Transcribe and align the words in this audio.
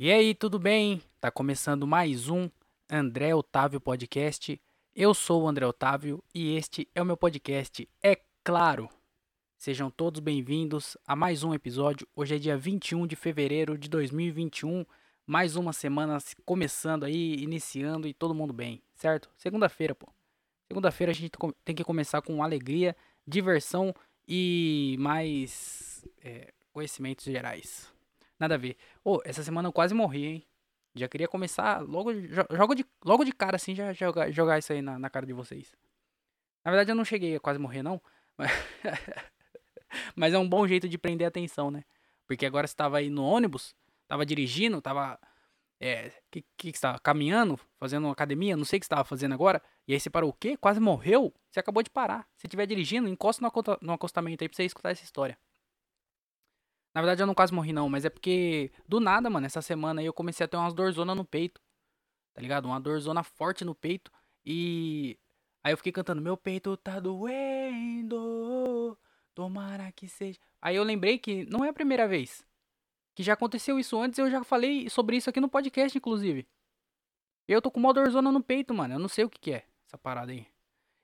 E 0.00 0.12
aí, 0.12 0.32
tudo 0.32 0.60
bem? 0.60 1.02
Tá 1.20 1.28
começando 1.28 1.84
mais 1.84 2.28
um 2.28 2.48
André 2.88 3.34
Otávio 3.34 3.80
Podcast. 3.80 4.62
Eu 4.94 5.12
sou 5.12 5.42
o 5.42 5.48
André 5.48 5.66
Otávio 5.66 6.22
e 6.32 6.54
este 6.54 6.88
é 6.94 7.02
o 7.02 7.04
meu 7.04 7.16
podcast, 7.16 7.88
é 8.00 8.16
claro. 8.44 8.88
Sejam 9.56 9.90
todos 9.90 10.20
bem-vindos 10.20 10.96
a 11.04 11.16
mais 11.16 11.42
um 11.42 11.52
episódio. 11.52 12.06
Hoje 12.14 12.36
é 12.36 12.38
dia 12.38 12.56
21 12.56 13.08
de 13.08 13.16
fevereiro 13.16 13.76
de 13.76 13.88
2021. 13.88 14.86
Mais 15.26 15.56
uma 15.56 15.72
semana 15.72 16.18
começando 16.46 17.02
aí, 17.02 17.34
iniciando 17.34 18.06
e 18.06 18.14
todo 18.14 18.32
mundo 18.32 18.52
bem, 18.52 18.80
certo? 18.94 19.28
Segunda-feira, 19.36 19.96
pô. 19.96 20.06
Segunda-feira 20.68 21.10
a 21.10 21.14
gente 21.14 21.32
tem 21.64 21.74
que 21.74 21.82
começar 21.82 22.22
com 22.22 22.40
alegria, 22.40 22.94
diversão 23.26 23.92
e 24.28 24.94
mais 25.00 26.06
é, 26.22 26.52
conhecimentos 26.72 27.24
gerais. 27.24 27.97
Nada 28.38 28.54
a 28.54 28.58
ver. 28.58 28.76
Ô, 29.04 29.16
oh, 29.16 29.20
essa 29.24 29.42
semana 29.42 29.68
eu 29.68 29.72
quase 29.72 29.94
morri, 29.94 30.24
hein? 30.24 30.46
Já 30.94 31.08
queria 31.08 31.28
começar 31.28 31.80
logo, 31.80 32.12
jogo 32.50 32.74
de, 32.74 32.84
logo 33.04 33.24
de 33.24 33.32
cara, 33.32 33.56
assim, 33.56 33.74
já 33.74 33.92
jogar, 33.92 34.30
jogar 34.30 34.58
isso 34.58 34.72
aí 34.72 34.82
na, 34.82 34.98
na 34.98 35.10
cara 35.10 35.26
de 35.26 35.32
vocês. 35.32 35.74
Na 36.64 36.70
verdade, 36.70 36.90
eu 36.90 36.94
não 36.96 37.04
cheguei 37.04 37.36
a 37.36 37.40
quase 37.40 37.58
morrer, 37.58 37.82
não. 37.82 38.00
Mas, 38.36 38.50
mas 40.14 40.34
é 40.34 40.38
um 40.38 40.48
bom 40.48 40.66
jeito 40.66 40.88
de 40.88 40.98
prender 40.98 41.26
atenção, 41.26 41.70
né? 41.70 41.84
Porque 42.26 42.44
agora 42.44 42.66
você 42.66 42.74
tava 42.74 42.98
aí 42.98 43.08
no 43.08 43.24
ônibus, 43.24 43.74
tava 44.06 44.26
dirigindo, 44.26 44.80
tava. 44.82 45.18
É. 45.80 46.10
Que 46.30 46.44
que 46.56 46.72
você 46.72 46.80
tava? 46.80 46.98
Caminhando, 46.98 47.58
fazendo 47.78 48.08
academia, 48.08 48.56
não 48.56 48.64
sei 48.64 48.78
o 48.78 48.80
que 48.80 48.86
você 48.86 48.90
tava 48.90 49.04
fazendo 49.04 49.32
agora. 49.34 49.62
E 49.86 49.94
aí 49.94 50.00
você 50.00 50.10
parou 50.10 50.30
o 50.30 50.32
quê? 50.32 50.56
Quase 50.56 50.80
morreu? 50.80 51.32
Você 51.50 51.60
acabou 51.60 51.82
de 51.82 51.90
parar. 51.90 52.28
Se 52.36 52.46
estiver 52.46 52.66
dirigindo, 52.66 53.08
encosta 53.08 53.42
no 53.80 53.92
acostamento 53.92 54.44
aí 54.44 54.48
pra 54.48 54.56
você 54.56 54.64
escutar 54.64 54.90
essa 54.90 55.04
história. 55.04 55.38
Na 56.98 57.02
verdade, 57.02 57.22
eu 57.22 57.28
não 57.28 57.34
quase 57.34 57.54
morri, 57.54 57.72
não, 57.72 57.88
mas 57.88 58.04
é 58.04 58.10
porque 58.10 58.72
do 58.88 58.98
nada, 58.98 59.30
mano, 59.30 59.46
essa 59.46 59.62
semana 59.62 60.00
aí 60.00 60.06
eu 60.06 60.12
comecei 60.12 60.44
a 60.44 60.48
ter 60.48 60.56
umas 60.56 60.74
dorzonas 60.74 61.16
no 61.16 61.24
peito. 61.24 61.60
Tá 62.34 62.42
ligado? 62.42 62.64
Uma 62.64 62.80
dorzona 62.80 63.22
forte 63.22 63.64
no 63.64 63.72
peito. 63.72 64.10
E 64.44 65.16
aí 65.62 65.72
eu 65.72 65.76
fiquei 65.76 65.92
cantando: 65.92 66.20
Meu 66.20 66.36
peito 66.36 66.76
tá 66.76 66.98
doendo. 66.98 68.18
Tomara 69.32 69.92
que 69.92 70.08
seja. 70.08 70.40
Aí 70.60 70.74
eu 70.74 70.82
lembrei 70.82 71.20
que 71.20 71.46
não 71.46 71.64
é 71.64 71.68
a 71.68 71.72
primeira 71.72 72.08
vez. 72.08 72.44
Que 73.14 73.22
já 73.22 73.34
aconteceu 73.34 73.78
isso 73.78 73.96
antes, 73.96 74.18
eu 74.18 74.28
já 74.28 74.42
falei 74.42 74.90
sobre 74.90 75.18
isso 75.18 75.30
aqui 75.30 75.38
no 75.38 75.48
podcast, 75.48 75.96
inclusive. 75.96 76.48
Eu 77.46 77.62
tô 77.62 77.70
com 77.70 77.78
uma 77.78 77.94
dorzona 77.94 78.32
no 78.32 78.42
peito, 78.42 78.74
mano. 78.74 78.94
Eu 78.94 78.98
não 78.98 79.08
sei 79.08 79.24
o 79.24 79.30
que, 79.30 79.38
que 79.38 79.52
é 79.52 79.64
essa 79.86 79.96
parada 79.96 80.32
aí. 80.32 80.48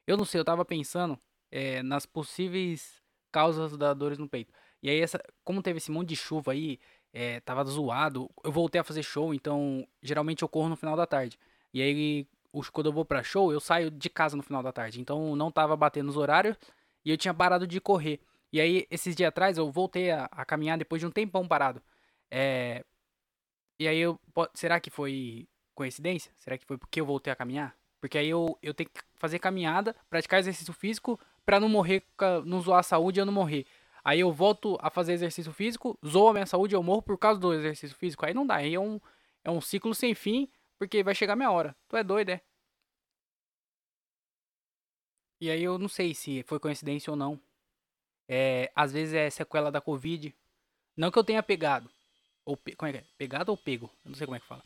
Eu 0.08 0.16
não 0.16 0.24
sei, 0.24 0.40
eu 0.40 0.44
tava 0.44 0.64
pensando 0.64 1.16
é, 1.52 1.84
nas 1.84 2.04
possíveis 2.04 3.00
causas 3.30 3.76
da 3.76 3.94
dores 3.94 4.18
no 4.18 4.28
peito. 4.28 4.52
E 4.84 4.90
aí, 4.90 5.00
essa, 5.00 5.18
como 5.42 5.62
teve 5.62 5.78
esse 5.78 5.90
monte 5.90 6.10
de 6.10 6.16
chuva 6.16 6.52
aí, 6.52 6.78
é, 7.10 7.40
tava 7.40 7.64
zoado, 7.64 8.30
eu 8.44 8.52
voltei 8.52 8.78
a 8.78 8.84
fazer 8.84 9.02
show, 9.02 9.32
então 9.32 9.88
geralmente 10.02 10.42
eu 10.42 10.48
corro 10.48 10.68
no 10.68 10.76
final 10.76 10.94
da 10.94 11.06
tarde. 11.06 11.38
E 11.72 11.80
aí, 11.80 12.28
quando 12.70 12.86
eu 12.86 12.92
vou 12.92 13.02
pra 13.02 13.22
show, 13.22 13.50
eu 13.50 13.60
saio 13.60 13.90
de 13.90 14.10
casa 14.10 14.36
no 14.36 14.42
final 14.42 14.62
da 14.62 14.72
tarde. 14.72 15.00
Então 15.00 15.34
não 15.34 15.50
tava 15.50 15.74
batendo 15.74 16.10
os 16.10 16.18
horários 16.18 16.54
e 17.02 17.10
eu 17.10 17.16
tinha 17.16 17.32
parado 17.32 17.66
de 17.66 17.80
correr. 17.80 18.20
E 18.52 18.60
aí, 18.60 18.86
esses 18.90 19.16
dias 19.16 19.28
atrás, 19.28 19.56
eu 19.56 19.72
voltei 19.72 20.10
a, 20.10 20.26
a 20.30 20.44
caminhar 20.44 20.76
depois 20.76 21.00
de 21.00 21.06
um 21.06 21.10
tempão 21.10 21.48
parado. 21.48 21.82
É, 22.30 22.84
e 23.78 23.88
aí, 23.88 23.98
eu, 23.98 24.20
será 24.52 24.78
que 24.80 24.90
foi 24.90 25.48
coincidência? 25.74 26.30
Será 26.36 26.58
que 26.58 26.66
foi 26.66 26.76
porque 26.76 27.00
eu 27.00 27.06
voltei 27.06 27.32
a 27.32 27.36
caminhar? 27.36 27.74
Porque 28.02 28.18
aí 28.18 28.28
eu, 28.28 28.58
eu 28.62 28.74
tenho 28.74 28.90
que 28.90 29.00
fazer 29.14 29.38
caminhada, 29.38 29.96
praticar 30.10 30.40
exercício 30.40 30.74
físico 30.74 31.18
pra 31.42 31.58
não 31.58 31.70
morrer, 31.70 32.02
não 32.44 32.60
zoar 32.60 32.80
a 32.80 32.82
saúde 32.82 33.18
e 33.18 33.22
eu 33.22 33.24
não 33.24 33.32
morrer. 33.32 33.66
Aí 34.04 34.20
eu 34.20 34.30
volto 34.30 34.76
a 34.80 34.90
fazer 34.90 35.14
exercício 35.14 35.52
físico, 35.52 35.98
zoo 36.06 36.28
a 36.28 36.32
minha 36.34 36.46
saúde, 36.46 36.74
eu 36.74 36.82
morro 36.82 37.02
por 37.02 37.18
causa 37.18 37.40
do 37.40 37.54
exercício 37.54 37.96
físico. 37.96 38.26
Aí 38.26 38.34
não 38.34 38.46
dá, 38.46 38.56
aí 38.56 38.74
é 38.74 38.80
um, 38.80 39.00
é 39.42 39.50
um 39.50 39.60
ciclo 39.62 39.94
sem 39.94 40.14
fim, 40.14 40.48
porque 40.78 41.02
vai 41.02 41.14
chegar 41.14 41.34
minha 41.34 41.50
hora. 41.50 41.74
Tu 41.88 41.96
é 41.96 42.04
doido, 42.04 42.28
é? 42.30 42.40
E 45.40 45.50
aí 45.50 45.62
eu 45.62 45.78
não 45.78 45.88
sei 45.88 46.14
se 46.14 46.42
foi 46.44 46.58
coincidência 46.60 47.10
ou 47.10 47.16
não. 47.16 47.40
É, 48.28 48.70
às 48.74 48.92
vezes 48.92 49.14
é 49.14 49.28
sequela 49.30 49.70
da 49.70 49.80
Covid. 49.80 50.34
Não 50.96 51.10
que 51.10 51.18
eu 51.18 51.24
tenha 51.24 51.42
pegado. 51.42 51.90
Ou 52.44 52.56
pe... 52.56 52.76
como 52.76 52.88
é 52.90 52.92
que 52.92 52.98
é? 52.98 53.04
Pegado 53.16 53.50
ou 53.50 53.56
pego? 53.56 53.90
Eu 54.04 54.10
não 54.10 54.14
sei 54.14 54.26
como 54.26 54.36
é 54.36 54.40
que 54.40 54.46
fala. 54.46 54.64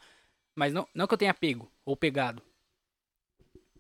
Mas 0.55 0.73
não, 0.73 0.87
não 0.95 1.07
que 1.07 1.15
eu 1.15 1.19
tenha 1.19 1.35
pego 1.35 1.71
ou 1.85 1.97
pegado. 1.97 2.43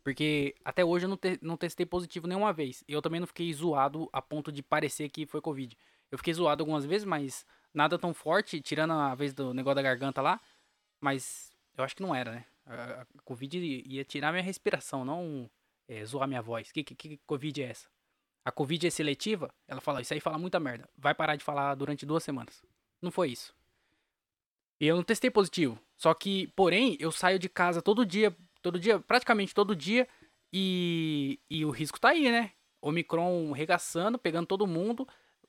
Porque 0.03 0.54
até 0.64 0.84
hoje 0.84 1.06
eu 1.06 1.09
não, 1.09 1.16
te, 1.16 1.38
não 1.42 1.56
testei 1.56 1.84
positivo 1.84 2.26
nenhuma 2.26 2.53
vez. 2.53 2.84
E 2.88 2.92
eu 2.92 3.03
também 3.03 3.20
não 3.20 3.26
fiquei 3.26 3.53
zoado 3.53 4.09
a 4.12 4.22
ponto 4.22 4.50
de 4.50 4.62
parecer 4.62 5.09
que 5.09 5.26
foi 5.26 5.41
Covid. 5.41 5.76
Eu 6.10 6.19
fiquei 6.19 6.32
zoado 6.32 6.62
algumas 6.62 6.84
vezes, 6.84 7.04
mas 7.04 7.44
nada 7.72 7.98
tão 7.98 8.14
forte, 8.14 8.60
tirando 8.60 8.92
a 8.92 9.14
vez 9.14 9.34
do 9.34 9.53
negócio 9.53 9.76
da 9.76 9.82
garganta 9.82 10.22
lá. 10.22 10.41
Mas 11.00 11.50
eu 11.76 11.84
acho 11.84 11.94
que 11.94 12.03
não 12.03 12.14
era, 12.14 12.32
né? 12.32 12.44
A, 12.66 13.03
a 13.03 13.22
Covid 13.25 13.58
ia 13.58 14.04
tirar 14.04 14.32
minha 14.32 14.42
respiração, 14.42 15.04
não 15.04 15.50
é, 15.88 16.04
zoar 16.04 16.28
minha 16.28 16.42
voz. 16.42 16.70
Que, 16.70 16.84
que, 16.84 16.94
que 16.94 17.20
Covid 17.26 17.62
é 17.62 17.70
essa? 17.70 17.88
A 18.44 18.53
Covid 18.53 18.87
é 18.87 18.91
seletiva? 18.91 19.53
Ela 19.66 19.81
fala, 19.81 20.00
isso 20.00 20.14
aí 20.14 20.20
fala 20.20 20.38
muita 20.38 20.58
merda. 20.60 20.88
Vai 20.97 21.14
parar 21.14 21.37
de 21.37 21.44
falar 21.44 21.75
durante 21.75 22.06
duas 22.06 22.22
semanas. 22.22 22.62
Não 23.00 23.10
foi 23.10 23.31
isso. 23.31 23.54
E 24.81 24.87
eu 24.87 24.97
não 24.97 25.03
testei 25.03 25.31
positivo. 25.31 25.78
Só 25.97 26.14
que, 26.14 26.47
porém, 26.48 26.97
eu 27.00 27.10
saio 27.10 27.38
de 27.38 27.48
casa 27.48 27.82
todo 27.82 28.06
dia 28.06 28.34
todo 28.68 28.80
dia, 28.80 29.00
praticamente 29.00 29.54
todo 29.54 29.74
dia, 29.74 30.06
e, 30.52 31.40
e 31.48 31.64
o 31.64 31.70
risco 31.70 31.98
tá 31.98 32.10
aí, 32.10 32.30
né? 32.30 32.52
Omicron 32.80 33.52
regaçando, 33.52 34.18
pegando 34.18 34.46
todo 34.46 34.66
mundo, 34.66 35.06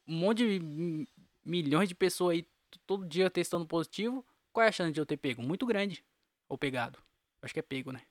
um 0.07 0.15
monte 0.15 0.59
de 0.59 1.07
milhões 1.45 1.87
de 1.87 1.95
pessoas 1.95 2.33
aí 2.33 2.47
todo 2.85 3.05
dia 3.05 3.29
testando 3.29 3.65
positivo. 3.65 4.25
Qual 4.51 4.63
é 4.65 4.69
a 4.69 4.71
chance 4.71 4.91
de 4.91 4.99
eu 4.99 5.05
ter 5.05 5.17
pego? 5.17 5.41
Muito 5.41 5.65
grande. 5.65 6.03
Ou 6.47 6.57
pegado. 6.57 6.99
Acho 7.41 7.53
que 7.53 7.59
é 7.59 7.63
pego, 7.63 7.91
né? 7.91 8.01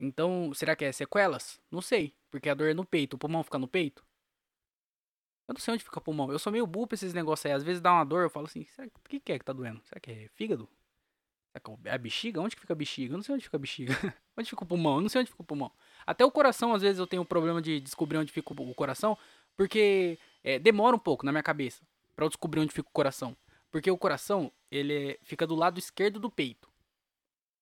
Então, 0.00 0.52
será 0.52 0.74
que 0.74 0.84
é 0.84 0.90
sequelas? 0.90 1.60
Não 1.70 1.80
sei. 1.80 2.14
Porque 2.30 2.48
a 2.48 2.54
dor 2.54 2.68
é 2.68 2.74
no 2.74 2.84
peito. 2.84 3.14
O 3.14 3.18
pulmão 3.18 3.44
fica 3.44 3.58
no 3.58 3.68
peito? 3.68 4.04
Eu 5.46 5.54
não 5.54 5.60
sei 5.60 5.74
onde 5.74 5.84
fica 5.84 5.98
o 5.98 6.02
pulmão. 6.02 6.32
Eu 6.32 6.38
sou 6.38 6.52
meio 6.52 6.66
burro 6.66 6.88
pra 6.88 6.94
esses 6.94 7.14
negócios 7.14 7.46
aí. 7.46 7.52
Às 7.52 7.62
vezes 7.62 7.80
dá 7.80 7.92
uma 7.92 8.04
dor, 8.04 8.24
eu 8.24 8.30
falo 8.30 8.46
assim, 8.46 8.66
o 8.78 9.08
que, 9.08 9.20
que 9.20 9.32
é 9.32 9.38
que 9.38 9.44
tá 9.44 9.52
doendo? 9.52 9.80
Será 9.84 10.00
que 10.00 10.10
é 10.10 10.28
fígado? 10.34 10.68
É 11.84 11.94
a 11.94 11.98
bexiga? 11.98 12.40
Onde 12.40 12.56
que 12.56 12.60
fica 12.60 12.72
a 12.72 12.76
bexiga? 12.76 13.12
Eu 13.12 13.18
não 13.18 13.22
sei 13.22 13.34
onde 13.34 13.44
fica 13.44 13.56
a 13.56 13.60
bexiga. 13.60 13.92
onde 14.36 14.48
fica 14.48 14.64
o 14.64 14.66
pulmão? 14.66 14.96
Eu 14.96 15.00
não 15.02 15.08
sei 15.08 15.20
onde 15.20 15.30
fica 15.30 15.42
o 15.42 15.46
pulmão. 15.46 15.70
Até 16.06 16.24
o 16.24 16.30
coração, 16.30 16.72
às 16.74 16.80
vezes, 16.80 16.98
eu 16.98 17.06
tenho 17.06 17.22
um 17.22 17.26
problema 17.26 17.60
de 17.60 17.78
descobrir 17.78 18.16
onde 18.16 18.32
fica 18.32 18.52
o 18.52 18.74
coração, 18.74 19.18
porque 19.56 20.18
é, 20.42 20.58
demora 20.58 20.96
um 20.96 20.98
pouco 20.98 21.26
na 21.26 21.32
minha 21.32 21.42
cabeça 21.42 21.82
para 22.16 22.24
eu 22.24 22.28
descobrir 22.28 22.60
onde 22.60 22.72
fica 22.72 22.88
o 22.88 22.92
coração. 22.92 23.36
Porque 23.70 23.90
o 23.90 23.98
coração, 23.98 24.50
ele 24.70 25.18
fica 25.22 25.46
do 25.46 25.54
lado 25.54 25.78
esquerdo 25.78 26.18
do 26.18 26.30
peito. 26.30 26.70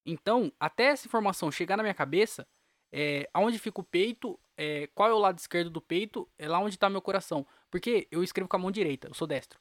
Então, 0.07 0.53
até 0.59 0.85
essa 0.85 1.07
informação 1.07 1.51
chegar 1.51 1.77
na 1.77 1.83
minha 1.83 1.95
cabeça, 1.95 2.47
é, 2.93 3.29
aonde 3.33 3.59
fica 3.59 3.81
o 3.81 3.85
peito, 3.85 4.39
é, 4.57 4.89
qual 4.89 5.09
é 5.09 5.13
o 5.13 5.19
lado 5.19 5.39
esquerdo 5.39 5.71
do 5.71 5.81
peito, 5.81 6.29
é 6.39 6.49
lá 6.49 6.59
onde 6.59 6.77
está 6.77 6.89
meu 6.89 7.03
coração. 7.03 7.47
Porque 7.71 8.07
eu 8.11 8.23
escrevo 8.23 8.49
com 8.49 8.57
a 8.57 8.61
mão 8.61 8.71
direita, 8.71 9.09
eu 9.09 9.15
sou 9.15 9.27
destro. 9.27 9.61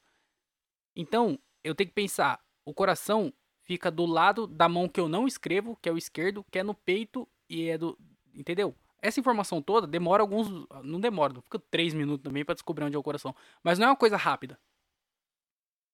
Então, 0.94 1.38
eu 1.62 1.74
tenho 1.74 1.88
que 1.88 1.94
pensar, 1.94 2.40
o 2.64 2.74
coração 2.74 3.32
fica 3.70 3.88
do 3.88 4.04
lado 4.04 4.48
da 4.48 4.68
mão 4.68 4.88
que 4.88 4.98
eu 4.98 5.08
não 5.08 5.28
escrevo, 5.28 5.78
que 5.80 5.88
é 5.88 5.92
o 5.92 5.96
esquerdo, 5.96 6.44
que 6.50 6.58
é 6.58 6.62
no 6.64 6.74
peito 6.74 7.28
e 7.48 7.68
é 7.68 7.78
do. 7.78 7.96
Entendeu? 8.34 8.74
Essa 9.00 9.20
informação 9.20 9.62
toda 9.62 9.86
demora 9.86 10.24
alguns. 10.24 10.48
Não 10.82 10.98
demora, 10.98 11.34
não 11.34 11.40
fica 11.40 11.56
três 11.70 11.94
minutos 11.94 12.24
também 12.24 12.44
para 12.44 12.56
descobrir 12.56 12.84
onde 12.84 12.96
é 12.96 12.98
o 12.98 13.02
coração. 13.02 13.32
Mas 13.62 13.78
não 13.78 13.86
é 13.86 13.90
uma 13.90 13.96
coisa 13.96 14.16
rápida. 14.16 14.58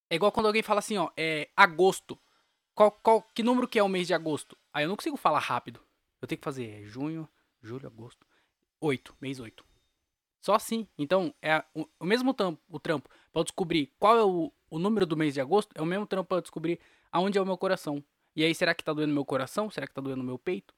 É 0.09 0.16
igual 0.16 0.32
quando 0.32 0.47
alguém 0.47 0.62
fala 0.62 0.78
assim, 0.78 0.97
ó, 0.97 1.10
é 1.19 1.50
agosto. 1.54 2.19
Qual, 2.75 2.91
qual, 2.91 3.20
que 3.34 3.42
número 3.42 3.69
que 3.69 3.78
é 3.78 3.82
o 3.82 3.91
mês 3.91 4.06
de 4.06 4.15
agosto? 4.15 4.56
Aí 4.72 4.84
eu 4.84 4.88
não 4.88 4.97
consigo 4.97 5.19
falar 5.19 5.41
rápido. 5.41 5.78
Eu 6.22 6.26
tenho 6.26 6.38
que 6.38 6.44
fazer 6.44 6.82
junho, 6.86 7.28
julho, 7.60 7.86
agosto. 7.86 8.26
Oito, 8.81 9.15
mês 9.20 9.38
oito. 9.38 9.66
Só 10.41 10.54
assim. 10.54 10.88
Então, 10.97 11.34
é 11.42 11.62
o, 11.75 12.06
mesmo 12.06 12.32
trampo, 12.32 12.59
o 12.70 12.81
trampo 12.81 13.10
para 13.31 13.42
descobrir 13.42 13.92
qual 13.98 14.16
é 14.16 14.25
o, 14.25 14.50
o 14.70 14.78
número 14.78 15.04
do 15.04 15.16
mês 15.16 15.34
de 15.34 15.42
agosto, 15.42 15.72
é 15.75 15.82
o 15.82 15.86
mesmo 15.86 16.06
trampo 16.06 16.28
para 16.28 16.41
descobrir 16.41 16.81
aonde 17.16 17.38
é 17.38 17.41
o 17.41 17.47
meu 17.47 17.56
coração. 17.56 18.04
E 18.34 18.45
aí, 18.45 18.54
será 18.54 18.74
que 18.74 18.84
tá 18.84 18.92
doendo 18.92 19.15
meu 19.15 19.24
coração? 19.24 19.71
Será 19.71 19.86
que 19.86 19.95
tá 19.95 20.03
doendo 20.03 20.22
meu 20.22 20.39
peito? 20.39 20.74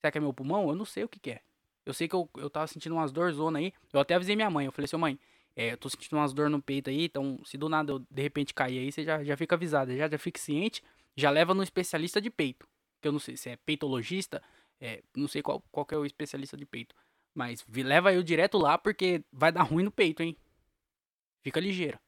Será 0.00 0.10
que 0.10 0.16
é 0.16 0.20
meu 0.20 0.32
pulmão? 0.32 0.70
Eu 0.70 0.74
não 0.74 0.86
sei 0.86 1.04
o 1.04 1.08
que, 1.08 1.20
que 1.20 1.32
é. 1.32 1.42
Eu 1.84 1.92
sei 1.92 2.08
que 2.08 2.14
eu, 2.14 2.28
eu 2.38 2.48
tava 2.48 2.66
sentindo 2.66 2.94
umas 2.94 3.12
dores 3.12 3.36
zona 3.36 3.58
aí. 3.58 3.72
Eu 3.92 4.00
até 4.00 4.14
avisei 4.14 4.34
minha 4.34 4.48
mãe. 4.48 4.64
Eu 4.64 4.72
falei 4.72 4.86
assim, 4.86 4.96
mãe, 4.96 5.18
é, 5.54 5.72
eu 5.72 5.76
tô 5.76 5.90
sentindo 5.90 6.16
umas 6.16 6.32
dores 6.32 6.50
no 6.50 6.62
peito 6.62 6.88
aí. 6.88 7.04
Então, 7.04 7.38
se 7.44 7.58
do 7.58 7.68
nada 7.68 7.92
eu 7.92 7.98
de 7.98 8.22
repente 8.22 8.54
cair 8.54 8.78
aí, 8.78 8.90
você 8.90 9.04
já, 9.04 9.22
já 9.22 9.36
fica 9.36 9.54
avisado. 9.54 9.94
Já, 9.94 10.08
já 10.08 10.18
fica 10.18 10.40
ciente. 10.40 10.82
Já 11.14 11.30
leva 11.30 11.52
no 11.52 11.62
especialista 11.62 12.22
de 12.22 12.30
peito. 12.30 12.66
Que 13.02 13.08
eu 13.08 13.12
não 13.12 13.18
sei 13.20 13.36
se 13.36 13.50
é 13.50 13.56
peitologista. 13.56 14.42
É, 14.80 15.02
não 15.14 15.28
sei 15.28 15.42
qual, 15.42 15.62
qual 15.70 15.86
é 15.90 15.96
o 15.96 16.06
especialista 16.06 16.56
de 16.56 16.64
peito. 16.64 16.94
Mas 17.34 17.62
leva 17.68 18.14
eu 18.14 18.22
direto 18.22 18.56
lá 18.56 18.78
porque 18.78 19.22
vai 19.30 19.52
dar 19.52 19.62
ruim 19.64 19.84
no 19.84 19.90
peito, 19.90 20.22
hein? 20.22 20.34
Fica 21.42 21.60
ligeiro. 21.60 21.98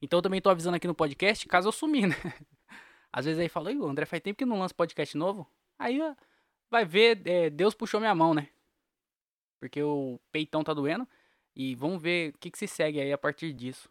Então 0.00 0.18
eu 0.18 0.22
também 0.22 0.40
tô 0.40 0.48
avisando 0.48 0.76
aqui 0.76 0.86
no 0.86 0.94
podcast 0.94 1.46
caso 1.48 1.66
eu 1.68 1.72
sumir, 1.72 2.06
né? 2.08 2.16
Às 3.12 3.24
vezes 3.24 3.40
aí 3.40 3.48
fala, 3.48 3.72
o 3.72 3.86
André 3.86 4.06
faz 4.06 4.22
tempo 4.22 4.38
que 4.38 4.44
não 4.44 4.58
lança 4.58 4.74
podcast 4.74 5.16
novo. 5.16 5.50
Aí 5.78 5.98
vai 6.70 6.84
ver, 6.84 7.26
é, 7.26 7.50
Deus 7.50 7.74
puxou 7.74 8.00
minha 8.00 8.14
mão, 8.14 8.34
né? 8.34 8.48
Porque 9.58 9.82
o 9.82 10.20
peitão 10.30 10.62
tá 10.62 10.72
doendo. 10.72 11.06
E 11.54 11.74
vamos 11.74 12.00
ver 12.00 12.32
o 12.34 12.38
que, 12.38 12.50
que 12.50 12.58
se 12.58 12.66
segue 12.66 13.00
aí 13.00 13.12
a 13.12 13.18
partir 13.18 13.52
disso. 13.52 13.90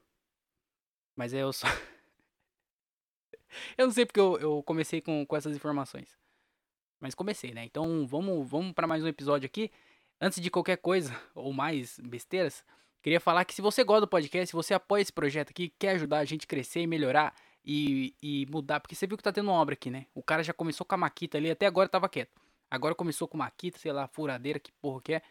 Mas 1.15 1.33
é 1.33 1.43
eu 1.43 1.51
só. 1.51 1.67
eu 3.77 3.85
não 3.85 3.91
sei 3.91 4.05
porque 4.05 4.19
eu, 4.19 4.39
eu 4.39 4.63
comecei 4.63 5.01
com, 5.01 5.25
com 5.25 5.35
essas 5.35 5.55
informações. 5.55 6.17
Mas 6.99 7.13
comecei, 7.13 7.53
né? 7.53 7.65
Então 7.65 8.07
vamos, 8.07 8.49
vamos 8.49 8.73
para 8.73 8.87
mais 8.87 9.03
um 9.03 9.07
episódio 9.07 9.45
aqui. 9.45 9.71
Antes 10.21 10.41
de 10.41 10.49
qualquer 10.49 10.77
coisa, 10.77 11.13
ou 11.35 11.51
mais 11.51 11.99
besteiras, 11.99 12.63
queria 13.01 13.19
falar 13.19 13.45
que 13.45 13.53
se 13.53 13.61
você 13.61 13.83
gosta 13.83 14.01
do 14.01 14.07
podcast, 14.07 14.47
se 14.47 14.55
você 14.55 14.73
apoia 14.73 15.01
esse 15.01 15.13
projeto 15.13 15.51
aqui, 15.51 15.73
quer 15.77 15.91
ajudar 15.91 16.19
a 16.19 16.25
gente 16.25 16.45
a 16.45 16.47
crescer 16.47 16.81
e 16.81 16.87
melhorar 16.87 17.35
e, 17.63 18.15
e 18.21 18.45
mudar, 18.49 18.79
porque 18.79 18.95
você 18.95 19.05
viu 19.05 19.17
que 19.17 19.23
tá 19.23 19.31
tendo 19.31 19.51
obra 19.51 19.73
aqui, 19.73 19.89
né? 19.89 20.05
O 20.13 20.23
cara 20.23 20.43
já 20.43 20.53
começou 20.53 20.85
com 20.85 20.95
a 20.95 20.97
maquita 20.97 21.37
ali, 21.37 21.51
até 21.51 21.65
agora 21.65 21.89
tava 21.89 22.09
quieto. 22.09 22.31
Agora 22.69 22.93
começou 22.95 23.27
com 23.27 23.37
maquita, 23.37 23.79
sei 23.79 23.91
lá, 23.91 24.07
furadeira, 24.07 24.59
que 24.59 24.71
porra 24.73 25.01
que 25.01 25.13
é. 25.13 25.21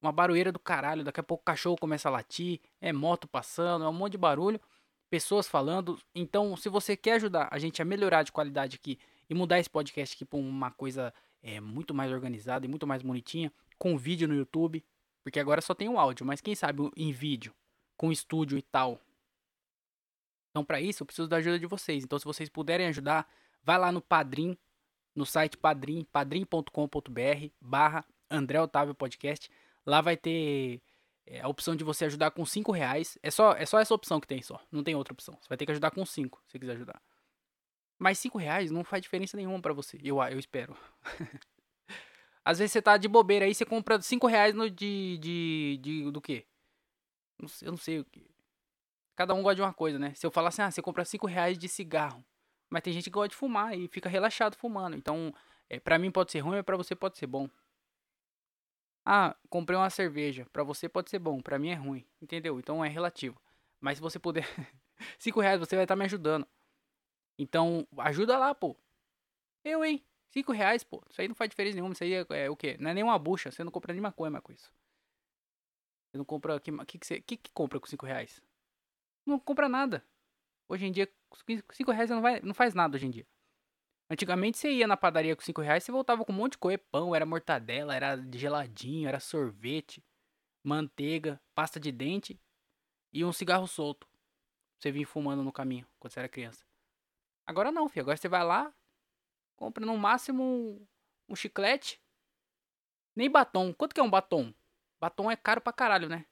Uma 0.00 0.12
barulheira 0.12 0.52
do 0.52 0.58
caralho, 0.58 1.04
daqui 1.04 1.20
a 1.20 1.22
pouco 1.22 1.42
o 1.42 1.44
cachorro 1.44 1.76
começa 1.78 2.08
a 2.08 2.12
latir, 2.12 2.60
é 2.80 2.92
moto 2.92 3.26
passando, 3.26 3.84
é 3.84 3.88
um 3.88 3.92
monte 3.92 4.12
de 4.12 4.18
barulho, 4.18 4.60
pessoas 5.08 5.46
falando. 5.46 5.98
Então, 6.14 6.56
se 6.56 6.68
você 6.68 6.96
quer 6.96 7.14
ajudar 7.14 7.48
a 7.50 7.58
gente 7.58 7.80
a 7.80 7.84
melhorar 7.84 8.22
de 8.22 8.32
qualidade 8.32 8.76
aqui 8.76 8.98
e 9.28 9.34
mudar 9.34 9.58
esse 9.58 9.70
podcast 9.70 10.14
aqui 10.14 10.24
pra 10.24 10.38
uma 10.38 10.70
coisa 10.70 11.12
é, 11.42 11.60
muito 11.60 11.94
mais 11.94 12.12
organizada 12.12 12.66
e 12.66 12.68
muito 12.68 12.86
mais 12.86 13.02
bonitinha, 13.02 13.52
com 13.78 13.96
vídeo 13.96 14.28
no 14.28 14.34
YouTube, 14.34 14.84
porque 15.22 15.40
agora 15.40 15.60
só 15.60 15.74
tem 15.74 15.88
o 15.88 15.98
áudio, 15.98 16.26
mas 16.26 16.40
quem 16.40 16.54
sabe 16.54 16.90
em 16.96 17.12
vídeo, 17.12 17.54
com 17.96 18.12
estúdio 18.12 18.58
e 18.58 18.62
tal. 18.62 19.00
Então, 20.54 20.64
para 20.64 20.80
isso, 20.80 21.02
eu 21.02 21.06
preciso 21.06 21.26
da 21.26 21.38
ajuda 21.38 21.58
de 21.58 21.66
vocês. 21.66 22.04
Então, 22.04 22.16
se 22.16 22.24
vocês 22.24 22.48
puderem 22.48 22.86
ajudar, 22.86 23.28
vai 23.64 23.76
lá 23.76 23.90
no 23.90 24.00
Padrim, 24.00 24.56
no 25.12 25.26
site 25.26 25.56
padrim, 25.56 26.04
padrim.com.br 26.12 26.70
barra 27.60 28.04
André 28.30 28.60
Otávio 28.60 28.94
Podcast. 28.94 29.50
Lá 29.84 30.00
vai 30.00 30.16
ter 30.16 30.80
é, 31.26 31.40
a 31.40 31.48
opção 31.48 31.74
de 31.74 31.82
você 31.82 32.04
ajudar 32.04 32.30
com 32.30 32.46
5 32.46 32.70
reais. 32.70 33.18
É 33.20 33.32
só, 33.32 33.54
é 33.54 33.66
só 33.66 33.80
essa 33.80 33.92
opção 33.92 34.20
que 34.20 34.28
tem 34.28 34.42
só. 34.42 34.64
Não 34.70 34.84
tem 34.84 34.94
outra 34.94 35.12
opção. 35.12 35.36
Você 35.40 35.48
vai 35.48 35.58
ter 35.58 35.66
que 35.66 35.72
ajudar 35.72 35.90
com 35.90 36.06
5, 36.06 36.40
se 36.46 36.56
quiser 36.56 36.74
ajudar. 36.74 37.02
Mas 37.98 38.20
5 38.20 38.38
reais 38.38 38.70
não 38.70 38.84
faz 38.84 39.02
diferença 39.02 39.36
nenhuma 39.36 39.60
para 39.60 39.72
você. 39.72 39.98
Eu, 40.04 40.22
eu 40.22 40.38
espero. 40.38 40.76
Às 42.44 42.60
vezes 42.60 42.70
você 42.70 42.80
tá 42.80 42.96
de 42.96 43.08
bobeira 43.08 43.44
aí, 43.44 43.52
você 43.52 43.64
compra 43.64 44.00
5 44.00 44.24
reais 44.28 44.54
no 44.54 44.70
de, 44.70 45.18
de, 45.18 45.80
de. 45.82 46.10
do 46.12 46.20
quê? 46.20 46.46
Eu 47.60 47.72
não 47.72 47.76
sei 47.76 47.98
o 47.98 48.04
que. 48.04 48.33
Cada 49.16 49.34
um 49.34 49.42
gosta 49.42 49.56
de 49.56 49.62
uma 49.62 49.72
coisa, 49.72 49.98
né? 49.98 50.12
Se 50.14 50.26
eu 50.26 50.30
falar 50.30 50.48
assim, 50.48 50.62
ah, 50.62 50.70
você 50.70 50.82
compra 50.82 51.04
5 51.04 51.26
reais 51.26 51.56
de 51.56 51.68
cigarro. 51.68 52.24
Mas 52.68 52.82
tem 52.82 52.92
gente 52.92 53.04
que 53.04 53.10
gosta 53.10 53.28
de 53.28 53.36
fumar 53.36 53.76
e 53.78 53.86
fica 53.88 54.08
relaxado 54.08 54.56
fumando. 54.56 54.96
Então, 54.96 55.32
é, 55.68 55.78
pra 55.78 55.98
mim 55.98 56.10
pode 56.10 56.32
ser 56.32 56.40
ruim, 56.40 56.56
mas 56.56 56.64
pra 56.64 56.76
você 56.76 56.94
pode 56.94 57.16
ser 57.18 57.26
bom. 57.26 57.48
Ah, 59.04 59.36
comprei 59.48 59.78
uma 59.78 59.90
cerveja. 59.90 60.46
Pra 60.52 60.64
você 60.64 60.88
pode 60.88 61.10
ser 61.10 61.18
bom, 61.18 61.40
pra 61.40 61.58
mim 61.58 61.70
é 61.70 61.74
ruim. 61.74 62.04
Entendeu? 62.20 62.58
Então 62.58 62.84
é 62.84 62.88
relativo. 62.88 63.40
Mas 63.80 63.98
se 63.98 64.02
você 64.02 64.18
puder. 64.18 64.44
5 65.18 65.40
reais 65.40 65.60
você 65.60 65.76
vai 65.76 65.84
estar 65.84 65.94
tá 65.94 65.98
me 65.98 66.04
ajudando. 66.04 66.46
Então, 67.38 67.86
ajuda 67.98 68.38
lá, 68.38 68.54
pô. 68.54 68.76
Eu, 69.64 69.84
hein? 69.84 70.04
5 70.30 70.52
reais, 70.52 70.82
pô. 70.82 71.02
Isso 71.10 71.20
aí 71.20 71.28
não 71.28 71.34
faz 71.34 71.50
diferença 71.50 71.76
nenhuma. 71.76 71.92
Isso 71.92 72.04
aí 72.04 72.14
é, 72.14 72.26
é 72.30 72.50
o 72.50 72.56
quê? 72.56 72.76
Não 72.80 72.90
é 72.90 72.94
nem 72.94 73.04
uma 73.04 73.18
bucha. 73.18 73.50
Você 73.50 73.62
não 73.62 73.70
compra 73.70 73.94
maconha 73.94 74.30
mais 74.30 74.42
com 74.42 74.52
isso. 74.52 74.72
Você 76.10 76.18
não 76.18 76.24
compra. 76.24 76.56
O 76.56 76.60
que, 76.60 76.72
que, 76.72 76.98
que, 76.98 77.06
você, 77.06 77.20
que, 77.20 77.36
que 77.36 77.52
compra 77.52 77.78
com 77.78 77.86
5 77.86 78.06
reais? 78.06 78.42
Não 79.26 79.38
compra 79.38 79.68
nada. 79.68 80.04
Hoje 80.68 80.86
em 80.86 80.92
dia, 80.92 81.08
5 81.72 81.92
reais 81.92 82.10
não, 82.10 82.22
vai, 82.22 82.40
não 82.40 82.54
faz 82.54 82.74
nada 82.74 82.96
hoje 82.96 83.06
em 83.06 83.10
dia. 83.10 83.26
Antigamente 84.10 84.58
você 84.58 84.70
ia 84.70 84.86
na 84.86 84.96
padaria 84.96 85.34
com 85.34 85.42
5 85.42 85.60
reais, 85.62 85.82
você 85.82 85.92
voltava 85.92 86.24
com 86.24 86.32
um 86.32 86.36
monte 86.36 86.52
de 86.52 86.58
coisa. 86.58 86.78
Pão, 86.90 87.14
era 87.14 87.24
mortadela, 87.24 87.94
era 87.94 88.16
geladinho, 88.32 89.08
era 89.08 89.20
sorvete, 89.20 90.04
manteiga, 90.62 91.40
pasta 91.54 91.80
de 91.80 91.90
dente 91.90 92.40
e 93.12 93.24
um 93.24 93.32
cigarro 93.32 93.66
solto. 93.66 94.06
Você 94.78 94.92
vinha 94.92 95.06
fumando 95.06 95.42
no 95.42 95.52
caminho 95.52 95.86
quando 95.98 96.12
você 96.12 96.20
era 96.20 96.28
criança. 96.28 96.64
Agora 97.46 97.72
não, 97.72 97.88
filho. 97.88 98.02
Agora 98.02 98.16
você 98.16 98.28
vai 98.28 98.44
lá, 98.44 98.74
Compra 99.56 99.86
no 99.86 99.96
máximo 99.96 100.42
um, 100.42 100.86
um 101.28 101.36
chiclete. 101.36 102.00
Nem 103.14 103.30
batom. 103.30 103.72
Quanto 103.72 103.94
que 103.94 104.00
é 104.00 104.04
um 104.04 104.10
batom? 104.10 104.52
Batom 105.00 105.30
é 105.30 105.36
caro 105.36 105.60
pra 105.60 105.72
caralho, 105.72 106.08
né? 106.08 106.26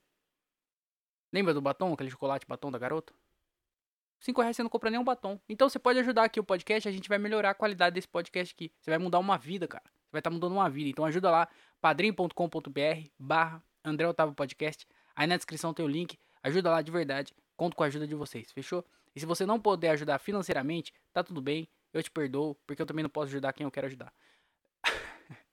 Lembra 1.32 1.54
do 1.54 1.60
batom? 1.60 1.92
Aquele 1.92 2.10
chocolate 2.10 2.46
batom 2.46 2.70
da 2.70 2.78
garota? 2.78 3.12
5 4.20 4.40
reais 4.40 4.56
você 4.56 4.62
não 4.62 4.70
compra 4.70 4.90
nenhum 4.90 5.02
batom. 5.02 5.40
Então 5.48 5.68
você 5.68 5.78
pode 5.78 5.98
ajudar 5.98 6.24
aqui 6.24 6.38
o 6.38 6.44
podcast, 6.44 6.88
a 6.88 6.92
gente 6.92 7.08
vai 7.08 7.18
melhorar 7.18 7.50
a 7.50 7.54
qualidade 7.54 7.94
desse 7.94 8.06
podcast 8.06 8.54
aqui. 8.54 8.72
Você 8.80 8.90
vai 8.90 8.98
mudar 8.98 9.18
uma 9.18 9.36
vida, 9.36 9.66
cara. 9.66 9.84
Você 9.84 10.12
vai 10.12 10.20
estar 10.20 10.30
tá 10.30 10.34
mudando 10.34 10.52
uma 10.52 10.70
vida. 10.70 10.90
Então 10.90 11.04
ajuda 11.04 11.30
lá, 11.30 11.48
padrim.com.br 11.80 13.08
barra 13.18 13.62
André 13.84 14.06
Otávio 14.06 14.34
Podcast. 14.34 14.86
Aí 15.16 15.26
na 15.26 15.36
descrição 15.36 15.74
tem 15.74 15.84
o 15.84 15.88
link. 15.88 16.18
Ajuda 16.42 16.70
lá 16.70 16.82
de 16.82 16.92
verdade. 16.92 17.34
Conto 17.56 17.76
com 17.76 17.82
a 17.82 17.86
ajuda 17.86 18.06
de 18.06 18.14
vocês, 18.14 18.52
fechou? 18.52 18.84
E 19.14 19.20
se 19.20 19.26
você 19.26 19.44
não 19.44 19.60
puder 19.60 19.90
ajudar 19.90 20.18
financeiramente, 20.18 20.92
tá 21.12 21.22
tudo 21.24 21.40
bem 21.40 21.68
eu 21.92 22.02
te 22.02 22.10
perdoo, 22.10 22.54
porque 22.66 22.80
eu 22.80 22.86
também 22.86 23.02
não 23.02 23.10
posso 23.10 23.28
ajudar 23.28 23.52
quem 23.52 23.64
eu 23.64 23.70
quero 23.70 23.86
ajudar. 23.86 24.12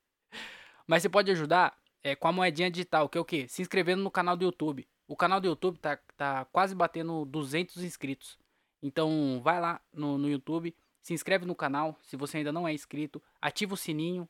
Mas 0.87 1.03
você 1.03 1.09
pode 1.09 1.29
ajudar 1.31 1.77
é, 2.01 2.15
com 2.15 2.27
a 2.27 2.31
moedinha 2.31 2.71
digital, 2.71 3.09
que 3.09 3.17
é 3.17 3.21
o 3.21 3.25
quê? 3.25 3.47
Se 3.47 3.61
inscrevendo 3.61 4.01
no 4.01 4.09
canal 4.09 4.37
do 4.37 4.45
YouTube. 4.45 4.87
O 5.09 5.15
canal 5.15 5.41
do 5.41 5.47
YouTube 5.47 5.79
tá, 5.79 5.97
tá 6.15 6.45
quase 6.45 6.75
batendo 6.75 7.25
200 7.25 7.83
inscritos. 7.83 8.37
Então 8.79 9.41
vai 9.43 9.59
lá 9.59 9.81
no, 9.91 10.19
no 10.19 10.29
YouTube, 10.29 10.75
se 11.01 11.15
inscreve 11.15 11.47
no 11.47 11.55
canal, 11.55 11.97
se 12.03 12.15
você 12.15 12.37
ainda 12.37 12.51
não 12.51 12.67
é 12.67 12.73
inscrito, 12.73 13.19
ativa 13.41 13.73
o 13.73 13.77
sininho 13.77 14.29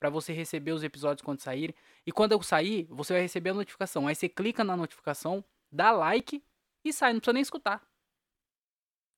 para 0.00 0.08
você 0.08 0.32
receber 0.32 0.72
os 0.72 0.82
episódios 0.82 1.22
quando 1.22 1.40
saírem. 1.40 1.74
E 2.06 2.10
quando 2.10 2.32
eu 2.32 2.42
sair, 2.42 2.86
você 2.88 3.12
vai 3.12 3.20
receber 3.20 3.50
a 3.50 3.54
notificação. 3.54 4.08
Aí 4.08 4.14
você 4.14 4.26
clica 4.26 4.64
na 4.64 4.74
notificação, 4.74 5.44
dá 5.70 5.90
like 5.92 6.42
e 6.82 6.90
sai, 6.90 7.12
não 7.12 7.20
precisa 7.20 7.34
nem 7.34 7.42
escutar. 7.42 7.86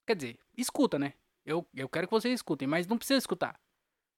Quer 0.08 0.16
dizer, 0.16 0.38
escuta, 0.56 0.98
né? 0.98 1.14
Eu, 1.44 1.64
eu 1.72 1.88
quero 1.88 2.08
que 2.08 2.12
vocês 2.12 2.34
escutem, 2.34 2.66
mas 2.66 2.88
não 2.88 2.98
precisa 2.98 3.18
escutar. 3.18 3.60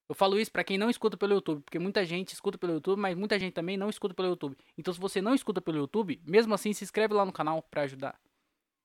Eu 0.08 0.14
falo 0.14 0.40
isso 0.40 0.50
para 0.50 0.64
quem 0.64 0.78
não 0.78 0.88
escuta 0.88 1.18
pelo 1.18 1.34
YouTube, 1.34 1.62
porque 1.62 1.78
muita 1.78 2.02
gente 2.04 2.32
escuta 2.32 2.56
pelo 2.56 2.72
YouTube, 2.72 2.98
mas 2.98 3.14
muita 3.14 3.38
gente 3.38 3.52
também 3.52 3.76
não 3.76 3.90
escuta 3.90 4.14
pelo 4.14 4.28
YouTube. 4.28 4.56
Então 4.76 4.92
se 4.94 4.98
você 4.98 5.20
não 5.20 5.34
escuta 5.34 5.60
pelo 5.60 5.76
YouTube, 5.76 6.18
mesmo 6.24 6.54
assim 6.54 6.72
se 6.72 6.82
inscreve 6.82 7.12
lá 7.12 7.26
no 7.26 7.32
canal 7.32 7.62
para 7.62 7.82
ajudar. 7.82 8.18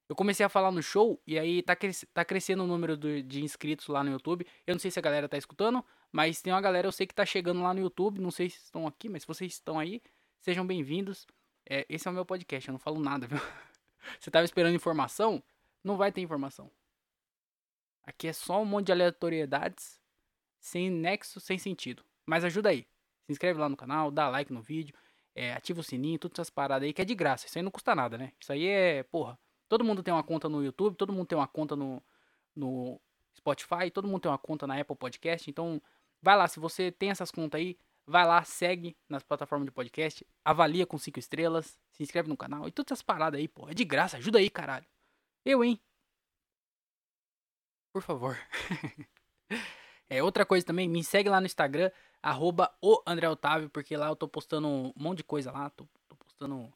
Eu 0.09 0.17
comecei 0.17 0.45
a 0.45 0.49
falar 0.49 0.69
no 0.69 0.83
show 0.83 1.21
e 1.25 1.39
aí 1.39 1.63
tá, 1.63 1.77
cres 1.77 2.05
tá 2.13 2.25
crescendo 2.25 2.63
o 2.63 2.67
número 2.67 2.97
do, 2.97 3.23
de 3.23 3.41
inscritos 3.41 3.87
lá 3.87 4.03
no 4.03 4.11
YouTube. 4.11 4.45
Eu 4.67 4.75
não 4.75 4.79
sei 4.79 4.91
se 4.91 4.99
a 4.99 5.01
galera 5.01 5.29
tá 5.29 5.37
escutando, 5.37 5.83
mas 6.11 6.41
tem 6.41 6.51
uma 6.51 6.59
galera 6.59 6.87
eu 6.87 6.91
sei 6.91 7.07
que 7.07 7.15
tá 7.15 7.25
chegando 7.25 7.61
lá 7.61 7.73
no 7.73 7.79
YouTube. 7.79 8.19
Não 8.19 8.29
sei 8.29 8.49
se 8.49 8.57
estão 8.57 8.85
aqui, 8.85 9.07
mas 9.07 9.21
se 9.21 9.27
vocês 9.27 9.53
estão 9.53 9.79
aí, 9.79 10.01
sejam 10.41 10.67
bem-vindos. 10.67 11.25
É, 11.65 11.85
esse 11.87 12.05
é 12.05 12.11
o 12.11 12.13
meu 12.13 12.25
podcast, 12.25 12.67
eu 12.67 12.73
não 12.73 12.79
falo 12.79 12.99
nada, 12.99 13.27
viu? 13.27 13.39
Você 14.19 14.29
tava 14.29 14.43
esperando 14.43 14.75
informação? 14.75 15.41
Não 15.81 15.95
vai 15.95 16.11
ter 16.11 16.19
informação. 16.19 16.69
Aqui 18.05 18.27
é 18.27 18.33
só 18.33 18.61
um 18.61 18.65
monte 18.65 18.87
de 18.87 18.91
aleatoriedades 18.91 20.02
sem 20.63 20.89
nexo, 20.89 21.41
sem 21.41 21.57
sentido. 21.57 22.03
Mas 22.25 22.45
ajuda 22.45 22.69
aí. 22.69 22.87
Se 23.25 23.33
inscreve 23.33 23.59
lá 23.59 23.67
no 23.67 23.75
canal, 23.75 24.09
dá 24.09 24.29
like 24.29 24.51
no 24.51 24.61
vídeo, 24.61 24.95
é, 25.35 25.53
ativa 25.53 25.81
o 25.81 25.83
sininho, 25.83 26.17
todas 26.17 26.35
essas 26.35 26.49
paradas 26.49 26.85
aí 26.87 26.93
que 26.93 27.01
é 27.01 27.05
de 27.05 27.13
graça. 27.13 27.45
Isso 27.45 27.57
aí 27.57 27.61
não 27.61 27.69
custa 27.69 27.93
nada, 27.93 28.17
né? 28.17 28.31
Isso 28.39 28.51
aí 28.51 28.65
é, 28.65 29.03
porra. 29.03 29.37
Todo 29.67 29.83
mundo 29.83 30.01
tem 30.01 30.13
uma 30.13 30.23
conta 30.23 30.47
no 30.47 30.63
YouTube, 30.63 30.95
todo 30.95 31.11
mundo 31.11 31.27
tem 31.27 31.37
uma 31.37 31.47
conta 31.47 31.75
no, 31.75 32.01
no 32.55 32.99
Spotify, 33.35 33.91
todo 33.91 34.07
mundo 34.07 34.21
tem 34.21 34.31
uma 34.31 34.37
conta 34.37 34.65
na 34.65 34.79
Apple 34.79 34.95
Podcast. 34.95 35.49
Então, 35.49 35.81
vai 36.21 36.37
lá, 36.37 36.47
se 36.47 36.59
você 36.59 36.91
tem 36.91 37.09
essas 37.09 37.29
contas 37.29 37.59
aí, 37.59 37.77
vai 38.05 38.25
lá, 38.25 38.41
segue 38.43 38.95
nas 39.09 39.23
plataformas 39.23 39.65
de 39.65 39.71
podcast, 39.71 40.25
avalia 40.45 40.85
com 40.85 40.97
5 40.97 41.19
estrelas, 41.19 41.77
se 41.91 42.03
inscreve 42.03 42.29
no 42.29 42.37
canal 42.37 42.67
e 42.67 42.71
todas 42.71 42.91
essas 42.91 43.03
paradas 43.03 43.39
aí, 43.39 43.47
pô. 43.49 43.67
É 43.69 43.73
de 43.73 43.83
graça, 43.83 44.17
ajuda 44.17 44.39
aí, 44.39 44.49
caralho. 44.49 44.85
Eu, 45.45 45.63
hein? 45.63 45.79
Por 47.91 48.01
favor. 48.01 48.37
é, 50.13 50.21
outra 50.21 50.45
coisa 50.45 50.63
também, 50.63 50.87
me 50.87 51.03
segue 51.03 51.27
lá 51.27 51.39
no 51.39 51.47
Instagram, 51.47 51.89
arroba 52.21 52.71
o 52.79 53.01
André 53.03 53.27
Otávio, 53.27 53.67
porque 53.67 53.97
lá 53.97 54.09
eu 54.09 54.15
tô 54.15 54.27
postando 54.27 54.67
um 54.67 54.93
monte 54.95 55.17
de 55.17 55.23
coisa 55.23 55.51
lá, 55.51 55.71
tô, 55.71 55.87
tô 56.07 56.15
postando 56.15 56.71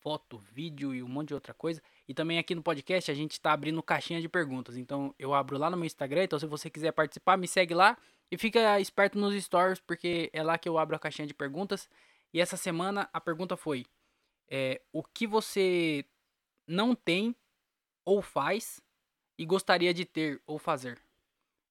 foto, 0.00 0.38
vídeo 0.52 0.92
e 0.92 1.00
um 1.00 1.08
monte 1.08 1.28
de 1.28 1.34
outra 1.34 1.54
coisa. 1.54 1.80
E 2.08 2.12
também 2.12 2.38
aqui 2.38 2.56
no 2.56 2.62
podcast 2.62 3.08
a 3.08 3.14
gente 3.14 3.40
tá 3.40 3.52
abrindo 3.52 3.80
caixinha 3.84 4.20
de 4.20 4.28
perguntas. 4.28 4.76
Então 4.76 5.14
eu 5.16 5.32
abro 5.32 5.56
lá 5.56 5.70
no 5.70 5.76
meu 5.76 5.86
Instagram, 5.86 6.24
então 6.24 6.40
se 6.40 6.46
você 6.46 6.68
quiser 6.68 6.90
participar, 6.90 7.36
me 7.36 7.46
segue 7.46 7.72
lá 7.72 7.96
e 8.32 8.36
fica 8.36 8.80
esperto 8.80 9.16
nos 9.16 9.40
stories, 9.44 9.78
porque 9.78 10.28
é 10.32 10.42
lá 10.42 10.58
que 10.58 10.68
eu 10.68 10.76
abro 10.76 10.96
a 10.96 10.98
caixinha 10.98 11.28
de 11.28 11.34
perguntas. 11.34 11.88
E 12.34 12.40
essa 12.40 12.56
semana 12.56 13.08
a 13.12 13.20
pergunta 13.20 13.56
foi: 13.56 13.86
é, 14.48 14.82
o 14.92 15.04
que 15.04 15.24
você 15.24 16.04
não 16.66 16.96
tem 16.96 17.32
ou 18.04 18.20
faz 18.20 18.80
e 19.38 19.46
gostaria 19.46 19.94
de 19.94 20.04
ter 20.04 20.42
ou 20.46 20.58
fazer? 20.58 21.05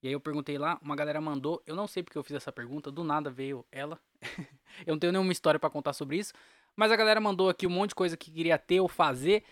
E 0.06 0.08
aí 0.08 0.14
eu 0.14 0.20
perguntei 0.20 0.56
lá, 0.56 0.78
uma 0.84 0.96
galera 0.96 1.20
mandou, 1.20 1.64
eu 1.66 1.76
não 1.76 1.88
sei 1.88 2.04
porque 2.04 2.16
eu 2.16 2.24
fiz 2.24 2.36
essa 2.36 2.52
pergunta, 2.52 2.92
do 2.92 3.04
nada 3.04 3.32
veio 3.32 3.66
ela. 3.72 4.00
eu 4.86 4.92
não 4.94 5.00
tenho 5.00 5.12
nenhuma 5.12 5.32
história 5.32 5.60
para 5.60 5.68
contar 5.68 5.94
sobre 5.94 6.18
isso, 6.18 6.32
mas 6.76 6.92
a 6.92 6.96
galera 6.96 7.20
mandou 7.20 7.50
aqui 7.50 7.66
um 7.66 7.72
monte 7.72 7.90
de 7.90 7.96
coisa 7.96 8.16
que 8.16 8.30
queria 8.30 8.56
ter 8.60 8.80
ou 8.80 8.88
fazer 8.88 9.44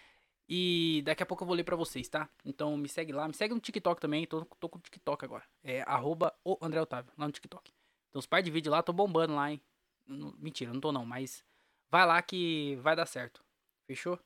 e 0.48 1.02
daqui 1.06 1.24
a 1.24 1.26
pouco 1.26 1.42
eu 1.44 1.48
vou 1.48 1.56
ler 1.56 1.64
pra 1.64 1.76
vocês, 1.76 2.08
tá? 2.08 2.30
Então 2.46 2.78
me 2.78 2.88
segue 2.88 3.12
lá, 3.12 3.28
me 3.28 3.34
segue 3.34 3.52
no 3.52 3.60
TikTok 3.60 4.00
também, 4.00 4.28
tô, 4.28 4.46
tô 4.60 4.70
com 4.70 4.78
o 4.78 4.82
TikTok 4.82 5.26
agora. 5.26 5.44
É 5.64 5.82
arroba 5.88 6.32
o 6.46 6.56
André 6.62 6.80
Otávio, 6.80 7.12
lá 7.18 7.26
no 7.26 7.32
TikTok. 7.32 7.74
Então 8.10 8.20
os 8.20 8.28
par 8.28 8.44
de 8.44 8.52
vídeo 8.52 8.72
lá, 8.72 8.84
tô 8.84 8.94
bombando 8.94 9.34
lá, 9.34 9.52
hein? 9.52 9.60
Mentira, 10.38 10.72
não 10.72 10.80
tô 10.80 10.92
não, 10.92 11.04
mas 11.04 11.44
vai 11.90 12.06
lá 12.06 12.22
que 12.22 12.76
vai 12.76 12.96
dar 12.96 13.08
certo. 13.08 13.44
Fechou? 13.88 14.20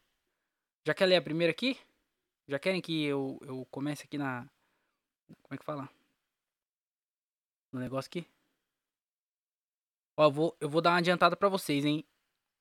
Já 0.86 0.93
quer 0.93 1.05
ler 1.05 1.15
a 1.15 1.22
primeira 1.22 1.51
aqui? 1.51 1.77
Já 2.50 2.60
querem 2.60 2.81
que 2.81 3.05
eu, 3.05 3.39
eu 3.43 3.65
comece 3.72 4.03
aqui 4.03 4.17
na. 4.17 4.46
Como 5.41 5.55
é 5.55 5.57
que 5.57 5.63
fala? 5.63 5.89
No 7.71 7.79
negócio 7.79 8.09
aqui. 8.09 8.25
Ó, 10.17 10.25
eu 10.25 10.31
vou, 10.31 10.57
eu 10.59 10.69
vou 10.69 10.81
dar 10.81 10.91
uma 10.91 10.97
adiantada 10.97 11.36
pra 11.36 11.50
vocês, 11.50 11.86
hein? 11.86 12.03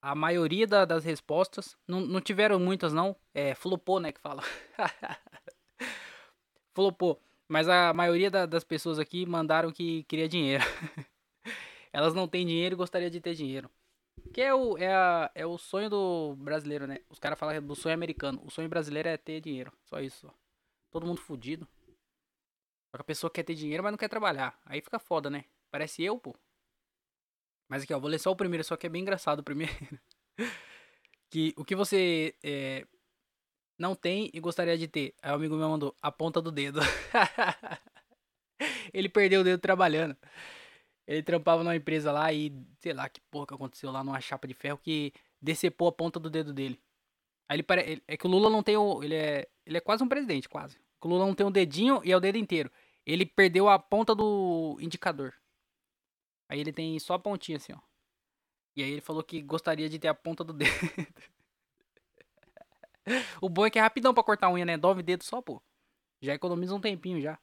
A 0.02 0.14
maioria 0.14 0.66
da- 0.66 0.84
das 0.84 1.04
respostas, 1.04 1.76
não, 1.88 2.00
não 2.00 2.20
tiveram 2.20 2.58
muitas 2.60 2.92
não, 2.92 3.16
é, 3.34 3.54
flopou, 3.54 3.98
né, 4.00 4.12
que 4.12 4.20
fala. 4.20 4.42
flopou. 6.74 7.20
Mas 7.48 7.68
a 7.68 7.92
maioria 7.94 8.30
da- 8.30 8.46
das 8.46 8.64
pessoas 8.64 8.98
aqui 8.98 9.24
mandaram 9.26 9.72
que 9.72 10.04
queria 10.04 10.28
dinheiro. 10.28 10.64
Elas 11.92 12.12
não 12.14 12.28
têm 12.28 12.46
dinheiro 12.46 12.74
e 12.74 12.76
gostaria 12.76 13.10
de 13.10 13.20
ter 13.20 13.34
dinheiro. 13.34 13.70
Que 14.32 14.42
é 14.42 14.54
o, 14.54 14.76
é, 14.78 14.92
a- 14.94 15.30
é 15.34 15.46
o 15.46 15.56
sonho 15.56 15.88
do 15.88 16.34
brasileiro, 16.36 16.86
né? 16.86 17.00
Os 17.08 17.18
caras 17.18 17.38
falam 17.38 17.62
do 17.62 17.74
sonho 17.74 17.94
americano. 17.94 18.40
O 18.44 18.50
sonho 18.50 18.68
brasileiro 18.68 19.08
é 19.08 19.16
ter 19.16 19.40
dinheiro. 19.40 19.72
Só 19.84 20.00
isso. 20.00 20.30
Todo 20.90 21.06
mundo 21.06 21.20
fudido. 21.20 21.66
Só 22.90 22.98
que 22.98 23.02
a 23.02 23.04
pessoa 23.04 23.30
quer 23.30 23.42
ter 23.42 23.54
dinheiro, 23.54 23.82
mas 23.82 23.92
não 23.92 23.98
quer 23.98 24.08
trabalhar. 24.08 24.58
Aí 24.64 24.80
fica 24.80 24.98
foda, 24.98 25.28
né? 25.28 25.44
Parece 25.70 26.02
eu, 26.02 26.18
pô. 26.18 26.34
Mas 27.68 27.82
aqui, 27.82 27.92
ó, 27.92 27.98
vou 27.98 28.10
ler 28.10 28.18
só 28.18 28.30
o 28.30 28.36
primeiro, 28.36 28.64
só 28.64 28.76
que 28.76 28.86
é 28.86 28.90
bem 28.90 29.02
engraçado 29.02 29.40
o 29.40 29.44
primeiro. 29.44 29.74
que 31.30 31.52
o 31.56 31.64
que 31.64 31.74
você 31.74 32.34
é, 32.42 32.86
não 33.78 33.94
tem 33.94 34.30
e 34.32 34.40
gostaria 34.40 34.78
de 34.78 34.88
ter. 34.88 35.14
Aí 35.22 35.32
o 35.32 35.34
amigo 35.34 35.56
meu 35.56 35.68
mandou 35.68 35.94
a 36.00 36.12
ponta 36.12 36.40
do 36.40 36.50
dedo. 36.50 36.80
Ele 38.92 39.08
perdeu 39.08 39.40
o 39.40 39.44
dedo 39.44 39.60
trabalhando. 39.60 40.16
Ele 41.06 41.22
trampava 41.22 41.62
numa 41.62 41.76
empresa 41.76 42.10
lá 42.10 42.32
e 42.32 42.52
sei 42.80 42.92
lá 42.92 43.08
que 43.08 43.20
porra 43.30 43.46
que 43.46 43.54
aconteceu 43.54 43.92
lá 43.92 44.02
numa 44.02 44.20
chapa 44.20 44.48
de 44.48 44.54
ferro 44.54 44.78
que 44.78 45.12
decepou 45.40 45.88
a 45.88 45.92
ponta 45.92 46.18
do 46.18 46.30
dedo 46.30 46.52
dele. 46.52 46.80
Aí 47.48 47.56
ele 47.56 47.62
parece. 47.62 48.02
É 48.08 48.16
que 48.16 48.26
o 48.26 48.30
Lula 48.30 48.50
não 48.50 48.62
tem 48.62 48.76
o. 48.76 49.02
Ele 49.02 49.14
é. 49.14 49.48
Ele 49.64 49.76
é 49.76 49.80
quase 49.80 50.02
um 50.02 50.08
presidente, 50.08 50.48
quase. 50.48 50.78
O 51.00 51.08
Lula 51.08 51.24
não 51.24 51.34
tem 51.34 51.46
um 51.46 51.52
dedinho 51.52 52.00
e 52.04 52.10
é 52.10 52.16
o 52.16 52.20
dedo 52.20 52.36
inteiro. 52.36 52.70
Ele 53.04 53.24
perdeu 53.24 53.68
a 53.68 53.78
ponta 53.78 54.14
do 54.14 54.76
indicador. 54.80 55.32
Aí 56.48 56.58
ele 56.58 56.72
tem 56.72 56.98
só 56.98 57.14
a 57.14 57.18
pontinha 57.18 57.58
assim, 57.58 57.72
ó. 57.72 57.78
E 58.74 58.82
aí 58.82 58.90
ele 58.90 59.00
falou 59.00 59.22
que 59.22 59.40
gostaria 59.40 59.88
de 59.88 59.98
ter 59.98 60.08
a 60.08 60.14
ponta 60.14 60.42
do 60.42 60.52
dedo. 60.52 60.70
o 63.40 63.48
bom 63.48 63.64
é 63.64 63.70
que 63.70 63.78
é 63.78 63.82
rapidão 63.82 64.12
pra 64.12 64.24
cortar 64.24 64.48
a 64.48 64.52
unha, 64.52 64.64
né? 64.64 64.76
Nove 64.76 65.02
dedos 65.02 65.26
só, 65.26 65.40
pô. 65.40 65.62
Já 66.20 66.34
economiza 66.34 66.74
um 66.74 66.80
tempinho 66.80 67.20
já. 67.20 67.38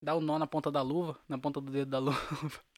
Dá 0.00 0.14
o 0.14 0.18
um 0.18 0.20
nó 0.20 0.38
na 0.38 0.46
ponta 0.46 0.70
da 0.70 0.80
luva, 0.80 1.18
na 1.28 1.38
ponta 1.38 1.60
do 1.60 1.72
dedo 1.72 1.90
da 1.90 1.98
luva. 1.98 2.18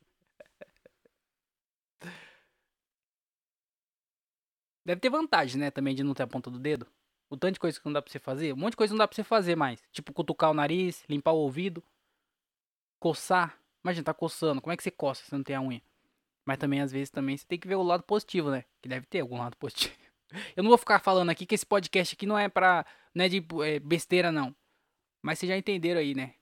Deve 4.85 5.01
ter 5.01 5.11
vantagem, 5.11 5.61
né, 5.61 5.71
também 5.71 5.95
de 5.95 6.03
não 6.03 6.15
ter 6.15 6.23
a 6.23 6.27
ponta 6.27 6.51
do 6.51 6.59
dedo. 6.59 6.87
O 7.31 7.37
tanto 7.37 7.55
de 7.55 7.61
coisa 7.61 7.79
que 7.79 7.87
não 7.87 7.93
dá 7.93 8.03
pra 8.03 8.11
você 8.11 8.19
fazer. 8.19 8.53
Um 8.53 8.57
monte 8.57 8.73
de 8.73 8.77
coisa 8.77 8.93
não 8.93 8.99
dá 8.99 9.07
pra 9.07 9.15
você 9.15 9.23
fazer 9.23 9.55
mais. 9.55 9.81
Tipo, 9.93 10.13
cutucar 10.13 10.51
o 10.51 10.55
nariz, 10.55 11.05
limpar 11.09 11.31
o 11.31 11.39
ouvido, 11.39 11.83
coçar. 12.99 13.57
Imagina, 13.85 14.05
tá 14.05 14.13
coçando. 14.13 14.61
Como 14.61 14.73
é 14.73 14.77
que 14.77 14.83
você 14.83 14.91
coça 14.91 15.25
se 15.25 15.33
não 15.33 15.43
tem 15.45 15.55
a 15.55 15.63
unha? 15.63 15.81
Mas 16.45 16.59
também, 16.59 16.81
às 16.81 16.91
vezes, 16.91 17.09
também 17.09 17.37
você 17.37 17.47
tem 17.47 17.59
que 17.59 17.69
ver 17.69 17.77
o 17.77 17.83
lado 17.83 18.03
positivo, 18.03 18.51
né? 18.51 18.65
Que 18.83 18.89
deve 18.89 19.07
ter 19.07 19.21
algum 19.21 19.39
lado 19.39 19.57
positivo. 19.59 19.95
Eu 20.57 20.65
não 20.65 20.69
vou 20.69 20.79
ficar 20.79 20.99
falando 20.99 21.31
aqui 21.31 21.47
que 21.47 21.55
esse 21.55 21.65
podcast 21.65 22.15
aqui 22.15 22.27
não 22.27 22.37
é 22.37 22.49
pra. 22.49 22.85
Não 23.15 23.25
é 23.25 23.29
de 23.29 23.45
é, 23.65 23.79
besteira, 23.79 24.33
não. 24.33 24.55
Mas 25.23 25.39
vocês 25.39 25.49
já 25.49 25.57
entenderam 25.57 26.01
aí, 26.01 26.15
né? 26.15 26.35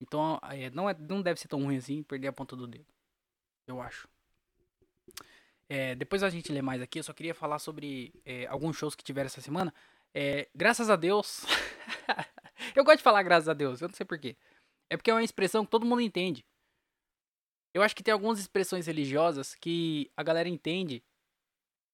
Então, 0.00 0.38
é, 0.44 0.70
não, 0.70 0.88
é, 0.88 0.94
não 0.94 1.22
deve 1.22 1.40
ser 1.40 1.48
tão 1.48 1.62
ruim 1.62 1.76
assim 1.76 2.02
perder 2.02 2.28
a 2.28 2.32
ponta 2.32 2.56
do 2.56 2.66
dedo. 2.66 2.86
Eu 3.66 3.80
acho. 3.80 4.08
É, 5.72 5.94
depois 5.94 6.24
a 6.24 6.28
gente 6.28 6.50
lê 6.50 6.60
mais 6.60 6.82
aqui, 6.82 6.98
eu 6.98 7.04
só 7.04 7.12
queria 7.12 7.32
falar 7.32 7.60
sobre 7.60 8.12
é, 8.24 8.44
alguns 8.48 8.76
shows 8.76 8.96
que 8.96 9.04
tiveram 9.04 9.26
essa 9.26 9.40
semana. 9.40 9.72
É, 10.12 10.48
graças 10.52 10.90
a 10.90 10.96
Deus. 10.96 11.44
eu 12.74 12.82
gosto 12.82 12.96
de 12.96 13.04
falar 13.04 13.22
graças 13.22 13.48
a 13.48 13.54
Deus, 13.54 13.80
eu 13.80 13.86
não 13.86 13.94
sei 13.94 14.04
porquê. 14.04 14.36
É 14.90 14.96
porque 14.96 15.12
é 15.12 15.14
uma 15.14 15.22
expressão 15.22 15.64
que 15.64 15.70
todo 15.70 15.86
mundo 15.86 16.00
entende. 16.02 16.44
Eu 17.72 17.82
acho 17.82 17.94
que 17.94 18.02
tem 18.02 18.10
algumas 18.10 18.40
expressões 18.40 18.88
religiosas 18.88 19.54
que 19.54 20.10
a 20.16 20.24
galera 20.24 20.48
entende. 20.48 21.04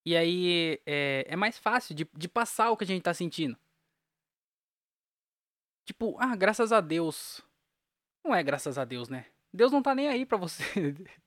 E 0.06 0.16
aí 0.16 0.80
é, 0.86 1.26
é 1.28 1.36
mais 1.36 1.58
fácil 1.58 1.94
de, 1.94 2.08
de 2.14 2.28
passar 2.30 2.70
o 2.70 2.78
que 2.78 2.84
a 2.84 2.86
gente 2.86 3.02
tá 3.02 3.12
sentindo. 3.12 3.58
Tipo, 5.84 6.16
ah, 6.18 6.34
graças 6.34 6.72
a 6.72 6.80
Deus. 6.80 7.42
Não 8.24 8.34
é 8.34 8.42
graças 8.42 8.78
a 8.78 8.86
Deus, 8.86 9.10
né? 9.10 9.26
Deus 9.52 9.70
não 9.70 9.82
tá 9.82 9.94
nem 9.94 10.08
aí 10.08 10.24
pra 10.24 10.38
você. 10.38 10.64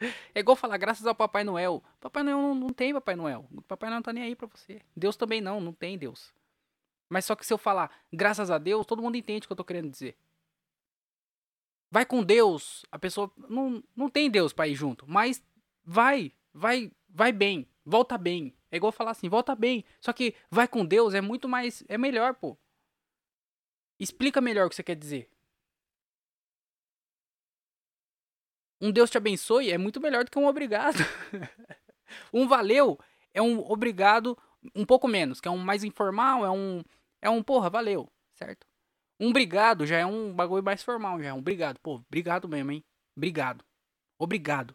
É 0.34 0.40
igual 0.40 0.56
falar 0.56 0.76
graças 0.76 1.06
ao 1.06 1.14
Papai 1.14 1.44
Noel. 1.44 1.82
Papai 2.00 2.22
Noel 2.22 2.38
não, 2.38 2.54
não 2.54 2.68
tem 2.70 2.92
Papai 2.94 3.16
Noel. 3.16 3.48
Papai 3.66 3.88
Noel 3.88 3.98
não 3.98 4.02
tá 4.02 4.12
nem 4.12 4.24
aí 4.24 4.36
pra 4.36 4.46
você. 4.46 4.80
Deus 4.96 5.16
também 5.16 5.40
não, 5.40 5.60
não 5.60 5.72
tem 5.72 5.98
Deus. 5.98 6.32
Mas 7.08 7.24
só 7.24 7.34
que 7.34 7.46
se 7.46 7.52
eu 7.52 7.58
falar 7.58 7.90
graças 8.12 8.50
a 8.50 8.58
Deus, 8.58 8.86
todo 8.86 9.02
mundo 9.02 9.16
entende 9.16 9.44
o 9.44 9.48
que 9.48 9.52
eu 9.52 9.56
tô 9.56 9.64
querendo 9.64 9.90
dizer. 9.90 10.16
Vai 11.90 12.04
com 12.04 12.22
Deus, 12.22 12.84
a 12.92 12.98
pessoa 12.98 13.32
não, 13.48 13.82
não 13.96 14.10
tem 14.10 14.30
Deus 14.30 14.52
pra 14.52 14.68
ir 14.68 14.74
junto, 14.74 15.08
mas 15.08 15.42
vai, 15.82 16.32
vai, 16.52 16.92
vai 17.08 17.32
bem, 17.32 17.66
volta 17.84 18.18
bem. 18.18 18.54
É 18.70 18.76
igual 18.76 18.92
falar 18.92 19.12
assim, 19.12 19.28
volta 19.28 19.54
bem. 19.54 19.84
Só 19.98 20.12
que 20.12 20.34
vai 20.50 20.68
com 20.68 20.84
Deus 20.84 21.14
é 21.14 21.22
muito 21.22 21.48
mais, 21.48 21.82
é 21.88 21.96
melhor, 21.96 22.34
pô. 22.34 22.58
Explica 23.98 24.40
melhor 24.40 24.66
o 24.66 24.68
que 24.68 24.76
você 24.76 24.82
quer 24.82 24.96
dizer. 24.96 25.30
Um 28.80 28.92
Deus 28.92 29.10
te 29.10 29.16
abençoe 29.16 29.70
é 29.70 29.78
muito 29.78 30.00
melhor 30.00 30.24
do 30.24 30.30
que 30.30 30.38
um 30.38 30.46
obrigado. 30.46 30.98
um 32.32 32.46
valeu 32.46 32.98
é 33.34 33.42
um 33.42 33.60
obrigado 33.60 34.36
um 34.74 34.84
pouco 34.84 35.08
menos, 35.08 35.40
que 35.40 35.48
é 35.48 35.50
um 35.50 35.58
mais 35.58 35.84
informal, 35.84 36.44
é 36.44 36.50
um 36.50 36.82
é 37.20 37.28
um 37.28 37.42
porra, 37.42 37.68
valeu, 37.68 38.10
certo? 38.34 38.66
Um 39.18 39.30
obrigado 39.30 39.84
já 39.84 39.98
é 39.98 40.06
um 40.06 40.32
bagulho 40.32 40.62
mais 40.62 40.82
formal, 40.82 41.20
já 41.20 41.30
é 41.30 41.32
um 41.32 41.38
obrigado. 41.38 41.78
Pô, 41.80 41.96
obrigado 41.96 42.48
mesmo, 42.48 42.70
hein? 42.70 42.84
Obrigado. 43.16 43.64
Obrigado. 44.16 44.74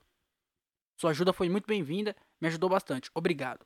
Sua 0.97 1.11
ajuda 1.11 1.31
foi 1.31 1.49
muito 1.49 1.65
bem-vinda, 1.65 2.15
me 2.41 2.47
ajudou 2.47 2.69
bastante. 2.69 3.09
Obrigado. 3.13 3.65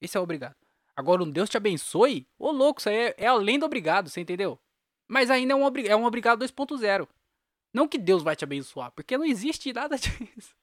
Esse 0.00 0.16
é 0.16 0.20
o 0.20 0.22
obrigado. 0.22 0.56
Agora, 0.94 1.22
um 1.22 1.30
Deus 1.30 1.48
te 1.48 1.56
abençoe? 1.56 2.28
Ô, 2.38 2.50
louco, 2.50 2.80
isso 2.80 2.88
aí 2.88 2.96
é, 2.96 3.14
é 3.18 3.26
além 3.26 3.58
do 3.58 3.66
obrigado, 3.66 4.08
você 4.08 4.20
entendeu? 4.20 4.58
Mas 5.08 5.30
ainda 5.30 5.54
é 5.54 5.56
um, 5.56 5.66
é 5.86 5.96
um 5.96 6.04
obrigado 6.04 6.44
2.0. 6.44 7.08
Não 7.72 7.88
que 7.88 7.98
Deus 7.98 8.22
vai 8.22 8.36
te 8.36 8.44
abençoar, 8.44 8.92
porque 8.92 9.16
não 9.16 9.24
existe 9.24 9.72
nada 9.72 9.96
disso. 9.98 10.54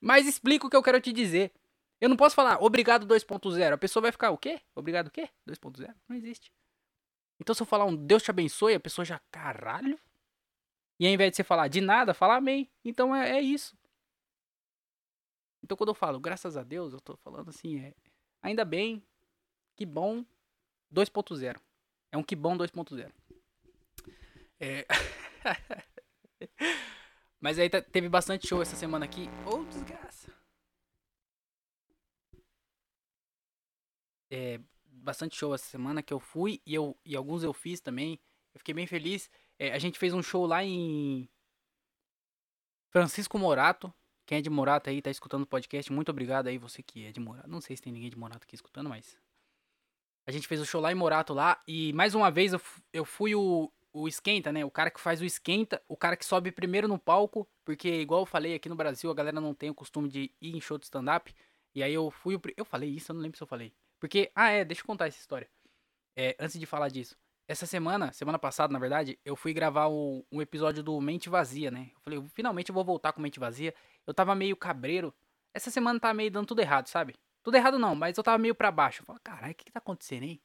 Mas 0.00 0.26
explica 0.26 0.66
o 0.66 0.70
que 0.70 0.76
eu 0.76 0.82
quero 0.82 1.00
te 1.00 1.12
dizer. 1.12 1.52
Eu 2.00 2.08
não 2.08 2.16
posso 2.16 2.34
falar 2.34 2.60
obrigado 2.60 3.06
2.0. 3.06 3.72
A 3.72 3.78
pessoa 3.78 4.02
vai 4.02 4.12
ficar 4.12 4.30
o 4.30 4.38
quê? 4.38 4.60
Obrigado 4.74 5.06
o 5.06 5.10
quê? 5.10 5.28
2.0? 5.48 5.94
Não 6.08 6.16
existe. 6.16 6.52
Então 7.38 7.54
se 7.54 7.62
eu 7.62 7.66
falar 7.66 7.84
um 7.84 7.94
Deus 7.94 8.22
te 8.22 8.30
abençoe, 8.30 8.74
a 8.74 8.80
pessoa 8.80 9.04
já, 9.04 9.20
caralho. 9.30 9.98
E 10.98 11.06
ao 11.06 11.12
invés 11.12 11.30
de 11.30 11.36
você 11.36 11.44
falar 11.44 11.68
de 11.68 11.80
nada, 11.80 12.12
fala 12.12 12.36
amém. 12.36 12.68
Então 12.84 13.14
é, 13.14 13.38
é 13.38 13.40
isso. 13.40 13.76
Então 15.62 15.76
quando 15.76 15.90
eu 15.90 15.94
falo 15.94 16.18
graças 16.18 16.56
a 16.56 16.64
Deus, 16.64 16.92
eu 16.92 17.00
tô 17.00 17.16
falando 17.18 17.48
assim, 17.50 17.78
é 17.78 17.94
ainda 18.42 18.64
bem, 18.64 19.04
que 19.76 19.86
bom 19.86 20.24
2.0. 20.92 21.60
É 22.10 22.16
um 22.16 22.22
que 22.22 22.34
bom 22.34 22.58
2.0. 22.58 23.12
É... 24.58 24.86
Mas 27.40 27.58
aí 27.58 27.68
teve 27.68 28.08
bastante 28.08 28.46
show 28.46 28.62
essa 28.62 28.76
semana 28.76 29.04
aqui. 29.04 29.28
Ô, 29.46 29.56
oh, 29.56 29.64
desgraça. 29.64 30.32
É, 34.30 34.60
bastante 34.84 35.36
show 35.36 35.54
essa 35.54 35.64
semana 35.64 36.02
que 36.02 36.12
eu 36.12 36.20
fui 36.20 36.62
e, 36.64 36.74
eu, 36.74 36.96
e 37.04 37.16
alguns 37.16 37.42
eu 37.42 37.52
fiz 37.52 37.80
também. 37.80 38.20
Eu 38.54 38.60
fiquei 38.60 38.72
bem 38.72 38.86
feliz. 38.86 39.28
É, 39.58 39.72
a 39.72 39.78
gente 39.78 39.98
fez 39.98 40.14
um 40.14 40.22
show 40.22 40.46
lá 40.46 40.64
em 40.64 41.28
Francisco 42.90 43.38
Morato. 43.38 43.92
Quem 44.24 44.38
é 44.38 44.40
de 44.40 44.48
Morato 44.48 44.88
aí, 44.88 45.02
tá 45.02 45.10
escutando 45.10 45.42
o 45.42 45.46
podcast, 45.46 45.92
muito 45.92 46.10
obrigado 46.10 46.46
aí, 46.46 46.56
você 46.56 46.82
que 46.82 47.04
é 47.06 47.12
de 47.12 47.18
Morato. 47.18 47.48
Não 47.48 47.60
sei 47.60 47.76
se 47.76 47.82
tem 47.82 47.92
ninguém 47.92 48.08
de 48.08 48.16
Morato 48.16 48.44
aqui 48.44 48.54
escutando, 48.54 48.88
mas. 48.88 49.18
A 50.24 50.30
gente 50.30 50.46
fez 50.46 50.60
o 50.60 50.64
show 50.64 50.80
lá 50.80 50.92
em 50.92 50.94
Morato 50.94 51.34
lá. 51.34 51.60
E 51.66 51.92
mais 51.92 52.14
uma 52.14 52.30
vez 52.30 52.52
eu, 52.52 52.60
eu 52.92 53.04
fui 53.04 53.34
o, 53.34 53.72
o 53.92 54.08
esquenta, 54.08 54.50
né? 54.50 54.64
O 54.64 54.70
cara 54.70 54.90
que 54.90 55.00
faz 55.00 55.20
o 55.20 55.24
esquenta, 55.24 55.82
o 55.86 55.96
cara 55.96 56.16
que 56.16 56.24
sobe 56.24 56.50
primeiro 56.50 56.88
no 56.88 56.98
palco, 56.98 57.48
porque 57.64 57.88
igual 58.00 58.22
eu 58.22 58.26
falei 58.26 58.54
aqui 58.54 58.68
no 58.68 58.74
Brasil, 58.74 59.10
a 59.10 59.14
galera 59.14 59.40
não 59.40 59.54
tem 59.54 59.70
o 59.70 59.74
costume 59.74 60.08
de 60.08 60.34
ir 60.40 60.56
em 60.56 60.60
show 60.60 60.78
de 60.78 60.84
stand-up. 60.84 61.34
E 61.74 61.82
aí 61.82 61.92
eu 61.92 62.10
fui 62.10 62.34
o. 62.36 62.40
Eu 62.56 62.64
falei 62.64 62.90
isso, 62.90 63.12
eu 63.12 63.14
não 63.14 63.22
lembro 63.22 63.36
se 63.36 63.42
eu 63.42 63.46
falei. 63.46 63.72
Porque, 64.00 64.30
ah 64.34 64.50
é, 64.50 64.64
deixa 64.64 64.82
eu 64.82 64.86
contar 64.86 65.06
essa 65.06 65.18
história. 65.18 65.48
É, 66.16 66.36
antes 66.38 66.58
de 66.58 66.66
falar 66.66 66.88
disso. 66.88 67.16
Essa 67.48 67.66
semana, 67.66 68.12
semana 68.12 68.38
passada, 68.38 68.72
na 68.72 68.78
verdade, 68.78 69.18
eu 69.24 69.36
fui 69.36 69.52
gravar 69.52 69.88
um 69.88 70.40
episódio 70.40 70.82
do 70.82 71.00
Mente 71.00 71.28
Vazia, 71.28 71.70
né? 71.70 71.90
Eu 71.94 72.00
falei, 72.00 72.22
finalmente 72.34 72.70
eu 72.70 72.74
vou 72.74 72.84
voltar 72.84 73.12
com 73.12 73.20
Mente 73.20 73.40
Vazia. 73.40 73.74
Eu 74.06 74.14
tava 74.14 74.34
meio 74.34 74.56
cabreiro. 74.56 75.14
Essa 75.52 75.70
semana 75.70 75.98
tá 76.00 76.14
meio 76.14 76.30
dando 76.30 76.46
tudo 76.46 76.60
errado, 76.60 76.86
sabe? 76.86 77.14
Tudo 77.42 77.56
errado 77.56 77.78
não, 77.78 77.94
mas 77.94 78.16
eu 78.16 78.24
tava 78.24 78.38
meio 78.38 78.54
pra 78.54 78.70
baixo. 78.70 79.02
Eu 79.02 79.06
falei, 79.06 79.20
caralho, 79.22 79.52
o 79.52 79.54
que 79.54 79.64
que 79.64 79.72
tá 79.72 79.78
acontecendo, 79.78 80.22
hein? 80.24 80.40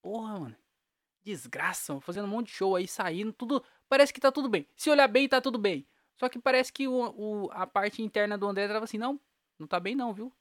Porra, 0.00 0.38
mano. 0.38 0.56
Desgraça, 1.26 2.00
fazendo 2.00 2.26
um 2.26 2.28
monte 2.28 2.46
de 2.46 2.52
show 2.52 2.76
aí, 2.76 2.86
saindo, 2.86 3.32
tudo. 3.32 3.60
Parece 3.88 4.12
que 4.12 4.20
tá 4.20 4.30
tudo 4.30 4.48
bem. 4.48 4.64
Se 4.76 4.88
olhar 4.88 5.08
bem, 5.08 5.28
tá 5.28 5.40
tudo 5.40 5.58
bem. 5.58 5.84
Só 6.16 6.28
que 6.28 6.38
parece 6.38 6.72
que 6.72 6.86
o, 6.86 6.94
o, 6.94 7.50
a 7.50 7.66
parte 7.66 8.00
interna 8.00 8.38
do 8.38 8.46
André 8.46 8.68
tava 8.68 8.84
assim, 8.84 8.96
não, 8.96 9.20
não 9.58 9.66
tá 9.66 9.80
bem 9.80 9.96
não, 9.96 10.14
viu? 10.14 10.32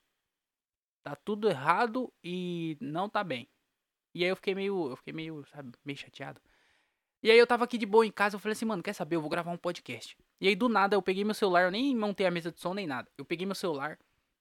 Tá 1.03 1.15
tudo 1.15 1.49
errado 1.49 2.13
e 2.23 2.77
não 2.79 3.09
tá 3.09 3.23
bem. 3.23 3.49
E 4.13 4.23
aí 4.23 4.29
eu 4.29 4.35
fiquei 4.35 4.53
meio, 4.53 4.91
eu 4.91 4.95
fiquei 4.95 5.11
meio, 5.11 5.43
sabe, 5.47 5.71
meio 5.83 5.97
chateado. 5.97 6.39
E 7.23 7.31
aí 7.31 7.37
eu 7.37 7.47
tava 7.47 7.63
aqui 7.65 7.79
de 7.79 7.85
boa 7.87 8.05
em 8.05 8.11
casa, 8.11 8.35
eu 8.35 8.39
falei 8.39 8.53
assim, 8.53 8.65
mano, 8.65 8.83
quer 8.83 8.93
saber? 8.93 9.15
Eu 9.15 9.21
vou 9.21 9.29
gravar 9.29 9.51
um 9.51 9.57
podcast. 9.57 10.15
E 10.39 10.47
aí 10.47 10.55
do 10.55 10.69
nada 10.69 10.95
eu 10.95 11.01
peguei 11.01 11.23
meu 11.23 11.33
celular, 11.33 11.63
eu 11.63 11.71
nem 11.71 11.95
montei 11.95 12.27
a 12.27 12.31
mesa 12.31 12.51
de 12.51 12.59
som 12.59 12.75
nem 12.75 12.85
nada. 12.85 13.09
Eu 13.17 13.25
peguei 13.25 13.47
meu 13.47 13.55
celular, 13.55 13.97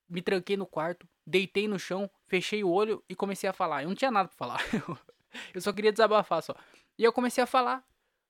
me 0.07 0.21
tranquei 0.21 0.59
no 0.59 0.67
quarto, 0.67 1.09
deitei 1.27 1.67
no 1.67 1.79
chão, 1.79 2.11
fechei 2.27 2.63
o 2.63 2.71
olho 2.71 3.03
e 3.09 3.15
comecei 3.17 3.49
a 3.49 3.53
falar. 3.55 3.83
Eu 3.83 3.89
não 3.89 3.97
tinha 3.97 4.11
nada 4.11 4.29
pra 4.29 4.37
falar. 4.37 4.61
eu 5.55 5.61
só 5.61 5.73
queria 5.73 5.93
desabafar 5.93 6.43
só. 6.43 6.55
E 6.99 7.05
eu 7.05 7.13
comecei 7.13 7.43
a 7.43 7.47
falar, 7.47 7.85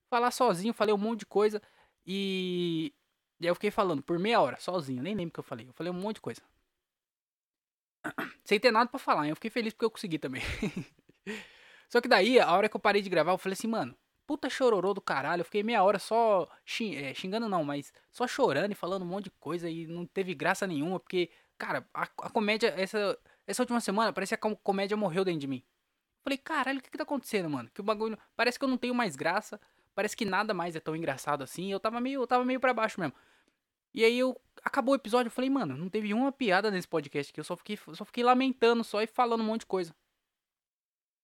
falar 0.09 0.31
sozinho, 0.31 0.73
falei 0.73 0.93
um 0.93 0.97
monte 0.97 1.19
de 1.19 1.25
coisa. 1.25 1.61
E, 2.05 2.93
e 3.39 3.45
aí 3.45 3.49
eu 3.49 3.55
fiquei 3.55 3.71
falando 3.71 4.01
por 4.01 4.19
meia 4.19 4.39
hora, 4.41 4.59
sozinho, 4.59 5.01
nem 5.01 5.15
lembro 5.15 5.29
o 5.29 5.33
que 5.33 5.39
eu 5.39 5.43
falei. 5.43 5.67
Eu 5.67 5.73
falei 5.73 5.91
um 5.91 5.95
monte 5.95 6.15
de 6.15 6.21
coisa. 6.21 6.41
Sem 8.43 8.59
ter 8.59 8.71
nada 8.71 8.89
pra 8.89 8.99
falar, 8.99 9.25
hein? 9.25 9.29
eu 9.31 9.35
fiquei 9.35 9.49
feliz 9.49 9.73
porque 9.73 9.85
eu 9.85 9.91
consegui 9.91 10.19
também. 10.19 10.41
só 11.89 11.99
que 11.99 12.07
daí, 12.07 12.39
a 12.39 12.51
hora 12.51 12.69
que 12.69 12.75
eu 12.75 12.79
parei 12.79 13.01
de 13.01 13.09
gravar, 13.09 13.31
eu 13.31 13.37
falei 13.37 13.53
assim, 13.53 13.67
mano, 13.67 13.95
puta 14.25 14.49
chororô 14.49 14.93
do 14.93 15.01
caralho. 15.01 15.41
Eu 15.41 15.45
fiquei 15.45 15.63
meia 15.63 15.83
hora 15.83 15.99
só 15.99 16.47
é, 16.95 17.13
xingando, 17.13 17.49
não, 17.49 17.63
mas 17.63 17.93
só 18.11 18.27
chorando 18.27 18.71
e 18.71 18.75
falando 18.75 19.03
um 19.03 19.07
monte 19.07 19.25
de 19.25 19.31
coisa 19.31 19.69
e 19.69 19.87
não 19.87 20.05
teve 20.05 20.33
graça 20.33 20.67
nenhuma, 20.67 20.99
porque, 20.99 21.29
cara, 21.57 21.87
a, 21.93 22.03
a 22.03 22.29
comédia, 22.29 22.73
essa, 22.77 23.17
essa 23.47 23.61
última 23.61 23.79
semana, 23.79 24.13
parecia 24.13 24.37
que 24.37 24.47
a 24.47 24.55
comédia 24.55 24.97
morreu 24.97 25.23
dentro 25.25 25.41
de 25.41 25.47
mim. 25.47 25.63
Falei, 26.25 26.39
caralho, 26.39 26.79
o 26.79 26.81
que, 26.81 26.89
que 26.89 26.97
tá 26.97 27.03
acontecendo, 27.03 27.47
mano? 27.47 27.69
Que 27.71 27.81
o 27.81 27.83
bagulho. 27.83 28.17
Parece 28.35 28.57
que 28.57 28.65
eu 28.65 28.69
não 28.69 28.77
tenho 28.77 28.95
mais 28.95 29.15
graça. 29.15 29.61
Parece 29.93 30.17
que 30.17 30.25
nada 30.25 30.55
mais 30.55 30.75
é 30.75 30.79
tão 30.79 30.95
engraçado 30.95 31.43
assim. 31.43 31.71
Eu 31.71 31.79
tava 31.79 32.01
meio, 32.01 32.21
eu 32.23 32.25
tava 32.25 32.43
meio 32.43 32.59
pra 32.59 32.73
baixo 32.73 32.99
mesmo. 32.99 33.13
E 33.93 34.03
aí 34.03 34.17
eu. 34.17 34.35
Acabou 34.63 34.93
o 34.93 34.95
episódio, 34.95 35.27
eu 35.27 35.31
falei, 35.31 35.51
mano, 35.51 35.77
não 35.77 35.87
teve 35.87 36.11
uma 36.15 36.31
piada 36.31 36.71
nesse 36.71 36.87
podcast 36.87 37.31
aqui. 37.31 37.39
Eu 37.39 37.43
só 37.43 37.55
fiquei, 37.55 37.77
só 37.93 38.03
fiquei 38.03 38.23
lamentando 38.23 38.83
só 38.83 39.03
e 39.03 39.07
falando 39.07 39.41
um 39.41 39.45
monte 39.45 39.59
de 39.59 39.67
coisa. 39.67 39.95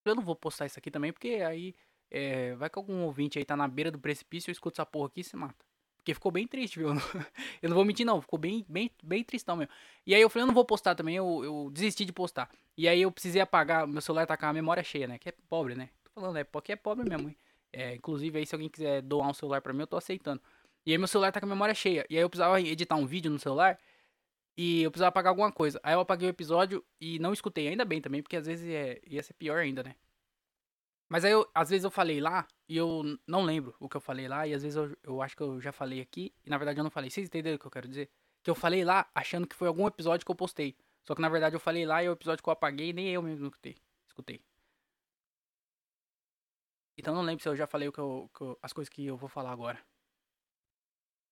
Eu 0.06 0.14
não 0.14 0.22
vou 0.22 0.36
postar 0.36 0.68
isso 0.68 0.78
aqui 0.78 0.92
também, 0.92 1.12
porque 1.12 1.30
aí 1.30 1.76
é, 2.12 2.54
vai 2.56 2.70
que 2.70 2.78
algum 2.78 3.02
ouvinte 3.02 3.40
aí 3.40 3.46
tá 3.46 3.58
na 3.58 3.68
beira 3.68 3.90
do 3.90 3.98
precipício, 4.00 4.52
eu 4.52 4.54
escuto 4.54 4.76
essa 4.76 4.86
porra 4.86 5.08
aqui 5.08 5.22
e 5.22 5.24
se 5.24 5.36
mata. 5.36 5.66
Porque 6.02 6.16
ficou 6.16 6.32
bem 6.32 6.48
triste, 6.48 6.80
viu? 6.80 6.90
eu 7.62 7.70
não 7.70 7.76
vou 7.76 7.86
mentir, 7.86 8.06
não. 8.06 8.20
Ficou 8.20 8.40
bem, 8.40 8.66
bem, 8.68 8.90
bem 9.04 9.24
tristão 9.24 9.56
mesmo. 9.56 9.72
E 10.06 10.16
aí 10.16 10.22
eu 10.22 10.30
falei, 10.30 10.44
eu 10.44 10.48
não 10.48 10.54
vou 10.54 10.66
postar 10.66 10.96
também, 10.96 11.16
eu, 11.16 11.44
eu 11.44 11.70
desisti 11.72 12.04
de 12.06 12.12
postar. 12.12 12.50
E 12.76 12.88
aí 12.88 13.04
eu 13.04 13.12
precisei 13.12 13.40
apagar, 13.40 13.88
meu 13.88 14.02
celular 14.02 14.26
tá 14.26 14.36
com 14.36 14.48
a 14.48 14.54
memória 14.54 14.84
cheia, 14.84 15.08
né? 15.08 15.20
Que 15.20 15.30
é 15.30 15.34
pobre, 15.48 15.76
né? 15.76 15.90
Tô 16.04 16.10
falando, 16.20 16.38
é 16.38 16.44
porque 16.44 16.72
é 16.72 16.76
pobre 16.76 17.08
mesmo. 17.08 17.34
É, 17.72 17.94
inclusive 17.96 18.40
aí 18.40 18.46
se 18.46 18.56
alguém 18.56 18.68
quiser 18.68 19.02
doar 19.04 19.30
um 19.30 19.34
celular 19.34 19.62
pra 19.62 19.74
mim, 19.74 19.82
eu 19.82 19.88
tô 19.88 19.96
aceitando. 19.96 20.42
E 20.86 20.92
aí 20.92 20.98
meu 20.98 21.08
celular 21.08 21.32
tá 21.32 21.40
com 21.40 21.46
a 21.46 21.50
memória 21.50 21.76
cheia. 21.76 22.04
E 22.10 22.18
aí 22.18 22.24
eu 22.24 22.30
precisava 22.30 22.60
editar 22.60 22.96
um 22.96 23.06
vídeo 23.06 23.30
no 23.30 23.38
celular. 23.38 23.78
E 24.58 24.82
eu 24.82 24.92
precisava 24.92 25.10
apagar 25.10 25.30
alguma 25.30 25.52
coisa. 25.52 25.80
Aí 25.84 25.94
eu 25.94 26.00
apaguei 26.00 26.28
o 26.28 26.32
episódio 26.32 26.84
e 27.00 27.20
não 27.20 27.32
escutei. 27.32 27.68
Ainda 27.68 27.86
bem 27.86 28.02
também, 28.02 28.24
porque 28.24 28.38
às 28.38 28.48
vezes 28.48 28.68
é, 28.68 29.00
ia 29.06 29.22
ser 29.22 29.34
pior 29.34 29.60
ainda, 29.60 29.84
né? 29.84 29.96
Mas 31.12 31.26
aí, 31.26 31.32
eu, 31.34 31.46
às 31.54 31.70
vezes 31.70 31.84
eu 31.84 31.92
falei 31.92 32.22
lá 32.22 32.48
e 32.70 32.78
eu 32.78 33.04
não 33.28 33.44
lembro 33.44 33.76
o 33.82 33.90
que 33.90 33.98
eu 33.98 34.02
falei 34.02 34.30
lá. 34.30 34.48
E 34.48 34.54
às 34.54 34.64
vezes 34.64 34.78
eu, 34.78 34.98
eu 35.04 35.22
acho 35.22 35.36
que 35.36 35.44
eu 35.44 35.60
já 35.60 35.74
falei 35.74 36.00
aqui 36.00 36.34
e 36.46 36.50
na 36.50 36.58
verdade 36.58 36.80
eu 36.80 36.86
não 36.86 36.90
falei. 36.90 37.10
Vocês 37.10 37.28
entenderam 37.28 37.58
o 37.58 37.60
que 37.60 37.68
eu 37.68 37.72
quero 37.72 37.86
dizer? 37.86 38.10
Que 38.42 38.50
eu 38.50 38.56
falei 38.56 38.86
lá 38.86 39.12
achando 39.14 39.46
que 39.46 39.54
foi 39.54 39.68
algum 39.68 39.86
episódio 39.86 40.26
que 40.26 40.32
eu 40.32 40.36
postei. 40.36 40.74
Só 41.04 41.14
que 41.14 41.22
na 41.22 41.28
verdade 41.28 41.54
eu 41.54 41.60
falei 41.60 41.86
lá 41.86 42.02
e 42.02 42.08
o 42.08 42.14
episódio 42.14 42.42
que 42.42 42.48
eu 42.48 42.54
apaguei 42.54 42.94
nem 42.94 43.10
eu 43.10 43.22
mesmo 43.22 43.48
escutei. 43.48 43.76
escutei. 44.08 44.42
Então 46.98 47.14
não 47.14 47.24
lembro 47.24 47.44
se 47.44 47.50
eu 47.50 47.58
já 47.58 47.68
falei 47.68 47.90
o 47.90 47.92
que 47.92 48.00
eu, 48.00 48.32
que 48.34 48.42
eu, 48.42 48.58
as 48.62 48.72
coisas 48.72 48.88
que 48.88 49.06
eu 49.06 49.18
vou 49.18 49.28
falar 49.28 49.52
agora. 49.52 49.84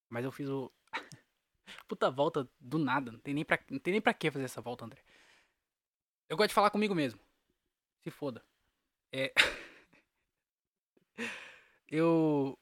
Mas 0.10 0.26
eu 0.26 0.32
fiz 0.34 0.50
o. 0.50 0.70
Puta 1.88 2.12
volta 2.12 2.50
do 2.60 2.78
nada. 2.78 3.14
Não 3.14 3.20
tem 3.20 3.34
nem 3.34 3.46
pra, 3.46 3.58
não 3.72 3.80
tem 3.80 3.94
nem 3.94 4.02
pra 4.02 4.14
que 4.14 4.30
fazer 4.30 4.44
essa 4.44 4.60
volta, 4.60 4.84
André. 4.84 5.02
Eu 6.28 6.36
gosto 6.36 6.50
de 6.50 6.56
falar 6.56 6.70
comigo 6.70 6.94
mesmo. 6.94 7.18
Se 8.02 8.12
foda. 8.12 8.44
É. 9.10 9.32
eu, 11.90 12.58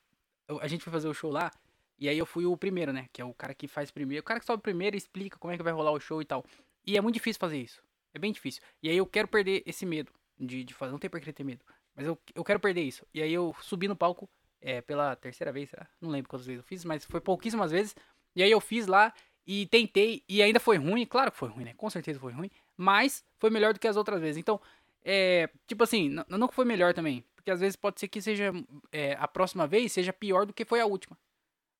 eu, 0.48 0.60
A 0.62 0.68
gente 0.68 0.84
foi 0.84 0.92
fazer 0.92 1.08
o 1.08 1.14
show 1.14 1.32
lá. 1.32 1.52
E 2.00 2.08
aí 2.08 2.18
eu 2.18 2.26
fui 2.26 2.46
o 2.46 2.56
primeiro, 2.56 2.94
né? 2.94 3.08
Que 3.12 3.22
é 3.22 3.26
o 3.26 3.34
cara 3.34 3.54
que 3.54 3.68
faz 3.68 3.90
primeiro. 3.90 4.22
O 4.22 4.26
cara 4.26 4.40
que 4.40 4.46
sobe 4.46 4.62
primeiro 4.62 4.96
explica 4.96 5.38
como 5.38 5.52
é 5.52 5.58
que 5.58 5.64
vai 5.64 5.74
rolar 5.74 5.92
o 5.92 6.00
show 6.00 6.22
e 6.22 6.26
tal. 6.26 6.46
E 6.86 6.96
é 6.96 7.02
muito 7.02 7.16
difícil 7.16 7.40
fazer 7.40 7.58
isso. 7.58 7.82
É 8.14 8.20
bem 8.20 8.32
difícil. 8.32 8.62
E 8.82 8.90
aí 8.90 8.98
eu 8.98 9.06
quero 9.06 9.28
perder 9.28 9.64
esse 9.66 9.86
medo 9.86 10.12
de, 10.40 10.64
de 10.64 10.74
fazer. 10.74 10.92
Não 10.92 11.00
tem 11.00 11.10
por 11.10 11.20
que 11.20 11.34
ter 11.34 11.44
medo. 11.44 11.66
Mas 11.96 12.06
eu, 12.06 12.18
eu 12.36 12.44
quero 12.44 12.60
perder 12.60 12.84
isso. 12.84 13.06
E 13.14 13.22
aí 13.22 13.34
eu 13.34 13.56
subi 13.62 13.88
no 13.88 13.96
palco 13.96 14.30
é, 14.62 14.82
pela 14.82 15.16
terceira 15.16 15.52
vez? 15.52 15.72
Não 16.00 16.10
lembro 16.10 16.30
quantas 16.30 16.46
vezes 16.46 16.60
eu 16.62 16.68
fiz, 16.68 16.86
mas 16.86 17.04
foi 17.06 17.20
pouquíssimas 17.20 17.72
vezes. 17.72 17.96
E 18.36 18.44
aí 18.44 18.52
eu 18.52 18.62
fiz 18.62 18.86
lá 18.86 19.12
e 19.46 19.66
tentei. 19.66 20.24
E 20.30 20.42
ainda 20.44 20.60
foi 20.60 20.78
ruim. 20.78 21.06
Claro 21.06 21.32
que 21.32 21.38
foi 21.38 21.50
ruim, 21.50 21.64
né? 21.64 21.74
Com 21.76 21.90
certeza 21.90 22.20
foi 22.20 22.32
ruim. 22.32 22.52
Mas 22.76 23.24
foi 23.40 23.50
melhor 23.50 23.74
do 23.74 23.80
que 23.80 23.88
as 23.88 23.98
outras 23.98 24.22
vezes. 24.22 24.38
Então, 24.38 24.62
é, 25.04 25.50
tipo 25.66 25.84
assim, 25.84 26.10
não, 26.10 26.38
não 26.38 26.48
foi 26.48 26.66
melhor 26.66 26.94
também. 26.94 27.24
Porque 27.48 27.54
às 27.54 27.62
vezes 27.62 27.78
pode 27.78 27.98
ser 27.98 28.10
que 28.10 28.22
seja 28.22 28.52
é, 28.92 29.14
a 29.14 29.26
próxima 29.26 29.66
vez 29.66 29.94
seja 29.94 30.12
pior 30.12 30.46
do 30.46 30.54
que 30.54 30.66
foi 30.66 30.82
a 30.82 30.86
última. 30.86 31.18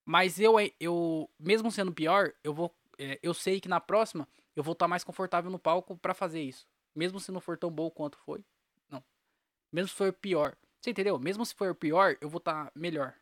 Mas 0.06 0.40
eu, 0.40 0.54
eu 0.80 1.30
mesmo 1.38 1.70
sendo 1.70 1.92
pior, 1.92 2.34
eu 2.42 2.54
vou, 2.54 2.74
é, 2.98 3.20
eu 3.22 3.34
sei 3.34 3.60
que 3.60 3.68
na 3.68 3.82
próxima 3.82 4.26
eu 4.56 4.64
vou 4.64 4.72
estar 4.72 4.88
mais 4.88 5.04
confortável 5.04 5.52
no 5.52 5.60
palco 5.60 5.98
para 5.98 6.14
fazer 6.14 6.42
isso. 6.42 6.66
Mesmo 6.96 7.20
se 7.20 7.34
não 7.34 7.42
for 7.42 7.58
tão 7.58 7.70
bom 7.70 7.92
quanto 7.92 8.18
foi. 8.18 8.46
Não. 8.90 9.04
Mesmo 9.70 9.90
se 9.90 9.96
for 9.96 10.14
pior. 10.14 10.56
Você 10.80 10.92
entendeu? 10.92 11.20
Mesmo 11.20 11.46
se 11.46 11.54
for 11.54 11.76
pior, 11.76 12.16
eu 12.22 12.30
vou 12.30 12.40
estar 12.40 12.72
melhor. 12.74 13.14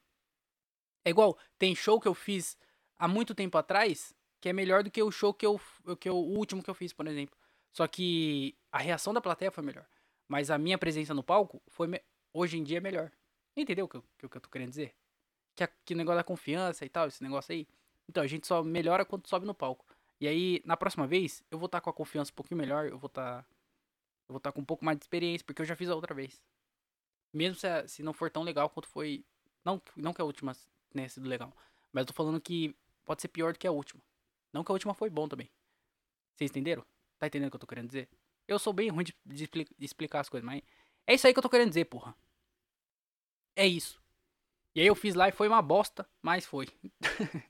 É 1.03 1.09
igual, 1.09 1.39
tem 1.57 1.73
show 1.73 1.99
que 1.99 2.07
eu 2.07 2.13
fiz 2.13 2.55
há 2.95 3.07
muito 3.07 3.33
tempo 3.33 3.57
atrás 3.57 4.13
que 4.39 4.49
é 4.49 4.53
melhor 4.53 4.83
do 4.83 4.91
que 4.91 5.01
o 5.01 5.09
show 5.09 5.33
que 5.33 5.47
eu, 5.47 5.59
que 5.99 6.07
eu 6.07 6.15
o 6.15 6.37
último 6.37 6.61
que 6.61 6.69
eu 6.69 6.75
fiz, 6.75 6.93
por 6.93 7.07
exemplo. 7.07 7.35
Só 7.71 7.87
que 7.87 8.55
a 8.71 8.77
reação 8.77 9.15
da 9.15 9.19
plateia 9.19 9.49
foi 9.49 9.63
melhor. 9.63 9.87
Mas 10.27 10.51
a 10.51 10.59
minha 10.59 10.77
presença 10.77 11.11
no 11.11 11.23
palco 11.23 11.59
foi. 11.67 11.87
Hoje 12.35 12.57
em 12.57 12.63
dia 12.63 12.77
é 12.77 12.81
melhor. 12.81 13.11
Entendeu 13.55 13.85
o 13.85 13.89
que, 13.89 13.99
que, 14.17 14.27
que 14.27 14.37
eu 14.37 14.41
tô 14.41 14.49
querendo 14.49 14.69
dizer? 14.69 14.93
Que, 15.55 15.65
que 15.85 15.93
o 15.93 15.97
negócio 15.97 16.17
da 16.17 16.23
confiança 16.23 16.85
e 16.85 16.89
tal, 16.89 17.07
esse 17.07 17.23
negócio 17.23 17.53
aí. 17.53 17.65
Então, 18.09 18.21
a 18.21 18.27
gente 18.27 18.45
só 18.45 18.61
melhora 18.61 19.05
quando 19.05 19.25
sobe 19.27 19.45
no 19.45 19.55
palco. 19.55 19.85
E 20.19 20.27
aí, 20.27 20.61
na 20.65 20.75
próxima 20.75 21.07
vez, 21.07 21.43
eu 21.49 21.57
vou 21.57 21.67
estar 21.67 21.79
tá 21.79 21.83
com 21.83 21.89
a 21.89 21.93
confiança 21.93 22.31
um 22.31 22.35
pouquinho 22.35 22.57
melhor, 22.57 22.87
eu 22.87 22.97
vou 22.97 23.07
estar. 23.07 23.41
Tá, 23.41 23.47
eu 24.27 24.33
vou 24.33 24.37
estar 24.37 24.51
tá 24.51 24.53
com 24.53 24.61
um 24.61 24.65
pouco 24.65 24.83
mais 24.83 24.97
de 24.97 25.05
experiência, 25.05 25.45
porque 25.45 25.61
eu 25.61 25.65
já 25.65 25.75
fiz 25.75 25.89
a 25.89 25.95
outra 25.95 26.13
vez. 26.13 26.41
Mesmo 27.33 27.55
se, 27.55 27.67
se 27.87 28.03
não 28.03 28.13
for 28.13 28.29
tão 28.29 28.43
legal 28.43 28.69
quanto 28.69 28.89
foi. 28.89 29.23
Não, 29.63 29.81
não 29.95 30.13
que 30.13 30.21
a 30.21 30.25
última 30.25 30.53
tenha 30.91 31.07
sido 31.09 31.27
legal. 31.27 31.55
Mas 31.91 32.01
eu 32.01 32.07
tô 32.07 32.13
falando 32.13 32.39
que 32.41 32.75
pode 33.05 33.21
ser 33.21 33.29
pior 33.29 33.53
do 33.53 33.59
que 33.59 33.67
a 33.67 33.71
última. 33.71 34.01
Não 34.51 34.63
que 34.63 34.71
a 34.71 34.73
última 34.73 34.93
foi 34.93 35.09
bom 35.09 35.27
também. 35.27 35.49
Vocês 36.35 36.51
entenderam? 36.51 36.85
Tá 37.17 37.27
entendendo 37.27 37.47
o 37.47 37.51
que 37.51 37.55
eu 37.55 37.61
tô 37.61 37.67
querendo 37.67 37.87
dizer? 37.87 38.09
Eu 38.47 38.59
sou 38.59 38.73
bem 38.73 38.89
ruim 38.89 39.05
de, 39.05 39.15
de 39.25 39.49
explicar 39.79 40.19
as 40.19 40.29
coisas, 40.29 40.45
mas 40.45 40.61
é 41.07 41.13
isso 41.13 41.27
aí 41.27 41.33
que 41.33 41.39
eu 41.39 41.43
tô 41.43 41.49
querendo 41.49 41.69
dizer, 41.69 41.85
porra. 41.85 42.15
É 43.55 43.65
isso. 43.65 44.01
E 44.75 44.81
aí 44.81 44.87
eu 44.87 44.95
fiz 44.95 45.15
lá 45.15 45.29
e 45.29 45.31
foi 45.31 45.47
uma 45.47 45.61
bosta, 45.61 46.07
mas 46.21 46.45
foi. 46.45 46.67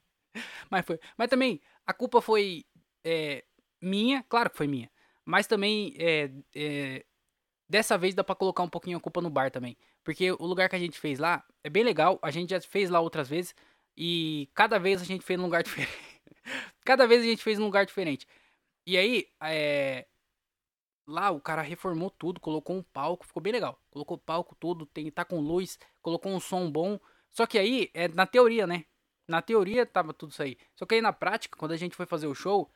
mas 0.70 0.86
foi. 0.86 1.00
Mas 1.18 1.30
também, 1.30 1.60
a 1.86 1.94
culpa 1.94 2.22
foi 2.22 2.66
é, 3.04 3.44
minha, 3.82 4.24
claro 4.30 4.50
que 4.50 4.58
foi 4.58 4.68
minha. 4.68 4.90
Mas 5.26 5.48
também, 5.48 5.96
é, 5.98 6.32
é, 6.56 7.06
dessa 7.68 7.98
vez 7.98 8.14
dá 8.14 8.24
pra 8.24 8.36
colocar 8.36 8.62
um 8.62 8.70
pouquinho 8.70 8.98
a 8.98 9.02
culpa 9.02 9.22
no 9.22 9.30
bar 9.30 9.50
também. 9.50 9.76
Porque 10.04 10.32
o 10.32 10.46
lugar 10.46 10.70
que 10.70 10.76
a 10.76 10.80
gente 10.80 11.00
fez 11.00 11.18
lá 11.18 11.44
é 11.64 11.70
bem 11.70 11.84
legal. 11.84 12.20
A 12.22 12.30
gente 12.30 12.52
já 12.52 12.62
fez 12.62 12.92
lá 12.92 13.00
outras 13.00 13.28
vezes. 13.28 13.56
E 13.98 14.50
cada 14.54 14.78
vez 14.78 15.02
a 15.02 15.06
gente 15.06 15.24
fez 15.24 15.40
num 15.40 15.46
lugar 15.46 15.64
diferente. 15.64 16.22
cada 16.86 17.08
vez 17.08 17.22
a 17.22 17.26
gente 17.26 17.44
fez 17.44 17.58
num 17.58 17.66
lugar 17.66 17.86
diferente. 17.86 18.28
E 18.86 18.98
aí, 18.98 19.28
é, 19.42 20.06
lá 21.08 21.32
o 21.32 21.40
cara 21.40 21.62
reformou 21.62 22.10
tudo, 22.10 22.40
colocou 22.40 22.76
um 22.76 22.84
palco, 22.84 23.26
ficou 23.26 23.42
bem 23.42 23.54
legal. 23.54 23.80
Colocou 23.90 24.18
palco 24.18 24.56
tudo, 24.56 24.86
tem 24.86 25.10
tá 25.12 25.24
com 25.26 25.40
luz, 25.40 25.80
colocou 26.02 26.32
um 26.32 26.40
som 26.40 26.70
bom. 26.70 27.00
Só 27.30 27.46
que 27.46 27.58
aí 27.58 27.90
é 27.94 28.08
na 28.08 28.26
teoria, 28.26 28.66
né? 28.66 28.86
Na 29.28 29.42
teoria 29.42 29.86
tava 29.86 30.14
tudo 30.14 30.32
isso 30.32 30.44
aí. 30.44 30.58
Só 30.76 30.86
que 30.86 30.96
aí 30.96 31.02
na 31.02 31.14
prática, 31.14 31.58
quando 31.58 31.72
a 31.72 31.78
gente 31.78 31.96
foi 31.96 32.06
fazer 32.06 32.28
o 32.28 32.36
show, 32.36 32.72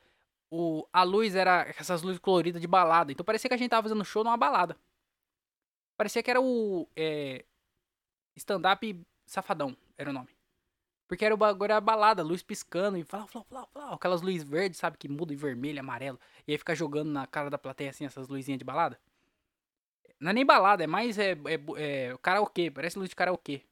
o, 0.51 0.87
a 0.91 1.03
luz 1.03 1.35
era 1.35 1.73
essas 1.77 2.01
luzes 2.01 2.19
coloridas 2.19 2.61
de 2.61 2.67
balada. 2.67 3.11
Então 3.11 3.25
parecia 3.25 3.49
que 3.49 3.53
a 3.53 3.57
gente 3.57 3.69
tava 3.69 3.83
fazendo 3.83 4.03
show 4.05 4.23
numa 4.23 4.37
balada. 4.37 4.77
Parecia 5.97 6.23
que 6.23 6.31
era 6.31 6.41
o 6.41 6.87
é, 6.95 7.45
stand-up 8.35 9.05
safadão, 9.25 9.75
era 9.97 10.09
o 10.09 10.13
nome. 10.13 10.38
Porque 11.09 11.25
era 11.25 11.33
o 11.33 11.37
bagulho, 11.37 11.65
era 11.65 11.77
a 11.77 11.81
balada, 11.81 12.21
luz 12.21 12.43
piscando 12.43 12.95
e 12.95 13.03
flá, 13.03 13.25
flá, 13.25 13.43
flá, 13.43 13.65
flá, 13.65 13.93
aquelas 13.95 14.21
luzes 14.21 14.43
verdes, 14.43 14.77
sabe, 14.77 14.95
que 14.95 15.09
muda 15.09 15.33
em 15.33 15.35
vermelho, 15.35 15.79
amarelo. 15.79 16.19
E 16.47 16.51
aí 16.51 16.57
fica 16.59 16.75
jogando 16.75 17.09
na 17.09 17.25
cara 17.25 17.49
da 17.49 17.57
plateia 17.57 17.89
assim, 17.89 18.05
essas 18.05 18.27
luzinhas 18.27 18.59
de 18.59 18.63
balada. 18.63 18.99
Não 20.19 20.29
é 20.29 20.33
nem 20.33 20.45
balada, 20.45 20.83
é 20.83 20.87
mais 20.87 21.17
é, 21.17 21.31
é, 21.31 21.59
é 21.77 22.17
karaokê, 22.21 22.69
parece 22.69 22.99
luz 22.99 23.09
de 23.09 23.15
karaokê. 23.15 23.63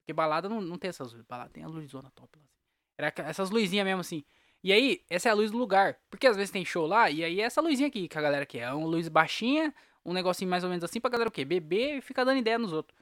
Porque 0.00 0.12
balada 0.12 0.50
não, 0.50 0.60
não 0.60 0.76
tem 0.76 0.90
essas 0.90 1.12
luzes, 1.12 1.26
balada 1.26 1.48
tem 1.48 1.64
a 1.64 1.66
luzona 1.66 2.10
top 2.14 2.38
lá. 2.38 2.44
Assim. 2.44 2.52
Era 2.98 3.30
essas 3.30 3.48
luzinhas 3.48 3.86
mesmo 3.86 4.02
assim. 4.02 4.22
E 4.62 4.70
aí, 4.70 5.02
essa 5.08 5.30
é 5.30 5.32
a 5.32 5.34
luz 5.34 5.50
do 5.50 5.56
lugar. 5.56 5.98
Porque 6.10 6.26
às 6.26 6.36
vezes 6.36 6.50
tem 6.50 6.62
show 6.62 6.86
lá, 6.86 7.10
e 7.10 7.24
aí 7.24 7.40
é 7.40 7.44
essa 7.44 7.62
luzinha 7.62 7.88
aqui 7.88 8.06
que 8.06 8.18
a 8.18 8.20
galera 8.20 8.44
quer. 8.44 8.64
É 8.64 8.72
uma 8.74 8.86
luz 8.86 9.08
baixinha, 9.08 9.74
um 10.04 10.12
negocinho 10.12 10.50
mais 10.50 10.62
ou 10.62 10.68
menos 10.68 10.84
assim 10.84 11.00
pra 11.00 11.08
galera 11.08 11.28
o 11.28 11.32
quê? 11.32 11.42
Beber 11.42 11.96
e 11.96 12.00
ficar 12.02 12.24
dando 12.24 12.36
ideia 12.36 12.58
nos 12.58 12.74
outros. 12.74 12.98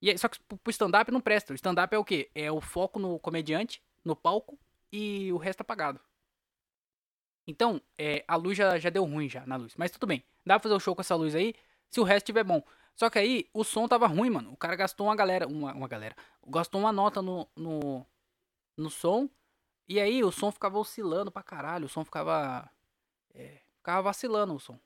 E 0.00 0.10
aí, 0.10 0.18
só 0.18 0.28
que 0.28 0.38
pro 0.40 0.70
stand-up 0.70 1.10
não 1.10 1.20
presta. 1.20 1.52
O 1.52 1.56
stand-up 1.56 1.94
é 1.94 1.98
o 1.98 2.04
quê? 2.04 2.30
É 2.34 2.50
o 2.50 2.60
foco 2.60 2.98
no 2.98 3.18
comediante, 3.18 3.82
no 4.04 4.14
palco, 4.14 4.58
e 4.92 5.32
o 5.32 5.36
resto 5.36 5.60
apagado. 5.62 6.00
Então, 7.46 7.80
é, 7.96 8.24
a 8.28 8.36
luz 8.36 8.56
já, 8.56 8.78
já 8.78 8.90
deu 8.90 9.04
ruim 9.04 9.28
já 9.28 9.46
na 9.46 9.56
luz. 9.56 9.74
Mas 9.76 9.90
tudo 9.90 10.06
bem. 10.06 10.22
Dá 10.44 10.54
pra 10.58 10.64
fazer 10.64 10.74
o 10.74 10.80
show 10.80 10.94
com 10.94 11.00
essa 11.00 11.14
luz 11.14 11.34
aí, 11.34 11.54
se 11.88 12.00
o 12.00 12.04
resto 12.04 12.24
estiver 12.24 12.44
bom. 12.44 12.62
Só 12.94 13.08
que 13.08 13.18
aí 13.18 13.48
o 13.54 13.64
som 13.64 13.88
tava 13.88 14.06
ruim, 14.06 14.30
mano. 14.30 14.52
O 14.52 14.56
cara 14.56 14.76
gastou 14.76 15.06
uma 15.06 15.16
galera, 15.16 15.46
uma, 15.46 15.72
uma 15.72 15.88
galera, 15.88 16.16
gastou 16.46 16.80
uma 16.80 16.92
nota 16.92 17.22
no, 17.22 17.48
no, 17.56 18.04
no 18.76 18.90
som. 18.90 19.28
E 19.88 20.00
aí 20.00 20.22
o 20.22 20.30
som 20.30 20.50
ficava 20.50 20.78
oscilando 20.78 21.30
pra 21.30 21.42
caralho. 21.42 21.86
O 21.86 21.88
som 21.88 22.04
ficava. 22.04 22.68
É, 23.34 23.60
ficava 23.76 24.02
vacilando 24.02 24.54
o 24.54 24.60
som. 24.60 24.78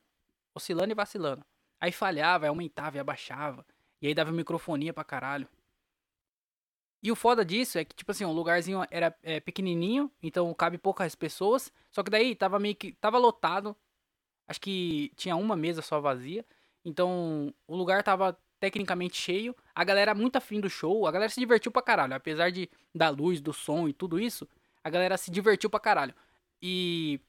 Oscilando 0.55 0.91
e 0.91 0.95
vacilando. 0.95 1.45
Aí 1.81 1.91
falhava, 1.91 2.47
aumentava 2.47 2.97
e 2.97 2.99
abaixava. 2.99 3.65
E 4.03 4.07
aí 4.07 4.13
dava 4.13 4.33
microfonia 4.33 4.93
pra 4.93 5.05
caralho. 5.05 5.47
E 7.01 7.09
o 7.09 7.15
foda 7.15 7.45
disso 7.45 7.77
é 7.77 7.85
que, 7.85 7.95
tipo 7.95 8.11
assim, 8.11 8.25
o 8.25 8.33
lugarzinho 8.33 8.85
era 8.91 9.17
é, 9.23 9.39
pequenininho, 9.39 10.11
então 10.21 10.53
cabe 10.53 10.77
poucas 10.77 11.15
pessoas. 11.15 11.71
Só 11.89 12.03
que 12.03 12.11
daí 12.11 12.35
tava 12.35 12.59
meio 12.59 12.75
que. 12.75 12.91
Tava 12.93 13.17
lotado. 13.17 13.73
Acho 14.45 14.59
que 14.59 15.09
tinha 15.15 15.37
uma 15.37 15.55
mesa 15.55 15.81
só 15.81 16.01
vazia. 16.01 16.45
Então 16.83 17.53
o 17.65 17.77
lugar 17.77 18.03
tava 18.03 18.37
tecnicamente 18.59 19.15
cheio. 19.15 19.55
A 19.73 19.85
galera 19.85 20.13
muito 20.13 20.35
afim 20.35 20.59
do 20.59 20.69
show. 20.69 21.07
A 21.07 21.11
galera 21.11 21.29
se 21.29 21.39
divertiu 21.39 21.71
pra 21.71 21.81
caralho. 21.81 22.13
Apesar 22.13 22.51
de 22.51 22.69
da 22.93 23.09
luz, 23.09 23.39
do 23.39 23.53
som 23.53 23.87
e 23.87 23.93
tudo 23.93 24.19
isso, 24.19 24.45
a 24.83 24.89
galera 24.89 25.17
se 25.17 25.31
divertiu 25.31 25.69
pra 25.69 25.79
caralho. 25.79 26.13
E. 26.61 27.21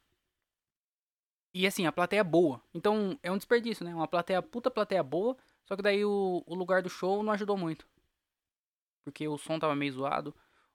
E 1.55 1.69
assim, 1.69 1.87
a 1.87 1.93
plateia 1.93 2.21
é 2.21 2.25
boa. 2.25 2.61
Então 2.75 3.17
é 3.23 3.31
um 3.31 3.37
desperdício, 3.37 3.85
né? 3.85 3.95
Uma 3.95 4.09
plateia, 4.09 4.43
puta 4.43 4.73
plateia 4.73 5.05
boa. 5.05 5.37
Só 5.65 5.77
que 5.77 5.83
daí 5.83 6.05
o, 6.05 6.43
o 6.47 6.55
lugar 6.55 6.83
do 6.83 6.89
show 6.89 7.23
não 7.23 7.33
ajudou 7.33 7.57
muito. 7.57 7.87
Porque 9.05 9.27
o 9.29 9.39
som 9.39 9.59
tava 9.59 9.75
meio 9.75 9.93
zoado, 9.93 10.35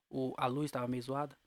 o, 0.10 0.34
a 0.38 0.48
luz 0.48 0.72
tava 0.72 0.88
meio 0.88 1.04
zoada. 1.04 1.38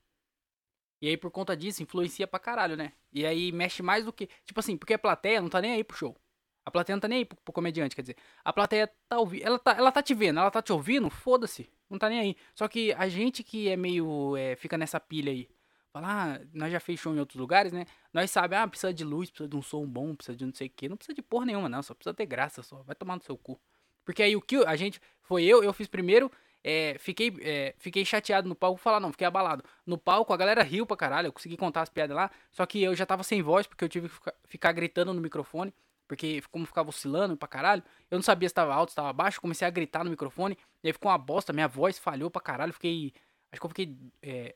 E 1.01 1.09
aí, 1.09 1.17
por 1.17 1.33
conta 1.33 1.57
disso, 1.57 1.83
influencia 1.83 2.29
pra 2.29 2.39
caralho, 2.39 2.77
né? 2.77 2.93
E 3.13 3.27
aí 3.27 3.51
mexe 3.51 3.83
mais 3.83 4.05
do 4.05 4.13
que. 4.13 4.29
Tipo 4.45 4.61
assim, 4.61 4.77
porque 4.77 4.95
a 4.95 4.99
plateia 4.99 5.41
não 5.41 5.49
tá 5.49 5.61
nem 5.61 5.73
aí 5.73 5.83
pro 5.83 5.97
show. 5.97 6.17
A 6.65 6.71
plateia 6.71 6.95
não 6.95 7.01
tá 7.01 7.09
nem 7.09 7.19
aí 7.19 7.25
pro, 7.25 7.37
pro 7.39 7.53
comediante, 7.53 7.97
quer 7.97 8.03
dizer. 8.03 8.17
A 8.45 8.53
plateia 8.53 8.89
tá 9.09 9.19
ouvindo. 9.19 9.45
Ela 9.45 9.59
tá, 9.59 9.73
ela 9.73 9.91
tá 9.91 10.01
te 10.01 10.15
vendo, 10.15 10.39
ela 10.39 10.51
tá 10.51 10.63
te 10.63 10.73
ouvindo, 10.73 11.11
foda-se. 11.11 11.69
Não 11.91 11.99
tá 11.99 12.09
nem 12.09 12.21
aí. 12.21 12.37
Só 12.55 12.69
que 12.69 12.93
a 12.93 13.09
gente 13.09 13.43
que 13.43 13.69
é 13.69 13.77
meio. 13.77 14.37
É, 14.37 14.55
fica 14.55 14.79
nessa 14.79 15.01
pilha 15.01 15.33
aí. 15.33 15.49
Fala, 15.93 16.37
ah, 16.37 16.41
nós 16.55 16.73
já 16.73 16.81
fez 16.81 16.99
show 16.99 17.15
em 17.15 17.19
outros 17.19 17.39
lugares, 17.39 17.73
né? 17.73 17.85
Nós 18.13 18.31
sabe, 18.31 18.57
ah, 18.57 18.67
precisa 18.67 18.95
de 18.95 19.05
luz, 19.05 19.31
precisa 19.31 19.49
de 19.49 19.57
um 19.57 19.63
som 19.63 19.87
bom, 19.87 20.15
precisa 20.15 20.37
de 20.37 20.47
não 20.47 20.55
sei 20.55 20.69
o 20.69 20.71
que. 20.71 20.89
Não 20.89 20.97
precisa 20.97 21.15
de 21.15 21.21
porra 21.23 21.45
nenhuma, 21.47 21.69
não. 21.69 21.83
Só 21.83 21.95
precisa 21.95 22.15
ter 22.15 22.25
graça 22.27 22.63
só. 22.63 22.83
Vai 22.83 22.95
tomar 22.95 23.17
no 23.17 23.23
seu 23.23 23.37
cu. 23.37 23.61
Porque 24.05 24.23
aí 24.23 24.35
o 24.35 24.41
que 24.41 24.57
a 24.57 24.75
gente. 24.75 25.01
Foi 25.21 25.45
eu, 25.45 25.63
eu 25.63 25.73
fiz 25.73 25.87
primeiro. 25.89 26.31
É, 26.65 26.97
fiquei, 26.99 27.35
é, 27.41 27.75
fiquei 27.79 28.05
chateado 28.05 28.49
no 28.49 28.55
palco, 28.55 28.79
falar 28.81 29.01
não, 29.01 29.11
fiquei 29.11 29.27
abalado. 29.27 29.65
No 29.85 29.99
palco 29.99 30.33
a 30.33 30.37
galera 30.37 30.63
riu 30.63 30.87
pra 30.87 30.97
caralho, 30.97 31.27
eu 31.27 31.33
consegui 31.33 31.57
contar 31.57 31.83
as 31.83 31.89
piadas 31.89 32.15
lá, 32.17 32.31
só 32.53 32.65
que 32.65 32.81
eu 32.83 32.95
já 32.95 33.05
tava 33.05 33.25
sem 33.25 33.43
voz 33.43 33.67
porque 33.67 33.83
eu 33.85 33.89
tive 33.89 34.09
que 34.09 34.15
ficar, 34.15 34.35
ficar 34.45 34.73
gritando 34.73 35.13
no 35.13 35.21
microfone, 35.21 35.75
porque 36.07 36.41
como 36.53 36.65
ficava 36.65 36.89
oscilando 36.89 37.37
pra 37.37 37.49
caralho, 37.49 37.83
eu 38.09 38.17
não 38.17 38.23
sabia 38.23 38.49
se 38.49 38.55
tava 38.55 38.73
alto, 38.73 38.91
se 38.91 38.97
tava 38.97 39.13
baixo, 39.13 39.41
comecei 39.41 39.67
a 39.67 39.71
gritar 39.71 40.05
no 40.05 40.11
microfone, 40.11 40.57
e 40.85 40.89
aí 40.89 40.93
ficou 40.93 41.11
uma 41.11 41.19
bosta, 41.19 41.53
minha 41.53 41.67
voz 41.67 41.99
falhou 41.99 42.31
pra 42.31 42.41
caralho, 42.41 42.73
fiquei, 42.73 43.13
acho 43.51 43.61
que 43.61 43.67
eu 43.67 43.71
fiquei, 43.71 43.97
é, 44.23 44.55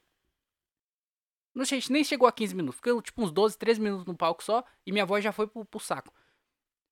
não 1.57 1.65
sei, 1.65 1.83
nem 1.91 2.05
chegou 2.05 2.29
a 2.29 2.33
15 2.33 2.55
minutos, 2.55 2.77
fiquei 2.77 3.01
tipo 3.03 3.23
uns 3.23 3.33
12, 3.33 3.59
13 3.59 3.81
minutos 3.81 4.07
no 4.07 4.17
palco 4.17 4.45
só, 4.45 4.65
e 4.87 4.93
minha 4.93 5.07
voz 5.07 5.25
já 5.25 5.33
foi 5.33 5.47
pro, 5.47 5.65
pro 5.65 5.81
saco. 5.81 6.13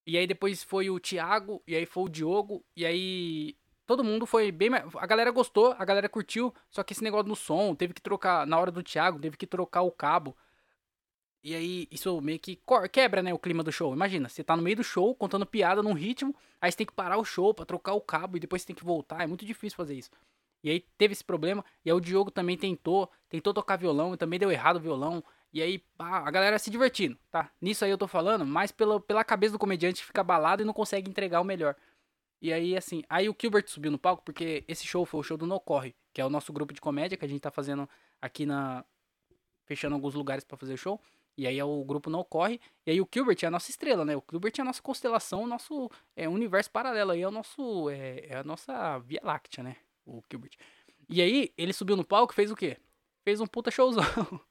E 0.06 0.18
aí 0.18 0.26
depois 0.26 0.62
foi 0.62 0.90
o 0.90 1.00
Thiago, 1.00 1.62
e 1.66 1.74
aí 1.76 1.86
foi 1.86 2.04
o 2.04 2.08
Diogo, 2.08 2.64
e 2.76 2.84
aí 2.84 3.56
Todo 3.86 4.02
mundo 4.02 4.26
foi 4.26 4.50
bem. 4.50 4.70
A 4.72 5.06
galera 5.06 5.30
gostou, 5.30 5.74
a 5.78 5.84
galera 5.84 6.08
curtiu. 6.08 6.54
Só 6.70 6.82
que 6.82 6.92
esse 6.92 7.04
negócio 7.04 7.28
do 7.28 7.36
som, 7.36 7.74
teve 7.74 7.92
que 7.92 8.00
trocar. 8.00 8.46
Na 8.46 8.58
hora 8.58 8.70
do 8.70 8.82
Thiago, 8.82 9.18
teve 9.18 9.36
que 9.36 9.46
trocar 9.46 9.82
o 9.82 9.90
cabo. 9.90 10.36
E 11.42 11.54
aí, 11.54 11.86
isso 11.90 12.18
meio 12.22 12.38
que 12.38 12.58
quebra, 12.90 13.22
né, 13.22 13.34
o 13.34 13.38
clima 13.38 13.62
do 13.62 13.70
show. 13.70 13.92
Imagina, 13.92 14.30
você 14.30 14.42
tá 14.42 14.56
no 14.56 14.62
meio 14.62 14.76
do 14.76 14.84
show, 14.84 15.14
contando 15.14 15.44
piada 15.44 15.82
num 15.82 15.92
ritmo, 15.92 16.34
aí 16.58 16.72
você 16.72 16.78
tem 16.78 16.86
que 16.86 16.92
parar 16.94 17.18
o 17.18 17.24
show 17.24 17.52
pra 17.52 17.66
trocar 17.66 17.92
o 17.92 18.00
cabo 18.00 18.38
e 18.38 18.40
depois 18.40 18.62
você 18.62 18.68
tem 18.68 18.76
que 18.76 18.84
voltar. 18.84 19.22
É 19.22 19.26
muito 19.26 19.44
difícil 19.44 19.76
fazer 19.76 19.94
isso. 19.94 20.10
E 20.64 20.70
aí 20.70 20.80
teve 20.96 21.12
esse 21.12 21.22
problema. 21.22 21.62
E 21.84 21.90
aí 21.90 21.94
o 21.94 22.00
Diogo 22.00 22.30
também 22.30 22.56
tentou, 22.56 23.10
tentou 23.28 23.52
tocar 23.52 23.76
violão 23.76 24.14
e 24.14 24.16
também 24.16 24.38
deu 24.38 24.50
errado 24.50 24.76
o 24.78 24.80
violão. 24.80 25.22
E 25.52 25.60
aí, 25.62 25.78
pá, 25.78 26.26
a 26.26 26.30
galera 26.30 26.58
se 26.58 26.70
divertindo, 26.70 27.18
tá? 27.30 27.52
Nisso 27.60 27.84
aí 27.84 27.90
eu 27.90 27.98
tô 27.98 28.08
falando, 28.08 28.46
mais 28.46 28.72
pela, 28.72 28.98
pela 28.98 29.22
cabeça 29.22 29.52
do 29.52 29.58
comediante 29.58 30.00
que 30.00 30.06
fica 30.06 30.22
abalado 30.22 30.62
e 30.62 30.64
não 30.64 30.72
consegue 30.72 31.08
entregar 31.08 31.40
o 31.42 31.44
melhor. 31.44 31.76
E 32.40 32.52
aí, 32.52 32.76
assim, 32.76 33.04
aí 33.08 33.28
o 33.28 33.36
Gilbert 33.38 33.68
subiu 33.68 33.92
no 33.92 33.98
palco 33.98 34.22
porque 34.24 34.64
esse 34.66 34.86
show 34.86 35.04
foi 35.04 35.20
o 35.20 35.22
show 35.22 35.36
do 35.36 35.46
No 35.46 35.60
Corre, 35.60 35.94
que 36.14 36.20
é 36.20 36.24
o 36.24 36.30
nosso 36.30 36.52
grupo 36.52 36.72
de 36.72 36.80
comédia 36.80 37.16
que 37.16 37.24
a 37.24 37.28
gente 37.28 37.40
tá 37.40 37.50
fazendo 37.50 37.88
aqui 38.20 38.46
na. 38.46 38.84
Fechando 39.66 39.94
alguns 39.94 40.14
lugares 40.14 40.44
para 40.44 40.56
fazer 40.56 40.76
show. 40.76 41.00
E 41.36 41.46
aí 41.46 41.58
é 41.58 41.64
o 41.64 41.84
grupo 41.84 42.10
Não 42.10 42.24
Corre. 42.24 42.60
E 42.86 42.90
aí 42.90 43.00
o 43.00 43.08
Gilbert 43.12 43.38
é 43.42 43.46
a 43.46 43.50
nossa 43.50 43.70
estrela, 43.70 44.04
né? 44.04 44.16
O 44.16 44.24
Gilbert 44.30 44.52
é 44.58 44.62
a 44.62 44.64
nossa 44.64 44.82
constelação, 44.82 45.42
o 45.42 45.46
nosso 45.46 45.90
é, 46.16 46.28
universo 46.28 46.70
paralelo. 46.70 47.12
Aí 47.12 47.22
é 47.22 47.28
o 47.28 47.30
nosso. 47.30 47.90
É, 47.90 48.26
é 48.26 48.36
a 48.38 48.44
nossa 48.44 48.98
Via 48.98 49.20
Láctea, 49.22 49.62
né? 49.62 49.76
O 50.06 50.22
Gilbert. 50.30 50.56
E 51.08 51.20
aí, 51.20 51.52
ele 51.56 51.72
subiu 51.72 51.96
no 51.96 52.06
palco 52.06 52.32
e 52.32 52.36
fez 52.36 52.50
o 52.50 52.56
quê? 52.56 52.78
Fez 53.24 53.40
um 53.40 53.46
puta 53.46 53.70
showzão. 53.70 54.02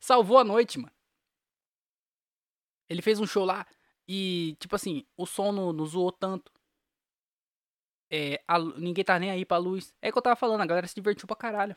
Salvou 0.00 0.38
a 0.38 0.44
noite, 0.44 0.78
mano. 0.78 0.92
Ele 2.88 3.02
fez 3.02 3.18
um 3.18 3.26
show 3.26 3.44
lá 3.44 3.66
e, 4.06 4.56
tipo 4.60 4.76
assim, 4.76 5.06
o 5.16 5.26
som 5.26 5.52
não, 5.52 5.72
não 5.72 5.86
zoou 5.86 6.12
tanto. 6.12 6.52
É, 8.10 8.42
a, 8.46 8.58
ninguém 8.58 9.04
tá 9.04 9.18
nem 9.18 9.30
aí 9.30 9.44
pra 9.44 9.56
luz. 9.56 9.92
É 10.00 10.08
o 10.10 10.12
que 10.12 10.18
eu 10.18 10.22
tava 10.22 10.36
falando, 10.36 10.60
a 10.60 10.66
galera 10.66 10.86
se 10.86 10.94
divertiu 10.94 11.26
pra 11.26 11.36
caralho. 11.36 11.76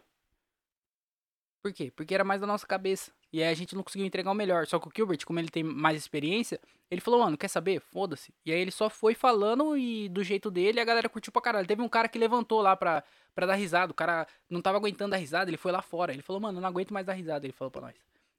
Por 1.63 1.73
quê? 1.73 1.91
Porque 1.91 2.13
era 2.13 2.23
mais 2.23 2.41
da 2.41 2.47
nossa 2.47 2.67
cabeça. 2.67 3.11
E 3.31 3.43
aí 3.43 3.49
a 3.49 3.53
gente 3.53 3.75
não 3.75 3.83
conseguiu 3.83 4.05
entregar 4.05 4.31
o 4.31 4.35
melhor. 4.35 4.65
Só 4.67 4.79
que 4.79 4.87
o 4.87 4.91
Gilbert, 4.95 5.25
como 5.25 5.39
ele 5.39 5.49
tem 5.49 5.63
mais 5.63 5.97
experiência, 5.97 6.59
ele 6.89 7.01
falou, 7.01 7.19
mano, 7.19 7.37
quer 7.37 7.49
saber? 7.49 7.79
Foda-se. 7.79 8.33
E 8.45 8.51
aí 8.51 8.59
ele 8.59 8.71
só 8.71 8.89
foi 8.89 9.13
falando 9.13 9.77
e 9.77 10.07
do 10.09 10.23
jeito 10.23 10.49
dele 10.49 10.79
a 10.79 10.85
galera 10.85 11.09
curtiu 11.09 11.31
pra 11.31 11.41
caralho. 11.41 11.67
Teve 11.67 11.81
um 11.81 11.89
cara 11.89 12.07
que 12.07 12.17
levantou 12.17 12.61
lá 12.61 12.75
pra, 12.75 13.03
pra 13.35 13.45
dar 13.45 13.55
risada. 13.55 13.91
O 13.91 13.95
cara 13.95 14.25
não 14.49 14.61
tava 14.61 14.77
aguentando 14.77 15.11
dar 15.11 15.17
risada, 15.17 15.49
ele 15.49 15.57
foi 15.57 15.71
lá 15.71 15.81
fora. 15.81 16.13
Ele 16.13 16.21
falou, 16.21 16.41
mano, 16.41 16.57
eu 16.57 16.61
não 16.61 16.69
aguento 16.69 16.93
mais 16.93 17.05
dar 17.05 17.13
risada. 17.13 17.45
Ele 17.45 17.53
falou 17.53 17.71
pra 17.71 17.81
nós. 17.81 17.95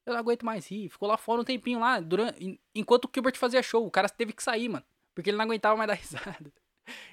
Eu 0.06 0.14
não 0.14 0.20
aguento 0.20 0.44
mais 0.44 0.66
rir. 0.66 0.88
Ficou 0.88 1.06
lá 1.06 1.18
fora 1.18 1.42
um 1.42 1.44
tempinho 1.44 1.80
lá, 1.80 2.00
durante, 2.00 2.58
enquanto 2.74 3.04
o 3.04 3.10
Gilbert 3.12 3.36
fazia 3.36 3.62
show. 3.62 3.86
O 3.86 3.90
cara 3.90 4.08
teve 4.08 4.32
que 4.32 4.42
sair, 4.42 4.68
mano. 4.68 4.84
Porque 5.14 5.28
ele 5.28 5.36
não 5.36 5.44
aguentava 5.44 5.76
mais 5.76 5.88
dar 5.88 5.94
risada. 6.00 6.52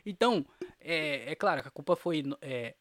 Então, 0.05 0.45
é, 0.79 1.31
é 1.31 1.35
claro 1.35 1.61
que 1.61 1.67
a 1.67 1.71
culpa 1.71 1.97
foi 1.97 2.23
é, 2.41 2.73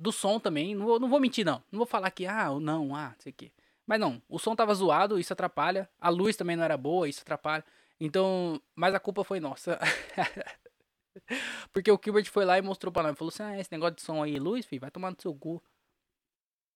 do 0.00 0.10
som 0.10 0.40
também. 0.40 0.74
Não 0.74 0.86
vou, 0.86 0.98
não 0.98 1.08
vou 1.08 1.20
mentir, 1.20 1.44
não. 1.44 1.62
Não 1.70 1.78
vou 1.78 1.86
falar 1.86 2.10
que, 2.10 2.26
ah, 2.26 2.50
não, 2.58 2.96
ah, 2.96 3.14
sei 3.18 3.30
o 3.30 3.34
quê. 3.34 3.52
Mas 3.86 4.00
não, 4.00 4.22
o 4.28 4.38
som 4.38 4.56
tava 4.56 4.74
zoado, 4.74 5.18
isso 5.18 5.32
atrapalha. 5.32 5.88
A 6.00 6.08
luz 6.08 6.36
também 6.36 6.56
não 6.56 6.64
era 6.64 6.76
boa, 6.76 7.08
isso 7.08 7.20
atrapalha. 7.20 7.64
Então, 8.00 8.60
mas 8.74 8.94
a 8.94 9.00
culpa 9.00 9.22
foi 9.22 9.40
nossa. 9.40 9.78
Porque 11.72 11.90
o 11.90 12.00
Gilbert 12.02 12.30
foi 12.30 12.44
lá 12.44 12.56
e 12.56 12.62
mostrou 12.62 12.90
pra 12.92 13.02
nós. 13.02 13.18
Falou 13.18 13.28
assim: 13.28 13.42
ah, 13.42 13.58
esse 13.58 13.70
negócio 13.70 13.96
de 13.96 14.02
som 14.02 14.22
aí, 14.22 14.38
luz, 14.38 14.64
filho, 14.64 14.80
vai 14.80 14.90
tomar 14.90 15.10
no 15.10 15.20
seu 15.20 15.34
cu. 15.34 15.56
O 15.56 15.62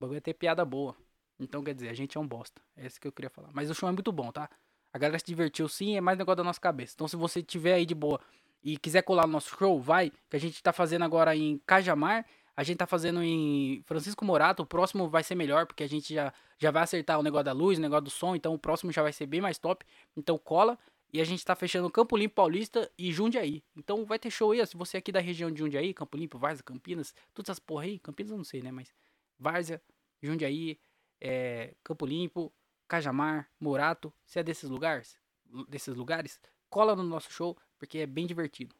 bagulho 0.00 0.18
ia 0.18 0.20
ter 0.20 0.34
piada 0.34 0.64
boa. 0.64 0.94
Então, 1.38 1.62
quer 1.62 1.74
dizer, 1.74 1.88
a 1.88 1.94
gente 1.94 2.18
é 2.18 2.20
um 2.20 2.26
bosta. 2.26 2.60
É 2.76 2.86
isso 2.86 3.00
que 3.00 3.08
eu 3.08 3.12
queria 3.12 3.30
falar. 3.30 3.50
Mas 3.52 3.70
o 3.70 3.74
show 3.74 3.88
é 3.88 3.92
muito 3.92 4.12
bom, 4.12 4.30
tá? 4.30 4.50
A 4.92 4.98
galera 4.98 5.18
se 5.18 5.24
divertiu 5.24 5.68
sim, 5.68 5.96
é 5.96 6.00
mais 6.00 6.18
negócio 6.18 6.36
da 6.36 6.44
nossa 6.44 6.60
cabeça. 6.60 6.92
Então, 6.94 7.08
se 7.08 7.16
você 7.16 7.42
tiver 7.42 7.74
aí 7.74 7.86
de 7.86 7.94
boa 7.94 8.20
e 8.62 8.76
quiser 8.76 9.02
colar 9.02 9.26
no 9.26 9.32
nosso 9.32 9.56
show, 9.56 9.80
vai. 9.80 10.12
Que 10.28 10.36
a 10.36 10.40
gente 10.40 10.62
tá 10.62 10.72
fazendo 10.72 11.04
agora 11.04 11.34
em 11.34 11.58
Cajamar. 11.66 12.26
A 12.56 12.62
gente 12.62 12.78
tá 12.78 12.86
fazendo 12.86 13.22
em 13.22 13.82
Francisco 13.84 14.24
Morato. 14.24 14.62
O 14.62 14.66
próximo 14.66 15.08
vai 15.08 15.22
ser 15.22 15.34
melhor, 15.34 15.66
porque 15.66 15.82
a 15.82 15.88
gente 15.88 16.14
já, 16.14 16.32
já 16.58 16.70
vai 16.70 16.82
acertar 16.82 17.18
o 17.18 17.22
negócio 17.22 17.44
da 17.44 17.52
luz, 17.52 17.78
o 17.78 17.80
negócio 17.80 18.04
do 18.04 18.10
som. 18.10 18.36
Então, 18.36 18.54
o 18.54 18.58
próximo 18.58 18.92
já 18.92 19.02
vai 19.02 19.12
ser 19.12 19.26
bem 19.26 19.40
mais 19.40 19.58
top. 19.58 19.84
Então, 20.16 20.38
cola. 20.38 20.78
E 21.12 21.20
a 21.20 21.24
gente 21.24 21.44
tá 21.44 21.54
fechando 21.54 21.88
Campo 21.90 22.16
Limpo 22.16 22.34
Paulista 22.34 22.90
e 22.98 23.12
Jundiaí. 23.12 23.62
Então, 23.76 24.04
vai 24.04 24.18
ter 24.18 24.30
show 24.30 24.50
aí. 24.52 24.66
Se 24.66 24.76
você 24.76 24.96
é 24.96 24.98
aqui 24.98 25.12
da 25.12 25.20
região 25.20 25.50
de 25.50 25.60
Jundiaí, 25.60 25.94
Campo 25.94 26.16
Limpo, 26.16 26.38
Várzea, 26.38 26.64
Campinas, 26.64 27.14
todas 27.32 27.50
essas 27.50 27.58
porra 27.60 27.84
aí. 27.84 27.98
Campinas 27.98 28.32
eu 28.32 28.36
não 28.36 28.44
sei, 28.44 28.62
né? 28.62 28.72
Mas 28.72 28.92
Várzea, 29.38 29.80
Jundiaí, 30.20 30.78
é, 31.20 31.74
Campo 31.82 32.04
Limpo, 32.04 32.52
Cajamar, 32.88 33.48
Morato, 33.58 34.12
se 34.24 34.38
é 34.38 34.42
desses 34.42 34.68
lugares, 34.68 35.16
desses 35.68 35.94
lugares, 35.94 36.40
cola 36.68 36.94
no 36.94 37.02
nosso 37.02 37.32
show, 37.32 37.56
porque 37.78 37.98
é 37.98 38.06
bem 38.06 38.26
divertido. 38.26 38.74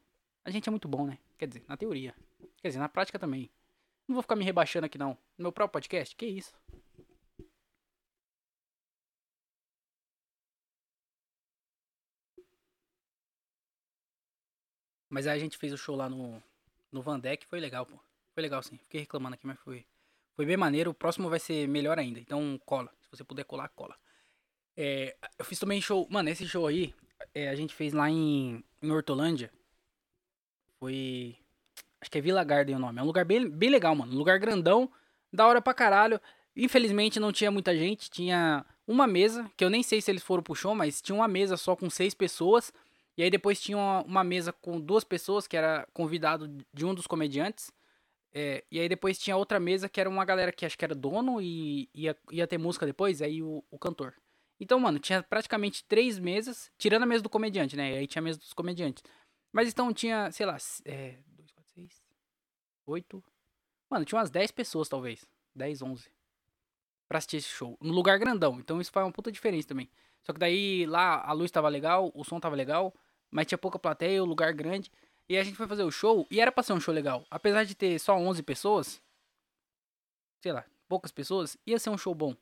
A 0.45 0.51
gente 0.51 0.69
é 0.69 0.71
muito 0.71 0.89
bom, 0.89 1.07
né? 1.07 1.19
Quer 1.39 1.49
dizer, 1.49 1.65
na 1.67 1.77
teoria. 1.77 2.15
Quer 2.61 2.69
dizer, 2.69 2.81
na 2.81 2.89
prática 2.89 3.19
também. 3.19 3.51
Não 4.07 4.15
vou 4.15 4.23
ficar 4.23 4.37
me 4.37 4.45
rebaixando 4.45 4.87
aqui 4.87 4.99
não. 4.99 5.17
No 5.39 5.45
meu 5.45 5.53
próprio 5.53 5.73
podcast, 5.73 6.15
que 6.15 6.27
isso? 6.27 6.55
Mas 15.09 15.27
aí 15.27 15.39
a 15.39 15.41
gente 15.41 15.57
fez 15.57 15.73
o 15.73 15.79
show 15.79 15.95
lá 15.95 16.09
no, 16.09 16.43
no 16.91 17.01
Vandeck, 17.01 17.47
foi 17.47 17.61
legal, 17.61 17.87
pô. 17.87 17.99
Foi 18.33 18.43
legal 18.43 18.63
sim. 18.63 18.77
Fiquei 18.79 19.01
reclamando 19.01 19.35
aqui, 19.35 19.47
mas 19.47 19.59
foi, 19.61 19.87
foi 20.35 20.45
bem 20.45 20.57
maneiro. 20.57 20.91
O 20.91 20.95
próximo 20.95 21.31
vai 21.31 21.39
ser 21.39 21.69
melhor 21.69 21.99
ainda. 21.99 22.19
Então 22.19 22.61
cola. 22.67 22.93
Se 23.01 23.11
você 23.11 23.23
puder 23.23 23.45
colar, 23.45 23.69
cola. 23.69 23.97
É, 24.77 25.17
eu 25.39 25.45
fiz 25.45 25.59
também 25.59 25.81
show. 25.81 26.07
Mano, 26.11 26.29
esse 26.29 26.49
show 26.49 26.67
aí, 26.67 26.93
é, 27.33 27.49
a 27.49 27.55
gente 27.55 27.75
fez 27.75 27.93
lá 27.93 28.11
em, 28.11 28.65
em 28.83 28.91
Hortolândia. 28.91 29.53
Foi. 30.81 31.37
Acho 32.05 32.11
que 32.11 32.19
é 32.19 32.21
Vila 32.21 32.45
Garden 32.45 32.77
o 32.77 32.79
nome. 32.79 32.99
É 32.99 33.03
um 33.03 33.07
lugar 33.07 33.25
bem, 33.25 33.49
bem 33.49 33.71
legal, 33.71 33.97
mano. 33.97 34.13
Um 34.13 34.19
lugar 34.19 34.39
grandão, 34.39 34.91
da 35.33 35.47
hora 35.47 35.63
pra 35.63 35.73
caralho. 35.73 36.21
Infelizmente 36.55 37.19
não 37.19 37.33
tinha 37.33 37.51
muita 37.51 37.75
gente. 37.75 38.11
Tinha 38.11 38.63
uma 38.87 39.07
mesa, 39.07 39.51
que 39.57 39.65
eu 39.65 39.71
nem 39.71 39.83
sei 39.83 40.03
se 40.03 40.11
eles 40.11 40.23
foram 40.23 40.43
pro 40.43 40.55
show, 40.55 40.75
mas 40.75 41.01
tinha 41.01 41.17
uma 41.17 41.27
mesa 41.27 41.57
só 41.57 41.75
com 41.75 41.89
seis 41.89 42.13
pessoas. 42.13 42.71
E 43.17 43.23
aí 43.23 43.31
depois 43.31 43.59
tinha 43.59 43.79
uma, 43.79 44.03
uma 44.03 44.23
mesa 44.23 44.53
com 44.53 44.79
duas 44.79 45.03
pessoas, 45.03 45.47
que 45.47 45.57
era 45.57 45.89
convidado 45.95 46.47
de 46.75 46.85
um 46.85 46.95
dos 46.95 47.07
comediantes. 47.07 47.73
É, 48.35 48.63
e 48.71 48.79
aí 48.79 48.89
depois 48.89 49.19
tinha 49.19 49.35
outra 49.35 49.59
mesa 49.59 49.89
que 49.89 49.99
era 49.99 50.11
uma 50.11 50.27
galera 50.27 50.53
que 50.53 50.67
acho 50.67 50.77
que 50.77 50.85
era 50.85 50.95
dono 50.95 51.41
e 51.41 51.89
ia, 51.95 52.15
ia 52.31 52.47
ter 52.47 52.59
música 52.59 52.85
depois, 52.85 53.23
aí 53.23 53.43
o, 53.43 53.65
o 53.71 53.79
cantor. 53.79 54.13
Então, 54.61 54.79
mano, 54.79 54.99
tinha 54.99 55.23
praticamente 55.23 55.83
três 55.85 56.19
mesas, 56.19 56.71
tirando 56.77 57.05
a 57.05 57.07
mesa 57.07 57.23
do 57.23 57.31
comediante, 57.31 57.77
né? 57.77 57.93
E 57.93 57.97
aí 57.97 58.07
tinha 58.07 58.21
a 58.21 58.25
mesa 58.25 58.39
dos 58.39 58.53
comediantes. 58.53 59.03
Mas 59.51 59.71
então 59.71 59.91
tinha, 59.91 60.31
sei 60.33 60.45
lá, 60.45 60.59
é, 60.85 61.15
2, 61.34 61.34
4, 61.34 61.34
6, 61.34 61.34
8. 62.87 63.23
Mano, 63.91 64.05
tinha 64.05 64.19
umas 64.19 64.31
10 64.31 64.51
pessoas, 64.51 64.89
talvez. 64.89 65.25
10, 65.55 65.83
11. 65.83 66.11
Pra 67.09 67.19
assistir 67.19 67.39
esse 67.39 67.49
show. 67.49 67.77
No 67.81 67.93
lugar 67.93 68.19
grandão. 68.19 68.59
Então 68.59 68.81
isso 68.81 68.91
faz 68.91 69.07
uma 69.07 69.13
puta 69.13 69.31
diferença 69.31 69.69
também. 69.69 69.91
Só 70.23 70.33
que 70.33 70.39
daí 70.39 70.87
lá 70.87 71.23
a 71.23 71.33
luz 71.33 71.51
tava 71.51 71.69
legal, 71.69 72.11
o 72.15 72.25
som 72.25 72.41
tava 72.41 72.57
legal, 72.57 72.95
mas 73.31 73.47
tinha 73.47 73.59
pouca 73.59 73.79
plateia, 73.79 74.23
o 74.23 74.27
lugar 74.27 74.53
grande. 74.53 74.91
E 75.29 75.37
a 75.37 75.45
gente 75.45 75.57
foi 75.57 75.67
fazer 75.67 75.85
o 75.85 75.91
show 75.91 76.27
e 76.31 76.41
era 76.41 76.51
pra 76.51 76.63
ser 76.63 76.73
um 76.73 76.81
show 76.81 76.95
legal. 76.95 77.27
Apesar 77.31 77.65
de 77.65 77.75
ter 77.75 77.99
só 77.99 78.17
11 78.17 78.43
pessoas, 78.43 79.03
sei 80.41 80.53
lá, 80.53 80.65
poucas 80.89 81.13
pessoas, 81.13 81.57
ia 81.67 81.79
ser 81.79 81.91
um 81.91 81.99
show 81.99 82.15
bom. 82.15 82.35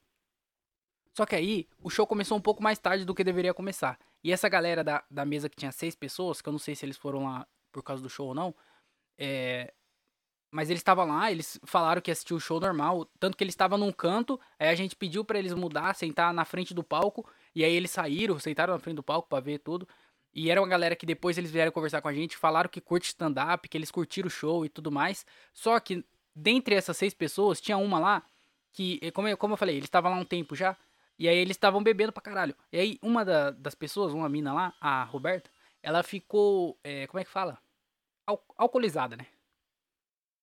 Só 1.15 1.27
que 1.27 1.35
aí 1.35 1.69
o 1.79 1.91
show 1.91 2.07
começou 2.07 2.39
um 2.39 2.41
pouco 2.41 2.63
mais 2.63 2.79
tarde 2.79 3.05
do 3.05 3.15
que 3.15 3.23
deveria 3.23 3.53
começar. 3.53 3.99
E 4.25 4.33
essa 4.33 4.49
galera 4.49 4.83
da, 4.83 5.05
da 5.11 5.25
mesa 5.25 5.49
que 5.49 5.57
tinha 5.57 5.73
seis 5.73 5.95
pessoas, 5.95 6.41
que 6.41 6.49
eu 6.49 6.53
não 6.53 6.59
sei 6.59 6.75
se 6.75 6.87
eles 6.87 6.97
foram 6.97 7.25
lá 7.25 7.47
por 7.71 7.83
causa 7.83 8.03
do 8.03 8.09
show 8.09 8.29
ou 8.29 8.35
não, 8.35 8.55
é, 9.19 9.73
mas 10.53 10.69
eles 10.69 10.81
estavam 10.81 11.09
lá, 11.09 11.33
eles 11.33 11.59
falaram 11.65 12.03
que 12.03 12.11
assistiu 12.11 12.37
o 12.37 12.41
show 12.41 12.61
normal, 12.61 13.07
tanto 13.19 13.39
que 13.39 13.43
eles 13.43 13.55
estavam 13.55 13.79
num 13.79 13.91
canto, 13.91 14.39
aí 14.59 14.69
a 14.69 14.75
gente 14.75 14.95
pediu 14.95 15.25
para 15.25 15.39
eles 15.39 15.55
mudar, 15.55 15.95
sentar 15.95 16.33
na 16.35 16.45
frente 16.45 16.75
do 16.75 16.85
palco, 16.85 17.27
e 17.55 17.65
aí 17.65 17.75
eles 17.75 17.91
saíram, 17.91 18.39
sentaram 18.39 18.75
na 18.75 18.79
frente 18.79 18.97
do 18.97 19.03
palco 19.03 19.27
para 19.31 19.43
ver 19.43 19.59
tudo. 19.61 19.89
E 20.35 20.51
era 20.51 20.61
uma 20.61 20.69
galera 20.69 20.95
que 20.95 21.07
depois 21.07 21.39
eles 21.39 21.51
vieram 21.51 21.73
conversar 21.73 22.03
com 22.03 22.09
a 22.09 22.13
gente, 22.13 22.37
falaram 22.37 22.69
que 22.69 22.83
curte 22.83 23.09
stand-up, 23.09 23.67
que 23.67 23.79
eles 23.79 23.91
curtiram 23.91 24.27
o 24.27 24.31
show 24.31 24.65
e 24.65 24.69
tudo 24.69 24.93
mais. 24.93 25.25
Só 25.55 25.81
que, 25.81 26.05
dentre 26.37 26.75
essas 26.75 26.99
seis 26.99 27.15
pessoas, 27.15 27.59
tinha 27.59 27.79
uma 27.79 27.99
lá 27.99 28.23
que, 28.73 29.11
como 29.13 29.29
eu, 29.29 29.39
como 29.39 29.55
eu 29.55 29.59
falei, 29.59 29.77
eles 29.77 29.87
estavam 29.87 30.11
lá 30.11 30.19
um 30.19 30.25
tempo 30.25 30.55
já, 30.55 30.77
e 31.19 31.29
aí 31.29 31.37
eles 31.37 31.57
estavam 31.57 31.83
bebendo 31.83 32.13
pra 32.13 32.23
caralho. 32.23 32.55
E 32.71 32.79
aí 32.79 32.99
uma 33.01 33.25
da, 33.25 33.51
das 33.53 33.75
pessoas, 33.75 34.13
uma 34.13 34.29
mina 34.29 34.53
lá, 34.53 34.75
a 34.79 35.03
Roberta, 35.05 35.51
ela 35.83 36.03
ficou, 36.03 36.79
é, 36.85 37.07
como 37.07 37.21
é 37.21 37.25
que 37.25 37.31
fala? 37.31 37.59
Al 38.27 38.43
alcoolizada, 38.59 39.17
né? 39.17 39.27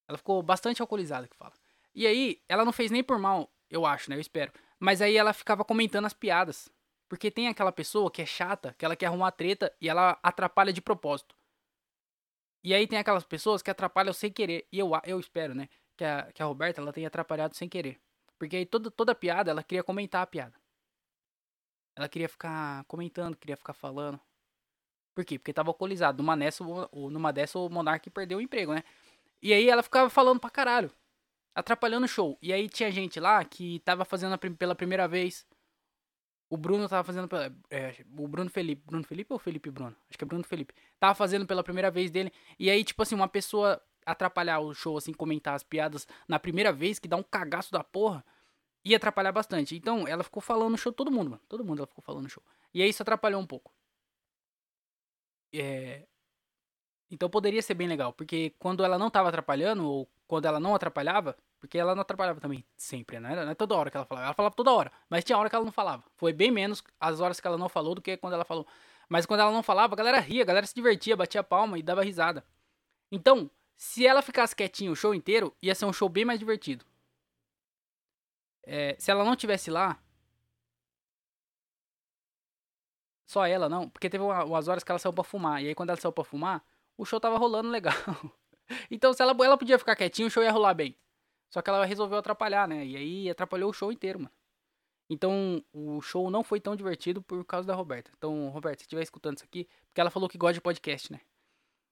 Ela 0.10 0.18
ficou 0.18 0.42
bastante 0.42 0.82
alcoolizada, 0.82 1.28
que 1.28 1.38
fala. 1.38 1.54
E 1.94 2.08
aí, 2.08 2.42
ela 2.50 2.66
não 2.66 2.74
fez 2.74 2.90
nem 2.90 3.04
por 3.04 3.20
mal, 3.20 3.48
eu 3.70 3.86
acho, 3.86 4.10
né? 4.10 4.16
Eu 4.16 4.20
espero. 4.20 4.52
Mas 4.80 5.04
aí 5.04 5.16
ela 5.16 5.34
ficava 5.34 5.64
comentando 5.64 6.06
as 6.06 6.14
piadas. 6.14 6.68
Porque 7.08 7.30
tem 7.30 7.48
aquela 7.48 7.72
pessoa 7.72 8.10
que 8.10 8.22
é 8.22 8.26
chata, 8.26 8.74
que 8.78 8.84
ela 8.84 8.96
quer 8.96 9.06
arrumar 9.06 9.32
treta 9.32 9.72
e 9.80 9.88
ela 9.88 10.18
atrapalha 10.24 10.74
de 10.74 10.82
propósito. 10.82 11.36
E 12.64 12.74
aí 12.74 12.88
tem 12.88 12.98
aquelas 12.98 13.24
pessoas 13.24 13.62
que 13.62 13.70
atrapalham 13.70 14.12
sem 14.12 14.32
querer. 14.32 14.68
E 14.72 14.80
eu, 14.80 14.92
eu 15.06 15.20
espero, 15.20 15.54
né? 15.54 15.70
Que 15.96 16.04
a, 16.04 16.32
que 16.32 16.42
a 16.42 16.46
Roberta 16.46 16.82
ela 16.82 16.92
tenha 16.92 17.08
atrapalhado 17.08 17.56
sem 17.56 17.70
querer. 17.70 18.00
Porque 18.38 18.56
aí 18.56 18.66
toda, 18.66 18.90
toda 18.90 19.14
piada, 19.14 19.52
ela 19.52 19.64
queria 19.64 19.84
comentar 19.84 20.24
a 20.24 20.28
piada. 20.28 20.54
Ela 21.96 22.10
queria 22.10 22.30
ficar 22.30 22.84
comentando, 22.86 23.36
queria 23.36 23.58
ficar 23.58 23.74
falando. 23.74 24.20
Por 25.14 25.26
quê? 25.26 25.38
Porque 25.38 25.54
tava 25.54 25.70
alcoolizado. 25.70 26.24
Numa 26.24 26.38
dessa, 26.38 26.64
o, 26.64 27.10
numa 27.10 27.34
dessa 27.34 27.60
o 27.60 27.70
Monark 27.70 28.10
perdeu 28.10 28.38
o 28.38 28.42
emprego, 28.42 28.74
né? 28.74 28.84
E 29.42 29.54
aí 29.54 29.70
ela 29.70 29.84
ficava 29.84 30.10
falando 30.10 30.40
pra 30.40 30.50
caralho. 30.50 30.92
Atrapalhando 31.56 32.06
o 32.06 32.10
show. 32.10 32.38
E 32.42 32.54
aí 32.54 32.70
tinha 32.70 32.92
gente 32.92 33.20
lá 33.20 33.44
que 33.44 33.80
tava 33.80 34.06
fazendo 34.06 34.38
pela 34.38 34.76
primeira 34.76 35.08
vez. 35.08 35.46
O 36.50 36.58
Bruno 36.58 36.90
tava 36.90 37.04
fazendo 37.04 37.28
pela. 37.28 37.54
É, 37.70 38.04
o 38.18 38.28
Bruno 38.28 38.50
Felipe. 38.50 38.84
Bruno 38.86 39.04
Felipe 39.04 39.34
ou 39.34 39.40
Felipe 39.40 39.70
Bruno? 39.70 39.96
Acho 40.10 40.18
que 40.18 40.24
é 40.24 40.28
Bruno 40.28 40.44
Felipe. 40.44 40.74
Tava 41.00 41.14
fazendo 41.16 41.46
pela 41.46 41.64
primeira 41.64 41.92
vez 41.92 42.10
dele. 42.12 42.32
E 42.58 42.70
aí, 42.70 42.84
tipo 42.84 43.02
assim, 43.02 43.16
uma 43.16 43.28
pessoa 43.28 43.82
atrapalhar 44.06 44.60
o 44.60 44.74
show, 44.74 44.98
assim, 44.98 45.14
comentar 45.14 45.54
as 45.54 45.64
piadas 45.64 46.08
na 46.28 46.40
primeira 46.40 46.74
vez, 46.74 46.98
que 46.98 47.08
dá 47.08 47.16
um 47.16 47.24
cagaço 47.24 47.72
da 47.72 47.84
porra, 47.84 48.26
ia 48.84 48.98
atrapalhar 48.98 49.32
bastante. 49.32 49.76
Então, 49.76 50.08
ela 50.08 50.24
ficou 50.24 50.42
falando 50.42 50.72
no 50.72 50.78
show, 50.78 50.92
todo 50.92 51.12
mundo, 51.12 51.32
mano. 51.32 51.42
Todo 51.48 51.64
mundo 51.64 51.80
ela 51.80 51.88
ficou 51.88 52.04
falando 52.04 52.24
no 52.24 52.30
show. 52.30 52.44
E 52.74 52.82
aí 52.82 52.90
isso 52.90 53.04
atrapalhou 53.04 53.42
um 53.42 53.46
pouco. 53.46 53.72
É. 55.54 56.08
Então 57.12 57.30
poderia 57.30 57.62
ser 57.62 57.74
bem 57.74 57.88
legal, 57.88 58.14
porque 58.14 58.54
quando 58.60 58.84
ela 58.84 58.98
não 58.98 59.10
tava 59.10 59.30
atrapalhando, 59.30 59.86
ou 59.88 60.08
quando 60.28 60.46
ela 60.46 60.60
não 60.60 60.76
atrapalhava, 60.76 61.36
porque 61.60 61.78
ela 61.78 61.96
não 61.96 62.02
atrapalhava 62.02 62.40
também 62.40 62.64
sempre, 62.78 63.20
né? 63.20 63.36
Não 63.44 63.52
é 63.52 63.56
toda 63.56 63.76
hora 63.76 63.90
que 63.90 63.98
ela 63.98 64.06
falava. 64.06 64.28
Ela 64.28 64.36
falava 64.36 64.56
toda 64.56 64.72
hora, 64.72 64.92
mas 65.10 65.24
tinha 65.24 65.38
hora 65.38 65.50
que 65.50 65.56
ela 65.56 65.66
não 65.66 65.72
falava. 65.72 66.04
Foi 66.16 66.32
bem 66.32 66.52
menos 66.52 66.84
as 67.00 67.20
horas 67.20 67.40
que 67.40 67.48
ela 67.48 67.58
não 67.58 67.68
falou 67.68 67.96
do 67.96 68.02
que 68.02 68.16
quando 68.18 68.34
ela 68.34 68.46
falou. 68.46 68.66
Mas 69.10 69.26
quando 69.26 69.40
ela 69.42 69.52
não 69.52 69.64
falava, 69.64 69.96
a 69.96 69.98
galera 69.98 70.20
ria, 70.20 70.44
a 70.44 70.46
galera 70.46 70.68
se 70.68 70.76
divertia, 70.76 71.18
batia 71.18 71.44
palma 71.44 71.80
e 71.80 71.84
dava 71.84 72.04
risada. 72.04 72.46
Então, 73.12 73.50
se 73.76 74.06
ela 74.06 74.22
ficasse 74.22 74.56
quietinha 74.56 74.92
o 74.92 74.96
show 74.96 75.14
inteiro, 75.16 75.56
ia 75.62 75.74
ser 75.74 75.86
um 75.86 75.94
show 75.94 76.08
bem 76.08 76.24
mais 76.26 76.40
divertido. 76.40 76.86
É, 78.64 78.96
se 79.00 79.10
ela 79.10 79.26
não 79.26 79.36
tivesse 79.36 79.72
lá. 79.72 80.00
Só 83.26 83.46
ela, 83.46 83.68
não. 83.70 83.90
Porque 83.90 84.10
teve 84.10 84.24
umas 84.24 84.68
horas 84.68 84.84
que 84.84 84.92
ela 84.92 85.00
saiu 85.00 85.14
pra 85.14 85.24
fumar. 85.24 85.64
E 85.64 85.68
aí, 85.68 85.76
quando 85.76 85.90
ela 85.90 86.00
saiu 86.00 86.12
pra 86.12 86.24
fumar, 86.24 86.64
o 87.00 87.06
show 87.06 87.18
tava 87.18 87.38
rolando 87.38 87.70
legal. 87.70 87.94
então, 88.92 89.14
se 89.14 89.24
ela, 89.24 89.34
ela 89.42 89.58
podia 89.58 89.80
ficar 89.80 89.96
quietinha, 89.96 90.28
o 90.28 90.30
show 90.30 90.44
ia 90.44 90.52
rolar 90.52 90.74
bem. 90.74 90.98
Só 91.50 91.62
que 91.62 91.70
ela 91.70 91.86
resolveu 91.86 92.18
atrapalhar, 92.18 92.68
né? 92.68 92.86
E 92.86 92.98
aí 92.98 93.30
atrapalhou 93.30 93.70
o 93.70 93.74
show 93.74 93.90
inteiro, 93.90 94.20
mano. 94.20 94.32
Então, 95.10 95.64
o 95.74 96.02
show 96.02 96.30
não 96.30 96.44
foi 96.44 96.60
tão 96.60 96.76
divertido 96.76 97.22
por 97.22 97.44
causa 97.46 97.66
da 97.66 97.74
Roberta. 97.74 98.12
Então, 98.18 98.50
Roberta, 98.50 98.80
se 98.80 98.84
estiver 98.84 99.02
escutando 99.02 99.38
isso 99.38 99.46
aqui, 99.46 99.68
porque 99.88 100.02
ela 100.02 100.12
falou 100.12 100.28
que 100.28 100.38
gosta 100.38 100.56
de 100.56 100.62
podcast, 100.62 101.12
né? 101.12 101.22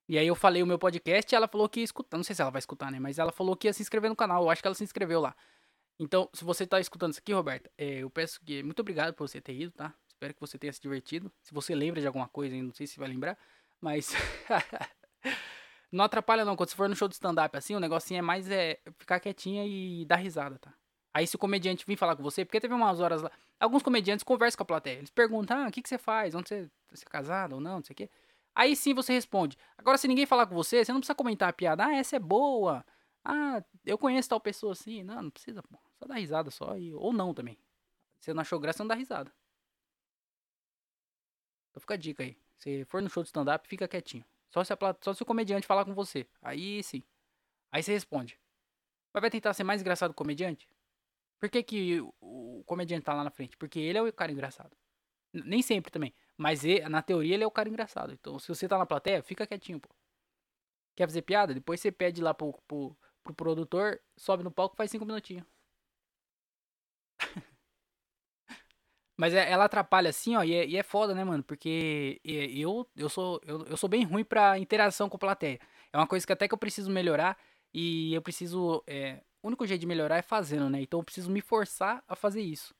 E 0.10 0.18
aí 0.18 0.28
eu 0.28 0.36
falei 0.36 0.62
o 0.62 0.68
meu 0.68 0.78
podcast 0.78 1.34
e 1.34 1.36
ela 1.36 1.48
falou 1.48 1.70
que 1.70 1.80
ia 1.80 1.86
escutar. 1.86 2.18
Não 2.18 2.24
sei 2.24 2.36
se 2.36 2.42
ela 2.42 2.52
vai 2.52 2.60
escutar, 2.60 2.92
né? 2.92 3.00
Mas 3.00 3.18
ela 3.18 3.32
falou 3.32 3.56
que 3.56 3.68
ia 3.68 3.74
se 3.74 3.82
inscrever 3.82 4.10
no 4.10 4.16
canal. 4.16 4.44
Eu 4.44 4.50
acho 4.50 4.62
que 4.62 4.68
ela 4.68 4.76
se 4.76 4.84
inscreveu 4.84 5.22
lá. 5.22 5.34
Então, 5.98 6.30
se 6.34 6.44
você 6.44 6.68
tá 6.68 6.82
escutando 6.82 7.12
isso 7.12 7.22
aqui, 7.22 7.32
Roberta, 7.32 7.72
é, 7.78 8.04
eu 8.04 8.10
peço 8.10 8.42
que. 8.42 8.62
Muito 8.62 8.82
obrigado 8.82 9.14
por 9.14 9.28
você 9.28 9.40
ter 9.40 9.54
ido, 9.54 9.72
tá? 9.72 9.94
Espero 10.06 10.34
que 10.34 10.40
você 10.42 10.58
tenha 10.58 10.72
se 10.74 10.82
divertido. 10.82 11.32
Se 11.42 11.54
você 11.54 11.74
lembra 11.74 12.02
de 12.02 12.08
alguma 12.08 12.28
coisa, 12.28 12.56
não 12.62 12.74
sei 12.74 12.86
se 12.86 13.00
vai 13.00 13.08
lembrar. 13.08 13.38
Mas. 13.82 14.14
Não 15.92 16.04
atrapalha 16.04 16.44
não, 16.44 16.56
quando 16.56 16.70
você 16.70 16.76
for 16.76 16.90
no 16.90 16.96
show 16.96 17.08
de 17.08 17.14
stand-up 17.16 17.56
assim, 17.58 17.76
o 17.76 17.80
negocinho 17.80 18.20
é 18.20 18.22
mais 18.22 18.50
é 18.50 18.80
ficar 18.98 19.20
quietinha 19.20 19.66
e 19.66 20.06
dar 20.06 20.18
risada, 20.18 20.60
tá? 20.60 20.74
Aí 21.14 21.26
se 21.26 21.36
o 21.36 21.40
comediante 21.40 21.86
vir 21.86 21.98
falar 21.98 22.16
com 22.16 22.24
você, 22.24 22.46
porque 22.46 22.60
teve 22.60 22.74
umas 22.74 23.00
horas 23.00 23.22
lá, 23.22 23.32
alguns 23.60 23.82
comediantes 23.82 24.24
conversam 24.24 24.58
com 24.58 24.64
a 24.64 24.66
plateia, 24.66 24.98
eles 24.98 25.10
perguntam, 25.10 25.58
ah, 25.64 25.68
o 25.68 25.72
que, 25.72 25.82
que 25.82 25.90
você 25.90 25.98
faz, 25.98 26.36
onde 26.36 26.50
você, 26.50 26.70
você 26.92 27.06
é 27.06 27.10
casado 27.10 27.54
ou 27.54 27.62
não, 27.62 27.78
não 27.78 27.84
sei 27.84 27.94
o 27.94 27.98
quê. 27.98 28.10
Aí 28.54 28.76
sim 28.76 28.94
você 28.94 29.14
responde. 29.14 29.58
Agora 29.78 29.98
se 29.98 30.08
ninguém 30.08 30.26
falar 30.26 30.46
com 30.46 30.54
você, 30.56 30.84
você 30.84 30.92
não 30.92 31.00
precisa 31.00 31.16
comentar 31.16 31.50
a 31.50 31.54
piada, 31.54 31.86
ah, 31.86 31.96
essa 31.96 32.18
é 32.18 32.20
boa, 32.20 32.86
ah, 33.24 33.64
eu 33.86 33.98
conheço 33.98 34.30
tal 34.30 34.40
pessoa 34.40 34.74
assim, 34.74 35.04
não, 35.04 35.24
não 35.24 35.30
precisa, 35.32 35.64
pô, 35.64 35.78
só 35.98 36.06
dar 36.06 36.16
risada 36.16 36.52
só, 36.52 36.78
e, 36.78 36.94
ou 36.94 37.14
não 37.14 37.34
também. 37.34 37.58
Se 38.20 38.26
você 38.26 38.34
não 38.34 38.42
achou 38.42 38.60
graça, 38.60 38.84
não 38.84 38.88
dá 38.88 38.96
risada. 38.96 39.32
Então 41.72 41.82
fica 41.82 41.94
a 41.94 41.98
dica 41.98 42.24
aí, 42.24 42.38
se 42.58 42.86
for 42.86 43.02
no 43.02 43.10
show 43.10 43.24
de 43.24 43.30
stand-up, 43.30 43.68
fica 43.68 43.88
quietinho. 43.88 44.26
Só 44.50 44.64
se, 44.64 44.74
a, 44.74 44.78
só 45.02 45.14
se 45.14 45.24
o 45.24 45.26
comediante 45.26 45.68
falar 45.68 45.86
com 45.86 45.94
você. 45.94 46.28
Aí 46.42 46.82
sim. 46.84 47.04
Aí 47.72 47.84
você 47.84 47.94
responde. 47.94 48.40
Mas 49.14 49.22
vai 49.22 49.30
tentar 49.30 49.54
ser 49.54 49.64
mais 49.64 49.82
engraçado 49.82 50.12
que 50.12 50.16
o 50.16 50.24
comediante? 50.24 50.70
Por 51.40 51.50
que, 51.50 51.64
que 51.64 52.02
o, 52.20 52.64
comediante 52.66 53.06
tá 53.06 53.14
lá 53.14 53.24
na 53.24 53.32
frente? 53.32 53.58
Porque 53.58 53.80
ele 53.80 53.98
é 53.98 54.02
o 54.02 54.14
cara 54.14 54.32
engraçado. 54.32 54.76
Nem 55.34 55.62
sempre 55.62 55.92
também. 55.92 56.14
Mas 56.38 56.64
ele, 56.64 56.88
na 56.90 57.02
teoria 57.02 57.36
ele 57.36 57.44
é 57.44 57.48
o 57.48 57.52
cara 57.52 57.70
engraçado. 57.70 58.14
Então 58.14 58.40
se 58.40 58.48
você 58.48 58.68
tá 58.68 58.78
na 58.78 58.86
plateia, 58.86 59.24
fica 59.24 59.48
quietinho, 59.48 59.80
pô. 59.80 59.90
Quer 60.96 61.08
fazer 61.08 61.22
piada? 61.22 61.54
Depois 61.54 61.80
você 61.80 61.92
pede 61.92 62.22
lá 62.22 62.34
pro, 62.34 62.54
pro, 62.68 62.98
pro 63.24 63.34
produtor, 63.36 64.02
sobe 64.18 64.44
no 64.44 64.52
palco 64.52 64.76
faz 64.76 64.90
cinco 64.92 65.06
minutinhos. 65.06 65.46
Mas 69.18 69.34
é, 69.34 69.50
ela 69.52 69.66
atrapalha 69.66 70.10
assim, 70.10 70.36
ó, 70.36 70.44
e 70.44 70.54
é, 70.54 70.66
e 70.68 70.78
é 70.78 70.84
foda, 70.84 71.16
né, 71.16 71.24
mano? 71.24 71.44
Porque 71.44 72.22
eu, 72.24 72.88
eu, 72.96 73.10
sou, 73.10 73.42
eu, 73.44 73.66
eu 73.66 73.76
sou 73.76 73.90
bem 73.90 74.04
ruim 74.04 74.24
pra 74.24 74.60
interação 74.60 75.10
com 75.10 75.18
a 75.18 75.20
plateia. 75.20 75.60
É 75.92 75.98
uma 75.98 76.06
coisa 76.08 76.26
que 76.26 76.32
até 76.32 76.48
que 76.48 76.54
eu 76.54 76.58
preciso 76.58 76.92
melhorar 76.92 77.36
e 77.74 78.14
eu 78.14 78.22
preciso. 78.22 78.84
É, 78.86 79.22
o 79.42 79.48
único 79.48 79.66
jeito 79.66 79.82
de 79.82 79.88
melhorar 79.88 80.18
é 80.18 80.22
fazendo, 80.22 80.70
né? 80.70 80.82
Então 80.82 81.00
eu 81.00 81.04
preciso 81.04 81.32
me 81.32 81.42
forçar 81.42 82.04
a 82.08 82.16
fazer 82.16 82.42
isso. 82.42 82.76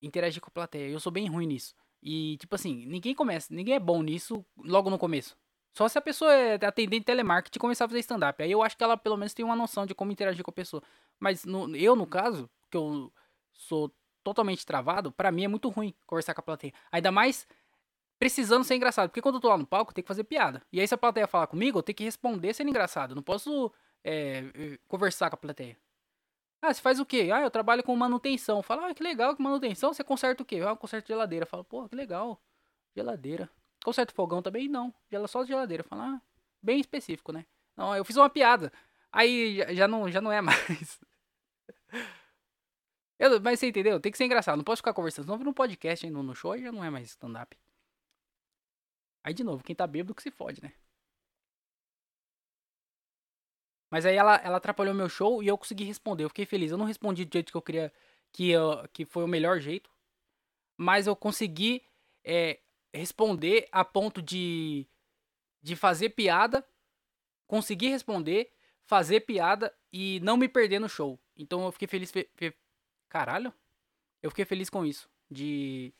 Interagir 0.00 0.40
com 0.40 0.48
a 0.48 0.50
plateia. 0.50 0.88
Eu 0.88 0.98
sou 0.98 1.12
bem 1.12 1.28
ruim 1.28 1.46
nisso. 1.46 1.74
E, 2.02 2.36
tipo 2.38 2.54
assim, 2.54 2.86
ninguém 2.86 3.14
começa, 3.14 3.54
ninguém 3.54 3.74
é 3.74 3.80
bom 3.80 4.02
nisso 4.02 4.44
logo 4.56 4.90
no 4.90 4.98
começo. 4.98 5.36
Só 5.76 5.88
se 5.88 5.96
a 5.96 6.02
pessoa 6.02 6.32
é 6.32 6.54
atendente 6.64 7.04
telemarketing 7.04 7.58
começar 7.58 7.84
a 7.84 7.88
fazer 7.88 8.00
stand-up. 8.00 8.42
Aí 8.42 8.50
eu 8.50 8.62
acho 8.62 8.76
que 8.76 8.84
ela 8.84 8.96
pelo 8.96 9.16
menos 9.16 9.32
tem 9.34 9.44
uma 9.44 9.56
noção 9.56 9.86
de 9.86 9.94
como 9.94 10.10
interagir 10.10 10.42
com 10.44 10.50
a 10.50 10.54
pessoa. 10.54 10.82
Mas 11.20 11.44
no, 11.44 11.74
eu, 11.76 11.94
no 11.94 12.06
caso, 12.06 12.50
que 12.70 12.76
eu 12.76 13.12
sou 13.52 13.94
totalmente 14.22 14.64
travado, 14.64 15.12
para 15.12 15.30
mim 15.30 15.44
é 15.44 15.48
muito 15.48 15.68
ruim 15.68 15.94
conversar 16.06 16.34
com 16.34 16.40
a 16.40 16.44
plateia. 16.44 16.72
Ainda 16.90 17.10
mais 17.10 17.46
precisando 18.22 18.62
ser 18.62 18.76
engraçado. 18.76 19.08
Porque 19.08 19.20
quando 19.20 19.34
eu 19.34 19.40
tô 19.40 19.48
lá 19.48 19.58
no 19.58 19.66
palco, 19.66 19.92
tenho 19.92 20.04
que 20.04 20.08
fazer 20.08 20.22
piada. 20.22 20.62
E 20.72 20.80
aí, 20.80 20.86
se 20.86 20.94
a 20.94 20.98
plateia 20.98 21.26
falar 21.26 21.48
comigo, 21.48 21.78
eu 21.78 21.82
tenho 21.82 21.96
que 21.96 22.04
responder 22.04 22.54
sendo 22.54 22.70
engraçado. 22.70 23.16
Não 23.16 23.22
posso 23.22 23.72
é, 24.04 24.78
conversar 24.86 25.28
com 25.28 25.34
a 25.34 25.38
plateia. 25.38 25.76
Ah, 26.62 26.72
você 26.72 26.80
faz 26.80 27.00
o 27.00 27.04
quê? 27.04 27.30
Ah, 27.34 27.40
eu 27.40 27.50
trabalho 27.50 27.82
com 27.82 27.94
manutenção. 27.96 28.62
Fala, 28.62 28.88
ah, 28.88 28.94
que 28.94 29.02
legal, 29.02 29.34
que 29.34 29.42
manutenção. 29.42 29.92
Você 29.92 30.04
conserta 30.04 30.40
o 30.40 30.46
quê? 30.46 30.60
Ah, 30.64 30.76
conserto 30.76 31.08
geladeira. 31.08 31.44
Fala, 31.44 31.64
pô, 31.64 31.88
que 31.88 31.96
legal. 31.96 32.40
Geladeira. 32.94 33.50
Conserta 33.84 34.12
o 34.12 34.14
fogão 34.14 34.40
também? 34.40 34.68
Não. 34.68 34.94
Só 35.26 35.44
geladeira. 35.44 35.82
Fala, 35.82 36.04
ah, 36.04 36.20
bem 36.62 36.78
específico, 36.78 37.32
né? 37.32 37.44
Não, 37.76 37.96
eu 37.96 38.04
fiz 38.04 38.16
uma 38.16 38.30
piada. 38.30 38.72
Aí 39.10 39.58
já 39.74 39.88
não, 39.88 40.08
já 40.08 40.20
não 40.20 40.30
é 40.30 40.38
mais. 40.40 41.00
Eu, 43.22 43.40
mas 43.40 43.60
você 43.60 43.68
entendeu? 43.68 44.00
Tem 44.00 44.10
que 44.10 44.18
ser 44.18 44.24
engraçado. 44.24 44.56
Não 44.56 44.64
posso 44.64 44.80
ficar 44.80 44.92
conversando. 44.92 45.28
Não 45.28 45.38
no 45.38 45.54
podcast, 45.54 46.04
hein? 46.04 46.10
No, 46.10 46.34
show 46.34 46.58
já 46.58 46.72
não 46.72 46.82
é 46.82 46.90
mais 46.90 47.06
stand-up. 47.06 47.56
Aí 49.22 49.32
de 49.32 49.44
novo, 49.44 49.62
quem 49.62 49.76
tá 49.76 49.86
bêbado 49.86 50.12
que 50.12 50.24
se 50.24 50.32
fode, 50.32 50.60
né? 50.60 50.72
Mas 53.88 54.04
aí 54.04 54.16
ela, 54.16 54.34
ela 54.38 54.56
atrapalhou 54.56 54.92
meu 54.92 55.08
show 55.08 55.40
e 55.40 55.46
eu 55.46 55.56
consegui 55.56 55.84
responder. 55.84 56.24
Eu 56.24 56.30
fiquei 56.30 56.44
feliz. 56.44 56.72
Eu 56.72 56.76
não 56.78 56.84
respondi 56.84 57.24
do 57.24 57.32
jeito 57.32 57.52
que 57.52 57.56
eu 57.56 57.62
queria, 57.62 57.92
que, 58.32 58.50
eu, 58.50 58.88
que 58.92 59.04
foi 59.04 59.22
o 59.22 59.28
melhor 59.28 59.60
jeito. 59.60 59.88
Mas 60.76 61.06
eu 61.06 61.14
consegui 61.14 61.80
é, 62.24 62.58
responder 62.92 63.68
a 63.70 63.84
ponto 63.84 64.20
de, 64.20 64.84
de 65.62 65.76
fazer 65.76 66.08
piada, 66.08 66.66
conseguir 67.46 67.90
responder, 67.90 68.50
fazer 68.84 69.20
piada 69.20 69.72
e 69.92 70.18
não 70.24 70.36
me 70.36 70.48
perder 70.48 70.80
no 70.80 70.88
show. 70.88 71.20
Então 71.36 71.64
eu 71.64 71.70
fiquei 71.70 71.86
feliz. 71.86 72.10
Fe, 72.10 72.28
fe, 72.34 72.52
caralho? 73.12 73.52
Eu 74.22 74.30
fiquei 74.30 74.46
feliz 74.46 74.70
com 74.70 74.86
isso. 74.86 75.06
De. 75.30 75.92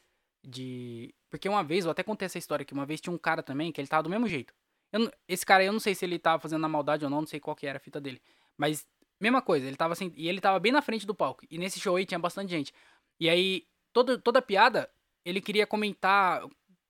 De. 0.42 1.14
Porque 1.28 1.48
uma 1.48 1.62
vez, 1.62 1.84
eu 1.84 1.90
até 1.90 2.02
contei 2.02 2.24
essa 2.24 2.38
história 2.38 2.62
aqui, 2.62 2.72
uma 2.72 2.86
vez 2.86 3.00
tinha 3.00 3.12
um 3.12 3.18
cara 3.18 3.42
também 3.42 3.70
que 3.70 3.80
ele 3.80 3.88
tava 3.88 4.04
do 4.04 4.10
mesmo 4.10 4.26
jeito. 4.26 4.54
Eu, 4.90 5.12
esse 5.28 5.44
cara 5.44 5.62
aí, 5.62 5.66
eu 5.66 5.72
não 5.72 5.80
sei 5.80 5.94
se 5.94 6.04
ele 6.06 6.18
tava 6.18 6.40
fazendo 6.40 6.62
na 6.62 6.68
maldade 6.68 7.04
ou 7.04 7.10
não, 7.10 7.20
não 7.20 7.26
sei 7.26 7.38
qual 7.38 7.54
que 7.54 7.66
era 7.66 7.76
a 7.76 7.80
fita 7.80 8.00
dele. 8.00 8.20
Mas, 8.56 8.86
mesma 9.20 9.42
coisa, 9.42 9.66
ele 9.66 9.76
tava 9.76 9.92
assim. 9.92 10.10
E 10.16 10.26
ele 10.26 10.40
tava 10.40 10.58
bem 10.58 10.72
na 10.72 10.80
frente 10.80 11.06
do 11.06 11.14
palco. 11.14 11.44
E 11.50 11.58
nesse 11.58 11.78
show 11.78 11.96
aí 11.96 12.06
tinha 12.06 12.18
bastante 12.18 12.50
gente. 12.50 12.72
E 13.20 13.28
aí, 13.28 13.66
toda, 13.92 14.18
toda 14.18 14.40
piada, 14.40 14.90
ele 15.24 15.40
queria 15.40 15.66
comentar. 15.66 16.42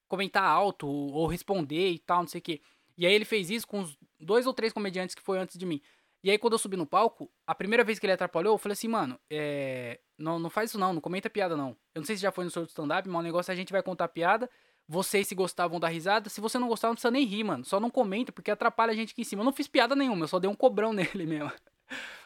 Comentar 0.08 0.44
alto 0.44 0.86
ou 0.86 1.26
responder 1.26 1.88
e 1.90 1.98
tal, 1.98 2.20
não 2.20 2.28
sei 2.28 2.38
o 2.38 2.42
que. 2.42 2.60
E 2.98 3.06
aí 3.06 3.14
ele 3.14 3.24
fez 3.24 3.48
isso 3.48 3.66
com 3.66 3.80
os 3.80 3.96
dois 4.20 4.46
ou 4.46 4.52
três 4.52 4.70
comediantes 4.70 5.14
que 5.14 5.22
foi 5.22 5.38
antes 5.38 5.58
de 5.58 5.64
mim. 5.64 5.80
E 6.24 6.30
aí, 6.30 6.38
quando 6.38 6.52
eu 6.52 6.58
subi 6.58 6.76
no 6.76 6.86
palco, 6.86 7.30
a 7.46 7.54
primeira 7.54 7.82
vez 7.82 7.98
que 7.98 8.06
ele 8.06 8.12
atrapalhou, 8.12 8.54
eu 8.54 8.58
falei 8.58 8.74
assim, 8.74 8.88
mano, 8.88 9.18
é... 9.28 9.98
não, 10.22 10.38
não 10.38 10.48
faz 10.48 10.70
isso 10.70 10.78
não, 10.78 10.92
não 10.92 11.00
comenta 11.00 11.28
piada 11.28 11.56
não. 11.56 11.76
Eu 11.94 12.00
não 12.00 12.04
sei 12.04 12.16
se 12.16 12.22
já 12.22 12.30
foi 12.30 12.44
no 12.44 12.50
show 12.50 12.62
de 12.62 12.70
stand-up, 12.70 13.08
mas 13.08 13.20
o 13.20 13.22
negócio 13.22 13.50
é 13.50 13.54
a 13.54 13.56
gente 13.56 13.72
vai 13.72 13.82
contar 13.82 14.08
piada, 14.08 14.48
vocês, 14.88 15.26
se 15.26 15.34
gostar, 15.34 15.66
vão 15.66 15.80
dar 15.80 15.88
risada. 15.88 16.28
Se 16.28 16.40
você 16.40 16.58
não 16.58 16.68
gostar, 16.68 16.88
não 16.88 16.94
precisa 16.94 17.10
nem 17.10 17.24
rir, 17.24 17.44
mano. 17.44 17.64
Só 17.64 17.80
não 17.80 17.90
comenta, 17.90 18.32
porque 18.32 18.50
atrapalha 18.50 18.92
a 18.92 18.94
gente 18.94 19.12
aqui 19.12 19.22
em 19.22 19.24
cima. 19.24 19.42
Eu 19.42 19.44
não 19.44 19.52
fiz 19.52 19.66
piada 19.66 19.96
nenhuma, 19.96 20.24
eu 20.24 20.28
só 20.28 20.38
dei 20.38 20.50
um 20.50 20.54
cobrão 20.54 20.92
nele 20.94 21.26
mesmo. 21.26 21.52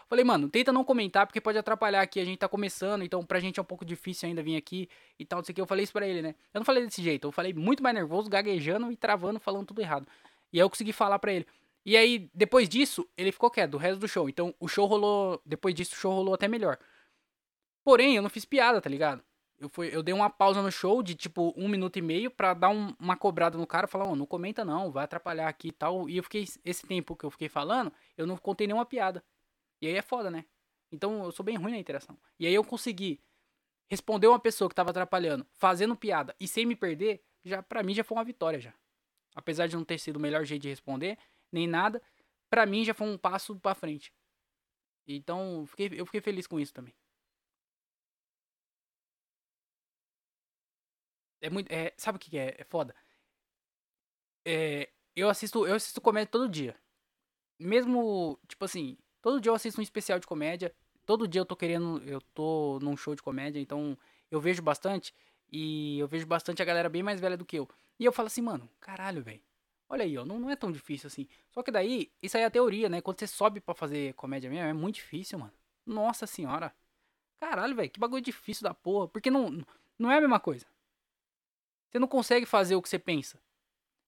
Falei, 0.08 0.24
mano, 0.24 0.48
tenta 0.48 0.72
não 0.72 0.84
comentar, 0.84 1.26
porque 1.26 1.40
pode 1.40 1.58
atrapalhar 1.58 2.00
aqui. 2.00 2.20
A 2.20 2.24
gente 2.24 2.38
tá 2.38 2.48
começando, 2.48 3.02
então 3.02 3.24
pra 3.24 3.40
gente 3.40 3.58
é 3.58 3.62
um 3.62 3.66
pouco 3.66 3.84
difícil 3.84 4.28
ainda 4.28 4.42
vir 4.42 4.56
aqui 4.56 4.88
e 5.18 5.24
tal, 5.24 5.38
não 5.38 5.44
sei 5.44 5.52
o 5.52 5.54
que. 5.54 5.60
Eu 5.60 5.66
falei 5.66 5.84
isso 5.84 5.92
pra 5.92 6.06
ele, 6.06 6.22
né? 6.22 6.34
Eu 6.54 6.60
não 6.60 6.64
falei 6.64 6.84
desse 6.84 7.02
jeito, 7.02 7.26
eu 7.26 7.32
falei 7.32 7.52
muito 7.52 7.82
mais 7.82 7.94
nervoso, 7.94 8.28
gaguejando 8.30 8.90
e 8.92 8.96
travando, 8.96 9.40
falando 9.40 9.66
tudo 9.66 9.80
errado. 9.80 10.06
E 10.52 10.58
aí 10.58 10.64
eu 10.64 10.70
consegui 10.70 10.92
falar 10.92 11.18
pra 11.18 11.32
ele. 11.32 11.46
E 11.84 11.96
aí, 11.96 12.28
depois 12.34 12.68
disso, 12.68 13.08
ele 13.16 13.30
ficou 13.30 13.48
quieto, 13.48 13.70
do 13.70 13.78
resto 13.78 14.00
do 14.00 14.08
show. 14.08 14.28
Então, 14.28 14.52
o 14.58 14.66
show 14.66 14.86
rolou. 14.86 15.40
Depois 15.46 15.72
disso, 15.72 15.94
o 15.94 15.96
show 15.96 16.12
rolou 16.12 16.34
até 16.34 16.48
melhor. 16.48 16.78
Porém, 17.86 18.16
eu 18.16 18.22
não 18.22 18.28
fiz 18.28 18.44
piada, 18.44 18.80
tá 18.80 18.90
ligado? 18.90 19.22
Eu, 19.60 19.68
fui, 19.68 19.94
eu 19.94 20.02
dei 20.02 20.12
uma 20.12 20.28
pausa 20.28 20.60
no 20.60 20.72
show 20.72 21.04
de 21.04 21.14
tipo 21.14 21.54
um 21.56 21.68
minuto 21.68 21.96
e 21.96 22.02
meio 22.02 22.32
pra 22.32 22.52
dar 22.52 22.68
um, 22.68 22.92
uma 22.98 23.16
cobrada 23.16 23.56
no 23.56 23.64
cara, 23.64 23.86
falar, 23.86 24.08
oh, 24.08 24.16
não 24.16 24.26
comenta 24.26 24.64
não, 24.64 24.90
vai 24.90 25.04
atrapalhar 25.04 25.46
aqui 25.46 25.68
e 25.68 25.72
tal. 25.72 26.08
E 26.08 26.16
eu 26.16 26.24
fiquei, 26.24 26.44
esse 26.64 26.84
tempo 26.84 27.14
que 27.14 27.24
eu 27.24 27.30
fiquei 27.30 27.48
falando, 27.48 27.92
eu 28.16 28.26
não 28.26 28.36
contei 28.38 28.66
nenhuma 28.66 28.84
piada. 28.84 29.22
E 29.80 29.86
aí 29.86 29.94
é 29.94 30.02
foda, 30.02 30.32
né? 30.32 30.44
Então 30.90 31.22
eu 31.26 31.30
sou 31.30 31.44
bem 31.44 31.54
ruim 31.54 31.70
na 31.70 31.78
interação. 31.78 32.18
E 32.40 32.44
aí 32.48 32.52
eu 32.52 32.64
consegui 32.64 33.20
responder 33.88 34.26
uma 34.26 34.40
pessoa 34.40 34.68
que 34.68 34.74
tava 34.74 34.90
atrapalhando, 34.90 35.46
fazendo 35.52 35.94
piada 35.94 36.34
e 36.40 36.48
sem 36.48 36.66
me 36.66 36.74
perder, 36.74 37.22
já 37.44 37.62
para 37.62 37.84
mim 37.84 37.94
já 37.94 38.02
foi 38.02 38.18
uma 38.18 38.24
vitória 38.24 38.58
já. 38.58 38.74
Apesar 39.32 39.68
de 39.68 39.76
não 39.76 39.84
ter 39.84 40.00
sido 40.00 40.16
o 40.16 40.20
melhor 40.20 40.44
jeito 40.44 40.62
de 40.62 40.70
responder, 40.70 41.16
nem 41.52 41.68
nada, 41.68 42.02
para 42.50 42.66
mim 42.66 42.84
já 42.84 42.92
foi 42.92 43.06
um 43.06 43.16
passo 43.16 43.54
para 43.60 43.76
frente. 43.76 44.12
Então, 45.06 45.64
fiquei, 45.68 45.88
eu 45.92 46.04
fiquei 46.04 46.20
feliz 46.20 46.48
com 46.48 46.58
isso 46.58 46.74
também. 46.74 46.92
É 51.40 51.50
muito. 51.50 51.70
É, 51.70 51.92
sabe 51.96 52.16
o 52.16 52.18
que 52.18 52.38
é, 52.38 52.54
é 52.58 52.64
foda? 52.64 52.94
É, 54.44 54.88
eu 55.14 55.28
assisto. 55.28 55.66
Eu 55.66 55.74
assisto 55.74 56.00
comédia 56.00 56.30
todo 56.30 56.48
dia. 56.48 56.76
Mesmo, 57.58 58.38
tipo 58.48 58.64
assim, 58.64 58.98
todo 59.22 59.40
dia 59.40 59.50
eu 59.50 59.54
assisto 59.54 59.80
um 59.80 59.84
especial 59.84 60.18
de 60.18 60.26
comédia. 60.26 60.74
Todo 61.04 61.28
dia 61.28 61.40
eu 61.40 61.46
tô 61.46 61.56
querendo. 61.56 62.02
Eu 62.04 62.20
tô 62.20 62.78
num 62.82 62.96
show 62.96 63.14
de 63.14 63.22
comédia, 63.22 63.60
então 63.60 63.96
eu 64.30 64.40
vejo 64.40 64.62
bastante. 64.62 65.14
E 65.50 65.98
eu 65.98 66.08
vejo 66.08 66.26
bastante 66.26 66.62
a 66.62 66.64
galera 66.64 66.88
bem 66.88 67.02
mais 67.02 67.20
velha 67.20 67.36
do 67.36 67.44
que 67.44 67.58
eu. 67.58 67.68
E 67.98 68.04
eu 68.04 68.12
falo 68.12 68.26
assim, 68.26 68.42
mano, 68.42 68.68
caralho, 68.80 69.22
velho. 69.22 69.40
Olha 69.88 70.04
aí, 70.04 70.18
ó, 70.18 70.24
não, 70.24 70.38
não 70.38 70.50
é 70.50 70.56
tão 70.56 70.72
difícil 70.72 71.06
assim. 71.06 71.28
Só 71.50 71.62
que 71.62 71.70
daí, 71.70 72.10
isso 72.20 72.36
aí 72.36 72.42
é 72.42 72.46
a 72.46 72.50
teoria, 72.50 72.88
né? 72.88 73.00
Quando 73.00 73.20
você 73.20 73.26
sobe 73.26 73.60
para 73.60 73.74
fazer 73.74 74.14
comédia 74.14 74.50
mesmo, 74.50 74.66
é 74.66 74.72
muito 74.72 74.96
difícil, 74.96 75.38
mano. 75.38 75.52
Nossa 75.86 76.26
senhora. 76.26 76.74
Caralho, 77.38 77.76
velho, 77.76 77.90
que 77.90 78.00
bagulho 78.00 78.22
difícil 78.22 78.64
da 78.64 78.74
porra. 78.74 79.08
Porque 79.08 79.30
não, 79.30 79.64
não 79.98 80.10
é 80.10 80.16
a 80.18 80.20
mesma 80.20 80.40
coisa. 80.40 80.66
Você 81.90 81.98
não 81.98 82.08
consegue 82.08 82.46
fazer 82.46 82.76
o 82.76 82.82
que 82.82 82.88
você 82.88 82.98
pensa. 82.98 83.40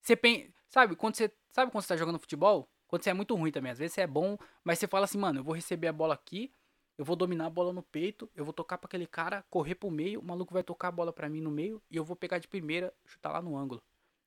Você 0.03 0.17
pensa. 0.17 0.53
Sabe, 0.69 0.97
quando 0.97 1.17
você. 1.17 1.33
Sabe 1.51 1.73
quando 1.73 1.83
você 1.83 1.89
tá 1.89 1.97
jogando 1.97 2.19
futebol? 2.19 2.69
Quando 2.87 3.03
você 3.03 3.11
é 3.11 3.15
muito 3.15 3.35
ruim 3.35 3.51
também. 3.51 3.73
Às 3.73 3.79
vezes 3.79 3.95
você 3.95 4.03
é 4.03 4.07
bom, 4.07 4.39
mas 4.65 4.79
você 4.79 4.87
fala 4.87 5.05
assim, 5.05 5.19
mano, 5.19 5.41
eu 5.41 5.45
vou 5.45 5.55
receber 5.55 5.89
a 5.89 5.93
bola 5.93 6.15
aqui, 6.15 6.53
eu 6.97 7.05
vou 7.05 7.15
dominar 7.15 7.47
a 7.47 7.51
bola 7.51 7.73
no 7.73 7.83
peito, 7.83 8.31
eu 8.35 8.45
vou 8.45 8.53
tocar 8.53 8.79
para 8.79 8.89
aquele 8.89 9.07
cara, 9.07 9.45
correr 9.51 9.75
pro 9.75 9.91
meio, 9.91 10.21
o 10.21 10.25
maluco 10.25 10.53
vai 10.53 10.63
tocar 10.63 10.89
a 10.89 10.91
bola 10.91 11.13
para 11.13 11.29
mim 11.29 11.41
no 11.41 11.51
meio 11.51 11.83
e 11.91 11.97
eu 11.97 12.05
vou 12.05 12.17
pegar 12.17 12.39
de 12.39 12.49
primeira, 12.49 12.93
chutar 13.07 13.33
lá 13.33 13.43
no 13.43 13.57
ângulo. 13.57 13.83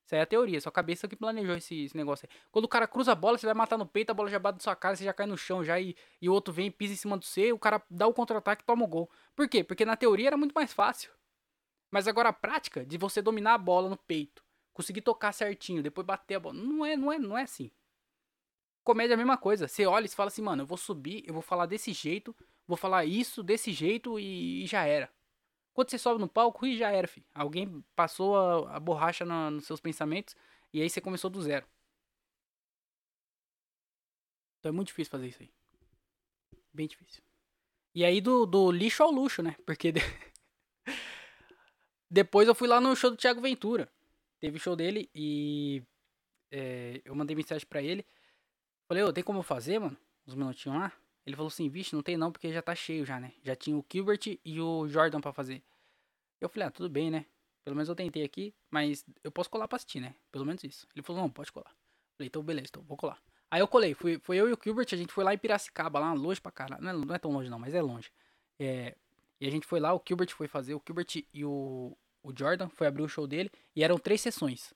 Isso 0.06 0.16
aí 0.16 0.20
é 0.20 0.24
a 0.24 0.26
teoria, 0.26 0.60
sua 0.60 0.72
cabeça 0.72 1.08
que 1.08 1.16
planejou 1.16 1.56
esse, 1.56 1.86
esse, 1.86 1.96
negócio 1.96 2.28
aí. 2.30 2.38
Quando 2.52 2.66
o 2.66 2.68
cara 2.68 2.88
cruza 2.88 3.12
a 3.12 3.16
bola, 3.16 3.38
você 3.38 3.46
vai 3.46 3.56
matar 3.56 3.78
no 3.78 3.86
peito, 3.86 4.12
a 4.12 4.14
bola 4.14 4.30
já 4.30 4.40
bate 4.40 4.58
na 4.58 4.64
sua 4.64 4.76
cara, 4.76 4.96
você 4.96 5.04
já 5.04 5.14
cai 5.14 5.26
no 5.26 5.38
chão 5.38 5.64
já 5.64 5.80
e, 5.80 5.96
e 6.22 6.30
o 6.30 6.34
outro 6.34 6.54
vem, 6.54 6.70
pisa 6.72 6.94
em 6.94 6.98
cima 6.98 7.18
do 7.18 7.26
você, 7.26 7.52
o 7.52 7.60
cara 7.60 7.82
dá 7.90 8.08
o 8.08 8.14
contra-ataque 8.14 8.64
e 8.64 8.66
toma 8.66 8.84
o 8.84 8.88
gol. 8.88 9.10
Por 9.36 9.48
quê? 9.48 9.64
Porque 9.64 9.86
na 9.86 9.96
teoria 9.96 10.28
era 10.28 10.38
muito 10.38 10.54
mais 10.54 10.74
fácil. 10.74 11.12
Mas 11.92 12.08
agora 12.08 12.30
a 12.30 12.34
prática 12.34 12.86
de 12.86 12.98
você 12.98 13.22
dominar 13.22 13.54
a 13.56 13.58
bola 13.58 13.90
no 13.90 13.98
peito, 13.98 14.44
conseguir 14.74 15.02
tocar 15.02 15.34
certinho, 15.34 15.84
depois 15.84 16.08
bater 16.08 16.36
a 16.36 16.40
bola, 16.40 16.56
não 16.56 16.86
é, 16.86 16.96
não 16.96 17.12
é, 17.12 17.20
não 17.20 17.38
é 17.38 17.44
assim. 17.44 17.70
Comédia 18.84 19.14
é 19.14 19.16
a 19.16 19.18
mesma 19.18 19.38
coisa. 19.38 19.68
Você 19.68 19.86
olha 19.86 20.06
e 20.06 20.10
fala 20.10 20.30
assim, 20.30 20.42
mano, 20.42 20.64
eu 20.64 20.66
vou 20.66 20.78
subir, 20.78 21.24
eu 21.28 21.34
vou 21.34 21.44
falar 21.44 21.66
desse 21.66 21.94
jeito, 21.94 22.36
vou 22.66 22.78
falar 22.78 23.06
isso 23.06 23.44
desse 23.44 23.72
jeito 23.74 24.18
e, 24.18 24.64
e 24.64 24.68
já 24.68 24.86
era. 24.86 25.12
Quando 25.74 25.90
você 25.90 25.98
sobe 25.98 26.20
no 26.20 26.28
palco, 26.28 26.66
e 26.66 26.78
já 26.78 26.90
era, 26.92 27.08
filho. 27.08 27.26
Alguém 27.34 27.84
passou 27.96 28.36
a, 28.38 28.78
a 28.78 28.80
borracha 28.80 29.26
na, 29.26 29.52
nos 29.52 29.66
seus 29.66 29.80
pensamentos 29.80 30.36
e 30.74 30.82
aí 30.82 30.90
você 30.90 31.00
começou 31.00 31.30
do 31.30 31.42
zero. 31.42 31.66
Então 34.60 34.70
é 34.70 34.74
muito 34.74 34.88
difícil 34.88 35.12
fazer 35.12 35.28
isso 35.28 35.42
aí. 35.42 35.52
Bem 36.74 36.88
difícil. 36.88 37.22
E 37.94 38.06
aí 38.06 38.22
do, 38.22 38.46
do 38.46 38.72
lixo 38.72 39.04
ao 39.04 39.12
luxo, 39.12 39.44
né? 39.44 39.56
Porque 39.66 39.94
Depois 42.12 42.46
eu 42.46 42.54
fui 42.54 42.68
lá 42.68 42.82
no 42.82 42.94
show 42.94 43.10
do 43.10 43.16
Thiago 43.16 43.40
Ventura. 43.40 43.90
Teve 44.42 44.60
show 44.60 44.76
dele 44.76 45.10
e 45.16 45.82
é, 46.52 47.02
eu 47.06 47.16
mandei 47.16 47.34
mensagem 47.34 47.66
para 47.66 47.82
ele. 47.82 48.06
Falei, 48.86 49.02
ô, 49.02 49.14
tem 49.14 49.24
como 49.24 49.40
eu 49.40 49.44
fazer, 49.44 49.80
mano? 49.80 49.96
Uns 50.28 50.36
minutinhos 50.36 50.78
lá. 50.78 50.92
Ele 51.26 51.38
falou 51.38 51.48
assim, 51.48 51.70
vixe, 51.70 51.96
não 51.96 52.04
tem 52.04 52.18
não, 52.18 52.30
porque 52.30 52.52
já 52.52 52.62
tá 52.62 52.76
cheio 52.76 53.06
já, 53.06 53.18
né? 53.18 53.32
Já 53.42 53.56
tinha 53.56 53.78
o 53.78 53.86
Gilbert 53.90 54.20
e 54.44 54.60
o 54.60 54.90
Jordan 54.90 55.22
para 55.22 55.32
fazer. 55.32 55.64
Eu 56.42 56.50
falei, 56.50 56.68
ah, 56.68 56.72
tudo 56.72 56.90
bem, 56.90 57.10
né? 57.10 57.26
Pelo 57.64 57.78
menos 57.78 57.88
eu 57.88 57.96
tentei 57.96 58.26
aqui, 58.26 58.54
mas 58.70 59.06
eu 59.24 59.32
posso 59.32 59.50
colar 59.50 59.70
pra 59.70 59.78
assistir, 59.78 60.02
né? 60.02 60.14
Pelo 60.34 60.46
menos 60.46 60.62
isso. 60.66 60.86
Ele 60.94 61.04
falou, 61.04 61.22
não, 61.22 61.30
pode 61.30 61.50
colar. 61.50 61.74
Falei, 62.18 62.28
então 62.28 62.44
beleza, 62.44 62.68
então 62.72 62.84
vou 62.84 62.98
colar. 62.98 63.22
Aí 63.50 63.62
eu 63.62 63.68
colei, 63.70 63.94
fui, 63.94 64.20
foi 64.20 64.36
eu 64.36 64.50
e 64.50 64.54
o 64.54 64.60
Gilbert, 64.62 64.88
a 64.92 64.96
gente 64.98 65.14
foi 65.14 65.24
lá 65.24 65.34
em 65.34 65.38
Piracicaba, 65.38 66.00
lá 66.00 66.12
longe 66.12 66.42
pra 66.42 66.52
caralho. 66.52 66.84
Não 66.84 66.90
é, 66.90 66.94
não 67.06 67.16
é 67.16 67.20
tão 67.20 67.32
longe 67.32 67.50
não, 67.50 67.60
mas 67.60 67.74
é 67.74 67.82
longe. 67.82 68.12
É, 68.60 68.96
e 69.40 69.48
a 69.48 69.50
gente 69.52 69.66
foi 69.66 69.80
lá, 69.80 69.94
o 69.94 70.02
Gilbert 70.06 70.30
foi 70.36 70.48
fazer, 70.48 70.76
o 70.76 70.82
Gilbert 70.86 71.08
e 71.34 71.44
o, 71.44 71.98
o 72.24 72.32
Jordan 72.38 72.70
foi 72.70 72.88
abrir 72.88 73.04
o 73.04 73.08
show 73.08 73.28
dele, 73.28 73.52
e 73.76 73.84
eram 73.84 73.98
três 73.98 74.22
sessões. 74.22 74.74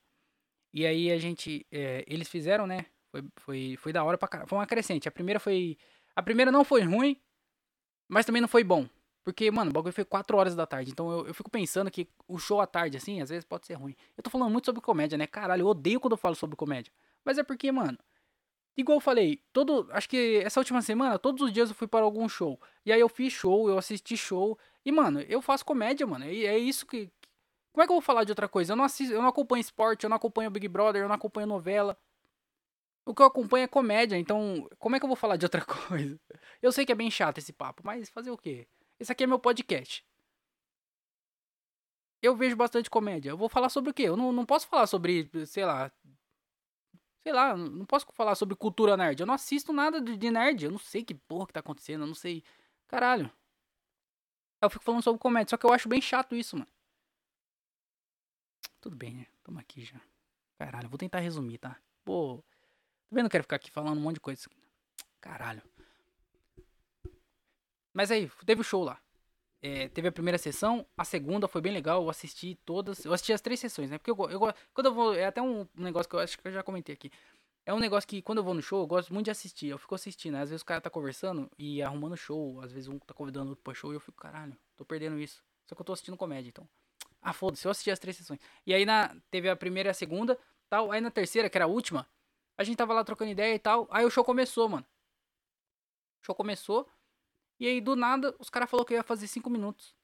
E 0.74 0.86
aí 0.86 1.11
a 1.11 1.17
gente, 1.17 1.65
é, 1.72 2.03
eles 2.07 2.28
fizeram, 2.28 2.67
né? 2.67 2.86
Foi, 3.11 3.24
foi, 3.38 3.76
foi 3.78 3.93
da 3.93 4.03
hora 4.03 4.17
pra 4.17 4.28
caralho. 4.28 4.49
Foi 4.49 4.57
uma 4.57 4.65
crescente. 4.67 5.07
A 5.07 5.11
primeira 5.11 5.39
foi. 5.39 5.78
A 6.15 6.22
primeira 6.22 6.51
não 6.51 6.65
foi 6.65 6.82
ruim, 6.82 7.19
mas 8.09 8.26
também 8.26 8.41
não 8.41 8.47
foi 8.47 8.63
bom. 8.63 8.88
Porque, 9.24 9.49
mano, 9.49 9.72
o 9.72 9.74
bagulho 9.74 9.93
foi 9.93 10.05
4 10.05 10.38
horas 10.38 10.55
da 10.55 10.67
tarde. 10.67 10.91
Então 10.91 11.09
eu, 11.11 11.28
eu 11.28 11.34
fico 11.34 11.49
pensando 11.49 11.89
que 11.89 12.07
o 12.28 12.38
show 12.38 12.61
à 12.61 12.67
tarde, 12.67 12.97
assim, 12.97 13.22
às 13.22 13.30
vezes 13.30 13.45
pode 13.45 13.65
ser 13.65 13.74
ruim. 13.76 13.95
Eu 14.17 14.24
tô 14.24 14.30
falando 14.30 14.51
muito 14.51 14.65
sobre 14.65 14.82
comédia, 14.82 15.17
né? 15.17 15.26
Caralho, 15.26 15.61
eu 15.61 15.67
odeio 15.67 15.99
quando 15.99 16.11
eu 16.13 16.17
falo 16.17 16.36
sobre 16.36 16.55
comédia. 16.55 16.91
Mas 17.24 17.38
é 17.38 17.43
porque, 17.43 17.72
mano, 17.72 17.97
Igual 18.78 18.97
eu 18.97 19.01
falei, 19.01 19.41
todo, 19.53 19.88
acho 19.91 20.09
que 20.09 20.41
essa 20.43 20.59
última 20.59 20.82
semana, 20.82 21.17
todos 21.17 21.41
os 21.41 21.51
dias 21.51 21.69
eu 21.69 21.76
fui 21.76 21.88
para 21.88 22.03
algum 22.03 22.28
show. 22.28 22.59
E 22.86 22.91
aí 22.91 22.99
eu 22.99 23.07
fiz 23.07 23.32
show, 23.32 23.69
eu 23.69 23.78
assisti 23.78 24.17
show. 24.17 24.59
E, 24.86 24.91
mano, 24.91 25.22
eu 25.22 25.41
faço 25.41 25.65
comédia, 25.65 26.05
mano. 26.05 26.26
E 26.26 26.45
é 26.45 26.57
isso 26.57 26.86
que. 26.86 27.09
Como 27.76 27.84
é 27.84 27.88
que 27.88 27.91
eu 27.91 27.95
vou 27.95 28.01
falar 28.01 28.23
de 28.23 28.32
outra 28.32 28.47
coisa? 28.47 28.71
Eu 28.71 28.78
não, 28.78 28.86
assisto, 28.86 29.13
eu 29.13 29.21
não 29.21 29.28
acompanho 29.28 29.59
esporte, 29.59 30.05
eu 30.05 30.09
não 30.09 30.15
acompanho 30.15 30.49
Big 30.49 30.65
Brother, 30.65 31.01
eu 31.01 31.09
não 31.09 31.15
acompanho 31.15 31.45
novela. 31.45 31.97
O 33.05 33.13
que 33.13 33.21
eu 33.21 33.26
acompanho 33.26 33.65
é 33.65 33.67
comédia, 33.67 34.15
então 34.17 34.65
como 34.80 34.95
é 34.95 34.99
que 34.99 35.03
eu 35.03 35.09
vou 35.09 35.15
falar 35.17 35.36
de 35.36 35.43
outra 35.45 35.59
coisa? 35.89 36.17
Eu 36.61 36.71
sei 36.71 36.86
que 36.86 36.93
é 36.93 36.95
bem 36.95 37.11
chato 37.11 37.38
esse 37.39 37.51
papo, 37.51 37.82
mas 37.84 38.09
fazer 38.09 38.32
o 38.32 38.38
quê? 38.38 38.65
Esse 38.97 39.11
aqui 39.11 39.26
é 39.26 39.28
meu 39.28 39.38
podcast. 39.39 40.05
eu 42.21 42.34
vejo 42.34 42.55
bastante 42.55 42.89
comédia. 42.89 43.30
Eu 43.32 43.38
vou 43.38 43.49
falar 43.49 43.67
sobre 43.67 43.91
o 43.91 43.93
quê? 43.93 44.03
Eu 44.03 44.15
não, 44.15 44.32
não 44.32 44.45
posso 44.45 44.67
falar 44.69 44.88
sobre, 44.88 45.30
sei 45.45 45.65
lá. 45.65 45.91
Sei 47.23 47.34
lá, 47.34 47.57
não 47.57 47.86
posso 47.86 48.07
falar 48.13 48.36
sobre 48.36 48.55
cultura 48.55 48.95
nerd. 48.95 49.19
Eu 49.19 49.28
não 49.28 49.34
assisto 49.34 49.73
nada 49.73 49.99
de, 49.99 50.15
de 50.15 50.32
nerd. 50.32 50.63
Eu 50.63 50.71
não 50.71 50.80
sei 50.80 51.03
que 51.03 51.13
porra 51.13 51.47
que 51.47 51.53
tá 51.53 51.59
acontecendo. 51.59 52.03
Eu 52.03 52.07
não 52.07 52.15
sei. 52.15 52.41
Caralho. 52.88 53.30
Eu 54.61 54.69
fico 54.69 54.84
falando 54.86 55.03
sobre 55.03 55.19
comédia. 55.19 55.49
Só 55.49 55.57
que 55.57 55.65
eu 55.65 55.73
acho 55.73 55.89
bem 55.89 55.99
chato 56.01 56.36
isso, 56.36 56.55
mano. 56.55 56.74
Tudo 58.86 58.95
bem, 58.95 59.15
né? 59.15 59.25
Tamo 59.43 59.57
aqui 59.57 59.83
já. 59.83 59.99
Caralho, 60.59 60.88
vou 60.88 60.97
tentar 60.99 61.17
resumir, 61.17 61.57
tá? 61.57 61.75
Pô. 62.03 62.43
Também 63.09 63.23
não 63.23 63.29
quero 63.31 63.43
ficar 63.43 63.55
aqui 63.55 63.71
falando 63.71 63.97
um 63.97 64.01
monte 64.01 64.17
de 64.17 64.19
coisa. 64.19 64.47
Caralho. 65.19 65.63
Mas 67.91 68.11
aí, 68.11 68.29
teve 68.45 68.61
o 68.61 68.63
show 68.63 68.83
lá. 68.83 69.01
É, 69.59 69.89
teve 69.89 70.09
a 70.09 70.11
primeira 70.11 70.38
sessão, 70.38 70.86
a 70.95 71.03
segunda 71.03 71.47
foi 71.47 71.61
bem 71.61 71.73
legal, 71.73 72.03
eu 72.03 72.11
assisti 72.11 72.59
todas. 72.63 73.03
Eu 73.03 73.11
assisti 73.11 73.33
as 73.33 73.41
três 73.41 73.59
sessões, 73.59 73.89
né? 73.89 73.97
Porque 73.97 74.11
eu, 74.11 74.29
eu 74.29 74.39
quando 74.71 74.86
eu 74.86 74.93
vou. 74.93 75.15
É 75.15 75.25
até 75.25 75.41
um 75.41 75.67
negócio 75.73 76.07
que 76.07 76.15
eu 76.15 76.19
acho 76.19 76.38
que 76.38 76.47
eu 76.47 76.51
já 76.51 76.61
comentei 76.61 76.93
aqui. 76.93 77.09
É 77.65 77.73
um 77.73 77.79
negócio 77.79 78.07
que 78.07 78.21
quando 78.21 78.38
eu 78.38 78.43
vou 78.43 78.53
no 78.53 78.61
show, 78.61 78.83
eu 78.83 78.88
gosto 78.88 79.11
muito 79.11 79.25
de 79.25 79.31
assistir. 79.31 79.69
Eu 79.69 79.79
fico 79.79 79.95
assistindo. 79.95 80.33
Né? 80.33 80.43
Às 80.43 80.51
vezes 80.51 80.61
o 80.61 80.65
cara 80.65 80.79
tá 80.79 80.91
conversando 80.91 81.49
e 81.57 81.81
arrumando 81.81 82.15
show. 82.15 82.61
Às 82.61 82.71
vezes 82.71 82.88
um 82.88 82.99
tá 82.99 83.15
convidando 83.15 83.49
outro 83.49 83.63
pra 83.63 83.73
show 83.73 83.91
e 83.91 83.95
eu 83.95 83.99
fico, 83.99 84.21
caralho, 84.21 84.55
tô 84.77 84.86
perdendo 84.86 85.17
isso. 85.19 85.43
Só 85.65 85.73
que 85.73 85.81
eu 85.81 85.86
tô 85.86 85.93
assistindo 85.93 86.15
comédia, 86.15 86.49
então. 86.49 86.69
Ah, 87.26 87.34
foda-se, 87.34 87.65
eu 87.65 87.71
assisti 87.71 87.89
as 87.89 87.97
três 87.97 88.15
sessões. 88.15 88.39
E 88.67 88.71
aí 88.71 88.86
na, 88.86 89.19
teve 89.32 89.49
a 89.49 89.55
primeira 89.55 89.89
e 89.89 89.91
a 89.91 89.95
segunda, 89.95 90.39
tal. 90.69 90.91
Aí 90.91 91.01
na 91.01 91.09
terceira, 91.09 91.49
que 91.49 91.57
era 91.57 91.65
a 91.65 91.67
última, 91.67 92.07
a 92.55 92.63
gente 92.63 92.78
tava 92.78 92.93
lá 92.93 93.03
trocando 93.03 93.32
ideia 93.32 93.55
e 93.55 93.57
tal. 93.57 93.88
Aí 93.89 94.05
o 94.05 94.11
show 94.11 94.23
começou, 94.23 94.69
mano. 94.69 94.86
O 96.21 96.26
show 96.28 96.36
começou. 96.36 96.88
E 97.59 97.65
aí 97.67 97.82
do 97.82 97.95
nada, 97.95 98.36
os 98.38 98.47
caras 98.47 98.69
falaram 98.69 98.86
que 98.86 98.93
ia 98.93 99.01
fazer 99.01 99.28
cinco 99.28 99.49
minutos. 99.49 99.95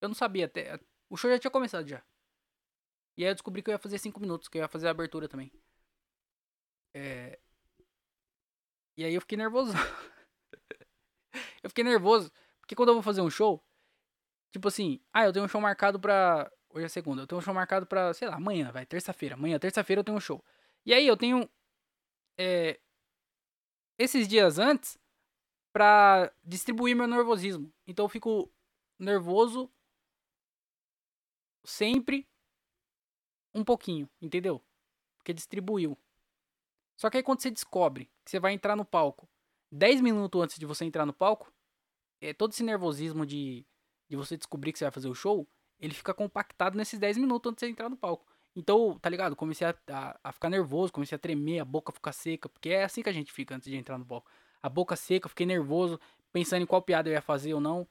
Eu 0.00 0.08
não 0.08 0.14
sabia 0.14 0.46
até. 0.46 0.80
O 1.08 1.16
show 1.16 1.30
já 1.30 1.38
tinha 1.38 1.52
começado 1.52 1.86
já. 1.86 2.02
E 3.16 3.22
aí 3.24 3.30
eu 3.30 3.34
descobri 3.34 3.62
que 3.62 3.70
eu 3.70 3.74
ia 3.74 3.78
fazer 3.78 3.98
cinco 3.98 4.18
minutos, 4.18 4.48
que 4.48 4.58
eu 4.58 4.62
ia 4.62 4.68
fazer 4.68 4.88
a 4.88 4.90
abertura 4.90 5.28
também. 5.28 5.52
É... 6.92 7.38
E 8.96 9.04
aí 9.04 9.14
eu 9.14 9.20
fiquei 9.20 9.38
nervoso. 9.38 9.72
eu 11.62 11.70
fiquei 11.70 11.84
nervoso. 11.84 12.32
Porque 12.60 12.74
quando 12.74 12.88
eu 12.88 12.94
vou 12.94 13.02
fazer 13.04 13.20
um 13.20 13.30
show, 13.30 13.64
tipo 14.52 14.68
assim, 14.68 15.00
ah, 15.12 15.24
eu 15.24 15.32
tenho 15.32 15.44
um 15.44 15.48
show 15.48 15.60
marcado 15.60 15.98
pra. 16.00 16.50
Hoje 16.70 16.86
é 16.86 16.88
segunda, 16.88 17.22
eu 17.22 17.26
tenho 17.26 17.38
um 17.38 17.42
show 17.42 17.54
marcado 17.54 17.86
pra, 17.86 18.14
sei 18.14 18.28
lá, 18.28 18.36
amanhã, 18.36 18.70
vai, 18.70 18.86
terça-feira. 18.86 19.34
Amanhã, 19.34 19.58
terça-feira 19.58 20.00
eu 20.00 20.04
tenho 20.04 20.16
um 20.16 20.20
show. 20.20 20.44
E 20.84 20.94
aí 20.94 21.06
eu 21.06 21.16
tenho. 21.16 21.48
É... 22.38 22.80
Esses 23.98 24.26
dias 24.28 24.58
antes, 24.58 24.98
pra 25.72 26.32
distribuir 26.44 26.96
meu 26.96 27.06
nervosismo. 27.06 27.72
Então 27.86 28.04
eu 28.04 28.08
fico 28.08 28.52
nervoso 28.98 29.70
sempre 31.64 32.28
um 33.54 33.64
pouquinho, 33.64 34.08
entendeu? 34.20 34.62
Porque 35.18 35.34
distribuiu. 35.34 35.98
Só 36.96 37.10
que 37.10 37.18
aí 37.18 37.22
quando 37.22 37.40
você 37.40 37.50
descobre 37.50 38.10
que 38.24 38.30
você 38.30 38.40
vai 38.40 38.52
entrar 38.52 38.76
no 38.76 38.84
palco 38.84 39.28
10 39.72 40.00
minutos 40.00 40.40
antes 40.40 40.58
de 40.58 40.66
você 40.66 40.84
entrar 40.84 41.06
no 41.06 41.12
palco, 41.12 41.52
é, 42.20 42.34
todo 42.34 42.52
esse 42.52 42.62
nervosismo 42.62 43.24
de, 43.24 43.64
de 44.10 44.16
você 44.16 44.36
descobrir 44.36 44.72
que 44.72 44.78
você 44.78 44.84
vai 44.84 44.92
fazer 44.92 45.08
o 45.08 45.14
show, 45.14 45.48
ele 45.78 45.94
fica 45.94 46.12
compactado 46.12 46.76
nesses 46.76 46.98
10 46.98 47.16
minutos 47.16 47.50
antes 47.50 47.60
de 47.60 47.66
você 47.66 47.72
entrar 47.72 47.88
no 47.88 47.96
palco. 47.96 48.26
Então, 48.54 48.98
tá 48.98 49.08
ligado? 49.08 49.36
Comecei 49.36 49.66
a, 49.66 49.74
a, 49.88 50.20
a, 50.24 50.32
ficar 50.32 50.50
nervoso, 50.50 50.92
comecei 50.92 51.14
a 51.14 51.18
tremer, 51.18 51.60
a 51.60 51.64
boca 51.64 51.92
ficar 51.92 52.12
seca, 52.12 52.48
porque 52.48 52.70
é 52.70 52.82
assim 52.82 53.02
que 53.02 53.08
a 53.08 53.12
gente 53.12 53.32
fica 53.32 53.54
antes 53.54 53.70
de 53.70 53.76
entrar 53.76 53.96
no 53.96 54.04
palco. 54.04 54.28
A 54.60 54.68
boca 54.68 54.96
seca, 54.96 55.28
fiquei 55.28 55.46
nervoso, 55.46 55.98
pensando 56.32 56.62
em 56.62 56.66
qual 56.66 56.82
piada 56.82 57.08
eu 57.08 57.12
ia 57.12 57.22
fazer 57.22 57.54
ou 57.54 57.60
não. 57.60 57.86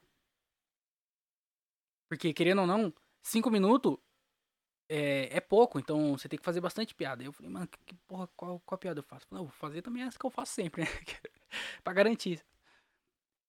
Porque, 2.10 2.34
querendo 2.34 2.62
ou 2.62 2.68
não, 2.68 2.94
5 3.22 3.50
minutos 3.50 3.98
é, 4.90 5.38
é 5.38 5.40
pouco, 5.40 5.80
então 5.80 6.18
você 6.18 6.28
tem 6.28 6.38
que 6.38 6.46
fazer 6.46 6.60
bastante 6.60 6.94
piada. 6.94 7.24
Eu 7.24 7.32
falei, 7.32 7.52
mano, 7.52 7.68
que, 7.68 7.78
que 7.86 7.96
porra, 8.08 8.28
qual, 8.36 8.60
qual 8.66 8.78
piada 8.78 9.00
eu 9.00 9.04
faço? 9.04 9.26
Falei, 9.28 9.42
não, 9.42 9.50
vou 9.50 9.58
fazer 9.58 9.82
também 9.82 10.04
essa 10.04 10.20
que 10.20 10.26
eu 10.26 10.30
faço 10.32 10.54
sempre, 10.54 10.84
né? 10.84 10.88
pra 11.84 11.94
garantir. 11.94 12.44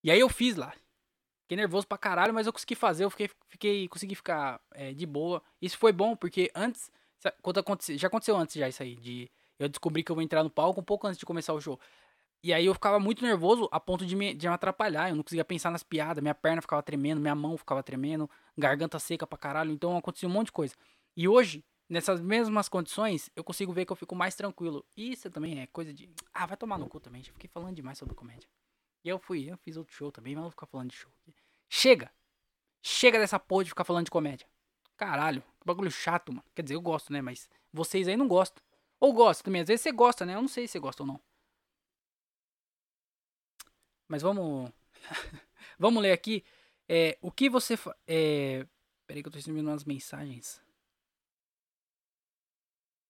E 0.05 0.11
aí 0.11 0.21
eu 0.21 0.29
fiz 0.29 0.57
lá. 0.57 0.73
Fiquei 1.51 1.57
nervoso 1.57 1.85
pra 1.85 1.99
caralho, 1.99 2.33
mas 2.33 2.47
eu 2.47 2.53
consegui 2.53 2.77
fazer, 2.77 3.03
eu 3.03 3.11
fiquei, 3.11 3.29
fiquei 3.49 3.89
consegui 3.89 4.15
ficar 4.15 4.61
é, 4.73 4.93
de 4.93 5.05
boa. 5.05 5.43
Isso 5.61 5.77
foi 5.77 5.91
bom, 5.91 6.15
porque 6.15 6.49
antes, 6.55 6.93
quando 7.43 7.59
aconteceu, 7.59 7.99
já 7.99 8.07
aconteceu 8.07 8.37
antes 8.37 8.55
já 8.55 8.69
isso 8.69 8.81
aí, 8.81 8.95
de 8.95 9.29
eu 9.59 9.69
descobri 9.69 10.05
que 10.05 10.13
eu 10.13 10.15
vou 10.15 10.23
entrar 10.23 10.45
no 10.45 10.49
palco 10.49 10.81
um 10.81 10.85
pouco 10.85 11.09
antes 11.09 11.19
de 11.19 11.27
começar 11.27 11.53
o 11.53 11.61
show. 11.61 11.77
E 12.41 12.53
aí 12.53 12.67
eu 12.67 12.73
ficava 12.73 13.01
muito 13.01 13.25
nervoso 13.25 13.69
a 13.73 13.81
ponto 13.81 14.07
de 14.07 14.15
me, 14.15 14.33
de 14.33 14.47
me 14.47 14.55
atrapalhar. 14.55 15.09
Eu 15.09 15.17
não 15.17 15.25
conseguia 15.25 15.45
pensar 15.45 15.73
nas 15.73 15.83
piadas, 15.83 16.23
minha 16.23 16.37
perna 16.37 16.63
ficava 16.63 16.85
tremendo, 16.85 17.21
minha 17.21 17.35
mão 17.35 17.59
ficava 17.59 17.83
tremendo, 17.83 18.31
garganta 18.57 19.01
seca 19.01 19.27
pra 19.27 19.37
caralho. 19.37 19.73
Então 19.73 19.97
acontecia 19.97 20.29
um 20.29 20.33
monte 20.33 20.47
de 20.47 20.53
coisa. 20.53 20.77
E 21.17 21.27
hoje, 21.27 21.65
nessas 21.89 22.21
mesmas 22.21 22.69
condições, 22.69 23.29
eu 23.35 23.43
consigo 23.43 23.73
ver 23.73 23.87
que 23.87 23.91
eu 23.91 23.97
fico 23.97 24.15
mais 24.15 24.37
tranquilo. 24.37 24.87
Isso 24.97 25.29
também 25.29 25.59
é 25.59 25.67
coisa 25.67 25.93
de. 25.93 26.09
Ah, 26.33 26.47
vai 26.47 26.57
tomar 26.57 26.79
no 26.79 26.89
cu 26.89 27.01
também. 27.01 27.25
Já 27.25 27.33
fiquei 27.33 27.51
falando 27.53 27.75
demais 27.75 27.99
sobre 27.99 28.15
comédia. 28.15 28.49
E 29.05 29.09
eu 29.09 29.19
fui, 29.19 29.51
eu 29.51 29.57
fiz 29.59 29.77
outro 29.77 29.95
show 29.95 30.13
também, 30.13 30.35
mas 30.35 30.43
não 30.43 30.43
vou 30.45 30.51
ficar 30.51 30.67
falando 30.67 30.91
de 30.91 30.97
show. 30.97 31.11
Chega! 31.69 32.13
Chega 32.83 33.19
dessa 33.19 33.39
porra 33.39 33.65
de 33.65 33.71
ficar 33.71 33.85
falando 33.85 34.07
de 34.07 34.11
comédia. 34.11 34.47
Caralho, 34.97 35.43
que 35.61 35.67
bagulho 35.67 35.91
chato, 35.91 36.33
mano. 36.33 36.45
Quer 36.55 36.63
dizer, 36.63 36.75
eu 36.75 36.81
gosto, 36.81 37.13
né? 37.13 37.21
Mas 37.23 37.49
vocês 37.73 38.09
aí 38.09 38.17
não 38.17 38.29
gostam. 38.29 38.63
Ou 38.99 39.13
gostam 39.13 39.45
também. 39.45 39.63
Às 39.63 39.69
vezes 39.69 39.83
você 39.83 39.93
gosta, 39.93 40.27
né? 40.27 40.35
Eu 40.35 40.43
não 40.43 40.49
sei 40.49 40.67
se 40.67 40.73
você 40.73 40.79
gosta 40.79 41.03
ou 41.03 41.07
não. 41.07 41.21
Mas 44.07 44.23
vamos. 44.23 44.71
vamos 45.79 46.03
ler 46.03 46.13
aqui. 46.13 46.45
É, 46.89 47.17
o 47.23 47.31
que 47.31 47.49
você. 47.49 47.77
Fa... 47.77 47.97
É... 48.07 48.67
Peraí 49.07 49.23
que 49.23 49.29
eu 49.29 49.33
tô 49.33 49.39
recebendo 49.39 49.69
umas 49.69 49.85
mensagens. 49.85 50.63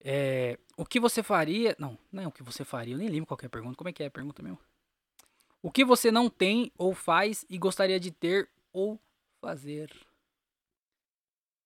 É, 0.01 0.59
o 0.77 0.87
que 0.87 1.01
você 1.01 1.23
faria. 1.23 1.75
Não, 1.79 1.99
não 2.13 2.23
é 2.23 2.27
o 2.27 2.33
que 2.33 2.43
você 2.43 2.65
faria. 2.65 2.95
Eu 2.95 2.99
nem 2.99 3.09
lembro 3.09 3.27
qual 3.27 3.39
é 3.43 3.47
a 3.47 3.51
pergunta. 3.51 3.77
Como 3.77 3.89
é 3.89 3.93
que 3.93 4.03
é 4.03 4.07
a 4.07 4.11
pergunta 4.11 4.43
mesmo? 4.43 4.59
O 5.63 5.71
que 5.71 5.85
você 5.85 6.11
não 6.11 6.31
tem 6.31 6.73
ou 6.77 6.95
faz 6.95 7.45
e 7.49 7.59
gostaria 7.59 8.01
de 8.01 8.11
ter 8.11 8.49
ou 8.73 8.99
fazer? 9.41 9.91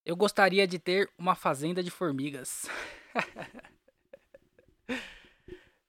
Eu 0.04 0.16
gostaria 0.16 0.66
de 0.66 0.78
ter 0.80 1.08
uma 1.16 1.36
fazenda 1.36 1.82
de 1.82 1.90
formigas. 1.90 2.68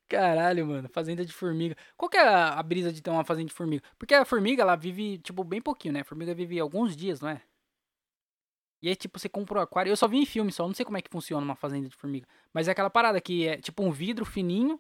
Caralho, 0.08 0.68
mano, 0.68 0.88
fazenda 0.88 1.26
de 1.26 1.34
formiga. 1.34 1.76
Qual 1.98 2.08
que 2.08 2.16
é 2.16 2.22
a, 2.22 2.62
brisa 2.62 2.94
de 2.94 3.02
ter 3.02 3.10
uma 3.10 3.26
fazenda 3.26 3.48
de 3.48 3.54
formiga? 3.56 3.84
Porque 3.98 4.14
a 4.14 4.24
formiga, 4.24 4.62
ela 4.62 4.76
vive, 4.76 5.18
tipo, 5.18 5.44
bem 5.44 5.60
pouquinho, 5.60 5.96
né? 5.96 6.02
A 6.02 6.06
formiga 6.06 6.34
vive 6.34 6.60
alguns 6.60 6.96
dias, 6.96 7.20
não 7.20 7.30
é? 7.30 7.42
E 8.84 8.88
aí, 8.88 8.96
tipo, 8.96 9.18
você 9.18 9.28
compra 9.28 9.58
o 9.58 9.60
um 9.62 9.64
aquário. 9.64 9.90
Eu 9.92 9.98
só 9.98 10.08
vi 10.08 10.18
em 10.18 10.26
filme, 10.28 10.52
só 10.52 10.68
não 10.68 10.76
sei 10.76 10.86
como 10.86 10.98
é 10.98 11.02
que 11.02 11.10
funciona 11.10 11.44
uma 11.44 11.56
fazenda 11.56 11.90
de 11.90 11.96
formiga. 11.96 12.28
Mas 12.54 12.68
é 12.68 12.72
aquela 12.72 12.90
parada 12.90 13.20
que 13.20 13.48
é 13.48 13.58
tipo 13.58 13.84
um 13.84 13.92
vidro 13.92 14.24
fininho. 14.26 14.80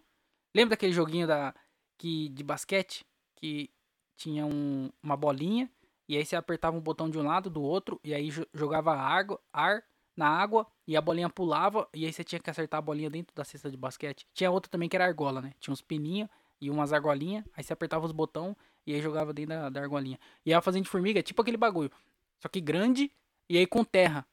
Lembra 0.54 0.72
daquele 0.72 0.94
joguinho 0.94 1.26
da 1.26 1.56
que 1.98 2.30
de 2.30 2.44
basquete 2.44 3.04
que 3.36 3.70
tinha 4.16 4.46
um, 4.46 4.90
uma 5.02 5.18
bolinha 5.18 5.70
e 6.08 6.18
aí 6.18 6.26
você 6.26 6.36
apertava 6.36 6.78
um 6.78 6.82
botão 6.82 7.10
de 7.10 7.18
um 7.18 7.24
lado, 7.24 7.50
do 7.50 7.62
outro 7.62 8.00
e 8.04 8.14
aí 8.14 8.30
jogava 8.54 8.96
água, 8.96 9.40
ar 9.52 9.84
na 10.16 10.30
água 10.30 10.66
e 10.88 10.96
a 10.96 11.02
bolinha 11.02 11.30
pulava 11.30 11.88
e 11.94 12.06
aí 12.06 12.14
você 12.14 12.24
tinha 12.24 12.40
que 12.40 12.50
acertar 12.50 12.78
a 12.78 12.82
bolinha 12.82 13.10
dentro 13.10 13.36
da 13.36 13.44
cesta 13.44 13.70
de 13.70 13.78
basquete. 13.78 14.26
Tinha 14.34 14.50
outra 14.50 14.70
também 14.70 14.88
que 14.88 14.96
era 14.96 15.06
argola, 15.06 15.42
né? 15.42 15.54
Tinha 15.60 15.74
uns 15.74 15.82
pininhos 15.82 16.30
e 16.62 16.70
umas 16.70 16.94
argolinhas, 16.94 17.44
aí 17.54 17.64
você 17.64 17.74
apertava 17.74 18.06
os 18.06 18.12
botões 18.12 18.56
e 18.88 18.94
aí 18.94 19.02
jogava 19.02 19.34
dentro 19.34 19.56
da, 19.56 19.70
da 19.70 19.82
argolinha. 19.82 20.20
E 20.46 20.54
a 20.54 20.62
fazenda 20.62 20.84
de 20.84 20.90
formiga 20.90 21.20
é 21.20 21.24
tipo 21.24 21.42
aquele 21.42 21.58
bagulho, 21.58 21.92
só 22.40 22.48
que 22.48 22.62
grande 22.62 23.12
e 23.50 23.58
aí 23.58 23.68
com 23.68 23.84
terra. 23.84 24.26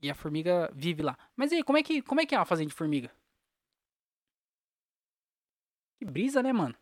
E 0.00 0.08
a 0.10 0.14
formiga 0.14 0.70
vive 0.74 1.02
lá. 1.02 1.18
Mas 1.34 1.52
aí, 1.52 1.62
como 1.64 1.76
é 1.76 1.82
que, 1.82 2.00
como 2.02 2.20
é, 2.20 2.26
que 2.26 2.34
é 2.34 2.38
uma 2.38 2.44
fazenda 2.44 2.68
de 2.68 2.74
formiga? 2.74 3.10
Que 5.98 6.04
brisa, 6.04 6.40
né, 6.40 6.52
mano? 6.52 6.76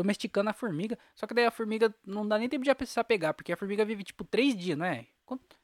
Domesticando 0.00 0.48
a 0.48 0.54
formiga. 0.54 0.98
Só 1.14 1.26
que 1.26 1.34
daí 1.34 1.44
a 1.44 1.50
formiga 1.50 1.94
não 2.02 2.26
dá 2.26 2.38
nem 2.38 2.48
tempo 2.48 2.64
de 2.64 2.74
precisar 2.74 3.04
pegar, 3.04 3.34
porque 3.34 3.52
a 3.52 3.56
formiga 3.56 3.84
vive 3.84 4.02
tipo 4.02 4.24
3 4.24 4.56
dias, 4.56 4.78
não 4.78 4.86
é? 4.86 5.06
Quanto... 5.26 5.58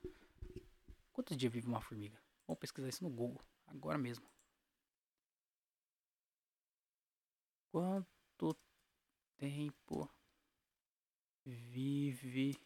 Quantos 1.10 1.34
dias 1.34 1.50
vive 1.50 1.66
uma 1.66 1.80
formiga? 1.80 2.20
Vamos 2.46 2.60
pesquisar 2.60 2.90
isso 2.90 3.02
no 3.02 3.08
Google, 3.08 3.42
agora 3.66 3.96
mesmo. 3.96 4.28
Quanto 7.72 8.54
tempo 9.38 10.06
vive 11.42 12.60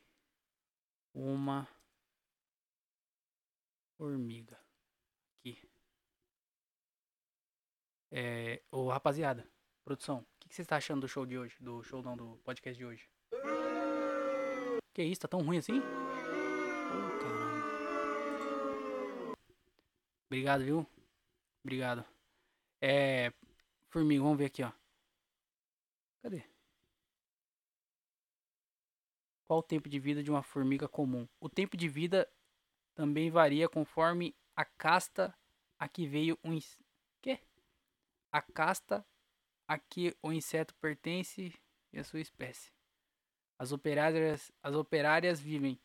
uma 1.14 1.68
formiga. 3.96 4.60
Aqui. 5.38 5.70
É, 8.10 8.60
ô 8.72 8.88
rapaziada, 8.88 9.48
produção, 9.84 10.26
que, 10.50 10.56
que 10.56 10.56
você 10.56 10.62
está 10.62 10.76
achando 10.76 11.02
do 11.02 11.08
show 11.08 11.24
de 11.24 11.38
hoje? 11.38 11.56
Do 11.60 11.82
show 11.84 12.02
não, 12.02 12.16
do 12.16 12.36
podcast 12.44 12.76
de 12.76 12.84
hoje? 12.84 13.08
Que 14.92 15.02
isso, 15.04 15.20
tá 15.20 15.28
tão 15.28 15.42
ruim 15.42 15.58
assim? 15.58 15.78
Oh, 15.78 17.18
caramba. 17.22 17.60
Obrigado, 20.26 20.64
viu? 20.64 20.86
Obrigado. 21.62 22.04
É. 22.80 23.32
Formiga, 23.88 24.22
vamos 24.22 24.38
ver 24.38 24.46
aqui, 24.46 24.64
ó. 24.64 24.72
Cadê? 26.20 26.44
Qual 29.46 29.60
o 29.60 29.62
tempo 29.62 29.88
de 29.88 30.00
vida 30.00 30.22
de 30.22 30.30
uma 30.30 30.42
formiga 30.42 30.88
comum? 30.88 31.28
O 31.40 31.48
tempo 31.48 31.76
de 31.76 31.88
vida 31.88 32.28
também 32.94 33.30
varia 33.30 33.68
conforme 33.68 34.34
a 34.56 34.64
casta 34.64 35.32
a 35.78 35.88
que 35.88 36.06
veio 36.06 36.38
o 36.42 36.52
ins... 36.52 36.78
quê? 37.22 37.40
A 38.32 38.42
casta 38.42 39.06
a 39.70 39.78
que 39.78 40.16
o 40.20 40.32
inseto 40.32 40.74
pertence 40.74 41.54
e 41.92 41.98
a 42.00 42.02
sua 42.02 42.18
espécie. 42.18 42.72
As 43.56 43.70
operárias, 43.70 44.50
as 44.60 44.74
operárias 44.74 45.38
vivem 45.38 45.80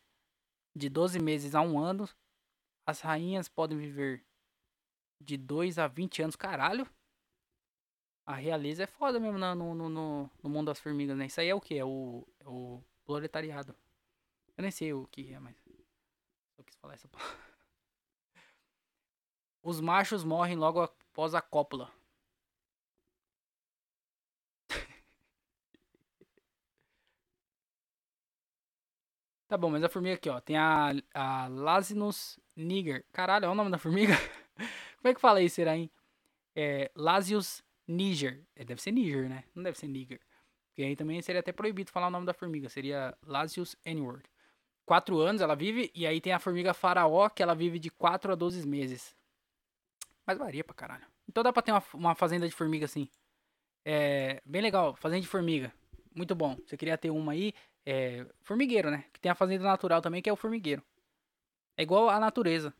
de 0.74 0.88
12 0.88 1.20
meses 1.20 1.54
a 1.54 1.60
um 1.60 1.78
ano. 1.78 2.08
As 2.84 3.00
rainhas 3.00 3.48
podem 3.48 3.78
viver 3.78 4.26
de 5.20 5.36
2 5.36 5.78
a 5.78 5.86
20 5.86 6.20
anos. 6.22 6.34
Caralho! 6.34 6.84
A 8.26 8.34
realeza 8.34 8.82
é 8.82 8.86
foda 8.88 9.20
mesmo 9.20 9.38
no, 9.38 9.54
no, 9.54 9.88
no, 9.88 10.30
no 10.42 10.50
mundo 10.50 10.66
das 10.66 10.80
formigas, 10.80 11.16
né? 11.16 11.26
Isso 11.26 11.40
aí 11.40 11.48
é 11.48 11.54
o 11.54 11.60
que? 11.60 11.78
É 11.78 11.84
o, 11.84 12.26
é 12.40 12.48
o 12.48 12.82
proletariado. 13.04 13.72
Eu 14.56 14.62
nem 14.62 14.72
sei 14.72 14.92
o 14.92 15.06
que 15.06 15.32
é, 15.32 15.38
mas. 15.38 15.56
Só 16.56 16.62
quis 16.64 16.74
falar 16.74 16.94
essa 16.94 17.06
palavra. 17.06 17.38
Os 19.62 19.80
machos 19.80 20.24
morrem 20.24 20.56
logo 20.56 20.80
após 20.80 21.36
a 21.36 21.40
cópula. 21.40 21.88
Tá 29.48 29.56
bom, 29.56 29.70
mas 29.70 29.84
a 29.84 29.88
formiga 29.88 30.16
aqui, 30.16 30.28
ó. 30.28 30.40
Tem 30.40 30.56
a, 30.56 30.92
a 31.14 31.46
Lasinus 31.48 32.38
niger. 32.56 33.04
Caralho, 33.12 33.44
é 33.44 33.48
o 33.48 33.54
nome 33.54 33.70
da 33.70 33.78
formiga? 33.78 34.14
Como 34.98 35.10
é 35.10 35.14
que 35.14 35.20
fala 35.20 35.40
isso, 35.40 35.56
será, 35.56 35.76
hein? 35.76 35.90
É, 36.54 36.90
Lasius 36.94 37.62
niger. 37.86 38.42
É, 38.56 38.64
deve 38.64 38.82
ser 38.82 38.90
niger, 38.90 39.28
né? 39.28 39.44
Não 39.54 39.62
deve 39.62 39.78
ser 39.78 39.86
niger. 39.86 40.20
Porque 40.68 40.82
aí 40.82 40.96
também 40.96 41.22
seria 41.22 41.40
até 41.40 41.52
proibido 41.52 41.90
falar 41.90 42.08
o 42.08 42.10
nome 42.10 42.26
da 42.26 42.34
formiga. 42.34 42.68
Seria 42.68 43.16
Lasius 43.22 43.76
n-word. 43.84 44.24
Quatro 44.84 45.18
anos 45.20 45.42
ela 45.42 45.54
vive. 45.54 45.90
E 45.94 46.06
aí 46.06 46.20
tem 46.20 46.32
a 46.32 46.38
formiga 46.38 46.74
faraó, 46.74 47.28
que 47.28 47.42
ela 47.42 47.54
vive 47.54 47.78
de 47.78 47.90
4 47.90 48.32
a 48.32 48.34
12 48.34 48.66
meses. 48.66 49.14
Mas 50.26 50.38
varia 50.38 50.64
pra 50.64 50.74
caralho. 50.74 51.06
Então 51.28 51.42
dá 51.42 51.52
pra 51.52 51.62
ter 51.62 51.72
uma, 51.72 51.82
uma 51.94 52.14
fazenda 52.14 52.48
de 52.48 52.54
formiga 52.54 52.84
assim. 52.84 53.08
É 53.84 54.42
bem 54.44 54.62
legal, 54.62 54.96
fazenda 54.96 55.20
de 55.20 55.28
formiga. 55.28 55.72
Muito 56.14 56.34
bom. 56.34 56.56
Você 56.66 56.76
queria 56.76 56.98
ter 56.98 57.10
uma 57.10 57.32
aí, 57.32 57.52
é, 57.86 58.26
formigueiro, 58.42 58.90
né? 58.90 59.04
Que 59.12 59.20
tem 59.20 59.30
a 59.30 59.34
fazenda 59.34 59.64
natural 59.64 60.02
também, 60.02 60.20
que 60.20 60.28
é 60.28 60.32
o 60.32 60.36
formigueiro. 60.36 60.82
É 61.76 61.82
igual 61.84 62.08
a 62.08 62.18
natureza. 62.18 62.74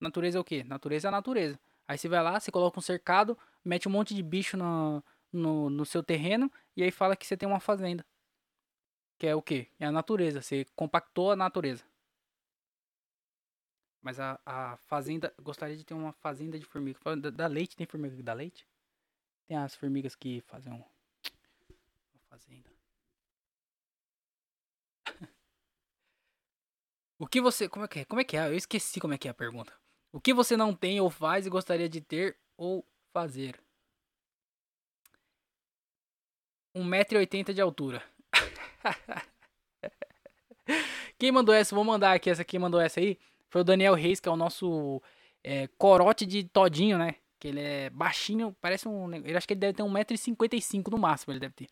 Natureza 0.00 0.38
é 0.38 0.40
o 0.40 0.44
quê? 0.44 0.62
Natureza 0.62 1.08
é 1.08 1.10
a 1.10 1.12
natureza. 1.12 1.58
Aí 1.88 1.98
você 1.98 2.08
vai 2.08 2.22
lá, 2.22 2.38
você 2.38 2.52
coloca 2.52 2.78
um 2.78 2.82
cercado, 2.82 3.36
mete 3.64 3.88
um 3.88 3.90
monte 3.90 4.14
de 4.14 4.22
bicho 4.22 4.56
no, 4.56 5.02
no, 5.32 5.68
no 5.68 5.84
seu 5.84 6.02
terreno 6.02 6.50
e 6.76 6.82
aí 6.82 6.90
fala 6.92 7.16
que 7.16 7.26
você 7.26 7.36
tem 7.36 7.48
uma 7.48 7.60
fazenda. 7.60 8.06
Que 9.18 9.26
é 9.26 9.34
o 9.34 9.42
quê? 9.42 9.68
É 9.78 9.86
a 9.86 9.92
natureza. 9.92 10.40
Você 10.40 10.66
compactou 10.76 11.32
a 11.32 11.36
natureza. 11.36 11.84
Mas 14.00 14.18
a, 14.18 14.38
a 14.44 14.76
fazenda. 14.76 15.32
Gostaria 15.40 15.76
de 15.76 15.84
ter 15.84 15.94
uma 15.94 16.12
fazenda 16.12 16.58
de 16.58 16.64
formiga. 16.64 16.98
Da, 17.16 17.30
da 17.30 17.46
leite, 17.46 17.76
tem 17.76 17.86
formiga 17.86 18.16
que 18.16 18.22
dá 18.22 18.32
leite? 18.32 18.66
Tem 19.46 19.56
as 19.56 19.74
formigas 19.74 20.16
que 20.16 20.40
fazem 20.42 20.72
um, 20.72 20.76
uma 20.76 22.22
fazenda. 22.28 22.71
O 27.22 27.26
que 27.28 27.40
você. 27.40 27.68
Como 27.68 27.84
é 27.84 27.88
que 27.88 28.00
é? 28.00 28.04
Como 28.04 28.20
é 28.20 28.24
que 28.24 28.36
é? 28.36 28.48
Eu 28.48 28.56
esqueci 28.56 28.98
como 28.98 29.14
é 29.14 29.18
que 29.18 29.28
é 29.28 29.30
a 29.30 29.34
pergunta. 29.34 29.72
O 30.12 30.20
que 30.20 30.34
você 30.34 30.56
não 30.56 30.74
tem 30.74 31.00
ou 31.00 31.08
faz 31.08 31.46
e 31.46 31.50
gostaria 31.50 31.88
de 31.88 32.00
ter 32.00 32.36
ou 32.56 32.84
fazer? 33.12 33.60
1,80m 36.76 37.52
de 37.52 37.60
altura. 37.60 38.02
Quem 41.16 41.30
mandou 41.30 41.54
essa? 41.54 41.76
Vou 41.76 41.84
mandar 41.84 42.12
aqui. 42.12 42.28
Essa 42.28 42.42
aqui 42.42 42.58
mandou 42.58 42.80
essa 42.80 42.98
aí. 42.98 43.16
Foi 43.48 43.60
o 43.60 43.64
Daniel 43.64 43.94
Reis, 43.94 44.18
que 44.18 44.28
é 44.28 44.32
o 44.32 44.36
nosso 44.36 45.00
é, 45.44 45.68
corote 45.78 46.26
de 46.26 46.42
todinho, 46.42 46.98
né? 46.98 47.14
Que 47.38 47.48
ele 47.48 47.60
é 47.60 47.90
baixinho, 47.90 48.56
parece 48.60 48.88
um. 48.88 49.14
Ele 49.14 49.36
acho 49.36 49.46
que 49.46 49.54
ele 49.54 49.60
deve 49.60 49.74
ter 49.74 49.84
1,55m 49.84 50.90
no 50.90 50.98
máximo, 50.98 51.32
ele 51.32 51.40
deve 51.40 51.54
ter. 51.54 51.68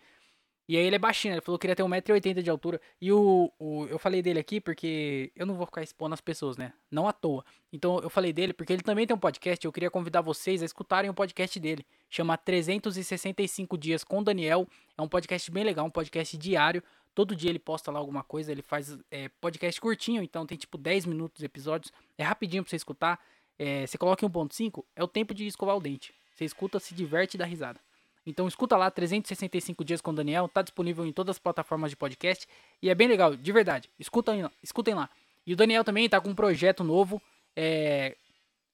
E 0.70 0.76
aí 0.76 0.86
ele 0.86 0.94
é 0.94 1.00
baixinho, 1.00 1.34
ele 1.34 1.40
falou 1.40 1.58
que 1.58 1.62
queria 1.62 1.74
ter 1.74 1.82
1,80m 1.82 2.42
de 2.42 2.48
altura. 2.48 2.80
E 3.00 3.10
o, 3.10 3.50
o, 3.58 3.86
eu 3.86 3.98
falei 3.98 4.22
dele 4.22 4.38
aqui 4.38 4.60
porque 4.60 5.32
eu 5.34 5.44
não 5.44 5.56
vou 5.56 5.66
ficar 5.66 5.82
expondo 5.82 6.14
as 6.14 6.20
pessoas, 6.20 6.56
né? 6.56 6.72
Não 6.88 7.08
à 7.08 7.12
toa. 7.12 7.44
Então 7.72 7.98
eu 7.98 8.08
falei 8.08 8.32
dele 8.32 8.52
porque 8.52 8.72
ele 8.72 8.82
também 8.82 9.04
tem 9.04 9.12
um 9.12 9.18
podcast. 9.18 9.66
Eu 9.66 9.72
queria 9.72 9.90
convidar 9.90 10.20
vocês 10.20 10.62
a 10.62 10.64
escutarem 10.64 11.10
o 11.10 11.12
podcast 11.12 11.58
dele. 11.58 11.84
Chama 12.08 12.36
365 12.36 13.76
Dias 13.76 14.04
com 14.04 14.22
Daniel. 14.22 14.64
É 14.96 15.02
um 15.02 15.08
podcast 15.08 15.50
bem 15.50 15.64
legal, 15.64 15.84
um 15.86 15.90
podcast 15.90 16.38
diário. 16.38 16.84
Todo 17.16 17.34
dia 17.34 17.50
ele 17.50 17.58
posta 17.58 17.90
lá 17.90 17.98
alguma 17.98 18.22
coisa. 18.22 18.52
Ele 18.52 18.62
faz 18.62 18.96
é, 19.10 19.28
podcast 19.40 19.80
curtinho, 19.80 20.22
então 20.22 20.46
tem 20.46 20.56
tipo 20.56 20.78
10 20.78 21.04
minutos 21.04 21.42
episódios. 21.42 21.92
É 22.16 22.22
rapidinho 22.22 22.62
pra 22.62 22.70
você 22.70 22.76
escutar. 22.76 23.18
É, 23.58 23.88
você 23.88 23.98
coloca 23.98 24.24
em 24.24 24.28
1.5, 24.28 24.84
é 24.94 25.02
o 25.02 25.08
tempo 25.08 25.34
de 25.34 25.48
escovar 25.48 25.76
o 25.76 25.80
dente. 25.80 26.14
Você 26.32 26.44
escuta, 26.44 26.78
se 26.78 26.94
diverte 26.94 27.36
e 27.36 27.38
dá 27.38 27.44
risada. 27.44 27.80
Então 28.26 28.46
escuta 28.46 28.76
lá 28.76 28.90
365 28.90 29.84
dias 29.84 30.00
com 30.00 30.10
o 30.10 30.14
Daniel, 30.14 30.48
tá 30.48 30.62
disponível 30.62 31.06
em 31.06 31.12
todas 31.12 31.36
as 31.36 31.38
plataformas 31.38 31.90
de 31.90 31.96
podcast 31.96 32.46
e 32.82 32.90
é 32.90 32.94
bem 32.94 33.08
legal, 33.08 33.34
de 33.34 33.52
verdade. 33.52 33.90
Escutem, 33.98 34.48
escutem 34.62 34.94
lá. 34.94 35.08
E 35.46 35.52
o 35.52 35.56
Daniel 35.56 35.82
também 35.82 36.08
tá 36.08 36.20
com 36.20 36.30
um 36.30 36.34
projeto 36.34 36.84
novo, 36.84 37.20
é, 37.56 38.16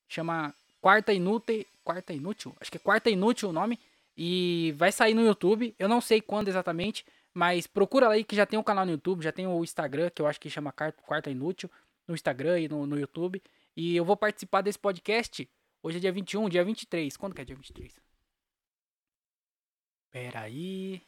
chama 0.08 0.54
Quarta 0.80 1.12
Inútil, 1.12 1.64
Quarta 1.84 2.12
Inútil, 2.12 2.54
acho 2.60 2.70
que 2.70 2.76
é 2.76 2.80
Quarta 2.80 3.08
Inútil 3.08 3.50
o 3.50 3.52
nome, 3.52 3.78
e 4.16 4.74
vai 4.76 4.90
sair 4.90 5.14
no 5.14 5.24
YouTube. 5.24 5.74
Eu 5.78 5.88
não 5.88 6.00
sei 6.00 6.20
quando 6.20 6.48
exatamente, 6.48 7.04
mas 7.32 7.66
procura 7.66 8.08
aí 8.08 8.24
que 8.24 8.34
já 8.34 8.46
tem 8.46 8.58
um 8.58 8.62
canal 8.62 8.84
no 8.84 8.92
YouTube, 8.92 9.22
já 9.22 9.30
tem 9.30 9.46
o 9.46 9.62
Instagram, 9.62 10.10
que 10.10 10.22
eu 10.22 10.26
acho 10.26 10.40
que 10.40 10.50
chama 10.50 10.72
Quarta 10.72 11.30
Inútil, 11.30 11.70
no 12.06 12.14
Instagram 12.14 12.60
e 12.60 12.68
no, 12.68 12.86
no 12.86 12.98
YouTube. 12.98 13.42
E 13.76 13.94
eu 13.94 14.04
vou 14.04 14.16
participar 14.16 14.62
desse 14.62 14.78
podcast. 14.78 15.48
Hoje 15.82 15.98
é 15.98 16.00
dia 16.00 16.12
21, 16.12 16.48
dia 16.48 16.64
23. 16.64 17.16
Quando 17.16 17.34
que 17.34 17.42
é 17.42 17.44
dia 17.44 17.54
23? 17.54 18.05
Pera 20.16 20.40
aí. 20.40 21.02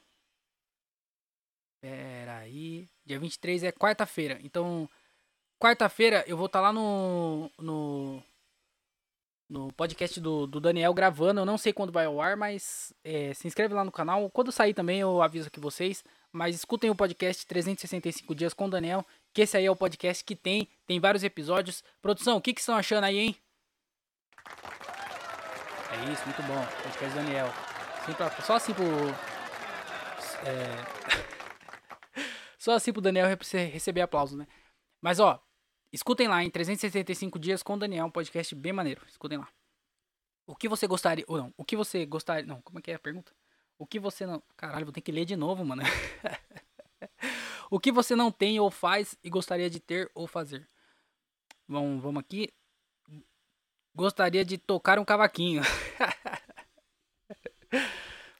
Pera 1.80 2.36
aí. 2.40 2.86
Dia 3.06 3.18
23 3.18 3.64
é 3.64 3.72
quarta-feira. 3.72 4.38
Então, 4.42 4.86
quarta-feira 5.58 6.22
eu 6.26 6.36
vou 6.36 6.44
estar 6.44 6.58
tá 6.58 6.64
lá 6.64 6.72
no, 6.74 7.50
no. 7.58 8.22
No 9.48 9.72
podcast 9.72 10.20
do, 10.20 10.46
do 10.46 10.60
Daniel 10.60 10.92
gravando. 10.92 11.40
Eu 11.40 11.46
não 11.46 11.56
sei 11.56 11.72
quando 11.72 11.90
vai 11.90 12.04
ao 12.04 12.20
ar, 12.20 12.36
mas 12.36 12.92
é, 13.02 13.32
se 13.32 13.48
inscreve 13.48 13.72
lá 13.72 13.82
no 13.82 13.90
canal. 13.90 14.28
Quando 14.28 14.52
sair 14.52 14.74
também 14.74 15.00
eu 15.00 15.22
aviso 15.22 15.48
aqui 15.48 15.58
vocês. 15.58 16.04
Mas 16.30 16.54
escutem 16.54 16.90
o 16.90 16.94
podcast 16.94 17.46
365 17.46 18.34
Dias 18.34 18.52
com 18.52 18.66
o 18.66 18.70
Daniel. 18.70 19.02
Que 19.32 19.40
esse 19.40 19.56
aí 19.56 19.64
é 19.64 19.70
o 19.70 19.76
podcast 19.76 20.22
que 20.22 20.36
tem. 20.36 20.68
Tem 20.86 21.00
vários 21.00 21.24
episódios. 21.24 21.82
Produção, 22.02 22.36
o 22.36 22.42
que, 22.42 22.52
que 22.52 22.60
estão 22.60 22.76
achando 22.76 23.04
aí, 23.04 23.16
hein? 23.16 23.36
É 25.92 26.12
isso, 26.12 26.22
muito 26.26 26.42
bom. 26.42 26.62
Podcast 26.82 27.14
Daniel. 27.14 27.67
Assim 28.00 28.42
só 28.42 28.54
assim 28.56 28.74
pro. 28.74 28.84
É... 30.44 30.68
só 32.58 32.72
assim 32.72 32.92
pro 32.92 33.02
Daniel 33.02 33.26
receber 33.70 34.00
aplauso, 34.00 34.36
né? 34.36 34.46
Mas 35.00 35.20
ó, 35.20 35.42
escutem 35.92 36.28
lá 36.28 36.42
em 36.42 36.50
365 36.50 37.38
dias 37.38 37.62
com 37.62 37.74
o 37.74 37.78
Daniel, 37.78 38.06
um 38.06 38.10
podcast 38.10 38.54
bem 38.54 38.72
maneiro. 38.72 39.02
Escutem 39.06 39.38
lá. 39.38 39.48
O 40.46 40.56
que 40.56 40.68
você 40.68 40.86
gostaria. 40.86 41.24
Ou 41.28 41.36
não, 41.36 41.54
o 41.56 41.64
que 41.64 41.76
você 41.76 42.06
gostaria. 42.06 42.46
Não, 42.46 42.62
como 42.62 42.78
é 42.78 42.82
que 42.82 42.90
é 42.90 42.94
a 42.94 42.98
pergunta? 42.98 43.32
O 43.78 43.86
que 43.86 44.00
você 44.00 44.26
não. 44.26 44.42
Caralho, 44.56 44.86
vou 44.86 44.92
ter 44.92 45.02
que 45.02 45.12
ler 45.12 45.24
de 45.24 45.36
novo, 45.36 45.64
mano. 45.64 45.82
o 47.70 47.78
que 47.78 47.92
você 47.92 48.16
não 48.16 48.32
tem 48.32 48.58
ou 48.58 48.70
faz 48.70 49.16
e 49.22 49.28
gostaria 49.28 49.68
de 49.68 49.78
ter 49.78 50.10
ou 50.14 50.26
fazer? 50.26 50.68
Vamos, 51.68 52.02
vamos 52.02 52.20
aqui. 52.20 52.52
Gostaria 53.94 54.44
de 54.44 54.56
tocar 54.56 54.98
um 54.98 55.04
cavaquinho. 55.04 55.62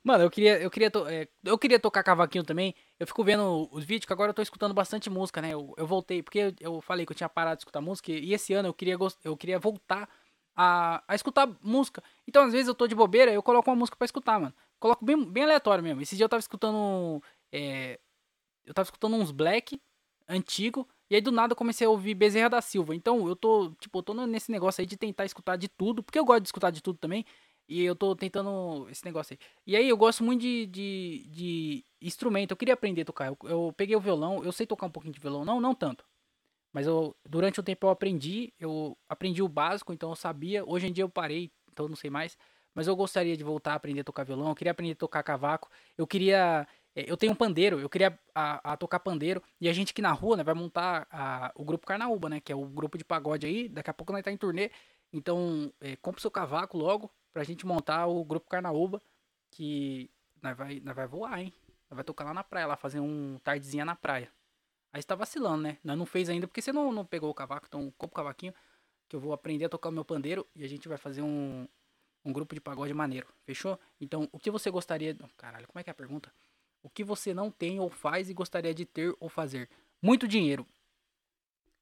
Mano, 0.05 0.25
eu 0.25 0.31
queria, 0.31 0.59
eu 0.61 0.71
queria, 0.71 0.91
é, 1.09 1.29
eu 1.45 1.59
queria 1.59 1.79
tocar 1.79 2.03
cavaquinho 2.03 2.45
também. 2.45 2.75
Eu 2.99 3.07
fico 3.07 3.23
vendo 3.25 3.69
os 3.73 3.85
vídeos 3.85 4.07
que 4.07 4.13
agora 4.13 4.31
eu 4.31 4.35
tô 4.35 4.43
escutando 4.43 4.75
bastante 4.75 5.11
música, 5.11 5.43
né? 5.43 5.53
Eu, 5.53 5.75
eu 5.77 5.87
voltei, 5.87 6.23
porque 6.23 6.39
eu, 6.39 6.55
eu, 6.61 6.81
falei 6.81 7.05
que 7.05 7.13
eu 7.13 7.17
tinha 7.17 7.29
parado 7.29 7.57
de 7.57 7.63
escutar 7.63 7.81
música 7.81 8.13
e 8.13 8.33
esse 8.33 8.53
ano 8.55 8.69
eu 8.69 8.75
queria, 8.75 8.97
eu 9.25 9.37
queria 9.37 9.59
voltar 9.59 10.09
a, 10.57 11.03
a 11.07 11.15
escutar 11.15 11.49
música. 11.63 12.03
Então, 12.27 12.45
às 12.45 12.53
vezes 12.53 12.69
eu 12.69 12.75
tô 12.75 12.87
de 12.87 12.95
bobeira, 12.95 13.33
eu 13.33 13.43
coloco 13.43 13.71
uma 13.71 13.77
música 13.77 13.97
para 13.97 14.07
escutar, 14.07 14.41
mano. 14.41 14.55
Coloco 14.81 15.05
bem, 15.05 15.25
bem 15.25 15.45
aleatório 15.45 15.85
mesmo. 15.85 16.03
Esse 16.03 16.17
dia 16.17 16.25
eu 16.25 16.29
tava 16.29 16.41
escutando. 16.41 17.23
É, 17.53 17.99
eu 18.65 18.75
tava 18.75 18.87
escutando 18.87 19.17
uns 19.17 19.31
black 19.31 19.81
antigo. 20.29 20.89
E 21.11 21.15
aí 21.15 21.21
do 21.21 21.33
nada 21.33 21.53
eu 21.53 21.57
comecei 21.57 21.87
a 21.87 21.91
ouvir 21.91 22.15
Bezerra 22.15 22.51
da 22.51 22.61
Silva. 22.61 22.95
Então 22.95 23.27
eu 23.29 23.37
tô, 23.37 23.73
tipo, 23.81 23.99
eu 23.99 24.03
tô 24.03 24.15
nesse 24.27 24.51
negócio 24.51 24.81
aí 24.81 24.87
de 24.87 24.97
tentar 24.97 25.25
escutar 25.25 25.57
de 25.57 25.69
tudo. 25.69 26.03
Porque 26.03 26.19
eu 26.19 26.25
gosto 26.25 26.43
de 26.43 26.49
escutar 26.49 26.71
de 26.71 26.83
tudo 26.83 26.99
também. 26.99 27.25
E 27.69 27.83
eu 27.85 27.95
tô 27.95 28.17
tentando 28.17 28.89
esse 28.91 29.05
negócio 29.05 29.35
aí. 29.35 29.39
E 29.67 29.77
aí 29.77 29.89
eu 29.89 29.97
gosto 29.97 30.25
muito 30.25 30.41
de, 30.41 30.67
de, 30.67 31.27
de 31.29 31.85
instrumento. 32.01 32.53
Eu 32.53 32.57
queria 32.57 32.75
aprender 32.75 33.03
a 33.03 33.05
tocar. 33.05 33.27
Eu, 33.29 33.39
eu, 33.45 33.75
peguei 33.77 33.95
o 33.97 34.01
violão, 34.01 34.43
eu 34.43 34.53
sei 34.53 34.67
tocar 34.67 34.87
um 34.87 34.91
pouquinho 34.91 35.15
de 35.15 35.21
violão, 35.21 35.45
não, 35.45 35.61
não 35.61 35.75
tanto. 35.75 36.05
Mas 36.73 36.87
eu 36.87 37.17
durante 37.29 37.61
o 37.61 37.63
tempo 37.63 37.87
eu 37.87 37.91
aprendi, 37.91 38.53
eu 38.59 38.97
aprendi 39.09 39.43
o 39.43 39.49
básico, 39.49 39.93
então 39.93 40.11
eu 40.11 40.17
sabia. 40.17 40.65
Hoje 40.67 40.87
em 40.87 40.93
dia 40.93 41.05
eu 41.05 41.09
parei, 41.09 41.51
então 41.73 41.87
eu 41.87 41.89
não 41.91 41.97
sei 41.97 42.11
mais. 42.11 42.37
Mas 42.75 42.87
eu 42.87 42.95
gostaria 42.97 43.37
de 43.37 43.43
voltar 43.45 43.73
a 43.73 43.75
aprender 43.77 44.01
a 44.01 44.05
tocar 44.05 44.25
violão, 44.25 44.49
eu 44.51 44.55
queria 44.55 44.71
aprender 44.73 44.93
a 44.93 44.97
tocar 44.97 45.23
cavaco. 45.23 45.69
Eu 45.97 46.07
queria 46.07 46.67
É, 46.95 47.11
eu 47.11 47.17
tenho 47.17 47.33
um 47.33 47.35
pandeiro, 47.35 47.79
eu 47.81 47.89
queria 47.89 48.19
a, 48.35 48.73
a 48.73 48.77
tocar 48.77 48.99
pandeiro. 49.01 49.43
E 49.61 49.69
a 49.69 49.73
gente 49.73 49.91
aqui 49.93 50.03
na 50.03 50.13
rua, 50.13 50.37
né, 50.37 50.45
vai 50.45 50.55
montar 50.55 51.07
a, 51.11 51.53
o 51.55 51.65
grupo 51.65 51.87
Carnaúba, 51.87 52.29
né? 52.29 52.41
Que 52.41 52.53
é 52.53 52.57
o 52.57 52.65
grupo 52.67 52.99
de 52.99 53.05
pagode 53.05 53.47
aí. 53.47 53.69
Daqui 53.69 53.91
a 53.91 53.95
pouco 53.95 54.13
nós 54.13 54.23
tá 54.23 54.33
em 54.33 54.37
turnê. 54.37 54.71
Então, 55.13 55.73
é, 55.81 55.97
compra 55.97 56.19
o 56.19 56.23
seu 56.23 56.31
cavaco 56.31 56.77
logo 56.77 57.11
pra 57.33 57.45
gente 57.45 57.67
montar 57.67 58.07
o 58.07 58.25
grupo 58.25 58.49
Carnaúba. 58.49 59.01
Que 59.51 60.11
nós 60.43 60.57
vai, 60.57 60.81
nós 60.81 60.95
vai 60.95 61.07
voar, 61.07 61.41
hein? 61.41 61.53
Nós 61.91 61.97
vai 61.97 62.05
tocar 62.05 62.25
lá 62.25 62.35
na 62.35 62.45
praia, 62.45 62.67
lá 62.67 62.77
fazer 62.77 63.01
um 63.01 63.39
tardezinha 63.43 63.85
na 63.85 63.97
praia. 63.97 64.31
Aí 64.93 65.01
você 65.01 65.09
tá 65.09 65.15
vacilando, 65.15 65.63
né? 65.63 65.79
Nós 65.83 65.97
não 65.97 66.07
fez 66.07 66.29
ainda 66.29 66.47
porque 66.47 66.63
você 66.63 66.73
não, 66.73 66.93
não 66.93 67.05
pegou 67.05 67.31
o 67.31 67.35
cavaco. 67.35 67.67
Então, 67.67 67.93
compra 67.97 68.15
o 68.15 68.17
cavaquinho 68.17 68.55
que 69.09 69.17
eu 69.17 69.21
vou 69.21 69.33
aprender 69.33 69.65
a 69.65 69.69
tocar 69.69 69.89
o 69.89 69.93
meu 69.93 70.05
pandeiro 70.05 70.47
e 70.55 70.65
a 70.65 70.69
gente 70.69 70.87
vai 70.89 70.99
fazer 70.99 71.23
um, 71.23 71.67
um 72.25 72.33
grupo 72.33 72.55
de 72.55 72.61
pagode 72.61 72.93
maneiro. 72.93 73.27
Fechou? 73.45 73.79
Então, 74.01 74.29
o 74.33 74.39
que 74.39 74.51
você 74.51 74.71
gostaria. 74.71 75.17
caralho, 75.37 75.67
como 75.67 75.81
é 75.81 75.83
que 75.83 75.91
é 75.91 75.93
a 75.93 75.95
pergunta? 75.95 76.33
O 76.83 76.91
que 76.91 77.03
você 77.03 77.35
não 77.35 77.51
tem 77.51 77.81
ou 77.81 77.91
faz 77.91 78.31
e 78.31 78.35
gostaria 78.35 78.75
de 78.75 78.85
ter 78.85 79.15
ou 79.19 79.29
fazer? 79.29 79.69
Muito 80.01 80.29
dinheiro. 80.29 80.67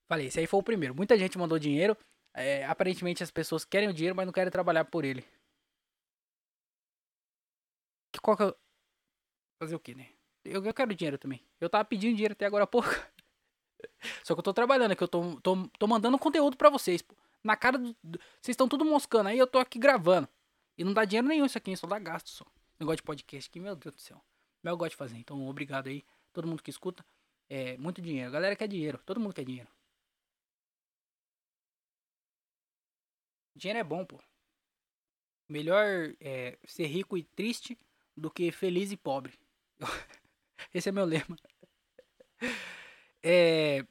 Falei, 0.07 0.27
esse 0.27 0.39
aí 0.39 0.47
foi 0.47 0.59
o 0.59 0.63
primeiro. 0.63 0.95
Muita 0.95 1.17
gente 1.17 1.37
mandou 1.37 1.59
dinheiro. 1.59 1.95
É, 2.33 2.65
aparentemente 2.65 3.23
as 3.23 3.31
pessoas 3.31 3.65
querem 3.65 3.89
o 3.89 3.93
dinheiro, 3.93 4.15
mas 4.15 4.25
não 4.25 4.33
querem 4.33 4.51
trabalhar 4.51 4.85
por 4.85 5.03
ele. 5.03 5.25
Que 8.11 8.19
qual 8.21 8.37
que 8.37 8.43
é... 8.43 8.55
Fazer 9.59 9.75
o 9.75 9.79
que, 9.79 9.95
né? 9.95 10.09
Eu, 10.45 10.63
eu 10.63 10.73
quero 10.73 10.93
dinheiro 10.93 11.17
também. 11.17 11.43
Eu 11.59 11.69
tava 11.69 11.83
pedindo 11.83 12.15
dinheiro 12.15 12.33
até 12.33 12.45
agora 12.45 12.63
há 12.63 12.67
pouco. 12.67 12.89
Só 14.23 14.33
que 14.33 14.39
eu 14.39 14.43
tô 14.43 14.53
trabalhando, 14.53 14.91
é 14.91 14.95
que 14.95 15.03
eu 15.03 15.07
tô, 15.07 15.39
tô, 15.41 15.67
tô 15.79 15.87
mandando 15.87 16.17
conteúdo 16.17 16.55
para 16.55 16.69
vocês. 16.69 17.03
Na 17.43 17.55
cara 17.55 17.77
do. 17.77 17.95
Vocês 18.41 18.53
estão 18.53 18.67
tudo 18.67 18.85
moscando 18.85 19.29
aí, 19.29 19.37
eu 19.37 19.47
tô 19.47 19.57
aqui 19.59 19.79
gravando. 19.79 20.27
E 20.77 20.83
não 20.83 20.93
dá 20.93 21.05
dinheiro 21.05 21.27
nenhum 21.27 21.45
isso 21.45 21.57
aqui, 21.57 21.75
só 21.75 21.87
dá 21.87 21.97
gasto 21.97 22.29
só. 22.29 22.45
Negócio 22.79 22.97
de 22.97 23.03
podcast 23.03 23.49
aqui, 23.49 23.59
meu 23.59 23.75
Deus 23.75 23.95
do 23.95 24.01
céu. 24.01 24.23
Mas 24.61 24.71
eu 24.71 24.77
gosto 24.77 24.91
de 24.91 24.97
fazer. 24.97 25.17
Então, 25.17 25.47
obrigado 25.47 25.87
aí. 25.87 26.03
Todo 26.31 26.47
mundo 26.47 26.61
que 26.61 26.69
escuta. 26.69 27.03
É 27.49 27.77
muito 27.77 28.01
dinheiro. 28.01 28.29
A 28.29 28.31
galera 28.31 28.55
quer 28.55 28.67
dinheiro. 28.67 28.99
Todo 29.05 29.19
mundo 29.19 29.33
quer 29.33 29.43
dinheiro. 29.43 29.69
Dinheiro 33.57 33.79
é 33.79 33.83
bom, 33.83 34.05
pô. 34.05 34.19
Melhor 35.49 36.13
é, 36.19 36.57
ser 36.65 36.85
rico 36.85 37.17
e 37.17 37.23
triste 37.23 37.77
do 38.15 38.29
que 38.29 38.51
feliz 38.51 38.91
e 38.91 38.97
pobre. 38.97 39.33
Esse 40.73 40.89
é 40.89 40.91
meu 40.91 41.05
lema. 41.05 41.37
É, 43.23 43.83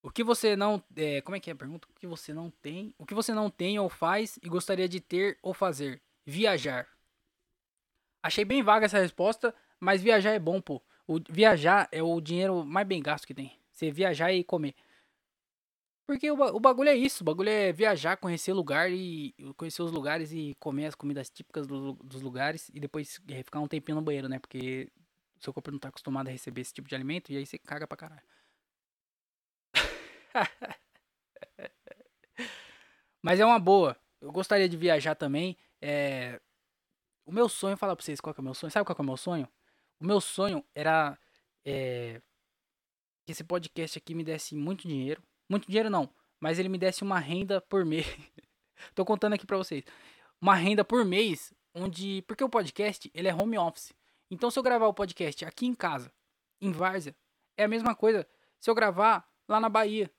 o 0.00 0.10
que 0.10 0.22
você 0.22 0.54
não. 0.54 0.80
É, 0.96 1.20
como 1.20 1.34
é 1.36 1.40
que 1.40 1.50
é 1.50 1.52
a 1.52 1.56
pergunta? 1.56 1.88
O 1.90 1.94
que 1.98 2.06
você 2.06 2.32
não 2.32 2.48
tem. 2.48 2.94
O 2.96 3.04
que 3.04 3.12
você 3.12 3.34
não 3.34 3.50
tem 3.50 3.76
ou 3.80 3.90
faz 3.90 4.38
e 4.40 4.48
gostaria 4.48 4.88
de 4.88 5.00
ter 5.00 5.36
ou 5.42 5.52
fazer? 5.52 6.00
Viajar. 6.24 6.86
Achei 8.22 8.44
bem 8.44 8.62
vaga 8.62 8.86
essa 8.86 9.00
resposta, 9.00 9.52
mas 9.80 10.00
viajar 10.00 10.30
é 10.30 10.38
bom, 10.38 10.60
pô. 10.60 10.80
O, 11.06 11.18
viajar 11.28 11.88
é 11.90 12.02
o 12.02 12.20
dinheiro 12.20 12.64
mais 12.64 12.86
bem 12.86 13.02
gasto 13.02 13.26
que 13.26 13.34
tem. 13.34 13.58
Você 13.72 13.90
viajar 13.90 14.32
e 14.32 14.44
comer. 14.44 14.76
Porque 16.06 16.30
o, 16.30 16.34
o 16.34 16.60
bagulho 16.60 16.88
é 16.88 16.94
isso. 16.94 17.22
O 17.22 17.24
bagulho 17.24 17.48
é 17.48 17.72
viajar, 17.72 18.16
conhecer 18.16 18.52
lugar 18.52 18.90
e. 18.90 19.34
Conhecer 19.56 19.82
os 19.82 19.90
lugares 19.90 20.32
e 20.32 20.54
comer 20.60 20.86
as 20.86 20.94
comidas 20.94 21.28
típicas 21.28 21.66
do, 21.66 21.94
dos 21.94 22.22
lugares. 22.22 22.70
E 22.72 22.78
depois 22.78 23.20
é, 23.28 23.42
ficar 23.42 23.60
um 23.60 23.66
tempinho 23.66 23.96
no 23.96 24.02
banheiro, 24.02 24.28
né? 24.28 24.38
Porque 24.38 24.90
o 25.40 25.42
seu 25.44 25.52
corpo 25.52 25.70
não 25.72 25.78
tá 25.78 25.88
acostumado 25.88 26.28
a 26.28 26.30
receber 26.30 26.60
esse 26.60 26.72
tipo 26.72 26.88
de 26.88 26.94
alimento. 26.94 27.32
E 27.32 27.36
aí 27.36 27.44
você 27.44 27.58
caga 27.58 27.86
pra 27.88 27.96
caralho. 27.96 28.22
Mas 33.22 33.40
é 33.40 33.44
uma 33.44 33.58
boa. 33.58 33.96
Eu 34.20 34.30
gostaria 34.30 34.68
de 34.68 34.76
viajar 34.76 35.16
também. 35.16 35.56
É... 35.82 36.40
O 37.24 37.32
meu 37.32 37.48
sonho, 37.48 37.76
falar 37.76 37.96
pra 37.96 38.04
vocês 38.04 38.20
qual 38.20 38.34
é 38.36 38.40
o 38.40 38.44
meu 38.44 38.54
sonho. 38.54 38.70
Sabe 38.70 38.86
qual 38.86 38.96
é 38.96 39.02
o 39.02 39.04
meu 39.04 39.16
sonho? 39.16 39.48
O 39.98 40.06
meu 40.06 40.20
sonho 40.20 40.64
era 40.72 41.18
é... 41.64 42.22
que 43.24 43.32
esse 43.32 43.42
podcast 43.42 43.98
aqui 43.98 44.14
me 44.14 44.22
desse 44.22 44.54
muito 44.54 44.86
dinheiro. 44.86 45.20
Muito 45.48 45.66
dinheiro 45.66 45.90
não, 45.90 46.08
mas 46.40 46.58
ele 46.58 46.68
me 46.68 46.78
desse 46.78 47.02
uma 47.02 47.18
renda 47.18 47.60
por 47.60 47.84
mês. 47.84 48.06
Tô 48.94 49.04
contando 49.04 49.34
aqui 49.34 49.46
pra 49.46 49.56
vocês. 49.56 49.84
Uma 50.40 50.54
renda 50.54 50.84
por 50.84 51.04
mês, 51.04 51.52
onde. 51.74 52.22
Porque 52.22 52.44
o 52.44 52.48
podcast 52.48 53.10
ele 53.14 53.28
é 53.28 53.34
home 53.34 53.58
office. 53.58 53.92
Então 54.30 54.50
se 54.50 54.58
eu 54.58 54.62
gravar 54.62 54.86
o 54.86 54.94
podcast 54.94 55.44
aqui 55.44 55.66
em 55.66 55.74
casa, 55.74 56.12
em 56.60 56.72
Várzea, 56.72 57.14
é 57.56 57.64
a 57.64 57.68
mesma 57.68 57.94
coisa 57.94 58.26
se 58.58 58.68
eu 58.68 58.74
gravar 58.74 59.28
lá 59.48 59.60
na 59.60 59.68
Bahia. 59.68 60.10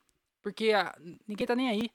Porque 0.41 0.71
a, 0.71 0.95
ninguém 1.27 1.45
tá 1.45 1.55
nem 1.55 1.69
aí. 1.69 1.91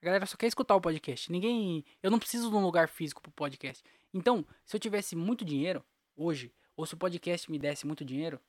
A 0.00 0.06
galera 0.06 0.26
só 0.26 0.36
quer 0.36 0.46
escutar 0.46 0.76
o 0.76 0.80
podcast. 0.80 1.30
Ninguém. 1.30 1.84
Eu 2.02 2.10
não 2.10 2.18
preciso 2.18 2.48
de 2.48 2.56
um 2.56 2.62
lugar 2.62 2.88
físico 2.88 3.20
pro 3.20 3.32
podcast. 3.32 3.82
Então, 4.14 4.46
se 4.64 4.76
eu 4.76 4.80
tivesse 4.80 5.16
muito 5.16 5.44
dinheiro 5.44 5.84
hoje, 6.16 6.54
ou 6.76 6.86
se 6.86 6.94
o 6.94 6.96
podcast 6.96 7.50
me 7.50 7.58
desse 7.58 7.86
muito 7.86 8.04
dinheiro, 8.04 8.40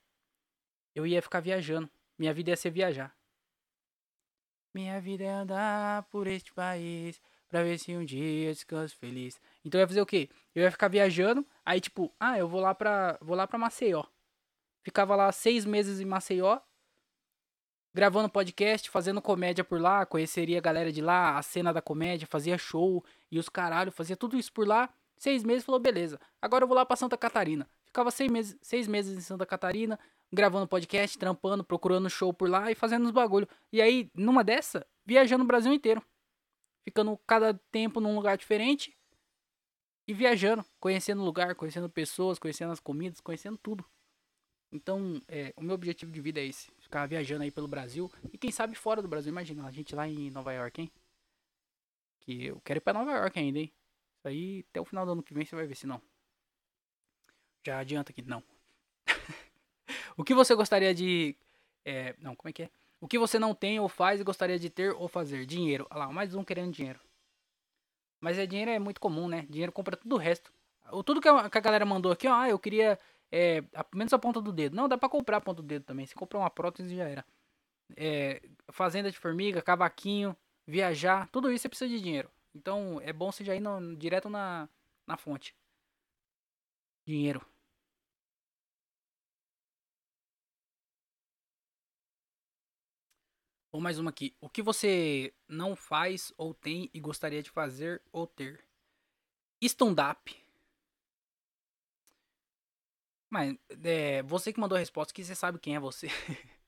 eu 0.93 1.07
ia 1.07 1.21
ficar 1.21 1.39
viajando. 1.39 1.89
Minha 2.17 2.34
vida 2.34 2.51
ia 2.51 2.55
ser 2.55 2.69
viajar. 2.69 3.15
Minha 4.74 5.01
vida 5.01 5.24
é 5.24 5.30
andar 5.30 6.03
por 6.03 6.28
este 6.28 6.53
país 6.53 7.20
pra 7.47 7.63
ver 7.63 7.80
se 7.80 7.95
um 7.95 8.05
dia 8.05 8.53
descanso 8.53 8.95
feliz. 8.95 9.39
Então 9.65 9.80
eu 9.80 9.84
ia 9.84 9.88
fazer 9.88 10.01
o 10.01 10.05
quê? 10.05 10.30
Eu 10.53 10.63
ia 10.63 10.72
ficar 10.72 10.88
viajando, 10.88 11.45
aí 11.65 11.82
tipo, 11.82 12.13
ah, 12.20 12.38
eu 12.38 12.47
vou 12.47 12.61
lá 12.61 12.76
pra, 12.76 13.17
vou 13.22 13.36
lá 13.36 13.47
pra 13.47 13.57
Maceió. 13.57 14.03
Ficava 14.84 15.15
lá 15.15 15.32
seis 15.32 15.65
meses 15.65 15.99
em 15.99 16.05
Maceió, 16.05 16.59
gravando 17.93 18.30
podcast, 18.30 18.89
fazendo 18.89 19.22
comédia 19.22 19.63
por 19.63 19.82
lá, 19.82 20.05
conheceria 20.05 20.59
a 20.59 20.61
galera 20.61 20.91
de 20.91 21.01
lá, 21.01 21.38
a 21.38 21.41
cena 21.41 21.74
da 21.74 21.82
comédia, 21.82 22.28
fazia 22.28 22.57
show 22.57 23.03
e 23.32 23.39
os 23.39 23.49
caralho, 23.49 23.91
fazia 23.91 24.15
tudo 24.15 24.38
isso 24.38 24.53
por 24.53 24.67
lá. 24.67 24.89
Seis 25.17 25.43
meses, 25.43 25.65
falou, 25.65 25.82
beleza. 25.82 26.20
Agora 26.41 26.63
eu 26.63 26.67
vou 26.67 26.78
lá 26.78 26.86
pra 26.86 26.95
Santa 26.95 27.17
Catarina. 27.17 27.67
Ficava 27.86 28.09
seis 28.09 28.32
meses, 28.32 28.57
seis 28.61 28.88
meses 28.88 29.17
em 29.17 29.22
Santa 29.22 29.45
Catarina, 29.45 29.99
gravando 30.32 30.67
podcast, 30.67 31.17
trampando, 31.17 31.63
procurando 31.63 32.09
show 32.09 32.34
por 32.34 32.49
lá 32.49 32.71
e 32.71 32.75
fazendo 32.75 33.05
os 33.05 33.11
bagulho. 33.11 33.47
E 33.71 33.82
aí, 33.82 34.09
numa 34.13 34.43
dessa, 34.43 34.86
viajando 35.05 35.43
o 35.43 35.47
Brasil 35.47 35.73
inteiro. 35.73 36.03
Ficando 36.84 37.17
cada 37.27 37.53
tempo 37.71 37.99
num 37.99 38.15
lugar 38.15 38.38
diferente 38.38 38.95
e 40.07 40.13
viajando, 40.13 40.65
conhecendo 40.80 41.23
lugar, 41.23 41.53
conhecendo 41.55 41.89
pessoas, 41.89 42.39
conhecendo 42.39 42.71
as 42.71 42.80
comidas, 42.80 43.21
conhecendo 43.21 43.57
tudo. 43.57 43.86
Então, 44.71 45.21
é, 45.27 45.53
o 45.57 45.61
meu 45.61 45.75
objetivo 45.75 46.11
de 46.11 46.21
vida 46.21 46.39
é 46.39 46.45
esse. 46.45 46.71
Ficar 46.80 47.05
viajando 47.07 47.43
aí 47.43 47.51
pelo 47.51 47.67
Brasil. 47.67 48.11
E 48.32 48.38
quem 48.38 48.51
sabe 48.51 48.75
fora 48.75 49.01
do 49.01 49.07
Brasil. 49.07 49.32
Imagina, 49.32 49.65
a 49.65 49.71
gente 49.71 49.95
lá 49.95 50.07
em 50.07 50.30
Nova 50.30 50.53
York, 50.53 50.82
hein? 50.82 50.91
Que 52.21 52.45
eu 52.45 52.61
quero 52.61 52.77
ir 52.77 52.82
pra 52.82 52.93
Nova 52.93 53.11
York 53.11 53.38
ainda, 53.38 53.59
hein? 53.59 53.73
Isso 54.17 54.27
aí, 54.27 54.65
até 54.69 54.80
o 54.80 54.86
final 54.86 55.05
do 55.05 55.13
ano 55.13 55.23
que 55.23 55.34
vem 55.34 55.45
você 55.45 55.55
vai 55.55 55.65
ver 55.65 55.75
se 55.75 55.88
não. 55.88 56.01
Já 57.65 57.80
adianta 57.80 58.11
aqui, 58.11 58.21
não. 58.21 58.43
O 60.20 60.24
que 60.26 60.34
você 60.34 60.53
gostaria 60.53 60.93
de... 60.93 61.34
É, 61.86 62.13
não, 62.20 62.36
como 62.36 62.49
é 62.49 62.51
que 62.51 62.63
é? 62.63 62.70
O 62.99 63.07
que 63.07 63.17
você 63.17 63.39
não 63.39 63.55
tem 63.55 63.80
ou 63.80 63.88
faz 63.88 64.20
e 64.20 64.24
gostaria 64.26 64.59
de 64.59 64.70
ter 64.70 64.93
ou 64.93 65.07
fazer? 65.07 65.45
Dinheiro. 65.45 65.88
Olha 65.89 65.99
lá, 65.99 66.11
mais 66.11 66.36
um 66.36 66.43
querendo 66.43 66.74
dinheiro. 66.74 66.99
Mas 68.20 68.38
é 68.38 68.45
dinheiro 68.45 68.70
é 68.70 68.78
muito 68.78 68.99
comum, 68.99 69.30
né? 69.30 69.47
Dinheiro 69.49 69.72
compra 69.72 69.95
tudo 69.95 70.15
o 70.15 70.17
resto. 70.17 70.51
O, 70.91 71.01
tudo 71.01 71.22
que 71.22 71.30
a, 71.30 71.49
que 71.49 71.57
a 71.57 71.61
galera 71.61 71.86
mandou 71.86 72.11
aqui, 72.11 72.28
ó, 72.28 72.34
ah, 72.34 72.49
eu 72.49 72.59
queria 72.59 72.99
é, 73.32 73.63
a, 73.74 73.86
menos 73.95 74.11
a 74.11 74.20
ponta 74.20 74.41
do 74.41 74.51
dedo. 74.51 74.76
Não, 74.76 74.89
dá 74.89 74.97
pra 74.97 75.07
comprar 75.07 75.38
a 75.38 75.41
ponta 75.41 75.61
do 75.61 75.67
dedo 75.70 75.86
também. 75.86 76.05
Se 76.05 76.13
comprar 76.15 76.39
uma 76.39 76.49
prótese 76.49 76.97
já 76.97 77.07
era. 77.07 77.26
É, 77.95 78.41
fazenda 78.74 79.09
de 79.09 79.17
formiga, 79.17 79.61
cavaquinho, 79.61 80.36
viajar, 80.67 81.30
tudo 81.30 81.49
isso 81.49 81.61
você 81.61 81.70
precisa 81.70 81.89
de 81.89 82.01
dinheiro. 82.01 82.30
Então 82.53 82.99
é 83.01 83.13
bom 83.13 83.32
você 83.32 83.45
já 83.45 83.55
ir 83.55 83.61
no, 83.61 83.95
direto 83.95 84.30
na, 84.30 84.67
na 85.07 85.15
fonte. 85.15 85.55
Dinheiro. 87.07 87.41
Ou 93.72 93.80
mais 93.80 93.99
uma 93.99 94.09
aqui. 94.09 94.36
O 94.41 94.49
que 94.49 94.61
você 94.61 95.34
não 95.47 95.76
faz 95.76 96.34
ou 96.38 96.53
tem 96.53 96.89
e 96.93 96.99
gostaria 96.99 97.43
de 97.43 97.51
fazer 97.51 98.01
ou 98.11 98.26
ter? 98.26 98.63
Stand-up. 99.61 100.36
Mas 103.30 103.55
é, 103.84 104.24
você 104.24 104.51
que 104.51 104.59
mandou 104.59 104.76
a 104.76 104.80
resposta 104.80 105.13
que 105.13 105.24
você 105.24 105.36
sabe 105.36 105.59
quem 105.59 105.76
é 105.76 105.80
você. 105.80 106.07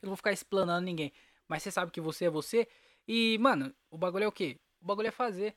Eu 0.00 0.06
não 0.06 0.10
vou 0.10 0.16
ficar 0.16 0.32
explanando 0.32 0.84
ninguém. 0.84 1.12
Mas 1.48 1.62
você 1.62 1.70
sabe 1.70 1.90
que 1.90 2.00
você 2.00 2.26
é 2.26 2.30
você. 2.30 2.68
E, 3.08 3.38
mano, 3.38 3.74
o 3.90 3.98
bagulho 3.98 4.24
é 4.24 4.28
o 4.28 4.32
quê? 4.32 4.60
O 4.80 4.86
bagulho 4.86 5.08
é 5.08 5.12
fazer. 5.12 5.56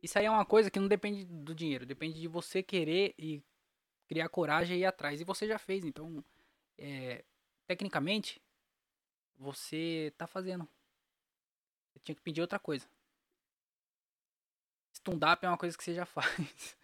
Isso 0.00 0.18
aí 0.18 0.26
é 0.26 0.30
uma 0.30 0.44
coisa 0.44 0.70
que 0.70 0.78
não 0.78 0.86
depende 0.88 1.24
do 1.24 1.54
dinheiro. 1.54 1.84
Depende 1.84 2.20
de 2.20 2.28
você 2.28 2.62
querer 2.62 3.12
e 3.18 3.42
criar 4.08 4.28
coragem 4.28 4.76
e 4.76 4.80
ir 4.80 4.84
atrás. 4.84 5.20
E 5.20 5.24
você 5.24 5.48
já 5.48 5.58
fez. 5.58 5.84
Então, 5.84 6.24
é, 6.78 7.24
tecnicamente, 7.66 8.40
você 9.38 10.12
tá 10.16 10.26
fazendo. 10.26 10.68
Você 11.92 12.00
tinha 12.00 12.14
que 12.14 12.22
pedir 12.22 12.40
outra 12.40 12.58
coisa. 12.58 12.88
Stand-up 14.92 15.44
é 15.44 15.48
uma 15.48 15.58
coisa 15.58 15.76
que 15.76 15.84
você 15.84 15.94
já 15.94 16.04
faz. 16.06 16.76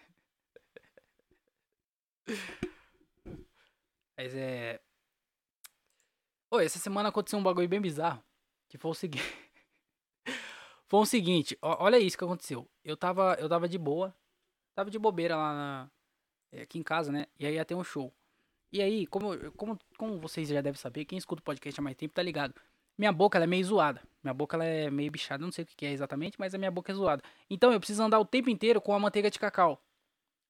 Mas 4.17 4.35
é. 4.35 4.81
Oi, 6.51 6.65
essa 6.65 6.79
semana 6.79 7.09
aconteceu 7.09 7.39
um 7.39 7.43
bagulho 7.43 7.69
bem 7.69 7.81
bizarro. 7.81 8.23
Que 8.69 8.79
foi 8.79 8.91
o 8.91 8.95
seguinte. 8.95 9.25
foi 10.87 11.01
o 11.01 11.07
seguinte, 11.07 11.59
olha 11.61 11.99
isso 11.99 12.17
que 12.17 12.25
aconteceu. 12.25 12.71
Eu 12.85 12.97
tava, 12.97 13.35
eu 13.41 13.49
tava 13.49 13.69
de 13.69 13.79
boa. 13.79 14.15
Tava 14.75 14.91
de 14.91 14.99
bobeira 14.99 15.37
lá 15.37 15.53
na. 15.55 15.91
é, 16.53 16.63
aqui 16.63 16.79
em 16.79 16.83
casa, 16.83 17.13
né? 17.13 17.27
E 17.39 17.47
aí 17.47 17.55
ia 17.55 17.65
ter 17.65 17.75
um 17.75 17.85
show. 17.85 18.15
E 18.73 18.81
aí, 18.81 19.07
como, 19.07 19.37
como, 19.53 19.79
como 19.99 20.19
vocês 20.19 20.49
já 20.49 20.61
devem 20.61 20.79
saber, 20.79 21.05
quem 21.05 21.19
escuta 21.19 21.41
o 21.41 21.45
podcast 21.45 21.79
há 21.79 21.83
mais 21.83 21.97
tempo 21.97 22.15
tá 22.15 22.23
ligado. 22.23 22.55
Minha 22.97 23.13
boca 23.13 23.37
ela 23.37 23.45
é 23.45 23.47
meio 23.47 23.65
zoada. 23.65 24.03
Minha 24.23 24.35
boca 24.35 24.57
ela 24.57 24.65
é 24.65 24.91
meio 24.91 25.11
bichada, 25.11 25.45
não 25.45 25.53
sei 25.53 25.65
o 25.65 25.67
que 25.67 25.87
é 25.87 25.93
exatamente, 25.93 26.39
mas 26.39 26.55
a 26.55 26.59
minha 26.59 26.71
boca 26.71 26.91
é 26.91 26.95
zoada. 26.95 27.23
Então 27.51 27.73
eu 27.73 27.79
preciso 27.79 28.03
andar 28.03 28.19
o 28.19 28.25
tempo 28.25 28.49
inteiro 28.49 28.81
com 28.81 28.95
a 28.95 28.99
manteiga 28.99 29.31
de 29.31 29.39
cacau. 29.39 29.83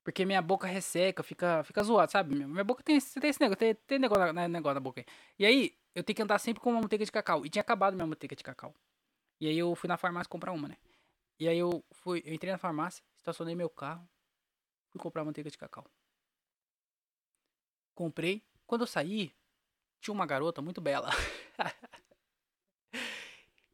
Porque 0.04 0.24
minha 0.24 0.42
boca 0.42 0.66
resseca, 0.66 1.22
fica, 1.22 1.62
fica 1.64 1.82
zoada, 1.82 2.10
sabe? 2.10 2.34
Minha 2.34 2.64
boca 2.64 2.82
tem, 2.82 2.98
tem 3.00 3.30
esse 3.30 3.40
negócio, 3.40 3.58
tem, 3.58 3.74
tem 3.74 3.98
negócio, 3.98 4.32
né, 4.32 4.48
negócio 4.48 4.74
na 4.74 4.80
boca 4.80 5.00
aí. 5.00 5.06
E 5.38 5.46
aí, 5.46 5.74
eu 5.94 6.02
tenho 6.02 6.16
que 6.16 6.22
andar 6.22 6.38
sempre 6.38 6.60
com 6.60 6.70
uma 6.70 6.80
manteiga 6.80 7.04
de 7.04 7.12
cacau. 7.12 7.44
E 7.46 7.50
tinha 7.50 7.60
acabado 7.60 7.94
minha 7.94 8.06
manteiga 8.06 8.34
de 8.34 8.42
cacau. 8.42 8.74
E 9.40 9.48
aí 9.48 9.58
eu 9.58 9.74
fui 9.74 9.88
na 9.88 9.96
farmácia 9.96 10.28
comprar 10.28 10.52
uma, 10.52 10.68
né? 10.68 10.76
E 11.38 11.48
aí 11.48 11.58
eu 11.58 11.84
fui, 11.92 12.22
eu 12.24 12.34
entrei 12.34 12.52
na 12.52 12.58
farmácia, 12.58 13.02
estacionei 13.16 13.54
meu 13.54 13.68
carro, 13.68 14.08
fui 14.90 15.00
comprar 15.00 15.24
manteiga 15.24 15.50
de 15.50 15.58
cacau. 15.58 15.84
Comprei. 17.94 18.42
Quando 18.66 18.82
eu 18.82 18.86
saí, 18.86 19.32
tinha 20.00 20.14
uma 20.14 20.26
garota 20.26 20.60
muito 20.60 20.80
bela. 20.80 21.10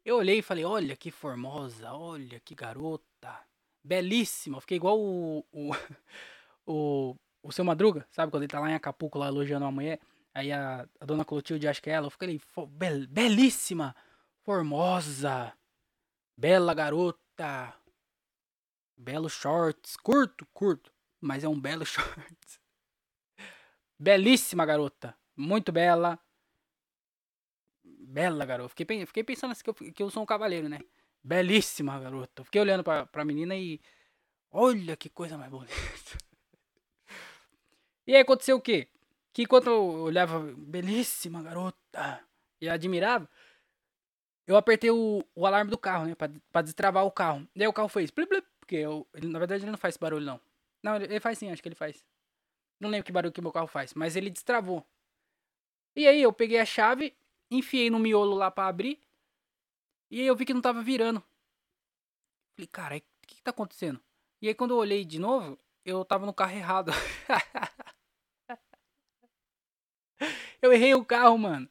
eu 0.05 0.17
olhei 0.17 0.39
e 0.39 0.43
falei, 0.43 0.65
olha 0.65 0.95
que 0.95 1.11
formosa, 1.11 1.91
olha 1.93 2.39
que 2.39 2.53
garota. 2.55 3.39
Belíssima. 3.83 4.61
Fiquei 4.61 4.77
igual 4.77 4.99
o, 4.99 5.45
o, 5.51 5.71
o, 6.65 7.15
o 7.41 7.51
seu 7.51 7.63
Madruga, 7.63 8.07
sabe? 8.11 8.31
Quando 8.31 8.43
ele 8.43 8.51
tá 8.51 8.59
lá 8.59 8.69
em 8.69 8.75
Acapulco, 8.75 9.17
lá 9.17 9.27
elogiando 9.27 9.65
uma 9.65 9.71
mulher. 9.71 9.99
Aí 10.33 10.51
a, 10.51 10.87
a 10.99 11.05
dona 11.05 11.25
Clotilde, 11.25 11.67
acho 11.67 11.81
que 11.81 11.89
é 11.89 11.93
ela, 11.93 12.07
eu 12.07 12.11
fiquei 12.11 12.39
bel, 12.69 13.07
belíssima, 13.07 13.95
formosa, 14.43 15.53
bela 16.37 16.73
garota, 16.73 17.73
belo 18.95 19.29
shorts, 19.29 19.97
curto, 19.97 20.45
curto, 20.53 20.93
mas 21.19 21.43
é 21.43 21.49
um 21.49 21.59
belo 21.59 21.83
shorts. 21.85 22.59
Belíssima 23.99 24.65
garota, 24.65 25.15
muito 25.35 25.71
bela, 25.71 26.17
bela 27.83 28.45
garota. 28.45 28.69
Fiquei, 28.69 29.05
fiquei 29.05 29.23
pensando 29.23 29.51
assim 29.51 29.63
que 29.63 29.69
eu, 29.69 29.73
que 29.73 30.03
eu 30.03 30.09
sou 30.09 30.23
um 30.23 30.25
cavaleiro, 30.25 30.69
né? 30.69 30.79
Belíssima 31.23 31.99
garota. 31.99 32.43
Fiquei 32.45 32.61
olhando 32.61 32.83
pra, 32.83 33.05
pra 33.05 33.25
menina 33.25 33.55
e. 33.55 33.81
Olha 34.51 34.95
que 34.95 35.09
coisa 35.09 35.37
mais 35.37 35.51
bonita. 35.51 35.73
E 38.07 38.15
aí 38.15 38.21
aconteceu 38.21 38.57
o 38.57 38.61
quê? 38.61 38.87
que 39.39 39.43
enquanto 39.43 39.67
eu 39.67 39.83
olhava, 40.01 40.39
belíssima 40.57 41.41
garota, 41.41 42.19
e 42.59 42.67
admirava, 42.67 43.29
eu 44.45 44.57
apertei 44.57 44.89
o, 44.91 45.23
o 45.35 45.45
alarme 45.45 45.71
do 45.71 45.77
carro, 45.77 46.05
né, 46.05 46.15
pra, 46.15 46.29
pra 46.51 46.61
destravar 46.61 47.05
o 47.05 47.11
carro. 47.11 47.47
E 47.55 47.61
aí 47.61 47.67
o 47.67 47.73
carro 47.73 47.87
fez, 47.87 48.11
blip, 48.11 48.29
blip, 48.29 48.45
porque 48.59 48.75
eu, 48.75 49.07
ele, 49.13 49.27
na 49.27 49.39
verdade 49.39 49.63
ele 49.63 49.71
não 49.71 49.77
faz 49.77 49.95
barulho 49.95 50.25
não. 50.25 50.41
Não, 50.83 50.95
ele, 50.95 51.05
ele, 51.05 51.19
faz 51.19 51.37
sim, 51.37 51.51
acho 51.51 51.61
que 51.61 51.69
ele 51.69 51.75
faz. 51.75 52.03
Não 52.79 52.89
lembro 52.89 53.05
que 53.05 53.11
barulho 53.11 53.33
que 53.33 53.41
meu 53.41 53.51
carro 53.51 53.67
faz, 53.67 53.93
mas 53.93 54.15
ele 54.15 54.29
destravou. 54.29 54.85
E 55.95 56.07
aí 56.07 56.21
eu 56.21 56.31
peguei 56.31 56.59
a 56.59 56.65
chave, 56.65 57.15
enfiei 57.51 57.89
no 57.89 57.99
miolo 57.99 58.35
lá 58.35 58.49
pra 58.49 58.67
abrir, 58.67 58.99
e 60.09 60.19
aí 60.21 60.27
eu 60.27 60.35
vi 60.35 60.45
que 60.45 60.53
não 60.53 60.61
tava 60.61 60.81
virando. 60.81 61.23
Falei, 62.55 62.67
cara, 62.67 62.97
o 62.97 63.01
que, 63.27 63.35
que 63.35 63.41
tá 63.41 63.51
acontecendo? 63.51 64.01
E 64.41 64.47
aí 64.47 64.53
quando 64.53 64.71
eu 64.71 64.77
olhei 64.77 65.05
de 65.05 65.19
novo, 65.19 65.57
eu 65.85 66.03
tava 66.05 66.25
no 66.25 66.33
carro 66.33 66.55
errado. 66.55 66.91
Eu 70.61 70.73
errei 70.73 70.93
o 70.93 71.05
carro, 71.05 71.37
mano. 71.37 71.69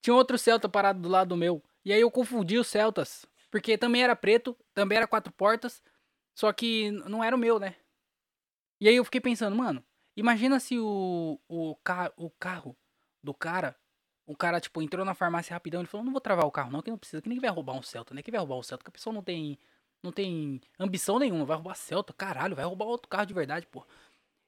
Tinha 0.00 0.14
outro 0.14 0.36
Celta 0.36 0.68
parado 0.68 1.00
do 1.00 1.08
lado 1.08 1.28
do 1.28 1.36
meu. 1.36 1.62
E 1.84 1.92
aí 1.92 2.00
eu 2.00 2.10
confundi 2.10 2.58
os 2.58 2.66
Celtas. 2.66 3.24
Porque 3.50 3.78
também 3.78 4.02
era 4.02 4.16
preto, 4.16 4.56
também 4.74 4.98
era 4.98 5.06
quatro 5.06 5.32
portas. 5.32 5.82
Só 6.34 6.52
que 6.52 6.90
não 6.90 7.22
era 7.22 7.36
o 7.36 7.38
meu, 7.38 7.58
né? 7.58 7.76
E 8.82 8.88
aí 8.88 8.96
eu 8.96 9.04
fiquei 9.04 9.20
pensando, 9.20 9.54
mano, 9.54 9.80
imagina 10.16 10.58
se 10.58 10.76
o, 10.76 11.38
o, 11.46 11.76
car 11.84 12.12
o 12.16 12.28
carro 12.28 12.76
do 13.22 13.32
cara, 13.32 13.76
o 14.26 14.34
cara, 14.36 14.60
tipo, 14.60 14.82
entrou 14.82 15.04
na 15.04 15.14
farmácia 15.14 15.54
rapidão 15.54 15.82
e 15.82 15.86
falou, 15.86 16.04
não 16.04 16.10
vou 16.10 16.20
travar 16.20 16.44
o 16.44 16.50
carro 16.50 16.72
não, 16.72 16.82
que 16.82 16.90
não 16.90 16.98
precisa, 16.98 17.22
que 17.22 17.28
ninguém 17.28 17.42
vai 17.42 17.50
roubar 17.50 17.74
um 17.74 17.82
Celta, 17.82 18.12
né? 18.12 18.22
Que 18.22 18.32
vai 18.32 18.40
roubar 18.40 18.56
o 18.56 18.62
Celta, 18.64 18.82
que 18.82 18.88
a 18.88 18.92
pessoa 18.92 19.14
não 19.14 19.22
tem, 19.22 19.56
não 20.02 20.10
tem 20.10 20.60
ambição 20.80 21.20
nenhuma, 21.20 21.44
vai 21.44 21.54
roubar 21.54 21.76
Celta, 21.76 22.12
caralho, 22.12 22.56
vai 22.56 22.64
roubar 22.64 22.86
outro 22.86 23.08
carro 23.08 23.24
de 23.24 23.32
verdade, 23.32 23.68
pô. 23.68 23.86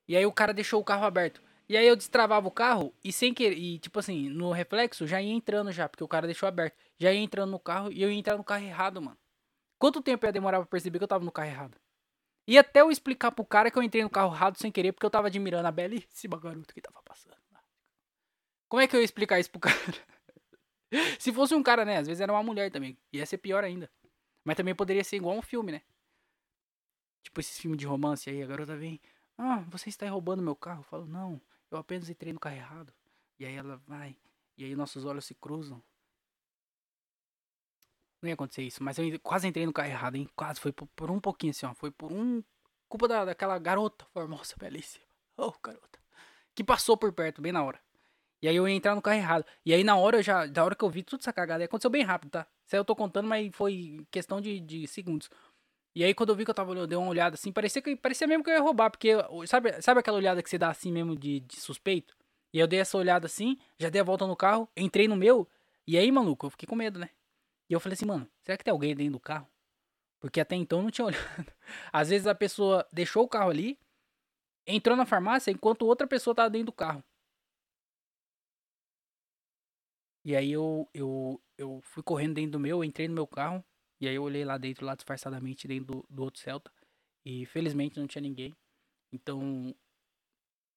E 0.08 0.16
aí 0.16 0.26
o 0.26 0.32
cara 0.32 0.52
deixou 0.52 0.80
o 0.80 0.84
carro 0.84 1.04
aberto. 1.04 1.40
E 1.68 1.76
aí 1.76 1.86
eu 1.86 1.94
destravava 1.94 2.48
o 2.48 2.50
carro 2.50 2.92
e 3.04 3.12
sem 3.12 3.32
querer, 3.32 3.56
e 3.56 3.78
tipo 3.78 4.00
assim, 4.00 4.28
no 4.28 4.50
reflexo 4.50 5.06
já 5.06 5.22
ia 5.22 5.32
entrando 5.32 5.70
já, 5.70 5.88
porque 5.88 6.02
o 6.02 6.08
cara 6.08 6.26
deixou 6.26 6.48
aberto. 6.48 6.74
Já 6.98 7.12
ia 7.12 7.20
entrando 7.20 7.52
no 7.52 7.60
carro 7.60 7.92
e 7.92 8.02
eu 8.02 8.10
ia 8.10 8.18
entrar 8.18 8.36
no 8.36 8.42
carro 8.42 8.64
errado, 8.64 9.00
mano. 9.00 9.16
Quanto 9.78 10.02
tempo 10.02 10.26
ia 10.26 10.32
demorar 10.32 10.58
pra 10.58 10.66
perceber 10.66 10.98
que 10.98 11.04
eu 11.04 11.08
tava 11.08 11.24
no 11.24 11.30
carro 11.30 11.48
errado? 11.50 11.83
E 12.46 12.58
até 12.58 12.80
eu 12.82 12.90
explicar 12.90 13.32
pro 13.32 13.44
cara 13.44 13.70
que 13.70 13.78
eu 13.78 13.82
entrei 13.82 14.02
no 14.02 14.10
carro 14.10 14.34
errado 14.34 14.58
sem 14.58 14.70
querer, 14.70 14.92
porque 14.92 15.06
eu 15.06 15.10
tava 15.10 15.28
admirando 15.28 15.66
a 15.66 15.72
belíssima 15.72 16.38
garota 16.38 16.74
que 16.74 16.80
tava 16.80 17.02
passando. 17.02 17.36
Como 18.68 18.82
é 18.82 18.88
que 18.88 18.96
eu 18.96 19.00
ia 19.00 19.04
explicar 19.04 19.38
isso 19.38 19.50
pro 19.50 19.60
cara? 19.62 19.74
Se 21.18 21.32
fosse 21.32 21.54
um 21.54 21.62
cara, 21.62 21.84
né? 21.84 21.98
Às 21.98 22.06
vezes 22.06 22.20
era 22.20 22.32
uma 22.32 22.42
mulher 22.42 22.70
também. 22.70 22.98
Ia 23.12 23.24
ser 23.24 23.38
pior 23.38 23.64
ainda. 23.64 23.90
Mas 24.44 24.56
também 24.56 24.74
poderia 24.74 25.04
ser 25.04 25.16
igual 25.16 25.36
um 25.36 25.42
filme, 25.42 25.72
né? 25.72 25.82
Tipo 27.22 27.40
esses 27.40 27.58
filmes 27.58 27.78
de 27.78 27.86
romance 27.86 28.28
aí, 28.28 28.42
a 28.42 28.46
garota 28.46 28.76
vem. 28.76 29.00
Ah, 29.38 29.64
você 29.70 29.88
está 29.88 30.08
roubando 30.08 30.42
meu 30.42 30.54
carro? 30.54 30.80
Eu 30.80 30.84
falo, 30.84 31.06
não. 31.06 31.40
Eu 31.70 31.78
apenas 31.78 32.10
entrei 32.10 32.32
no 32.32 32.40
carro 32.40 32.56
errado. 32.56 32.92
E 33.38 33.46
aí 33.46 33.54
ela 33.54 33.76
vai. 33.86 34.16
E 34.56 34.64
aí 34.64 34.76
nossos 34.76 35.04
olhos 35.04 35.24
se 35.24 35.34
cruzam. 35.34 35.82
Não 38.24 38.28
ia 38.30 38.34
acontecer 38.34 38.62
isso, 38.62 38.82
mas 38.82 38.98
eu 38.98 39.20
quase 39.20 39.46
entrei 39.46 39.66
no 39.66 39.72
carro 39.72 39.90
errado, 39.90 40.16
hein? 40.16 40.26
Quase, 40.34 40.58
foi 40.58 40.72
por, 40.72 40.86
por 40.96 41.10
um 41.10 41.20
pouquinho 41.20 41.50
assim, 41.50 41.66
ó. 41.66 41.74
Foi 41.74 41.90
por 41.90 42.10
um. 42.10 42.42
Culpa 42.88 43.06
da, 43.06 43.22
daquela 43.26 43.58
garota 43.58 44.06
formosa, 44.14 44.54
belíssima. 44.58 45.04
Oh, 45.36 45.52
garota. 45.62 45.98
Que 46.54 46.64
passou 46.64 46.96
por 46.96 47.12
perto, 47.12 47.42
bem 47.42 47.52
na 47.52 47.62
hora. 47.62 47.78
E 48.40 48.48
aí 48.48 48.56
eu 48.56 48.66
ia 48.66 48.74
entrar 48.74 48.94
no 48.94 49.02
carro 49.02 49.18
errado. 49.18 49.44
E 49.62 49.74
aí 49.74 49.84
na 49.84 49.94
hora 49.96 50.20
eu 50.20 50.22
já. 50.22 50.46
Da 50.46 50.64
hora 50.64 50.74
que 50.74 50.82
eu 50.82 50.88
vi 50.88 51.02
tudo 51.02 51.20
essa 51.20 51.34
cagada, 51.34 51.62
aconteceu 51.62 51.90
bem 51.90 52.02
rápido, 52.02 52.30
tá? 52.30 52.46
Isso 52.64 52.74
aí 52.74 52.80
eu 52.80 52.84
tô 52.84 52.96
contando, 52.96 53.28
mas 53.28 53.54
foi 53.54 54.06
questão 54.10 54.40
de, 54.40 54.58
de 54.58 54.86
segundos. 54.86 55.28
E 55.94 56.02
aí 56.02 56.14
quando 56.14 56.30
eu 56.30 56.36
vi 56.36 56.46
que 56.46 56.50
eu 56.50 56.54
tava 56.54 56.70
olhando, 56.70 56.86
dei 56.86 56.96
uma 56.96 57.10
olhada 57.10 57.34
assim, 57.34 57.52
parecia 57.52 57.82
que 57.82 57.94
parecia 57.94 58.26
mesmo 58.26 58.42
que 58.42 58.48
eu 58.48 58.54
ia 58.54 58.60
roubar, 58.62 58.90
porque 58.90 59.10
sabe, 59.46 59.82
sabe 59.82 60.00
aquela 60.00 60.16
olhada 60.16 60.42
que 60.42 60.48
você 60.48 60.56
dá 60.56 60.70
assim 60.70 60.90
mesmo 60.90 61.14
de, 61.14 61.40
de 61.40 61.60
suspeito? 61.60 62.16
E 62.54 62.58
eu 62.58 62.66
dei 62.66 62.80
essa 62.80 62.96
olhada 62.96 63.26
assim, 63.26 63.58
já 63.78 63.90
dei 63.90 64.00
a 64.00 64.04
volta 64.04 64.26
no 64.26 64.34
carro, 64.34 64.66
entrei 64.76 65.06
no 65.06 65.14
meu, 65.14 65.46
e 65.86 65.98
aí, 65.98 66.10
maluco, 66.10 66.46
eu 66.46 66.50
fiquei 66.50 66.66
com 66.66 66.74
medo, 66.74 66.98
né? 66.98 67.10
E 67.74 67.76
eu 67.76 67.80
falei 67.80 67.94
assim, 67.94 68.06
mano, 68.06 68.30
será 68.44 68.56
que 68.56 68.62
tem 68.62 68.70
alguém 68.70 68.94
dentro 68.94 69.14
do 69.14 69.20
carro? 69.20 69.50
Porque 70.20 70.38
até 70.40 70.54
então 70.54 70.80
não 70.80 70.92
tinha 70.92 71.06
olhado. 71.10 71.52
Às 71.92 72.08
vezes 72.08 72.28
a 72.28 72.34
pessoa 72.34 72.86
deixou 72.92 73.24
o 73.24 73.28
carro 73.28 73.50
ali, 73.50 73.76
entrou 74.64 74.96
na 74.96 75.04
farmácia 75.04 75.50
enquanto 75.50 75.84
outra 75.84 76.06
pessoa 76.06 76.36
tava 76.36 76.48
dentro 76.48 76.66
do 76.66 76.72
carro. 76.72 77.02
E 80.24 80.36
aí 80.36 80.52
eu, 80.52 80.88
eu, 80.94 81.42
eu 81.58 81.80
fui 81.82 82.00
correndo 82.00 82.34
dentro 82.34 82.52
do 82.52 82.60
meu, 82.60 82.84
entrei 82.84 83.08
no 83.08 83.14
meu 83.14 83.26
carro, 83.26 83.64
e 84.00 84.06
aí 84.06 84.14
eu 84.14 84.22
olhei 84.22 84.44
lá 84.44 84.56
dentro, 84.56 84.86
lá 84.86 84.94
disfarçadamente, 84.94 85.66
dentro 85.66 85.96
do, 85.96 86.06
do 86.08 86.22
outro 86.22 86.40
Celta. 86.40 86.70
E 87.24 87.44
felizmente 87.44 87.98
não 87.98 88.06
tinha 88.06 88.22
ninguém. 88.22 88.54
Então, 89.12 89.74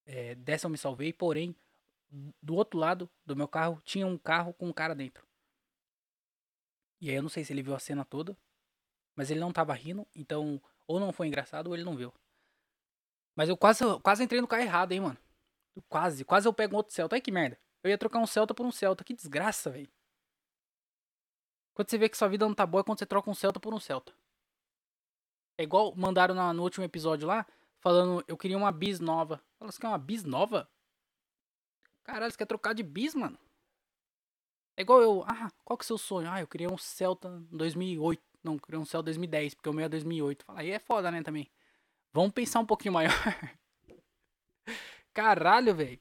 é, 0.03 0.33
dessa 0.33 0.65
eu 0.65 0.71
me 0.71 0.79
salvei. 0.79 1.13
Porém, 1.13 1.55
do 2.41 2.55
outro 2.55 2.79
lado 2.79 3.07
do 3.23 3.35
meu 3.35 3.47
carro, 3.47 3.79
tinha 3.85 4.07
um 4.07 4.17
carro 4.17 4.51
com 4.51 4.67
um 4.67 4.73
cara 4.73 4.95
dentro. 4.95 5.26
E 6.99 7.09
aí 7.09 7.15
eu 7.15 7.21
não 7.21 7.29
sei 7.29 7.43
se 7.43 7.53
ele 7.53 7.61
viu 7.61 7.75
a 7.75 7.79
cena 7.79 8.03
toda. 8.03 8.37
Mas 9.15 9.31
ele 9.31 9.39
não 9.39 9.51
tava 9.51 9.73
rindo. 9.73 10.07
Então, 10.15 10.61
ou 10.85 10.99
não 10.99 11.11
foi 11.11 11.27
engraçado 11.27 11.67
ou 11.67 11.75
ele 11.75 11.83
não 11.83 11.95
viu. 11.95 12.13
Mas 13.35 13.49
eu 13.49 13.57
quase, 13.57 13.83
quase 14.01 14.23
entrei 14.23 14.41
no 14.41 14.47
carro 14.47 14.63
errado, 14.63 14.91
hein, 14.91 15.01
mano. 15.01 15.17
Quase, 15.87 16.25
quase 16.25 16.47
eu 16.47 16.53
pego 16.53 16.73
um 16.73 16.77
outro 16.77 16.93
Celta. 16.93 17.15
Ai 17.15 17.21
que 17.21 17.31
merda. 17.31 17.59
Eu 17.83 17.89
ia 17.89 17.97
trocar 17.97 18.19
um 18.19 18.25
Celta 18.27 18.53
por 18.53 18.65
um 18.65 18.71
Celta. 18.71 19.03
Que 19.03 19.13
desgraça, 19.13 19.69
velho. 19.69 19.89
Quando 21.73 21.89
você 21.89 21.97
vê 21.97 22.09
que 22.09 22.17
sua 22.17 22.27
vida 22.27 22.45
não 22.47 22.55
tá 22.55 22.65
boa 22.65 22.81
é 22.81 22.83
quando 22.83 22.97
você 22.97 23.05
troca 23.05 23.29
um 23.29 23.35
Celta 23.35 23.59
por 23.59 23.73
um 23.73 23.79
Celta. 23.79 24.11
É 25.59 25.63
igual 25.63 25.95
mandaram 25.95 26.33
na, 26.33 26.53
no 26.53 26.63
último 26.63 26.83
episódio 26.83 27.27
lá, 27.27 27.45
falando, 27.79 28.23
eu 28.27 28.37
queria 28.37 28.57
uma 28.57 28.71
bis 28.71 28.99
nova. 28.99 29.43
Fala, 29.57 29.71
você 29.71 29.79
quer 29.79 29.87
uma 29.87 29.97
bis 29.97 30.23
nova? 30.23 30.69
Caralho, 32.03 32.31
você 32.31 32.37
quer 32.37 32.45
trocar 32.45 32.73
de 32.73 32.83
bis, 32.83 33.13
mano? 33.13 33.37
É 34.77 34.83
igual 34.83 35.01
eu, 35.01 35.23
ah, 35.27 35.51
qual 35.65 35.75
que 35.75 35.83
é 35.83 35.85
o 35.85 35.87
seu 35.87 35.97
sonho? 35.97 36.29
Ah, 36.29 36.39
eu 36.39 36.47
queria 36.47 36.71
um 36.71 36.77
Celta 36.77 37.29
2008. 37.51 38.21
Não, 38.43 38.53
eu 38.53 38.59
queria 38.59 38.79
um 38.79 38.85
Celta 38.85 39.05
2010, 39.05 39.55
porque 39.55 39.69
o 39.69 39.73
meu 39.73 39.85
é 39.85 39.89
2008. 39.89 40.45
Fala, 40.45 40.59
aí 40.59 40.69
é 40.69 40.77
foda, 40.77 41.09
né, 41.09 41.23
também. 41.23 41.49
Vamos 42.13 42.31
pensar 42.31 42.59
um 42.59 42.65
pouquinho 42.65 42.93
maior. 42.93 43.11
Caralho, 45.13 45.73
velho. 45.73 45.99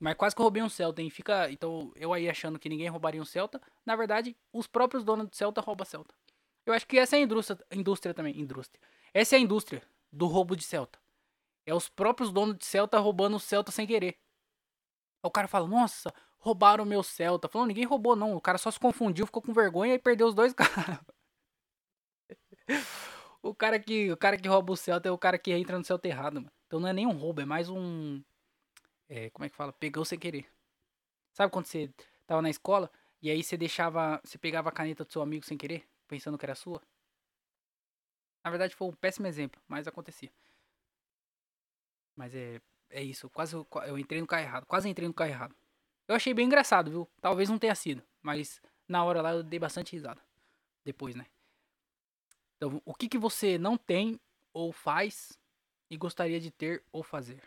Mas 0.00 0.14
quase 0.14 0.34
que 0.34 0.40
eu 0.40 0.44
roubei 0.44 0.62
um 0.62 0.70
Celta, 0.70 1.02
hein? 1.02 1.10
Fica. 1.10 1.50
Então, 1.50 1.92
eu 1.96 2.14
aí 2.14 2.28
achando 2.28 2.58
que 2.58 2.68
ninguém 2.68 2.88
roubaria 2.88 3.20
um 3.20 3.26
Celta. 3.26 3.60
Na 3.84 3.94
verdade, 3.94 4.34
os 4.52 4.66
próprios 4.66 5.04
donos 5.04 5.28
do 5.28 5.36
Celta 5.36 5.60
roubam 5.60 5.84
Celta. 5.84 6.14
Eu 6.64 6.72
acho 6.72 6.86
que 6.86 6.98
essa 6.98 7.16
é 7.16 7.18
a 7.18 7.22
indústria, 7.22 7.58
indústria 7.70 8.14
também. 8.14 8.40
Indústria. 8.40 8.80
Essa 9.12 9.36
é 9.36 9.38
a 9.38 9.40
indústria 9.40 9.82
do 10.10 10.26
roubo 10.26 10.56
de 10.56 10.64
Celta. 10.64 10.98
É 11.66 11.74
os 11.74 11.90
próprios 11.90 12.32
donos 12.32 12.56
de 12.56 12.64
Celta 12.64 12.98
roubando 12.98 13.36
o 13.36 13.40
Celta 13.40 13.70
sem 13.70 13.86
querer. 13.86 14.18
Aí 15.22 15.28
o 15.28 15.30
cara 15.30 15.46
fala, 15.46 15.68
nossa, 15.68 16.12
roubaram 16.44 16.84
o 16.84 16.86
meu 16.86 17.02
Celta. 17.02 17.48
Falou, 17.48 17.66
ninguém 17.66 17.84
roubou, 17.84 18.14
não. 18.14 18.36
O 18.36 18.40
cara 18.40 18.58
só 18.58 18.70
se 18.70 18.78
confundiu, 18.78 19.24
ficou 19.24 19.42
com 19.42 19.52
vergonha 19.52 19.94
e 19.94 19.98
perdeu 19.98 20.28
os 20.28 20.34
dois 20.34 20.52
carros. 20.54 21.00
o 23.42 23.54
cara 23.54 23.80
que, 23.80 24.12
o 24.12 24.16
cara 24.16 24.36
que 24.36 24.46
rouba 24.46 24.72
o 24.72 24.76
Celta 24.76 25.08
é 25.08 25.12
o 25.12 25.18
cara 25.18 25.38
que 25.38 25.52
entra 25.52 25.78
no 25.78 25.84
Celta 25.84 26.06
errado, 26.06 26.34
mano. 26.34 26.52
Então 26.66 26.78
não 26.78 26.88
é 26.88 26.92
nem 26.92 27.06
um 27.06 27.12
roubo, 27.12 27.40
é 27.40 27.46
mais 27.46 27.70
um. 27.70 28.22
É, 29.08 29.30
como 29.30 29.46
é 29.46 29.48
que 29.48 29.56
fala? 29.56 29.72
Pegou 29.72 30.04
sem 30.04 30.18
querer. 30.18 30.46
Sabe 31.32 31.50
quando 31.50 31.66
você 31.66 31.90
tava 32.26 32.42
na 32.42 32.50
escola 32.50 32.90
e 33.22 33.30
aí 33.30 33.42
você 33.42 33.56
deixava. 33.56 34.20
Você 34.22 34.36
pegava 34.38 34.68
a 34.68 34.72
caneta 34.72 35.04
do 35.04 35.12
seu 35.12 35.22
amigo 35.22 35.46
sem 35.46 35.56
querer, 35.56 35.88
pensando 36.06 36.36
que 36.36 36.44
era 36.44 36.54
sua? 36.54 36.82
Na 38.44 38.50
verdade 38.50 38.74
foi 38.76 38.88
um 38.88 38.92
péssimo 38.92 39.26
exemplo, 39.26 39.62
mas 39.66 39.88
acontecia. 39.88 40.30
Mas 42.14 42.34
é. 42.34 42.60
É 42.90 43.02
isso. 43.02 43.28
Quase 43.30 43.56
eu 43.56 43.98
entrei 43.98 44.20
no 44.20 44.26
carro 44.26 44.42
errado. 44.42 44.66
Quase 44.66 44.88
entrei 44.88 45.08
no 45.08 45.14
carro 45.14 45.30
errado. 45.30 45.56
Eu 46.06 46.14
achei 46.14 46.34
bem 46.34 46.46
engraçado, 46.46 46.90
viu? 46.90 47.08
Talvez 47.20 47.48
não 47.48 47.58
tenha 47.58 47.74
sido. 47.74 48.02
Mas 48.22 48.60
na 48.86 49.04
hora 49.04 49.22
lá 49.22 49.32
eu 49.32 49.42
dei 49.42 49.58
bastante 49.58 49.92
risada. 49.92 50.20
Depois, 50.84 51.14
né? 51.14 51.26
Então, 52.56 52.80
o 52.84 52.94
que, 52.94 53.08
que 53.08 53.18
você 53.18 53.58
não 53.58 53.76
tem 53.76 54.20
ou 54.52 54.72
faz 54.72 55.38
e 55.90 55.96
gostaria 55.96 56.40
de 56.40 56.50
ter 56.50 56.84
ou 56.92 57.02
fazer? 57.02 57.42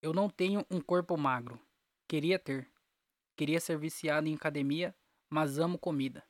Eu 0.00 0.12
não 0.12 0.28
tenho 0.28 0.66
um 0.70 0.80
corpo 0.80 1.16
magro. 1.16 1.60
Queria 2.08 2.38
ter. 2.38 2.68
Queria 3.36 3.60
ser 3.60 3.78
viciado 3.78 4.28
em 4.28 4.34
academia, 4.34 4.94
mas 5.30 5.58
amo 5.58 5.78
comida. 5.78 6.24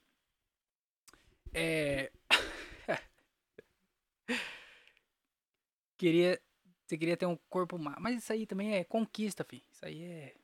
É. 1.53 2.12
queria. 5.97 6.40
Você 6.86 6.99
queria 6.99 7.16
ter 7.16 7.26
um 7.26 7.36
corpo 7.49 7.78
magro. 7.78 8.03
Mas 8.03 8.18
isso 8.18 8.32
aí 8.32 8.47
também 8.47 8.74
é 8.74 8.84
conquista, 8.84 9.45
fi. 9.45 9.64
Isso 9.70 9.84
aí 9.84 10.03
é. 10.03 10.34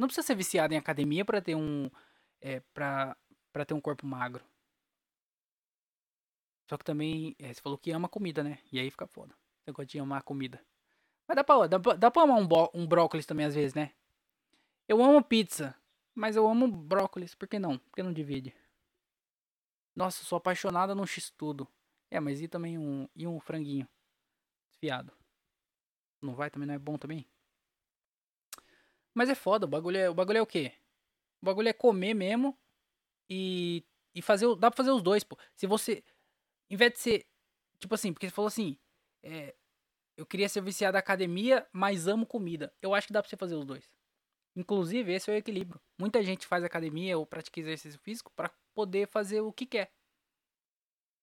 Não 0.00 0.06
precisa 0.08 0.26
ser 0.26 0.34
viciado 0.34 0.72
em 0.72 0.78
academia 0.78 1.26
para 1.26 1.42
ter 1.42 1.54
um. 1.54 1.90
É, 2.40 2.60
pra, 2.72 3.14
pra 3.52 3.66
ter 3.66 3.74
um 3.74 3.80
corpo 3.82 4.06
magro. 4.06 4.42
Só 6.66 6.78
que 6.78 6.84
também. 6.84 7.36
É, 7.38 7.52
você 7.52 7.60
falou 7.60 7.76
que 7.76 7.90
ama 7.90 8.08
comida, 8.08 8.42
né? 8.42 8.60
E 8.72 8.80
aí 8.80 8.90
fica 8.90 9.06
foda. 9.06 9.34
Você 9.62 9.72
gosta 9.72 9.84
de 9.84 9.98
amar 9.98 10.22
comida. 10.22 10.58
Mas 11.28 11.36
dá 11.36 11.44
pra, 11.44 11.66
dá, 11.66 11.76
dá 11.76 12.10
pra 12.10 12.22
amar 12.22 12.38
um, 12.38 12.48
um 12.80 12.86
brócolis 12.86 13.26
também 13.26 13.44
às 13.44 13.54
vezes, 13.54 13.74
né? 13.74 13.92
Eu 14.88 15.02
amo 15.04 15.22
pizza. 15.22 15.76
Mas 16.14 16.34
eu 16.34 16.48
amo 16.48 16.66
brócolis. 16.66 17.34
Por 17.34 17.46
que 17.46 17.58
não? 17.58 17.76
Por 17.76 17.96
que 17.96 18.02
não 18.02 18.12
divide? 18.12 18.56
Nossa, 19.94 20.24
sou 20.24 20.38
apaixonada 20.38 20.94
no 20.94 21.06
x-tudo. 21.06 21.68
É, 22.10 22.18
mas 22.18 22.40
e 22.40 22.48
também 22.48 22.78
um. 22.78 23.06
E 23.14 23.26
um 23.26 23.38
franguinho? 23.38 23.86
Desfiado. 24.70 25.12
Não 26.22 26.34
vai 26.34 26.48
também? 26.48 26.66
Não 26.66 26.74
é 26.74 26.78
bom 26.78 26.96
também? 26.96 27.28
Mas 29.14 29.28
é 29.28 29.34
foda, 29.34 29.66
o 29.66 29.68
bagulho 29.68 29.96
é, 29.96 30.08
o 30.08 30.14
bagulho 30.14 30.38
é 30.38 30.42
o 30.42 30.46
quê? 30.46 30.72
O 31.42 31.46
bagulho 31.46 31.68
é 31.68 31.72
comer 31.72 32.14
mesmo 32.14 32.58
e, 33.28 33.84
e 34.14 34.22
fazer. 34.22 34.46
Dá 34.56 34.70
pra 34.70 34.76
fazer 34.76 34.90
os 34.90 35.02
dois, 35.02 35.24
pô. 35.24 35.36
Se 35.54 35.66
você. 35.66 36.04
Em 36.68 36.76
vez 36.76 36.92
de 36.92 36.98
ser. 36.98 37.26
Tipo 37.78 37.94
assim, 37.94 38.12
porque 38.12 38.28
você 38.28 38.34
falou 38.34 38.48
assim. 38.48 38.78
É, 39.22 39.54
eu 40.16 40.26
queria 40.26 40.48
ser 40.48 40.60
viciado 40.60 40.94
da 40.94 40.98
academia, 40.98 41.66
mas 41.72 42.06
amo 42.06 42.26
comida. 42.26 42.74
Eu 42.82 42.94
acho 42.94 43.06
que 43.06 43.12
dá 43.12 43.22
pra 43.22 43.28
você 43.28 43.36
fazer 43.36 43.54
os 43.54 43.64
dois. 43.64 43.90
Inclusive, 44.54 45.12
esse 45.12 45.30
é 45.30 45.34
o 45.34 45.36
equilíbrio. 45.36 45.80
Muita 45.98 46.22
gente 46.22 46.46
faz 46.46 46.62
academia 46.62 47.16
ou 47.16 47.24
pratica 47.24 47.60
exercício 47.60 47.98
físico 48.00 48.30
para 48.34 48.50
poder 48.74 49.08
fazer 49.08 49.40
o 49.40 49.52
que 49.52 49.64
quer. 49.64 49.92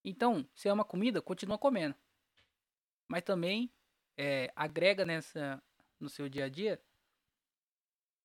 Então, 0.03 0.47
você 0.55 0.69
ama 0.69 0.83
comida, 0.83 1.21
continua 1.21 1.57
comendo. 1.57 1.95
Mas 3.07 3.23
também 3.23 3.71
é, 4.17 4.51
agrega 4.55 5.05
nessa 5.05 5.61
no 5.99 6.09
seu 6.09 6.29
dia 6.29 6.45
a 6.45 6.49
dia 6.49 6.81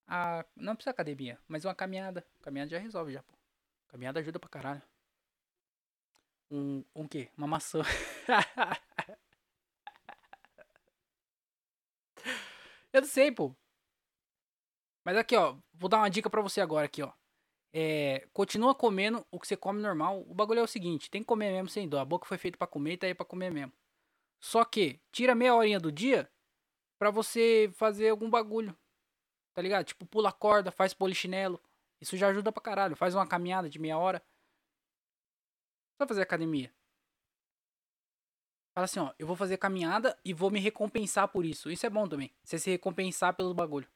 a, 0.07 0.45
não 0.57 0.75
precisa 0.75 0.91
academia, 0.91 1.39
mas 1.49 1.65
uma 1.65 1.75
caminhada. 1.75 2.25
Caminhada 2.43 2.71
já 2.71 2.79
resolve 2.79 3.13
já, 3.13 3.23
pô. 3.23 3.35
Caminhada 3.89 4.21
ajuda 4.21 4.39
pra 4.39 4.49
caralho. 4.49 4.83
Um, 6.51 6.85
um 6.95 7.09
quê? 7.09 7.31
Uma 7.37 7.47
maçã. 7.47 7.83
Eu 12.93 13.01
não 13.01 13.09
sei, 13.09 13.33
pô. 13.33 13.55
Mas 15.05 15.17
aqui, 15.17 15.37
ó. 15.37 15.57
Vou 15.75 15.89
dar 15.89 15.99
uma 15.99 16.11
dica 16.11 16.31
pra 16.31 16.41
você 16.43 16.61
agora 16.61 16.87
aqui, 16.87 17.03
ó. 17.03 17.13
É, 17.73 18.29
continua 18.35 18.75
comendo 18.75 19.27
o 19.31 19.41
que 19.41 19.47
você 19.47 19.57
come 19.57 19.81
normal. 19.81 20.23
O 20.29 20.35
bagulho 20.35 20.61
é 20.61 20.63
o 20.63 20.67
seguinte, 20.67 21.11
tem 21.11 21.23
que 21.23 21.27
comer 21.27 21.51
mesmo 21.53 21.69
sem 21.69 21.89
dó. 21.89 22.01
A 22.01 22.05
boca 22.05 22.27
foi 22.27 22.37
feita 22.39 22.59
para 22.59 22.67
comer 22.67 22.93
e 22.93 22.97
tá 22.99 23.07
aí 23.07 23.15
pra 23.15 23.25
comer 23.25 23.51
mesmo. 23.51 23.73
Só 24.41 24.65
que, 24.65 25.01
tira 25.13 25.35
meia 25.35 25.55
horinha 25.55 25.81
do 25.81 25.91
dia 25.91 26.31
pra 26.99 27.11
você 27.11 27.71
fazer 27.75 28.11
algum 28.11 28.31
bagulho. 28.31 28.77
Tá 29.55 29.63
ligado? 29.63 29.85
Tipo, 29.85 30.07
pula 30.07 30.33
corda, 30.33 30.71
faz 30.71 30.95
polichinelo. 30.95 31.61
Isso 32.01 32.17
já 32.17 32.29
ajuda 32.29 32.51
pra 32.51 32.63
caralho. 32.63 32.97
Faz 32.97 33.15
uma 33.15 33.27
caminhada 33.27 33.69
de 33.69 33.79
meia 33.79 33.99
hora. 33.99 34.23
Só 36.01 36.07
fazer 36.07 36.23
academia. 36.23 36.73
Fala 38.75 38.87
assim, 38.87 39.01
ó, 39.01 39.13
eu 39.19 39.27
vou 39.27 39.37
fazer 39.37 39.59
caminhada 39.59 40.19
e 40.25 40.33
vou 40.33 40.51
me 40.51 40.59
recompensar 40.59 41.29
por 41.29 41.45
isso. 41.45 41.71
Isso 41.71 41.87
é 41.87 41.91
bom 41.91 42.09
também. 42.09 42.33
Você 42.43 42.59
se 42.59 42.71
recompensar 42.71 43.35
pelo 43.35 43.53
bagulho. 43.53 43.87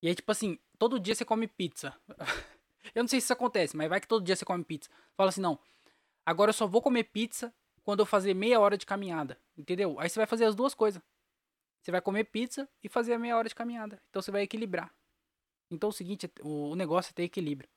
E 0.00 0.08
aí, 0.08 0.14
tipo 0.14 0.30
assim, 0.30 0.58
todo 0.78 1.00
dia 1.00 1.14
você 1.14 1.24
come 1.24 1.48
pizza. 1.48 1.94
eu 2.94 3.02
não 3.02 3.08
sei 3.08 3.20
se 3.20 3.24
isso 3.24 3.32
acontece, 3.32 3.76
mas 3.76 3.88
vai 3.88 4.00
que 4.00 4.06
todo 4.06 4.24
dia 4.24 4.36
você 4.36 4.44
come 4.44 4.62
pizza. 4.62 4.88
Fala 5.16 5.30
assim, 5.30 5.40
não. 5.40 5.58
Agora 6.24 6.50
eu 6.50 6.54
só 6.54 6.66
vou 6.66 6.80
comer 6.80 7.04
pizza 7.04 7.52
quando 7.82 8.00
eu 8.00 8.06
fazer 8.06 8.32
meia 8.32 8.60
hora 8.60 8.78
de 8.78 8.86
caminhada. 8.86 9.38
Entendeu? 9.58 9.98
Aí 9.98 10.08
você 10.08 10.20
vai 10.20 10.26
fazer 10.26 10.44
as 10.44 10.54
duas 10.54 10.72
coisas. 10.72 11.02
Você 11.84 11.90
vai 11.90 12.00
comer 12.00 12.24
pizza 12.24 12.66
e 12.82 12.88
fazer 12.88 13.12
a 13.12 13.18
meia 13.18 13.36
hora 13.36 13.46
de 13.46 13.54
caminhada. 13.54 14.00
Então 14.08 14.22
você 14.22 14.30
vai 14.30 14.40
equilibrar. 14.40 14.90
Então 15.70 15.90
o 15.90 15.92
seguinte, 15.92 16.30
o 16.42 16.74
negócio 16.74 17.10
é 17.10 17.12
ter 17.12 17.24
equilíbrio. 17.24 17.68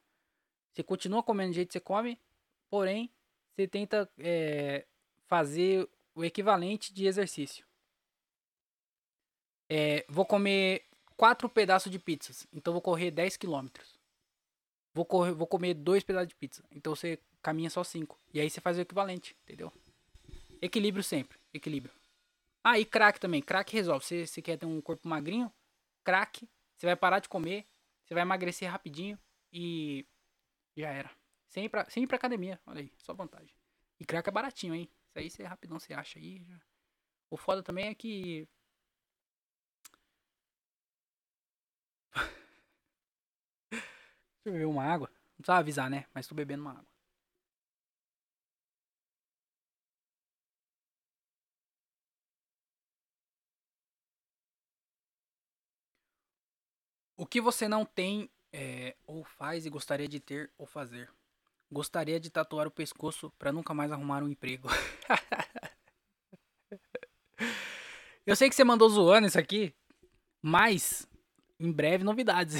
Você 0.72 0.82
continua 0.82 1.22
comendo 1.22 1.51
do 1.51 1.55
jeito 1.55 1.68
que 1.68 1.74
você 1.74 1.82
come, 1.82 2.18
porém, 2.70 3.12
você 3.53 3.68
tenta 3.68 4.10
é, 4.20 4.86
fazer 5.26 5.89
o 6.16 6.24
equivalente 6.24 6.93
de 6.93 7.05
exercício. 7.05 7.66
É, 9.70 10.05
vou 10.08 10.26
comer 10.26 10.86
quatro 11.18 11.49
pedaços 11.49 11.91
de 11.91 11.99
pizzas, 11.99 12.47
então 12.53 12.72
vou 12.72 12.82
correr 12.82 13.12
10 13.12 13.36
quilômetros. 13.36 13.99
Vou, 14.93 15.05
vou 15.36 15.47
comer 15.47 15.74
dois 15.74 16.01
pedaços 16.01 16.30
de 16.30 16.36
pizza, 16.36 16.64
então 16.72 16.95
você 16.95 17.20
caminha 17.41 17.70
só 17.70 17.84
cinco. 17.84 18.18
E 18.34 18.39
aí 18.39 18.49
você 18.49 18.62
faz 18.62 18.78
o 18.78 18.82
equivalente, 18.82 19.36
entendeu? 19.43 19.70
Equilíbrio 20.62 21.03
sempre, 21.03 21.38
equilíbrio. 21.53 21.97
Ah, 22.64 22.80
e 22.80 22.86
crack 22.86 23.20
também. 23.20 23.41
Crack 23.41 23.74
resolve. 23.74 24.05
Você, 24.05 24.26
você 24.28 24.41
quer 24.41 24.58
ter 24.58 24.66
um 24.66 24.82
corpo 24.82 25.08
magrinho? 25.08 25.51
Crack. 26.03 26.47
Você 26.76 26.86
vai 26.86 26.95
parar 26.95 27.20
de 27.20 27.30
comer. 27.30 27.68
Você 28.05 28.14
vai 28.14 28.24
emagrecer 28.24 28.70
rapidinho. 28.70 29.18
E 29.51 30.05
já 30.76 30.89
era. 30.89 31.12
Sem 31.47 31.66
ir 31.66 31.70
pra, 31.70 31.89
sem 31.89 32.03
ir 32.03 32.08
pra 32.08 32.18
academia. 32.18 32.60
Olha 32.66 32.82
aí, 32.82 32.91
só 32.97 33.14
vantagem. 33.14 33.53
E 33.99 34.05
crack 34.05 34.28
é 34.30 34.32
baratinho, 34.32 34.76
hein? 34.76 34.89
Isso 35.10 35.20
aí 35.20 35.30
você 35.30 35.43
rapidão 35.43 35.80
você 35.80 35.93
acha 35.93 36.20
aí. 36.20 36.43
Já. 36.43 36.60
O 37.30 37.38
foda 37.38 37.64
também 37.64 37.88
é 37.88 37.95
que. 37.95 38.47
Deixa 43.72 43.82
eu 44.45 44.53
beber 44.53 44.66
uma 44.66 44.84
água. 44.84 45.10
Não 45.10 45.38
precisa 45.43 45.58
avisar, 45.58 45.89
né? 45.89 46.05
Mas 46.14 46.28
tô 46.28 46.36
bebendo 46.36 46.62
uma 46.64 46.72
água. 46.72 46.97
O 57.18 57.26
que 57.26 57.41
você 57.41 57.68
não 57.68 57.84
tem 57.84 58.30
é, 58.53 58.95
ou 59.07 59.24
faz 59.24 59.65
e 59.65 59.72
gostaria 59.72 60.07
de 60.07 60.20
ter 60.20 60.51
ou 60.55 60.68
fazer? 60.68 61.11
Gostaria 61.72 62.20
de 62.20 62.30
tatuar 62.30 62.68
o 62.68 62.72
pescoço 62.72 63.32
para 63.39 63.51
nunca 63.51 63.74
mais 63.74 63.91
arrumar 63.91 64.22
um 64.22 64.30
emprego. 64.30 64.70
Eu 68.24 68.36
sei 68.36 68.49
que 68.49 68.55
você 68.55 68.63
mandou 68.63 68.88
zoando 68.88 69.26
isso 69.26 69.39
aqui, 69.39 69.74
mas 70.41 71.07
em 71.59 71.72
breve 71.72 72.03
novidades. 72.03 72.55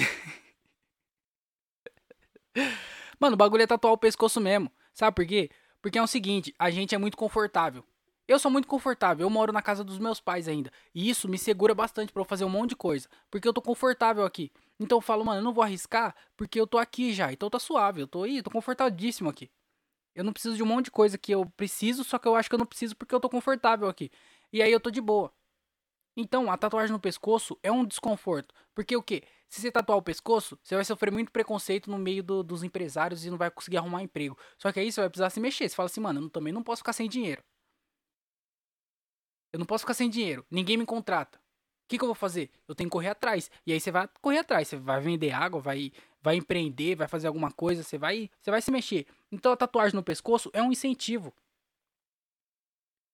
Mano, 3.20 3.34
o 3.34 3.36
bagulho 3.36 3.62
é 3.62 3.66
tatuar 3.66 3.92
o 3.92 3.98
pescoço 3.98 4.40
mesmo. 4.40 4.72
Sabe 4.92 5.14
por 5.14 5.24
quê? 5.24 5.50
Porque 5.80 5.98
é 5.98 6.02
o 6.02 6.06
seguinte, 6.08 6.52
a 6.58 6.68
gente 6.68 6.96
é 6.96 6.98
muito 6.98 7.16
confortável. 7.16 7.86
Eu 8.28 8.38
sou 8.38 8.50
muito 8.50 8.68
confortável, 8.68 9.24
eu 9.24 9.30
moro 9.30 9.54
na 9.54 9.62
casa 9.62 9.82
dos 9.82 9.98
meus 9.98 10.20
pais 10.20 10.46
ainda. 10.48 10.70
E 10.94 11.08
isso 11.08 11.26
me 11.26 11.38
segura 11.38 11.74
bastante 11.74 12.12
para 12.12 12.20
eu 12.20 12.26
fazer 12.26 12.44
um 12.44 12.50
monte 12.50 12.70
de 12.70 12.76
coisa. 12.76 13.08
Porque 13.30 13.48
eu 13.48 13.54
tô 13.54 13.62
confortável 13.62 14.22
aqui. 14.22 14.52
Então 14.78 14.98
eu 14.98 15.02
falo, 15.02 15.24
mano, 15.24 15.40
eu 15.40 15.44
não 15.44 15.54
vou 15.54 15.64
arriscar 15.64 16.14
porque 16.36 16.60
eu 16.60 16.66
tô 16.66 16.76
aqui 16.76 17.14
já. 17.14 17.32
Então 17.32 17.48
tá 17.48 17.58
suave, 17.58 18.02
eu 18.02 18.06
tô 18.06 18.24
aí, 18.24 18.42
tô 18.42 18.50
confortadíssimo 18.50 19.30
aqui. 19.30 19.50
Eu 20.14 20.22
não 20.24 20.32
preciso 20.34 20.56
de 20.56 20.62
um 20.62 20.66
monte 20.66 20.86
de 20.86 20.90
coisa 20.90 21.16
que 21.16 21.32
eu 21.32 21.46
preciso, 21.56 22.04
só 22.04 22.18
que 22.18 22.28
eu 22.28 22.36
acho 22.36 22.50
que 22.50 22.54
eu 22.54 22.58
não 22.58 22.66
preciso 22.66 22.94
porque 22.94 23.14
eu 23.14 23.20
tô 23.20 23.30
confortável 23.30 23.88
aqui. 23.88 24.10
E 24.52 24.60
aí 24.60 24.70
eu 24.70 24.78
tô 24.80 24.90
de 24.90 25.00
boa. 25.00 25.32
Então, 26.14 26.50
a 26.50 26.58
tatuagem 26.58 26.92
no 26.92 27.00
pescoço 27.00 27.58
é 27.62 27.72
um 27.72 27.84
desconforto. 27.84 28.54
Porque 28.74 28.94
o 28.94 29.02
quê? 29.02 29.22
Se 29.48 29.62
você 29.62 29.70
tatuar 29.70 29.96
o 29.96 30.02
pescoço, 30.02 30.58
você 30.62 30.74
vai 30.74 30.84
sofrer 30.84 31.12
muito 31.12 31.32
preconceito 31.32 31.90
no 31.90 31.96
meio 31.96 32.22
do, 32.22 32.42
dos 32.42 32.62
empresários 32.62 33.24
e 33.24 33.30
não 33.30 33.38
vai 33.38 33.50
conseguir 33.50 33.78
arrumar 33.78 34.02
emprego. 34.02 34.36
Só 34.58 34.70
que 34.70 34.80
aí 34.80 34.92
você 34.92 35.00
vai 35.00 35.08
precisar 35.08 35.30
se 35.30 35.40
mexer. 35.40 35.68
Você 35.68 35.76
fala 35.76 35.86
assim, 35.86 36.00
mano, 36.00 36.20
eu 36.20 36.28
também 36.28 36.52
não 36.52 36.62
posso 36.62 36.80
ficar 36.80 36.92
sem 36.92 37.08
dinheiro. 37.08 37.42
Eu 39.58 39.62
não 39.62 39.66
posso 39.66 39.82
ficar 39.82 39.94
sem 39.94 40.08
dinheiro. 40.08 40.46
Ninguém 40.48 40.76
me 40.76 40.86
contrata. 40.86 41.36
O 41.36 41.88
que, 41.88 41.98
que 41.98 42.04
eu 42.04 42.06
vou 42.06 42.14
fazer? 42.14 42.48
Eu 42.68 42.76
tenho 42.76 42.88
que 42.88 42.92
correr 42.92 43.08
atrás. 43.08 43.50
E 43.66 43.72
aí 43.72 43.80
você 43.80 43.90
vai 43.90 44.08
correr 44.20 44.38
atrás. 44.38 44.68
Você 44.68 44.76
vai 44.76 45.00
vender 45.00 45.32
água, 45.32 45.60
vai, 45.60 45.90
vai 46.22 46.36
empreender, 46.36 46.94
vai 46.94 47.08
fazer 47.08 47.26
alguma 47.26 47.50
coisa. 47.50 47.82
Você 47.82 47.98
vai, 47.98 48.30
você 48.40 48.52
vai 48.52 48.62
se 48.62 48.70
mexer. 48.70 49.04
Então 49.32 49.50
a 49.50 49.56
tatuagem 49.56 49.96
no 49.96 50.02
pescoço 50.04 50.48
é 50.52 50.62
um 50.62 50.70
incentivo. 50.70 51.34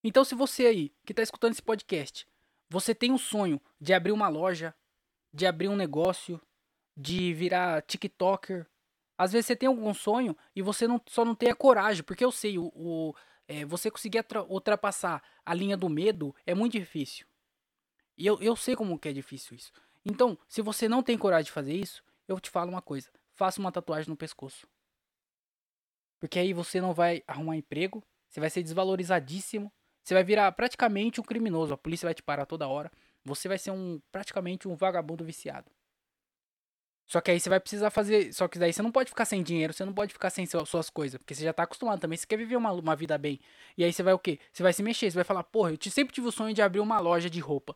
Então 0.04 0.22
se 0.22 0.34
você 0.34 0.66
aí 0.66 0.92
que 1.06 1.14
está 1.14 1.22
escutando 1.22 1.52
esse 1.52 1.62
podcast 1.62 2.28
Você 2.68 2.94
tem 2.94 3.10
um 3.10 3.16
sonho 3.16 3.58
de 3.80 3.94
abrir 3.94 4.12
uma 4.12 4.28
loja, 4.28 4.74
de 5.32 5.46
abrir 5.46 5.68
um 5.68 5.76
negócio, 5.76 6.38
de 6.94 7.32
virar 7.32 7.80
TikToker. 7.80 8.66
Às 9.16 9.32
vezes 9.32 9.46
você 9.46 9.56
tem 9.56 9.66
algum 9.66 9.94
sonho 9.94 10.36
e 10.54 10.60
você 10.60 10.86
não, 10.86 11.00
só 11.06 11.24
não 11.24 11.34
tem 11.34 11.48
a 11.48 11.54
coragem, 11.54 12.02
porque 12.02 12.22
eu 12.22 12.30
sei, 12.30 12.58
o, 12.58 12.70
o 12.74 13.14
é, 13.46 13.64
você 13.64 13.90
conseguir 13.90 14.24
ultrapassar 14.48 15.22
a 15.44 15.54
linha 15.54 15.76
do 15.76 15.88
medo 15.88 16.34
é 16.46 16.54
muito 16.54 16.78
difícil. 16.78 17.26
E 18.16 18.26
eu, 18.26 18.40
eu 18.40 18.56
sei 18.56 18.76
como 18.76 18.98
que 18.98 19.08
é 19.08 19.12
difícil 19.12 19.56
isso. 19.56 19.72
Então, 20.04 20.38
se 20.48 20.62
você 20.62 20.88
não 20.88 21.02
tem 21.02 21.18
coragem 21.18 21.46
de 21.46 21.52
fazer 21.52 21.74
isso, 21.74 22.02
eu 22.28 22.38
te 22.38 22.50
falo 22.50 22.70
uma 22.70 22.82
coisa: 22.82 23.10
faça 23.32 23.60
uma 23.60 23.72
tatuagem 23.72 24.08
no 24.08 24.16
pescoço. 24.16 24.66
Porque 26.20 26.38
aí 26.38 26.52
você 26.52 26.80
não 26.80 26.94
vai 26.94 27.22
arrumar 27.26 27.56
emprego, 27.56 28.02
você 28.28 28.40
vai 28.40 28.48
ser 28.48 28.62
desvalorizadíssimo, 28.62 29.72
você 30.02 30.14
vai 30.14 30.24
virar 30.24 30.50
praticamente 30.52 31.20
um 31.20 31.24
criminoso, 31.24 31.74
a 31.74 31.78
polícia 31.78 32.06
vai 32.06 32.14
te 32.14 32.22
parar 32.22 32.46
toda 32.46 32.68
hora, 32.68 32.90
você 33.24 33.48
vai 33.48 33.58
ser 33.58 33.70
um 33.70 34.00
praticamente 34.12 34.68
um 34.68 34.74
vagabundo 34.74 35.24
viciado. 35.24 35.70
Só 37.06 37.20
que 37.20 37.30
aí 37.30 37.38
você 37.38 37.48
vai 37.48 37.60
precisar 37.60 37.90
fazer. 37.90 38.32
Só 38.32 38.48
que 38.48 38.58
daí 38.58 38.72
você 38.72 38.82
não 38.82 38.90
pode 38.90 39.10
ficar 39.10 39.24
sem 39.24 39.42
dinheiro, 39.42 39.72
você 39.72 39.84
não 39.84 39.92
pode 39.92 40.12
ficar 40.12 40.30
sem 40.30 40.46
suas 40.46 40.90
coisas. 40.90 41.18
Porque 41.18 41.34
você 41.34 41.44
já 41.44 41.52
tá 41.52 41.62
acostumado 41.64 42.00
também. 42.00 42.16
Você 42.16 42.26
quer 42.26 42.36
viver 42.36 42.56
uma, 42.56 42.72
uma 42.72 42.96
vida 42.96 43.16
bem. 43.18 43.40
E 43.76 43.84
aí 43.84 43.92
você 43.92 44.02
vai 44.02 44.14
o 44.14 44.18
quê? 44.18 44.38
Você 44.52 44.62
vai 44.62 44.72
se 44.72 44.82
mexer. 44.82 45.10
Você 45.10 45.16
vai 45.16 45.24
falar, 45.24 45.44
porra, 45.44 45.72
eu 45.72 45.90
sempre 45.90 46.14
tive 46.14 46.28
o 46.28 46.32
sonho 46.32 46.54
de 46.54 46.62
abrir 46.62 46.80
uma 46.80 46.98
loja 46.98 47.28
de 47.28 47.40
roupa. 47.40 47.74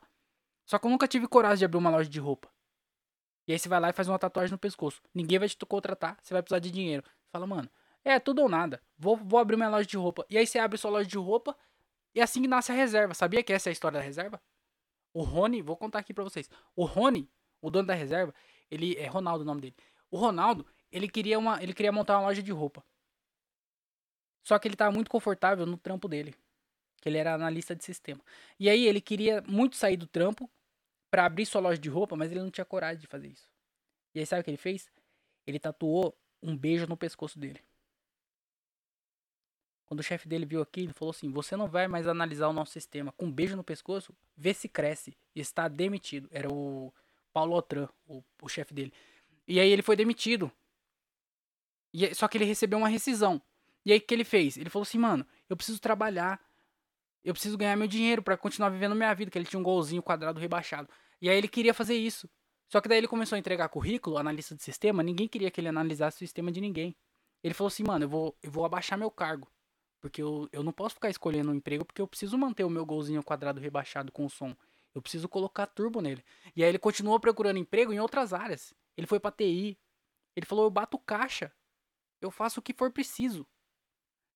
Só 0.65 0.79
que 0.79 0.87
eu 0.87 0.91
nunca 0.91 1.07
tive 1.07 1.27
coragem 1.27 1.59
de 1.59 1.65
abrir 1.65 1.79
uma 1.79 1.91
loja 1.91 2.09
de 2.09 2.21
roupa. 2.21 2.49
E 3.47 3.53
aí 3.53 3.59
você 3.59 3.69
vai 3.69 3.81
lá 3.81 3.89
e 3.89 3.93
faz 3.93 4.09
uma 4.09 4.19
tatuagem 4.19 4.53
no 4.53 4.59
pescoço. 4.59 5.01
Ninguém 5.15 5.39
vai 5.39 5.49
te 5.49 5.57
contratar, 5.65 6.19
você 6.23 6.35
vai 6.35 6.43
precisar 6.43 6.59
de 6.59 6.71
dinheiro. 6.71 7.03
Fala, 7.31 7.47
mano, 7.47 7.69
é 8.05 8.19
tudo 8.19 8.43
ou 8.43 8.49
nada. 8.49 8.81
Vou, 8.99 9.17
vou 9.17 9.41
abrir 9.41 9.57
minha 9.57 9.71
loja 9.71 9.87
de 9.87 9.97
roupa. 9.97 10.27
E 10.29 10.37
aí 10.37 10.47
você 10.47 10.59
abre 10.59 10.77
sua 10.77 10.91
loja 10.91 11.09
de 11.09 11.17
roupa. 11.17 11.57
E 12.15 12.21
assim 12.21 12.43
que 12.43 12.49
nasce 12.49 12.73
a 12.73 12.75
reserva. 12.75 13.15
Sabia 13.15 13.43
que 13.43 13.53
essa 13.53 13.69
é 13.69 13.71
a 13.71 13.73
história 13.73 13.99
da 13.99 14.05
reserva? 14.05 14.41
O 15.15 15.23
Rony, 15.23 15.63
vou 15.63 15.77
contar 15.77 15.99
aqui 16.01 16.13
pra 16.13 16.25
vocês. 16.25 16.51
O 16.77 16.85
Rony, 16.85 17.31
o 17.63 17.71
dono 17.71 17.87
da 17.87 17.95
reserva, 17.95 18.35
ele 18.71 18.97
é 18.97 19.07
Ronaldo 19.07 19.43
o 19.43 19.47
nome 19.47 19.61
dele. 19.61 19.77
O 20.11 20.17
Ronaldo, 20.17 20.67
ele 20.91 21.09
queria 21.09 21.39
uma, 21.39 21.63
ele 21.63 21.75
queria 21.75 21.93
montar 21.93 22.19
uma 22.19 22.27
loja 22.27 22.43
de 22.43 22.53
roupa. 22.53 22.85
Só 24.43 24.59
que 24.59 24.67
ele 24.67 24.77
tava 24.77 24.93
muito 24.93 25.11
confortável 25.11 25.67
no 25.67 25.77
trampo 25.77 26.09
dele, 26.09 26.35
que 27.01 27.09
ele 27.09 27.19
era 27.19 27.35
analista 27.35 27.77
de 27.77 27.85
sistema. 27.85 28.21
E 28.59 28.69
aí 28.71 28.87
ele 28.87 29.01
queria 29.01 29.43
muito 29.47 29.77
sair 29.77 29.97
do 29.97 30.07
trampo 30.07 30.51
para 31.11 31.25
abrir 31.25 31.47
sua 31.47 31.61
loja 31.61 31.79
de 31.79 31.89
roupa, 31.89 32.17
mas 32.17 32.31
ele 32.31 32.41
não 32.41 32.51
tinha 32.51 32.65
coragem 32.65 33.01
de 33.01 33.07
fazer 33.07 33.29
isso. 33.29 33.51
E 34.15 34.21
aí 34.21 34.27
sabe 34.27 34.41
o 34.41 34.45
que 34.45 34.51
ele 34.51 34.57
fez? 34.57 34.91
Ele 35.47 35.59
tatuou 35.59 36.17
um 36.43 36.57
beijo 36.57 36.87
no 36.87 36.97
pescoço 36.97 37.39
dele. 37.39 37.61
Quando 39.87 40.01
o 40.01 40.03
chefe 40.03 40.29
dele 40.29 40.45
viu 40.45 40.61
aqui, 40.61 40.81
ele 40.81 40.93
falou 40.93 41.11
assim: 41.11 41.31
Você 41.31 41.57
não 41.57 41.67
vai 41.67 41.89
mais 41.89 42.07
analisar 42.07 42.49
o 42.49 42.53
nosso 42.53 42.73
sistema. 42.73 43.11
Com 43.13 43.27
um 43.27 43.33
beijo 43.33 43.57
no 43.57 43.65
pescoço, 43.65 44.15
vê 44.37 44.53
se 44.53 44.69
cresce. 44.69 45.17
Está 45.35 45.67
demitido. 45.67 46.29
Era 46.31 46.53
o 46.53 46.93
Paulo 47.39 47.55
Otran, 47.55 47.89
o, 48.09 48.21
o 48.43 48.49
chefe 48.49 48.75
dele. 48.75 48.93
E 49.47 49.61
aí 49.61 49.71
ele 49.71 49.81
foi 49.81 49.95
demitido. 49.95 50.51
E, 51.95 52.13
só 52.13 52.27
que 52.27 52.37
ele 52.37 52.45
recebeu 52.45 52.81
uma 52.81 52.89
rescisão. 52.89 53.41
E 53.87 53.93
aí 53.93 53.99
o 53.99 54.01
que 54.01 54.13
ele 54.13 54.25
fez? 54.25 54.57
Ele 54.57 54.69
falou 54.69 54.83
assim: 54.83 54.99
Mano, 54.99 55.25
eu 55.49 55.57
preciso 55.57 55.81
trabalhar. 55.81 56.41
Eu 57.25 57.33
preciso 57.33 57.57
ganhar 57.57 57.77
meu 57.77 57.87
dinheiro 57.87 58.23
para 58.23 58.37
continuar 58.37 58.71
vivendo 58.71 58.97
minha 58.97 59.15
vida. 59.15 59.31
Que 59.31 59.39
ele 59.39 59.47
tinha 59.47 59.61
um 59.61 59.63
golzinho 59.63 60.03
quadrado 60.03 60.41
rebaixado. 60.41 60.89
E 61.23 61.31
aí 61.31 61.39
ele 61.39 61.47
queria 61.47 61.73
fazer 61.73 61.95
isso. 61.95 62.29
Só 62.69 62.81
que 62.81 62.89
daí 62.89 62.99
ele 62.99 63.07
começou 63.07 63.37
a 63.37 63.39
entregar 63.39 63.69
currículo, 63.69 64.19
analista 64.19 64.57
de 64.57 64.63
sistema. 64.63 65.01
Ninguém 65.01 65.29
queria 65.29 65.49
que 65.49 65.61
ele 65.61 65.69
analisasse 65.69 66.17
o 66.17 66.19
sistema 66.19 66.51
de 66.51 66.61
ninguém. 66.61 66.97
Ele 67.41 67.55
falou 67.55 67.69
assim: 67.69 67.85
Mano, 67.85 68.05
eu 68.05 68.09
vou, 68.09 68.37
eu 68.43 68.51
vou 68.51 68.65
abaixar 68.65 68.99
meu 68.99 69.13
cargo. 69.13 69.49
Porque 70.01 70.21
eu, 70.21 70.49
eu 70.53 70.65
não 70.65 70.73
posso 70.73 70.97
ficar 70.97 71.09
escolhendo 71.09 71.53
um 71.53 71.55
emprego 71.55 71.85
porque 71.85 72.03
eu 72.03 72.09
preciso 72.09 72.37
manter 72.37 72.65
o 72.65 72.71
meu 72.71 72.85
golzinho 72.85 73.23
quadrado 73.23 73.61
rebaixado 73.61 74.11
com 74.11 74.27
o 74.27 74.31
som. 74.31 74.57
Eu 74.95 75.03
preciso 75.03 75.29
colocar 75.29 75.67
turbo 75.67 76.01
nele. 76.01 76.25
E 76.57 76.63
aí 76.63 76.69
ele 76.69 76.79
continuou 76.79 77.21
procurando 77.21 77.59
emprego 77.59 77.93
em 77.93 78.01
outras 78.01 78.33
áreas. 78.33 78.75
Ele 78.97 79.07
foi 79.07 79.21
pra 79.21 79.31
TI. 79.31 79.79
Ele 80.35 80.47
falou: 80.47 80.65
eu 80.65 80.71
bato 80.71 80.99
caixa. 80.99 81.53
Eu 82.21 82.31
faço 82.31 82.61
o 82.61 82.63
que 82.63 82.75
for 82.75 82.91
preciso. 82.91 83.47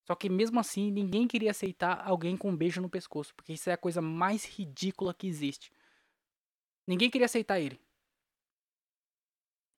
Só 0.04 0.14
que 0.14 0.28
mesmo 0.28 0.58
assim, 0.58 0.90
ninguém 0.90 1.26
queria 1.26 1.50
aceitar 1.50 2.06
alguém 2.06 2.36
com 2.36 2.50
um 2.50 2.56
beijo 2.56 2.80
no 2.80 2.90
pescoço. 2.90 3.34
Porque 3.34 3.52
isso 3.52 3.70
é 3.70 3.72
a 3.72 3.78
coisa 3.78 4.00
mais 4.00 4.44
ridícula 4.44 5.14
que 5.14 5.26
existe. 5.26 5.72
Ninguém 6.86 7.10
queria 7.10 7.26
aceitar 7.26 7.60
ele. 7.60 7.80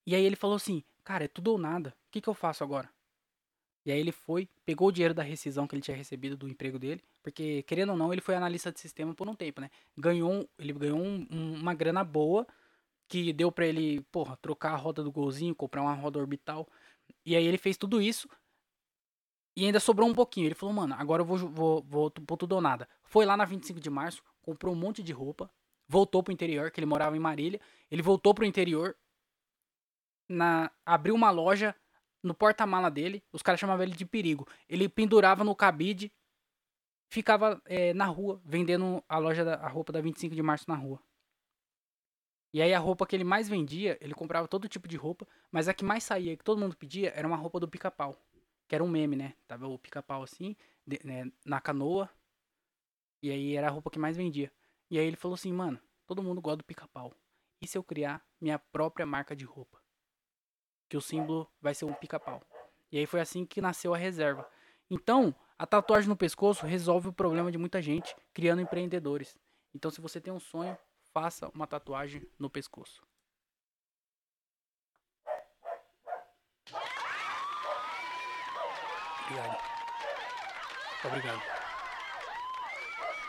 E 0.07 0.15
aí 0.15 0.25
ele 0.25 0.37
falou 0.37 0.57
assim: 0.57 0.83
Cara, 1.03 1.25
é 1.25 1.29
tudo 1.29 1.53
ou 1.53 1.59
nada. 1.59 1.91
O 2.09 2.11
que, 2.11 2.21
que 2.21 2.29
eu 2.29 2.35
faço 2.35 2.65
agora? 2.65 2.91
E 3.85 3.93
aí 3.93 4.01
ele 4.01 4.13
foi, 4.13 4.49
pegou 4.65 4.89
o 4.89 4.93
dinheiro 4.93 5.13
da 5.13 5.23
rescisão 5.23 5.67
que 5.67 5.75
ele 5.75 5.83
tinha 5.83 5.97
recebido 5.97 6.37
do 6.37 6.49
emprego 6.49 6.79
dele, 6.79 7.05
porque 7.25 7.63
querendo 7.63 7.91
ou 7.91 7.97
não, 7.97 8.13
ele 8.13 8.21
foi 8.21 8.35
analista 8.35 8.71
de 8.71 8.79
sistema 8.79 9.15
por 9.15 9.27
um 9.27 9.35
tempo, 9.35 9.59
né? 9.59 9.71
Ganhou, 9.97 10.47
ele 10.59 10.75
ganhou 10.75 10.99
um, 10.99 11.27
um, 11.31 11.55
uma 11.55 11.73
grana 11.73 12.05
boa 12.05 12.47
que 13.09 13.33
deu 13.33 13.51
para 13.51 13.67
ele, 13.67 14.03
porra, 14.13 14.37
trocar 14.37 14.73
a 14.73 14.77
roda 14.77 15.03
do 15.03 15.11
golzinho, 15.11 15.55
comprar 15.55 15.81
uma 15.81 15.95
roda 15.95 16.19
orbital. 16.19 16.69
E 17.25 17.35
aí 17.35 17.47
ele 17.47 17.57
fez 17.57 17.79
tudo 17.79 18.01
isso 18.03 18.29
e 19.57 19.65
ainda 19.65 19.81
sobrou 19.81 20.07
um 20.07 20.13
pouquinho. 20.13 20.47
Ele 20.47 20.55
falou, 20.55 20.75
mano, 20.75 20.95
agora 20.99 21.23
eu 21.23 21.27
vou, 21.27 21.39
vou, 21.39 21.83
vou 21.83 22.11
por 22.11 22.37
tudo 22.37 22.57
ou 22.57 22.61
nada. 22.61 22.87
Foi 23.03 23.25
lá 23.25 23.39
na 23.39 23.47
25 23.47 23.81
de 23.81 23.89
março, 23.89 24.23
comprou 24.43 24.75
um 24.75 24.79
monte 24.79 25.03
de 25.03 25.13
roupa, 25.13 25.51
voltou 25.89 26.23
pro 26.23 26.33
interior, 26.33 26.71
que 26.71 26.79
ele 26.79 26.87
morava 26.87 27.17
em 27.17 27.21
Marília. 27.21 27.59
Ele 27.91 28.03
voltou 28.03 28.35
pro 28.35 28.45
interior, 28.45 28.95
na, 30.29 30.71
abriu 30.85 31.15
uma 31.15 31.31
loja 31.31 31.75
no 32.23 32.35
porta-mala 32.35 32.91
dele, 32.91 33.23
os 33.33 33.43
caras 33.43 33.61
chamavam 33.61 33.83
ele 33.83 33.95
de 33.95 34.05
perigo. 34.05 34.47
Ele 34.69 34.89
pendurava 34.91 35.43
no 35.43 35.55
cabide, 35.55 36.13
ficava 37.15 37.63
é, 37.65 37.95
na 37.95 38.07
rua, 38.07 38.41
vendendo 38.45 39.03
a 39.09 39.19
loja 39.19 39.45
da 39.45 39.55
a 39.55 39.69
roupa 39.69 39.93
da 39.93 40.01
25 40.01 40.35
de 40.35 40.43
março 40.43 40.65
na 40.69 40.75
rua. 40.75 41.01
E 42.53 42.61
aí 42.61 42.75
a 42.75 42.79
roupa 42.79 43.07
que 43.07 43.17
ele 43.17 43.25
mais 43.25 43.49
vendia, 43.49 43.97
ele 44.01 44.15
comprava 44.15 44.47
todo 44.47 44.69
tipo 44.69 44.87
de 44.87 44.97
roupa, 44.97 45.27
mas 45.51 45.69
a 45.69 45.75
que 45.75 45.85
mais 45.85 46.05
saía, 46.05 46.37
que 46.37 46.45
todo 46.45 46.61
mundo 46.61 46.77
pedia, 46.77 47.13
era 47.15 47.27
uma 47.27 47.37
roupa 47.37 47.59
do 47.59 47.69
pica-pau. 47.69 48.17
Que 48.69 48.75
era 48.75 48.85
um 48.85 48.89
meme, 48.89 49.17
né? 49.17 49.35
Tava 49.47 49.67
o 49.67 49.79
pica-pau 49.79 50.23
assim, 50.23 50.57
de, 50.87 51.01
né, 51.05 51.31
na 51.45 51.61
canoa. 51.61 52.11
E 53.23 53.31
aí 53.31 53.57
era 53.57 53.69
a 53.69 53.71
roupa 53.71 53.91
que 53.91 53.99
mais 53.99 54.17
vendia. 54.17 54.53
E 54.91 54.99
aí 54.99 55.07
ele 55.07 55.17
falou 55.17 55.35
assim, 55.35 55.53
mano, 55.53 55.81
todo 56.07 56.23
mundo 56.23 56.41
gosta 56.41 56.59
do 56.59 56.65
pica-pau. 56.65 57.13
E 57.61 57.67
se 57.67 57.79
eu 57.79 57.83
criar 57.83 58.23
minha 58.41 58.59
própria 58.59 59.07
marca 59.07 59.35
de 59.35 59.45
roupa? 59.45 59.85
que 60.89 60.97
o 60.97 61.01
símbolo 61.01 61.51
vai 61.61 61.75
ser 61.75 61.85
um 61.85 61.93
pica-pau. 61.93 62.41
E 62.93 62.99
aí 62.99 63.07
foi 63.07 63.21
assim 63.21 63.45
que 63.45 63.61
nasceu 63.61 63.93
a 63.93 63.99
reserva. 63.99 64.49
Então, 64.89 65.35
a 65.59 65.67
tatuagem 65.67 66.09
no 66.09 66.17
pescoço 66.17 66.67
resolve 66.67 67.09
o 67.09 67.13
problema 67.13 67.51
de 67.51 67.59
muita 67.59 67.81
gente, 67.81 68.15
criando 68.33 68.63
empreendedores. 68.63 69.37
Então, 69.75 69.91
se 69.91 70.01
você 70.01 70.21
tem 70.21 70.33
um 70.33 70.41
sonho, 70.41 70.77
faça 71.13 71.49
uma 71.55 71.67
tatuagem 71.67 72.23
no 72.39 72.51
pescoço. 72.51 73.03
Obrigado. 79.27 79.59
Obrigado. 81.05 81.43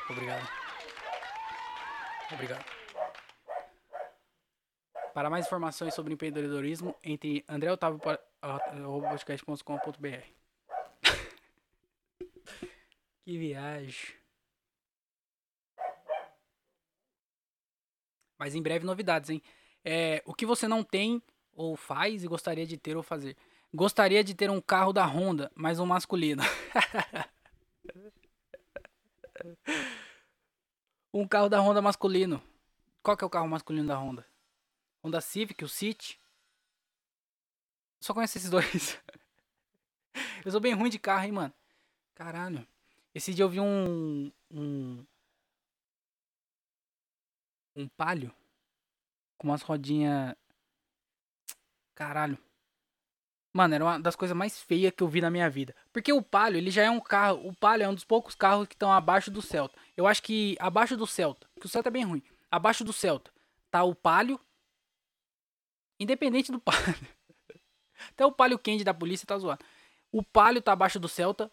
Obrigado. 0.09 0.49
Obrigado. 2.31 2.65
Para 5.13 5.29
mais 5.29 5.45
informações 5.45 5.93
sobre 5.93 6.13
empreendedorismo, 6.13 6.95
entre 7.03 7.45
andreotavio.podcast.com.br 7.47 10.44
Que 13.25 13.37
viagem. 13.39 14.13
Mas 18.37 18.53
em 18.53 18.61
breve 18.61 18.85
novidades, 18.85 19.31
hein? 19.31 19.41
É, 19.83 20.21
o 20.27 20.33
que 20.33 20.45
você 20.45 20.67
não 20.67 20.83
tem 20.83 21.23
ou 21.51 21.75
faz 21.75 22.23
e 22.23 22.27
gostaria 22.27 22.67
de 22.67 22.77
ter 22.77 22.95
ou 22.95 23.01
fazer? 23.01 23.35
Gostaria 23.73 24.23
de 24.23 24.35
ter 24.35 24.51
um 24.51 24.61
carro 24.61 24.93
da 24.93 25.03
Honda, 25.07 25.51
mas 25.55 25.79
um 25.79 25.87
masculino. 25.87 26.43
um 31.11 31.27
carro 31.27 31.49
da 31.49 31.59
Honda 31.59 31.81
masculino. 31.81 32.39
Qual 33.01 33.17
que 33.17 33.23
é 33.23 33.27
o 33.27 33.29
carro 33.29 33.47
masculino 33.47 33.87
da 33.87 33.97
Honda? 33.97 34.23
Honda 35.03 35.19
Civic, 35.19 35.63
o 35.63 35.67
City. 35.67 36.19
Só 37.99 38.13
conheço 38.13 38.37
esses 38.37 38.51
dois. 38.51 39.01
eu 40.45 40.51
sou 40.51 40.61
bem 40.61 40.75
ruim 40.75 40.91
de 40.91 40.99
carro, 40.99 41.23
hein, 41.23 41.31
mano. 41.31 41.53
Caralho. 42.13 42.67
Esse 43.15 43.33
dia 43.33 43.43
eu 43.43 43.49
vi 43.49 43.59
um. 43.59 44.31
Um. 44.51 45.05
Um 47.75 47.87
palio. 47.97 48.31
Com 49.39 49.47
umas 49.47 49.63
rodinhas. 49.63 50.35
Caralho. 51.95 52.37
Mano, 53.53 53.73
era 53.73 53.85
uma 53.85 53.99
das 53.99 54.17
coisas 54.17 54.35
mais 54.35 54.61
feias 54.61 54.93
que 54.93 55.01
eu 55.01 55.07
vi 55.07 55.21
na 55.21 55.31
minha 55.31 55.49
vida. 55.49 55.73
Porque 55.93 56.11
o 56.11 56.21
Palio, 56.21 56.57
ele 56.57 56.69
já 56.69 56.83
é 56.83 56.89
um 56.89 56.99
carro. 56.99 57.47
O 57.47 57.55
Palio 57.55 57.85
é 57.85 57.87
um 57.87 57.93
dos 57.93 58.03
poucos 58.03 58.35
carros 58.35 58.67
que 58.67 58.75
estão 58.75 58.91
abaixo 58.91 59.31
do 59.31 59.41
Celta. 59.41 59.79
Eu 59.95 60.05
acho 60.05 60.21
que 60.21 60.57
abaixo 60.59 60.97
do 60.97 61.07
Celta. 61.07 61.47
Que 61.57 61.65
o 61.65 61.69
Celta 61.69 61.87
é 61.87 61.91
bem 61.91 62.03
ruim. 62.03 62.21
Abaixo 62.51 62.83
do 62.83 62.91
Celta 62.91 63.31
tá 63.71 63.81
o 63.83 63.95
Palio 63.95 64.37
Independente 65.99 66.51
do 66.51 66.59
palio. 66.61 67.07
Até 68.09 68.25
o 68.25 68.31
palio 68.31 68.59
Candy 68.59 68.83
da 68.83 68.93
polícia 68.93 69.25
tá 69.25 69.37
zoado. 69.37 69.63
O 70.11 70.23
palio 70.23 70.61
tá 70.61 70.73
abaixo 70.73 70.99
do 70.99 71.07
Celta 71.07 71.51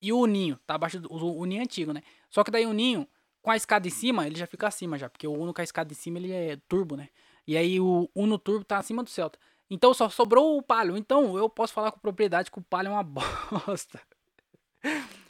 e 0.00 0.12
o 0.12 0.26
Ninho 0.26 0.58
tá 0.66 0.74
abaixo 0.74 1.00
do 1.00 1.12
o, 1.12 1.44
Ninho 1.44 1.60
é 1.60 1.64
antigo, 1.64 1.92
né? 1.92 2.02
Só 2.30 2.44
que 2.44 2.50
daí 2.50 2.66
o 2.66 2.72
Ninho 2.72 3.06
com 3.42 3.50
a 3.50 3.56
escada 3.56 3.86
em 3.86 3.90
cima, 3.90 4.26
ele 4.26 4.36
já 4.36 4.46
fica 4.46 4.66
acima 4.66 4.98
já, 4.98 5.08
porque 5.08 5.26
o 5.26 5.32
Uno 5.32 5.54
com 5.54 5.60
a 5.60 5.64
escada 5.64 5.92
em 5.92 5.96
cima 5.96 6.18
ele 6.18 6.32
é 6.32 6.56
turbo, 6.68 6.96
né? 6.96 7.08
E 7.46 7.56
aí 7.56 7.80
o 7.80 8.10
Uno 8.14 8.38
Turbo 8.38 8.64
tá 8.64 8.76
acima 8.76 9.02
do 9.02 9.08
Celta. 9.08 9.38
Então 9.70 9.94
só 9.94 10.08
sobrou 10.08 10.58
o 10.58 10.62
Palio. 10.62 10.96
Então 10.96 11.36
eu 11.36 11.48
posso 11.48 11.72
falar 11.72 11.90
com 11.90 11.98
propriedade 11.98 12.50
que 12.50 12.58
o 12.58 12.62
Palio 12.62 12.90
é 12.90 12.92
uma 12.92 13.02
bosta. 13.66 14.00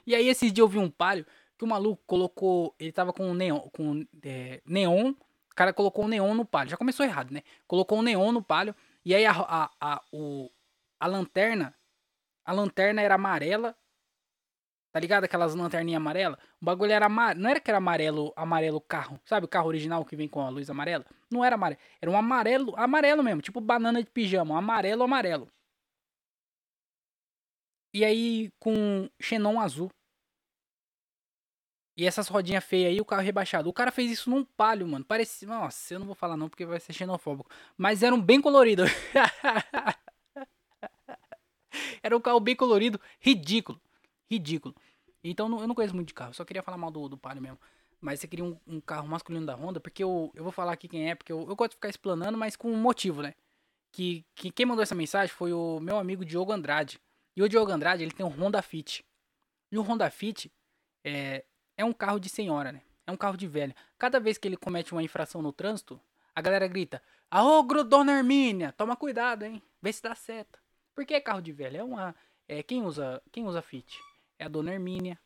E 0.06 0.14
aí 0.14 0.28
esses 0.28 0.52
dias 0.52 0.64
eu 0.64 0.68
vi 0.68 0.78
um 0.78 0.90
Palio 0.90 1.24
que 1.56 1.64
o 1.64 1.68
maluco 1.68 2.02
colocou, 2.06 2.74
ele 2.78 2.92
tava 2.92 3.12
com 3.12 3.34
neon, 3.34 3.60
com 3.72 4.06
é, 4.22 4.62
neon, 4.64 5.10
o 5.10 5.54
cara 5.56 5.72
colocou 5.72 6.04
um 6.04 6.08
neon 6.08 6.34
no 6.34 6.44
Palio. 6.44 6.70
Já 6.70 6.76
começou 6.76 7.04
errado, 7.04 7.32
né? 7.32 7.42
Colocou 7.66 7.98
um 7.98 8.02
neon 8.02 8.32
no 8.32 8.42
Palio 8.42 8.74
e 9.04 9.14
aí 9.14 9.26
a, 9.26 9.32
a, 9.32 9.70
a, 9.80 10.02
o, 10.12 10.50
a 11.00 11.06
lanterna, 11.06 11.74
a 12.44 12.52
lanterna 12.52 13.02
era 13.02 13.16
amarela 13.16 13.76
Tá 14.98 15.00
ligado? 15.00 15.22
Aquelas 15.22 15.54
lanterninhas 15.54 16.00
amarelas. 16.00 16.36
O 16.60 16.64
bagulho 16.64 16.90
era 16.90 17.06
amarelo. 17.06 17.40
Não 17.40 17.48
era 17.48 17.60
que 17.60 17.70
era 17.70 17.78
amarelo, 17.78 18.32
amarelo 18.34 18.80
carro. 18.80 19.20
Sabe 19.24 19.46
o 19.46 19.48
carro 19.48 19.68
original 19.68 20.04
que 20.04 20.16
vem 20.16 20.26
com 20.26 20.40
a 20.40 20.48
luz 20.48 20.68
amarela? 20.68 21.06
Não 21.30 21.44
era 21.44 21.54
amarelo. 21.54 21.80
Era 22.02 22.10
um 22.10 22.16
amarelo, 22.16 22.74
amarelo 22.76 23.22
mesmo. 23.22 23.40
Tipo 23.40 23.60
banana 23.60 24.02
de 24.02 24.10
pijama. 24.10 24.58
Amarelo, 24.58 25.04
amarelo. 25.04 25.48
E 27.94 28.04
aí 28.04 28.50
com 28.58 29.08
xenon 29.20 29.60
azul. 29.60 29.88
E 31.96 32.04
essas 32.04 32.26
rodinhas 32.26 32.64
feias 32.64 32.90
aí, 32.90 33.00
o 33.00 33.04
carro 33.04 33.22
rebaixado. 33.22 33.68
O 33.68 33.72
cara 33.72 33.92
fez 33.92 34.10
isso 34.10 34.28
num 34.28 34.44
palio, 34.44 34.88
mano. 34.88 35.04
Parecia. 35.04 35.46
Nossa, 35.46 35.94
eu 35.94 36.00
não 36.00 36.06
vou 36.06 36.16
falar 36.16 36.36
não 36.36 36.48
porque 36.48 36.66
vai 36.66 36.80
ser 36.80 36.92
xenofóbico. 36.92 37.48
Mas 37.76 38.02
era 38.02 38.12
um 38.12 38.20
bem 38.20 38.40
colorido. 38.40 38.82
era 42.02 42.16
um 42.16 42.20
carro 42.20 42.40
bem 42.40 42.56
colorido, 42.56 43.00
ridículo 43.20 43.80
ridículo. 44.30 44.74
Então 45.22 45.46
eu 45.60 45.66
não 45.66 45.74
conheço 45.74 45.94
muito 45.94 46.08
de 46.08 46.14
carro, 46.14 46.34
só 46.34 46.44
queria 46.44 46.62
falar 46.62 46.78
mal 46.78 46.90
do, 46.90 47.08
do 47.08 47.18
Palio 47.18 47.42
mesmo. 47.42 47.58
Mas 48.00 48.20
você 48.20 48.28
queria 48.28 48.44
um, 48.44 48.56
um, 48.66 48.80
carro 48.80 49.08
masculino 49.08 49.44
da 49.44 49.54
Honda, 49.54 49.80
porque 49.80 50.02
eu, 50.02 50.30
eu 50.34 50.42
vou 50.42 50.52
falar 50.52 50.72
aqui 50.72 50.86
quem 50.86 51.10
é, 51.10 51.14
porque 51.14 51.32
eu, 51.32 51.40
eu 51.48 51.56
gosto 51.56 51.70
de 51.70 51.76
ficar 51.76 51.88
explanando, 51.88 52.38
mas 52.38 52.54
com 52.54 52.70
um 52.70 52.76
motivo, 52.76 53.22
né? 53.22 53.34
Que, 53.90 54.24
que 54.34 54.50
quem 54.50 54.66
mandou 54.66 54.82
essa 54.82 54.94
mensagem 54.94 55.34
foi 55.34 55.52
o 55.52 55.80
meu 55.80 55.98
amigo 55.98 56.24
Diogo 56.24 56.52
Andrade. 56.52 57.00
E 57.34 57.42
o 57.42 57.48
Diogo 57.48 57.72
Andrade, 57.72 58.02
ele 58.02 58.12
tem 58.12 58.24
um 58.24 58.28
Honda 58.28 58.62
Fit. 58.62 59.04
E 59.72 59.78
o 59.78 59.82
Honda 59.82 60.08
Fit 60.10 60.52
é, 61.04 61.44
é 61.76 61.84
um 61.84 61.92
carro 61.92 62.20
de 62.20 62.28
senhora, 62.28 62.70
né? 62.70 62.82
É 63.06 63.10
um 63.10 63.16
carro 63.16 63.36
de 63.36 63.48
velha. 63.48 63.74
Cada 63.98 64.20
vez 64.20 64.38
que 64.38 64.46
ele 64.46 64.56
comete 64.56 64.92
uma 64.92 65.02
infração 65.02 65.40
no 65.42 65.52
trânsito, 65.52 66.00
a 66.34 66.40
galera 66.40 66.68
grita: 66.68 67.02
Aô, 67.30 67.62
Dona 67.84 68.18
Hermínia, 68.18 68.72
toma 68.72 68.94
cuidado, 68.94 69.44
hein? 69.44 69.62
Vê 69.80 69.92
se 69.92 70.02
dá 70.02 70.14
certo. 70.14 70.60
Porque 70.94 71.14
é 71.14 71.20
carro 71.20 71.40
de 71.40 71.52
velha. 71.52 71.78
É 71.78 71.82
uma. 71.82 72.14
É, 72.46 72.62
quem 72.62 72.82
usa 72.82 73.22
quem 73.32 73.46
usa 73.46 73.62
Fit? 73.62 73.98
É 74.38 74.44
a 74.44 74.48
Dona 74.48 74.72
Hermínia, 74.72 75.18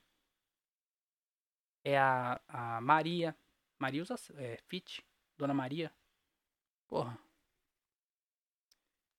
é 1.84 1.98
a, 1.98 2.40
a 2.48 2.80
Maria. 2.80 3.36
Maria 3.78 4.02
usa 4.02 4.14
é, 4.36 4.58
Fit, 4.68 5.04
Dona 5.36 5.52
Maria. 5.52 5.92
Porra. 6.86 7.18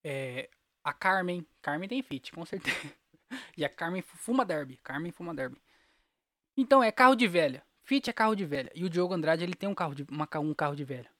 É, 0.04 0.50
a 0.84 0.94
Carmen. 0.94 1.46
Carmen 1.62 1.89
tem 1.89 2.02
Fit, 2.02 2.32
com 2.32 2.46
certeza. 2.46 2.78
e 3.58 3.66
a 3.66 3.70
Carmen 3.70 4.02
fuma 4.02 4.46
derby. 4.46 4.78
Carmen 4.78 5.12
fuma 5.12 5.34
derby. 5.34 5.62
Então 6.56 6.84
é 6.84 6.91
carro 6.91 7.16
de 7.16 7.28
velha. 7.28 7.66
Fit 7.84 8.10
é 8.10 8.14
carro 8.14 8.36
de 8.36 8.46
velha. 8.46 8.72
E 8.74 8.84
o 8.86 8.89
Diogo 8.89 9.14
Andrade 9.14 9.44
ele 9.44 9.56
tem 9.56 9.68
um 9.68 9.76
carro 9.76 9.94
de, 9.94 10.04
uma, 10.10 10.28
um 10.39 10.54
carro 10.54 10.76
de 10.76 10.86
velha. 10.86 11.12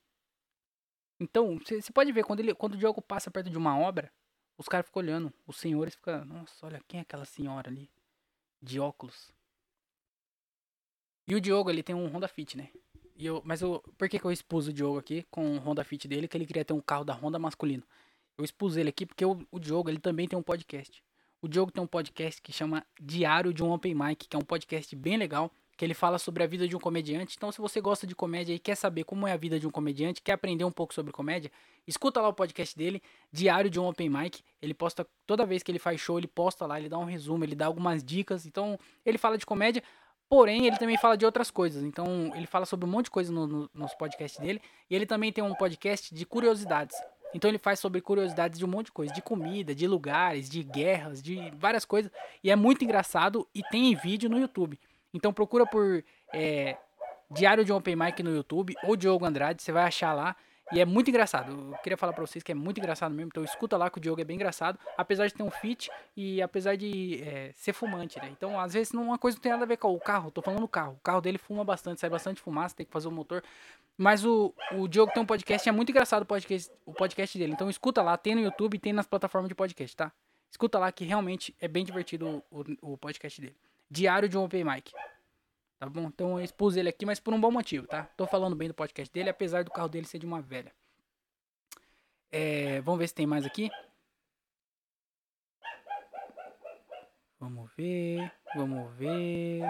Então, 1.20 1.58
você 1.58 1.92
pode 1.92 2.10
ver, 2.10 2.24
quando, 2.24 2.40
ele, 2.40 2.54
quando 2.54 2.74
o 2.74 2.76
Diogo 2.76 3.00
passa 3.00 3.30
perto 3.30 3.48
de 3.48 3.56
uma 3.56 3.78
obra, 3.78 4.12
os 4.58 4.66
caras 4.66 4.86
ficam 4.86 5.00
olhando. 5.02 5.32
Os 5.46 5.56
senhores 5.56 5.94
ficam, 5.94 6.24
nossa, 6.24 6.66
olha 6.66 6.82
quem 6.88 6.98
é 6.98 7.02
aquela 7.02 7.24
senhora 7.24 7.70
ali 7.70 7.90
de 8.64 8.80
óculos. 8.80 9.32
E 11.28 11.34
o 11.34 11.40
Diogo, 11.40 11.70
ele 11.70 11.82
tem 11.82 11.94
um 11.94 12.06
Honda 12.06 12.28
Fit, 12.28 12.56
né? 12.56 12.70
E 13.16 13.26
eu, 13.26 13.40
mas 13.44 13.62
eu, 13.62 13.82
por 13.96 14.08
que, 14.08 14.18
que 14.18 14.24
eu 14.24 14.32
expus 14.32 14.66
o 14.66 14.72
Diogo 14.72 14.98
aqui 14.98 15.24
com 15.30 15.56
o 15.56 15.58
Honda 15.58 15.84
Fit 15.84 16.08
dele? 16.08 16.26
Que 16.26 16.36
ele 16.36 16.46
queria 16.46 16.64
ter 16.64 16.72
um 16.72 16.80
carro 16.80 17.04
da 17.04 17.14
Honda 17.14 17.38
masculino. 17.38 17.82
Eu 18.36 18.44
expus 18.44 18.76
ele 18.76 18.88
aqui 18.88 19.06
porque 19.06 19.24
o, 19.24 19.46
o 19.50 19.58
Diogo, 19.58 19.88
ele 19.88 20.00
também 20.00 20.26
tem 20.26 20.38
um 20.38 20.42
podcast. 20.42 21.02
O 21.40 21.48
Diogo 21.48 21.70
tem 21.70 21.82
um 21.82 21.86
podcast 21.86 22.42
que 22.42 22.52
chama 22.52 22.84
Diário 23.00 23.52
de 23.52 23.62
um 23.62 23.70
Open 23.70 23.94
Mic, 23.94 24.26
que 24.28 24.34
é 24.34 24.38
um 24.38 24.44
podcast 24.44 24.94
bem 24.96 25.16
legal 25.16 25.52
que 25.76 25.84
ele 25.84 25.94
fala 25.94 26.18
sobre 26.18 26.42
a 26.42 26.46
vida 26.46 26.68
de 26.68 26.76
um 26.76 26.78
comediante. 26.78 27.34
Então, 27.36 27.50
se 27.50 27.60
você 27.60 27.80
gosta 27.80 28.06
de 28.06 28.14
comédia 28.14 28.54
e 28.54 28.58
quer 28.58 28.76
saber 28.76 29.04
como 29.04 29.26
é 29.26 29.32
a 29.32 29.36
vida 29.36 29.58
de 29.58 29.66
um 29.66 29.70
comediante, 29.70 30.22
quer 30.22 30.32
aprender 30.32 30.64
um 30.64 30.70
pouco 30.70 30.94
sobre 30.94 31.12
comédia, 31.12 31.50
escuta 31.86 32.20
lá 32.20 32.28
o 32.28 32.32
podcast 32.32 32.76
dele, 32.76 33.02
Diário 33.32 33.68
de 33.68 33.80
um 33.80 33.86
Open 33.86 34.08
Mic. 34.08 34.42
Ele 34.62 34.74
posta 34.74 35.06
toda 35.26 35.44
vez 35.44 35.62
que 35.62 35.70
ele 35.70 35.78
faz 35.78 36.00
show, 36.00 36.18
ele 36.18 36.28
posta 36.28 36.66
lá, 36.66 36.78
ele 36.78 36.88
dá 36.88 36.98
um 36.98 37.04
resumo, 37.04 37.44
ele 37.44 37.54
dá 37.54 37.66
algumas 37.66 38.02
dicas. 38.02 38.46
Então, 38.46 38.78
ele 39.04 39.18
fala 39.18 39.36
de 39.36 39.44
comédia, 39.44 39.82
porém, 40.28 40.66
ele 40.66 40.76
também 40.76 40.96
fala 40.96 41.16
de 41.16 41.24
outras 41.24 41.50
coisas. 41.50 41.82
Então, 41.82 42.32
ele 42.34 42.46
fala 42.46 42.66
sobre 42.66 42.86
um 42.86 42.90
monte 42.90 43.06
de 43.06 43.10
coisa 43.10 43.32
no, 43.32 43.46
no, 43.46 43.70
nos 43.74 43.94
podcasts 43.94 44.40
dele. 44.40 44.60
E 44.88 44.94
ele 44.94 45.06
também 45.06 45.32
tem 45.32 45.42
um 45.42 45.54
podcast 45.54 46.14
de 46.14 46.24
curiosidades. 46.24 46.96
Então 47.34 47.50
ele 47.50 47.58
faz 47.58 47.80
sobre 47.80 48.00
curiosidades 48.00 48.56
de 48.56 48.64
um 48.64 48.68
monte 48.68 48.86
de 48.86 48.92
coisa, 48.92 49.12
de 49.12 49.20
comida, 49.20 49.74
de 49.74 49.88
lugares, 49.88 50.48
de 50.48 50.62
guerras, 50.62 51.20
de 51.20 51.50
várias 51.56 51.84
coisas. 51.84 52.10
E 52.44 52.50
é 52.50 52.54
muito 52.54 52.84
engraçado 52.84 53.46
e 53.52 53.60
tem 53.64 53.92
vídeo 53.96 54.30
no 54.30 54.38
YouTube. 54.38 54.78
Então 55.14 55.32
procura 55.32 55.64
por 55.64 56.04
é, 56.32 56.76
Diário 57.30 57.64
de 57.64 57.72
Open 57.72 57.96
Mic 57.96 58.22
no 58.22 58.34
YouTube 58.34 58.74
ou 58.82 58.96
Diogo 58.96 59.24
Andrade, 59.24 59.62
você 59.62 59.72
vai 59.72 59.84
achar 59.84 60.12
lá. 60.12 60.36
E 60.72 60.80
é 60.80 60.84
muito 60.84 61.08
engraçado. 61.10 61.52
Eu 61.72 61.78
queria 61.78 61.96
falar 61.96 62.12
pra 62.12 62.26
vocês 62.26 62.42
que 62.42 62.50
é 62.50 62.54
muito 62.54 62.78
engraçado 62.78 63.14
mesmo. 63.14 63.28
Então 63.28 63.44
escuta 63.44 63.76
lá 63.76 63.90
que 63.90 63.98
o 63.98 64.00
Diogo 64.00 64.20
é 64.20 64.24
bem 64.24 64.36
engraçado. 64.36 64.78
Apesar 64.96 65.26
de 65.26 65.34
ter 65.34 65.42
um 65.42 65.50
fit 65.50 65.90
e 66.16 66.40
apesar 66.40 66.74
de 66.74 67.22
é, 67.22 67.52
ser 67.54 67.72
fumante, 67.74 68.18
né? 68.18 68.30
Então, 68.32 68.58
às 68.58 68.72
vezes, 68.72 68.92
uma 68.92 69.18
coisa 69.18 69.36
não 69.36 69.42
tem 69.42 69.52
nada 69.52 69.64
a 69.64 69.68
ver 69.68 69.76
com 69.76 69.94
o 69.94 70.00
carro. 70.00 70.30
Tô 70.30 70.40
falando 70.40 70.60
do 70.60 70.68
carro. 70.68 70.94
O 70.94 71.00
carro 71.00 71.20
dele 71.20 71.36
fuma 71.36 71.64
bastante, 71.64 72.00
sai 72.00 72.08
bastante 72.08 72.40
fumaça, 72.40 72.74
tem 72.74 72.86
que 72.86 72.92
fazer 72.92 73.08
o 73.08 73.10
motor. 73.10 73.42
Mas 73.96 74.24
o, 74.24 74.54
o 74.72 74.88
Diogo 74.88 75.12
tem 75.12 75.22
um 75.22 75.26
podcast, 75.26 75.68
é 75.68 75.72
muito 75.72 75.90
engraçado 75.90 76.22
o 76.22 76.26
podcast, 76.26 76.72
o 76.86 76.94
podcast 76.94 77.38
dele. 77.38 77.52
Então 77.52 77.68
escuta 77.68 78.02
lá, 78.02 78.16
tem 78.16 78.34
no 78.34 78.40
YouTube 78.40 78.74
e 78.74 78.78
tem 78.78 78.92
nas 78.92 79.06
plataformas 79.06 79.48
de 79.48 79.54
podcast, 79.54 79.94
tá? 79.94 80.12
Escuta 80.50 80.78
lá 80.78 80.90
que 80.90 81.04
realmente 81.04 81.54
é 81.60 81.68
bem 81.68 81.84
divertido 81.84 82.42
o, 82.50 82.60
o, 82.80 82.92
o 82.94 82.98
podcast 82.98 83.40
dele. 83.40 83.56
Diário 83.90 84.28
de 84.28 84.36
um 84.36 84.44
Open 84.44 84.64
Mic. 84.64 84.92
Tá 85.78 85.88
bom? 85.88 86.06
Então 86.06 86.38
eu 86.38 86.44
expus 86.44 86.76
ele 86.76 86.88
aqui, 86.88 87.04
mas 87.04 87.20
por 87.20 87.34
um 87.34 87.40
bom 87.40 87.50
motivo, 87.50 87.86
tá? 87.86 88.04
Tô 88.16 88.26
falando 88.26 88.56
bem 88.56 88.68
do 88.68 88.74
podcast 88.74 89.12
dele, 89.12 89.30
apesar 89.30 89.64
do 89.64 89.70
carro 89.70 89.88
dele 89.88 90.06
ser 90.06 90.18
de 90.18 90.26
uma 90.26 90.40
velha. 90.40 90.72
É, 92.30 92.80
vamos 92.80 92.98
ver 92.98 93.08
se 93.08 93.14
tem 93.14 93.26
mais 93.26 93.44
aqui. 93.44 93.70
Vamos 97.38 97.70
ver, 97.76 98.32
vamos 98.54 98.90
ver. 98.94 99.62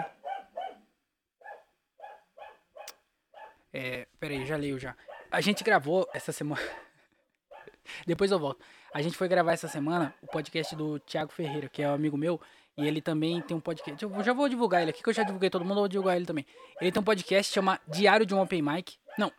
É, 3.73 4.07
peraí, 4.17 4.45
já 4.45 4.55
leio 4.55 4.79
já. 4.79 4.95
A 5.29 5.41
gente 5.41 5.63
gravou 5.63 6.09
essa 6.13 6.31
semana. 6.31 6.61
Depois 8.07 8.31
eu 8.31 8.39
volto. 8.39 8.63
A 8.93 9.01
gente 9.01 9.17
foi 9.17 9.27
gravar 9.27 9.51
essa 9.51 9.67
semana 9.67 10.15
o 10.21 10.27
podcast 10.27 10.73
do 10.77 10.97
Thiago 11.01 11.33
Ferreira, 11.33 11.67
que 11.67 11.83
é 11.83 11.89
um 11.89 11.93
amigo 11.93 12.15
meu. 12.15 12.39
E 12.77 12.85
ele 12.85 13.01
também 13.01 13.41
tem 13.41 13.55
um 13.55 13.59
podcast. 13.59 14.03
Eu 14.03 14.23
já 14.23 14.33
vou 14.33 14.49
divulgar 14.49 14.81
ele 14.81 14.91
aqui, 14.91 15.01
que 15.01 15.09
eu 15.09 15.13
já 15.13 15.23
divulguei 15.23 15.49
todo 15.49 15.63
mundo, 15.63 15.77
eu 15.77 15.81
vou 15.81 15.87
divulgar 15.87 16.17
ele 16.17 16.25
também. 16.25 16.45
Ele 16.81 16.91
tem 16.91 16.99
um 16.99 17.05
podcast 17.05 17.53
chama 17.53 17.79
Diário 17.87 18.25
de 18.25 18.35
um 18.35 18.41
Open 18.41 18.61
Mic. 18.61 18.97
Não. 19.17 19.31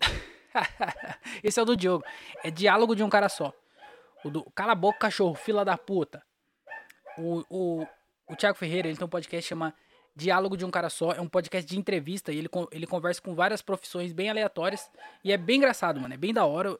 Esse 1.44 1.60
é 1.60 1.62
o 1.62 1.66
do 1.66 1.76
Diogo. 1.76 2.04
É 2.42 2.50
Diálogo 2.50 2.96
de 2.96 3.04
um 3.04 3.08
Cara 3.08 3.28
Só. 3.28 3.52
O 4.24 4.30
do 4.30 4.50
Cala 4.50 4.72
a 4.72 4.74
Boca, 4.74 4.98
Cachorro, 4.98 5.34
Fila 5.34 5.64
da 5.64 5.78
Puta. 5.78 6.24
O, 7.16 7.44
o, 7.48 7.86
o 8.26 8.36
Thiago 8.36 8.58
Ferreira, 8.58 8.88
ele 8.88 8.96
tem 8.96 9.06
um 9.06 9.08
podcast 9.08 9.48
chama 9.48 9.72
Diálogo 10.16 10.56
de 10.56 10.64
um 10.64 10.70
Cara 10.72 10.90
Só. 10.90 11.12
É 11.12 11.20
um 11.20 11.28
podcast 11.28 11.70
de 11.70 11.78
entrevista 11.78 12.32
e 12.32 12.38
ele, 12.38 12.48
ele 12.72 12.86
conversa 12.86 13.22
com 13.22 13.32
várias 13.32 13.62
profissões 13.62 14.12
bem 14.12 14.28
aleatórias. 14.28 14.90
E 15.22 15.30
é 15.30 15.36
bem 15.36 15.58
engraçado, 15.58 16.00
mano. 16.00 16.14
É 16.14 16.16
bem 16.16 16.34
da 16.34 16.44
hora. 16.44 16.76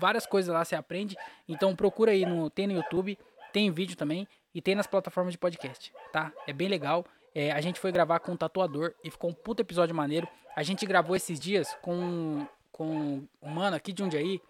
Várias 0.00 0.26
coisas 0.26 0.52
lá 0.52 0.64
você 0.64 0.74
aprende. 0.74 1.16
Então 1.48 1.76
procura 1.76 2.10
aí 2.10 2.26
no. 2.26 2.50
Tem 2.50 2.66
no 2.66 2.72
YouTube, 2.72 3.16
tem 3.52 3.70
vídeo 3.70 3.96
também 3.96 4.26
e 4.54 4.62
tem 4.62 4.74
nas 4.74 4.86
plataformas 4.86 5.32
de 5.32 5.38
podcast, 5.38 5.92
tá? 6.12 6.32
É 6.46 6.52
bem 6.52 6.68
legal. 6.68 7.04
É, 7.34 7.52
a 7.52 7.60
gente 7.60 7.78
foi 7.78 7.92
gravar 7.92 8.20
com 8.20 8.32
um 8.32 8.36
tatuador 8.36 8.94
e 9.04 9.10
ficou 9.10 9.30
um 9.30 9.34
puto 9.34 9.62
episódio 9.62 9.94
maneiro. 9.94 10.26
A 10.56 10.62
gente 10.62 10.84
gravou 10.86 11.14
esses 11.14 11.38
dias 11.38 11.76
com, 11.82 12.46
com 12.72 13.26
um 13.42 13.50
mano 13.50 13.76
aqui 13.76 13.92
de 13.92 14.16
aí. 14.16 14.40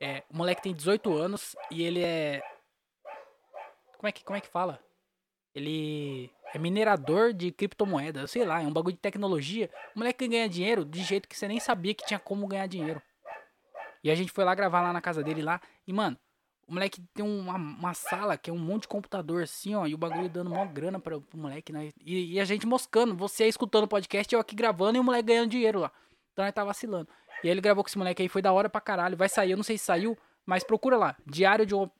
É, 0.00 0.24
o 0.30 0.36
moleque 0.36 0.62
tem 0.62 0.74
18 0.74 1.12
anos 1.14 1.54
e 1.70 1.82
ele 1.82 2.02
é. 2.02 2.42
Como 3.96 4.08
é 4.08 4.12
que, 4.12 4.24
como 4.24 4.36
é 4.36 4.40
que 4.40 4.48
fala? 4.48 4.80
Ele 5.54 6.30
é 6.52 6.58
minerador 6.58 7.32
de 7.32 7.52
criptomoeda, 7.52 8.26
sei 8.26 8.44
lá, 8.44 8.62
é 8.62 8.66
um 8.66 8.72
bagulho 8.72 8.96
de 8.96 9.00
tecnologia. 9.00 9.70
O 9.94 10.00
moleque 10.00 10.26
ganha 10.26 10.48
dinheiro 10.48 10.84
de 10.84 11.02
jeito 11.02 11.28
que 11.28 11.36
você 11.36 11.46
nem 11.46 11.60
sabia 11.60 11.94
que 11.94 12.04
tinha 12.04 12.18
como 12.18 12.46
ganhar 12.46 12.66
dinheiro. 12.66 13.00
E 14.02 14.10
a 14.10 14.14
gente 14.14 14.32
foi 14.32 14.44
lá 14.44 14.54
gravar 14.54 14.80
lá 14.80 14.92
na 14.92 15.00
casa 15.00 15.22
dele 15.22 15.42
lá. 15.42 15.60
E, 15.86 15.92
mano, 15.92 16.18
o 16.72 16.74
moleque 16.74 17.02
tem 17.12 17.22
uma, 17.22 17.56
uma 17.56 17.92
sala 17.92 18.38
que 18.38 18.48
é 18.48 18.52
um 18.52 18.58
monte 18.58 18.82
de 18.82 18.88
computador 18.88 19.42
assim, 19.42 19.74
ó, 19.74 19.86
e 19.86 19.92
o 19.92 19.98
bagulho 19.98 20.26
dando 20.26 20.48
mó 20.48 20.64
grana 20.64 20.98
pra, 20.98 21.20
pro 21.20 21.38
moleque, 21.38 21.70
né? 21.70 21.90
E, 22.00 22.32
e 22.32 22.40
a 22.40 22.46
gente 22.46 22.66
moscando, 22.66 23.14
você 23.14 23.46
escutando 23.46 23.84
o 23.84 23.88
podcast, 23.88 24.34
eu 24.34 24.40
aqui 24.40 24.56
gravando 24.56 24.96
e 24.96 25.00
o 25.00 25.04
moleque 25.04 25.24
ganhando 25.24 25.50
dinheiro 25.50 25.80
lá. 25.80 25.92
Então 26.32 26.42
ele 26.42 26.52
tá 26.52 26.64
vacilando. 26.64 27.10
E 27.44 27.48
aí 27.48 27.50
ele 27.50 27.60
gravou 27.60 27.84
com 27.84 27.88
esse 27.88 27.98
moleque 27.98 28.22
aí, 28.22 28.28
foi 28.28 28.40
da 28.40 28.54
hora 28.54 28.70
pra 28.70 28.80
caralho. 28.80 29.18
Vai 29.18 29.28
sair, 29.28 29.50
eu 29.50 29.56
não 29.58 29.62
sei 29.62 29.76
se 29.76 29.84
saiu, 29.84 30.16
mas 30.46 30.64
procura 30.64 30.96
lá. 30.96 31.14
Diário 31.26 31.66
de 31.66 31.74
um. 31.74 31.90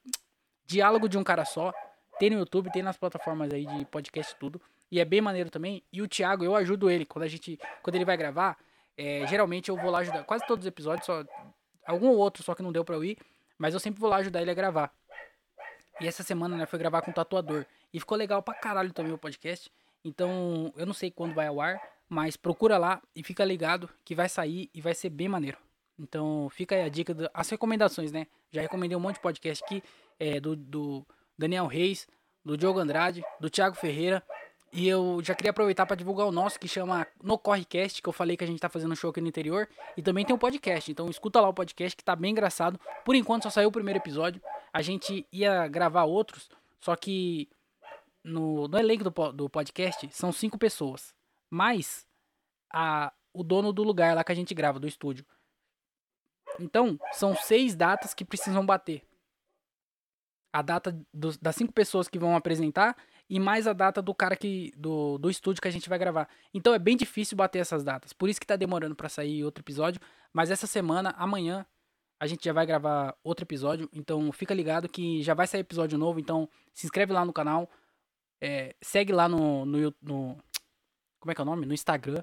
Diálogo 0.65 1.07
de 1.07 1.19
um 1.19 1.23
cara 1.23 1.45
só. 1.45 1.71
Tem 2.19 2.31
no 2.31 2.39
YouTube, 2.39 2.73
tem 2.73 2.83
nas 2.83 2.97
plataformas 2.97 3.53
aí 3.53 3.67
de 3.67 3.85
podcast 3.85 4.35
tudo. 4.41 4.59
E 4.91 5.01
é 5.01 5.05
bem 5.05 5.21
maneiro 5.21 5.51
também. 5.51 5.83
E 5.93 6.01
o 6.01 6.09
Thiago, 6.09 6.47
eu 6.47 6.57
ajudo 6.57 6.89
ele. 6.89 7.05
Quando 7.05 7.25
a 7.25 7.29
gente. 7.29 7.59
Quando 7.83 7.97
ele 7.97 8.07
vai 8.07 8.17
gravar, 8.17 8.57
é, 8.97 9.27
geralmente 9.27 9.69
eu 9.69 9.77
vou 9.77 9.91
lá 9.91 9.99
ajudar. 9.99 10.25
Quase 10.25 10.47
todos 10.47 10.65
os 10.65 10.69
episódios, 10.69 11.05
só. 11.05 11.23
Algum 11.87 12.09
ou 12.09 12.17
outro, 12.17 12.43
só 12.43 12.55
que 12.55 12.63
não 12.63 12.73
deu 12.73 12.87
pra 12.87 12.95
eu 12.95 13.05
ir. 13.05 13.19
Mas 13.59 13.75
eu 13.75 13.81
sempre 13.81 14.01
vou 14.01 14.11
lá 14.11 14.17
ajudar 14.17 14.43
ele 14.43 14.51
a 14.51 14.55
gravar. 14.55 14.93
E 16.01 16.07
essa 16.07 16.23
semana, 16.23 16.57
né, 16.57 16.67
foi 16.67 16.79
gravar 16.79 17.03
com 17.03 17.11
o 17.11 17.15
tatuador. 17.15 17.65
E 17.93 18.01
ficou 18.01 18.17
legal 18.17 18.43
pra 18.43 18.55
caralho 18.55 18.93
também 18.93 19.13
o 19.13 19.19
podcast. 19.19 19.71
Então, 20.05 20.73
eu 20.77 20.87
não 20.87 20.95
sei 20.95 21.11
quando 21.11 21.35
vai 21.35 21.47
ao 21.47 21.61
ar, 21.61 21.81
mas 22.09 22.37
procura 22.37 22.77
lá 22.77 23.01
e 23.15 23.23
fica 23.23 23.45
ligado 23.45 23.89
que 24.05 24.15
vai 24.15 24.29
sair 24.29 24.69
e 24.75 24.81
vai 24.81 24.95
ser 24.95 25.11
bem 25.11 25.29
maneiro. 25.29 25.59
Então, 25.99 26.49
fica 26.51 26.75
aí 26.75 26.83
a 26.83 26.89
dica, 26.89 27.15
do, 27.15 27.31
as 27.33 27.49
recomendações, 27.49 28.11
né? 28.11 28.27
Já 28.51 28.61
recomendei 28.61 28.97
um 28.97 29.01
monte 29.01 29.17
de 29.17 29.23
podcast 29.23 29.63
aqui, 29.65 29.83
é, 30.19 30.41
do, 30.41 30.57
do 30.57 31.07
Daniel 31.39 31.67
Reis, 31.67 32.09
do 32.45 32.57
Diogo 32.57 32.81
Andrade, 32.81 33.23
do 33.39 33.49
Thiago 33.49 33.77
Ferreira. 33.77 34.23
E 34.73 34.89
eu 34.89 35.21
já 35.23 35.35
queria 35.35 35.51
aproveitar 35.51 35.85
para 35.85 35.97
divulgar 35.97 36.27
o 36.27 36.33
nosso 36.33 36.59
que 36.59 36.67
chama 36.67 37.07
No 37.23 37.37
Correcast, 37.37 38.01
que 38.01 38.09
eu 38.09 38.13
falei 38.13 38.39
que 38.39 38.45
a 38.45 38.47
gente 38.47 38.59
tá 38.59 38.71
fazendo 38.71 38.93
um 38.93 38.97
show 38.97 39.11
aqui 39.11 39.21
no 39.21 39.29
interior. 39.29 39.69
E 39.99 40.03
também 40.03 40.25
tem 40.25 40.35
um 40.35 40.39
podcast, 40.39 40.91
então 40.91 41.11
escuta 41.11 41.43
lá 41.43 41.49
o 41.49 41.55
podcast 41.55 41.95
que 41.95 42.03
tá 42.03 42.17
bem 42.17 42.31
engraçado. 42.31 42.81
Por 43.05 43.15
enquanto 43.15 43.43
só 43.43 43.51
saiu 43.51 43.69
o 43.69 43.73
primeiro 43.73 43.99
episódio. 43.99 44.41
A 44.73 44.81
gente 44.81 45.27
ia 45.31 45.69
gravar 45.69 46.05
outros, 46.05 46.49
só 46.81 46.97
que 46.97 47.51
no, 48.25 48.67
no 48.67 48.79
elenco 48.79 49.05
do, 49.05 49.33
do 49.33 49.51
podcast 49.51 50.09
são 50.11 50.33
cinco 50.33 50.57
pessoas. 50.57 51.15
Mas 51.51 52.07
a, 52.73 53.13
o 53.35 53.45
dono 53.45 53.75
do 53.75 53.83
lugar 53.83 54.17
lá 54.17 54.25
que 54.25 54.33
a 54.33 54.35
gente 54.35 54.55
grava, 54.55 54.81
do 54.81 54.89
estúdio. 54.89 55.27
Então, 56.59 56.99
são 57.13 57.37
seis 57.37 57.75
datas 57.75 58.15
que 58.15 58.25
precisam 58.25 58.65
bater. 58.65 59.07
A 60.51 60.63
data 60.63 60.99
dos, 61.13 61.37
das 61.37 61.57
cinco 61.57 61.75
pessoas 61.75 62.09
que 62.09 62.19
vão 62.19 62.35
apresentar 62.35 62.97
e 63.29 63.41
mais 63.41 63.67
a 63.67 63.73
data 63.73 64.03
do 64.03 64.15
cara 64.15 64.37
que 64.37 64.73
do, 64.77 65.19
do 65.19 65.31
estúdio 65.31 65.63
que 65.63 65.69
a 65.69 65.71
gente 65.71 65.89
vai 65.89 65.99
gravar. 65.99 66.29
Então 66.53 66.75
é 66.75 66.79
bem 66.79 66.97
difícil 66.97 67.37
bater 67.37 67.61
essas 67.61 67.83
datas. 67.83 68.13
Por 68.13 68.29
isso 68.29 68.41
que 68.41 68.47
tá 68.47 68.57
demorando 68.57 68.95
para 68.95 69.09
sair 69.09 69.45
outro 69.45 69.63
episódio, 69.63 70.01
mas 70.33 70.51
essa 70.51 70.67
semana, 70.67 71.15
amanhã, 71.17 71.67
a 72.21 72.27
gente 72.27 72.45
já 72.45 72.53
vai 72.53 72.65
gravar 72.65 73.17
outro 73.25 73.45
episódio, 73.45 73.89
então 73.93 74.31
fica 74.31 74.55
ligado 74.55 74.89
que 74.89 75.23
já 75.23 75.35
vai 75.35 75.47
sair 75.47 75.61
episódio 75.61 75.99
novo, 75.99 76.21
então 76.21 76.49
se 76.73 76.87
inscreve 76.87 77.13
lá 77.13 77.25
no 77.25 77.33
canal, 77.33 77.69
é, 78.41 78.77
segue 78.81 79.13
lá 79.13 79.29
no, 79.29 79.65
no, 79.67 79.95
no, 80.01 80.39
como 81.19 81.33
é 81.33 81.35
que 81.35 81.41
é 81.41 81.43
o 81.43 81.45
nome? 81.45 81.67
No 81.67 81.75
Instagram, 81.75 82.23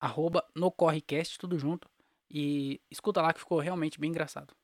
arroba 0.00 0.42
nocorrecast, 0.54 1.38
tudo 1.38 1.58
junto, 1.58 1.86
e 2.30 2.80
escuta 2.90 3.20
lá 3.20 3.34
que 3.34 3.40
ficou 3.40 3.58
realmente 3.58 4.00
bem 4.00 4.10
engraçado. 4.10 4.54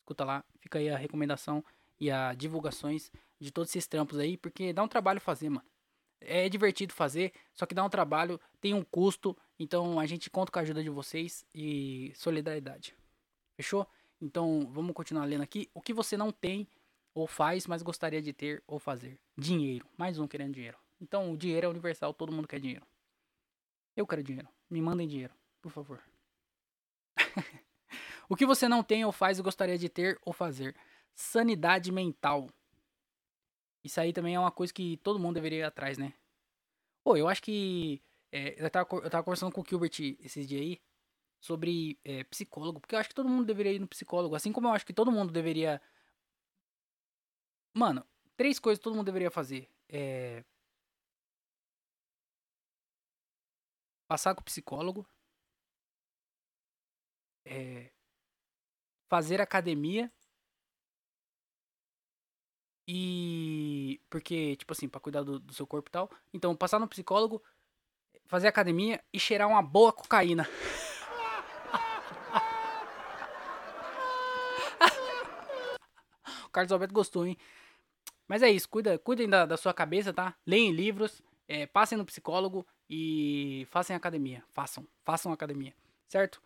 Escuta 0.00 0.24
lá, 0.24 0.44
fica 0.60 0.78
aí 0.78 0.90
a 0.90 0.96
recomendação 0.98 1.64
e 1.98 2.10
as 2.10 2.36
divulgações 2.36 3.10
de 3.42 3.50
todos 3.50 3.70
esses 3.70 3.86
trampos 3.88 4.18
aí, 4.18 4.36
porque 4.36 4.72
dá 4.72 4.82
um 4.82 4.88
trabalho 4.88 5.20
fazer, 5.20 5.50
mano. 5.50 5.66
É 6.20 6.48
divertido 6.48 6.92
fazer, 6.94 7.32
só 7.52 7.66
que 7.66 7.74
dá 7.74 7.84
um 7.84 7.88
trabalho, 7.88 8.40
tem 8.60 8.72
um 8.72 8.84
custo, 8.84 9.36
então 9.58 9.98
a 9.98 10.06
gente 10.06 10.30
conta 10.30 10.52
com 10.52 10.60
a 10.60 10.62
ajuda 10.62 10.80
de 10.80 10.88
vocês 10.88 11.44
e 11.52 12.12
solidariedade. 12.14 12.94
Fechou? 13.56 13.86
Então 14.20 14.70
vamos 14.70 14.94
continuar 14.94 15.24
lendo 15.24 15.42
aqui. 15.42 15.68
O 15.74 15.80
que 15.80 15.92
você 15.92 16.16
não 16.16 16.30
tem 16.30 16.68
ou 17.12 17.26
faz, 17.26 17.66
mas 17.66 17.82
gostaria 17.82 18.22
de 18.22 18.32
ter 18.32 18.62
ou 18.64 18.78
fazer? 18.78 19.18
Dinheiro. 19.36 19.84
Mais 19.98 20.16
um 20.20 20.28
querendo 20.28 20.54
dinheiro. 20.54 20.78
Então 21.00 21.32
o 21.32 21.36
dinheiro 21.36 21.66
é 21.66 21.68
universal, 21.68 22.14
todo 22.14 22.32
mundo 22.32 22.46
quer 22.46 22.60
dinheiro. 22.60 22.86
Eu 23.96 24.06
quero 24.06 24.22
dinheiro. 24.22 24.48
Me 24.70 24.80
mandem 24.80 25.08
dinheiro, 25.08 25.34
por 25.60 25.72
favor. 25.72 26.00
o 28.28 28.36
que 28.36 28.46
você 28.46 28.68
não 28.68 28.84
tem 28.84 29.04
ou 29.04 29.10
faz 29.10 29.40
gostaria 29.40 29.76
de 29.76 29.88
ter 29.88 30.20
ou 30.24 30.32
fazer? 30.32 30.76
Sanidade 31.12 31.90
mental. 31.90 32.48
Isso 33.84 34.00
aí 34.00 34.12
também 34.12 34.34
é 34.34 34.40
uma 34.40 34.52
coisa 34.52 34.72
que 34.72 34.96
todo 34.98 35.18
mundo 35.18 35.34
deveria 35.34 35.60
ir 35.60 35.62
atrás, 35.64 35.98
né? 35.98 36.14
Pô, 37.04 37.16
eu 37.16 37.28
acho 37.28 37.42
que. 37.42 38.02
É, 38.30 38.62
eu, 38.64 38.70
tava, 38.70 38.88
eu 38.96 39.10
tava 39.10 39.24
conversando 39.24 39.52
com 39.52 39.60
o 39.60 39.64
Gilbert 39.68 39.92
esses 40.20 40.46
dias 40.46 40.62
aí 40.62 40.80
sobre 41.40 41.98
é, 42.04 42.24
psicólogo, 42.24 42.80
porque 42.80 42.94
eu 42.94 42.98
acho 43.00 43.08
que 43.08 43.14
todo 43.14 43.28
mundo 43.28 43.44
deveria 43.46 43.72
ir 43.72 43.80
no 43.80 43.88
psicólogo, 43.88 44.34
assim 44.36 44.52
como 44.52 44.68
eu 44.68 44.72
acho 44.72 44.86
que 44.86 44.92
todo 44.94 45.12
mundo 45.12 45.32
deveria. 45.32 45.80
Mano, 47.74 48.06
três 48.36 48.58
coisas 48.58 48.82
todo 48.82 48.94
mundo 48.94 49.06
deveria 49.06 49.30
fazer. 49.30 49.68
É... 49.88 50.44
Passar 54.06 54.34
com 54.34 54.40
o 54.42 54.44
psicólogo. 54.44 55.06
É... 57.44 57.90
Fazer 59.08 59.40
academia 59.40 60.10
e. 62.94 63.98
Porque, 64.10 64.54
tipo 64.56 64.74
assim, 64.74 64.86
pra 64.86 65.00
cuidar 65.00 65.22
do, 65.22 65.40
do 65.40 65.54
seu 65.54 65.66
corpo 65.66 65.88
e 65.88 65.92
tal. 65.92 66.10
Então, 66.34 66.54
passar 66.54 66.78
no 66.78 66.86
psicólogo, 66.86 67.42
fazer 68.26 68.48
academia 68.48 69.02
e 69.10 69.18
cheirar 69.18 69.48
uma 69.48 69.62
boa 69.62 69.94
cocaína. 69.94 70.46
o 76.44 76.50
Carlos 76.50 76.70
Alberto 76.70 76.92
gostou, 76.92 77.26
hein? 77.26 77.38
Mas 78.28 78.42
é 78.42 78.50
isso, 78.50 78.68
cuida, 78.68 78.98
cuidem 78.98 79.26
da, 79.26 79.46
da 79.46 79.56
sua 79.56 79.72
cabeça, 79.72 80.12
tá? 80.12 80.36
Leem 80.46 80.70
livros, 80.70 81.22
é, 81.48 81.66
passem 81.66 81.96
no 81.96 82.04
psicólogo 82.04 82.66
e 82.90 83.66
façam 83.70 83.96
academia. 83.96 84.44
Façam, 84.50 84.86
façam 85.02 85.32
academia, 85.32 85.74
certo? 86.08 86.42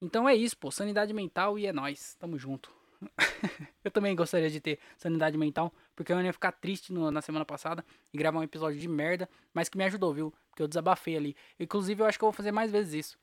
Então 0.00 0.28
é 0.28 0.34
isso, 0.34 0.58
pô. 0.58 0.70
Sanidade 0.70 1.14
mental 1.14 1.58
e 1.58 1.64
é 1.64 1.72
nós. 1.72 2.14
Tamo 2.16 2.38
junto. 2.38 2.70
eu 3.84 3.90
também 3.90 4.14
gostaria 4.14 4.50
de 4.50 4.60
ter 4.60 4.78
sanidade 4.96 5.36
mental, 5.36 5.72
porque 5.94 6.12
eu 6.12 6.20
ia 6.20 6.32
ficar 6.32 6.52
triste 6.52 6.92
no, 6.92 7.10
na 7.10 7.20
semana 7.20 7.44
passada 7.44 7.84
e 8.12 8.18
gravar 8.18 8.38
um 8.38 8.42
episódio 8.42 8.78
de 8.78 8.88
merda, 8.88 9.28
mas 9.52 9.68
que 9.68 9.78
me 9.78 9.84
ajudou, 9.84 10.12
viu? 10.12 10.34
Porque 10.50 10.62
eu 10.62 10.68
desabafei 10.68 11.16
ali. 11.16 11.36
Inclusive, 11.58 12.02
eu 12.02 12.06
acho 12.06 12.18
que 12.18 12.24
eu 12.24 12.28
vou 12.28 12.32
fazer 12.32 12.52
mais 12.52 12.70
vezes 12.70 13.06
isso. 13.06 13.18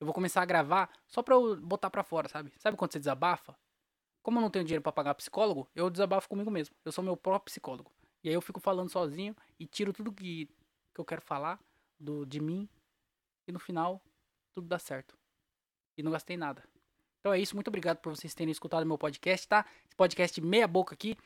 Eu 0.00 0.06
vou 0.06 0.14
começar 0.14 0.42
a 0.42 0.44
gravar 0.44 0.90
só 1.06 1.22
pra 1.22 1.34
eu 1.34 1.56
botar 1.56 1.90
pra 1.90 2.02
fora, 2.02 2.28
sabe? 2.28 2.52
Sabe 2.58 2.76
quando 2.76 2.92
você 2.92 2.98
desabafa? 2.98 3.56
Como 4.22 4.38
eu 4.38 4.42
não 4.42 4.50
tenho 4.50 4.64
dinheiro 4.64 4.82
para 4.82 4.92
pagar 4.92 5.14
psicólogo, 5.14 5.68
eu 5.74 5.90
desabafo 5.90 6.28
comigo 6.28 6.50
mesmo. 6.50 6.74
Eu 6.84 6.92
sou 6.92 7.04
meu 7.04 7.16
próprio 7.16 7.46
psicólogo. 7.46 7.92
E 8.22 8.28
aí 8.28 8.34
eu 8.34 8.40
fico 8.40 8.58
falando 8.58 8.88
sozinho 8.88 9.36
e 9.60 9.66
tiro 9.66 9.92
tudo 9.92 10.12
que, 10.12 10.46
que 10.94 11.00
eu 11.00 11.04
quero 11.04 11.20
falar 11.20 11.60
do, 12.00 12.24
de 12.24 12.40
mim. 12.40 12.68
E 13.46 13.52
no 13.52 13.58
final, 13.58 14.02
tudo 14.54 14.66
dá 14.66 14.78
certo. 14.78 15.16
E 15.96 16.02
não 16.02 16.10
gastei 16.10 16.36
nada. 16.36 16.64
Então 17.24 17.32
é 17.32 17.40
isso, 17.40 17.56
muito 17.56 17.68
obrigado 17.68 17.96
por 18.00 18.14
vocês 18.14 18.34
terem 18.34 18.52
escutado 18.52 18.84
meu 18.84 18.98
podcast, 18.98 19.48
tá? 19.48 19.64
Esse 19.86 19.96
podcast 19.96 20.38
meia 20.42 20.68
boca 20.68 20.92
aqui. 20.92 21.16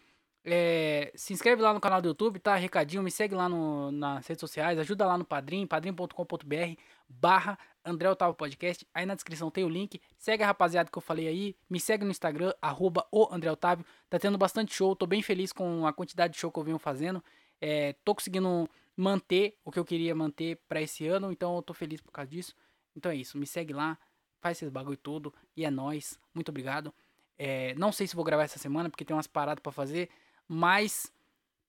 É, 0.44 1.10
se 1.16 1.32
inscreve 1.32 1.60
lá 1.60 1.74
no 1.74 1.80
canal 1.80 2.00
do 2.00 2.06
YouTube, 2.06 2.38
tá? 2.38 2.54
Recadinho, 2.54 3.02
me 3.02 3.10
segue 3.10 3.34
lá 3.34 3.48
no, 3.48 3.90
nas 3.90 4.24
redes 4.24 4.38
sociais, 4.38 4.78
ajuda 4.78 5.04
lá 5.04 5.18
no 5.18 5.24
Padrim, 5.24 5.66
padrim.com.br 5.66 6.80
barra 7.08 7.58
André 7.84 8.08
Otávio 8.08 8.36
Podcast. 8.36 8.86
Aí 8.94 9.04
na 9.04 9.16
descrição 9.16 9.50
tem 9.50 9.64
o 9.64 9.68
link. 9.68 10.00
Segue 10.16 10.44
a 10.44 10.46
rapaziada 10.46 10.88
que 10.88 10.96
eu 10.96 11.02
falei 11.02 11.26
aí. 11.26 11.56
Me 11.68 11.80
segue 11.80 12.04
no 12.04 12.12
Instagram, 12.12 12.54
arroba 12.62 13.04
o 13.10 13.26
André 13.34 13.50
Otávio. 13.50 13.84
Tá 14.08 14.20
tendo 14.20 14.38
bastante 14.38 14.72
show, 14.72 14.94
tô 14.94 15.04
bem 15.04 15.20
feliz 15.20 15.52
com 15.52 15.84
a 15.84 15.92
quantidade 15.92 16.34
de 16.34 16.38
show 16.38 16.52
que 16.52 16.60
eu 16.60 16.62
venho 16.62 16.78
fazendo. 16.78 17.20
É, 17.60 17.96
tô 18.04 18.14
conseguindo 18.14 18.70
manter 18.96 19.58
o 19.64 19.72
que 19.72 19.80
eu 19.80 19.84
queria 19.84 20.14
manter 20.14 20.60
para 20.68 20.80
esse 20.80 21.08
ano, 21.08 21.32
então 21.32 21.56
eu 21.56 21.62
tô 21.62 21.74
feliz 21.74 22.00
por 22.00 22.12
causa 22.12 22.30
disso. 22.30 22.54
Então 22.94 23.10
é 23.10 23.16
isso, 23.16 23.36
me 23.36 23.48
segue 23.48 23.72
lá, 23.72 23.98
faz 24.40 24.58
esses 24.58 24.68
bagulho 24.68 24.96
tudo 24.96 25.32
e 25.56 25.64
é 25.64 25.70
nós. 25.70 26.18
Muito 26.34 26.48
obrigado. 26.50 26.92
É, 27.36 27.74
não 27.74 27.92
sei 27.92 28.06
se 28.06 28.16
vou 28.16 28.24
gravar 28.24 28.44
essa 28.44 28.58
semana 28.58 28.90
porque 28.90 29.04
tem 29.04 29.14
umas 29.14 29.26
paradas 29.26 29.62
para 29.62 29.70
fazer, 29.70 30.10
mas 30.46 31.12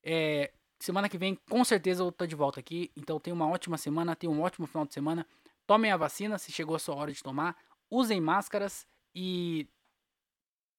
é, 0.04 0.52
semana 0.80 1.08
que 1.08 1.18
vem 1.18 1.36
com 1.36 1.64
certeza 1.64 2.04
eu 2.04 2.12
tô 2.12 2.26
de 2.26 2.36
volta 2.36 2.60
aqui. 2.60 2.91
Então 2.96 3.20
tenha 3.20 3.34
uma 3.34 3.48
ótima 3.48 3.78
semana, 3.78 4.16
tenha 4.16 4.32
um 4.32 4.41
ótimo 4.41 4.66
final 4.68 4.86
de 4.86 4.94
semana. 4.94 5.26
Tomem 5.68 5.91
a 5.91 5.98
vacina 5.98 6.38
se 6.38 6.52
chegou 6.52 6.76
a 6.76 6.80
sua 6.80 6.96
hora 6.96 7.12
de 7.12 7.22
tomar. 7.22 7.56
Usem 7.90 8.20
máscaras 8.20 8.88
e 9.14 9.68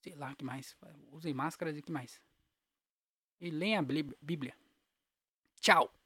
sei 0.00 0.14
lá 0.14 0.34
que 0.34 0.44
mais. 0.44 0.76
Usem 1.12 1.34
máscaras 1.34 1.76
e 1.76 1.82
que 1.82 1.92
mais. 1.92 2.20
E 3.40 3.50
leiam 3.50 3.80
a 3.80 3.82
Bíblia. 4.20 4.54
Tchau. 5.60 5.99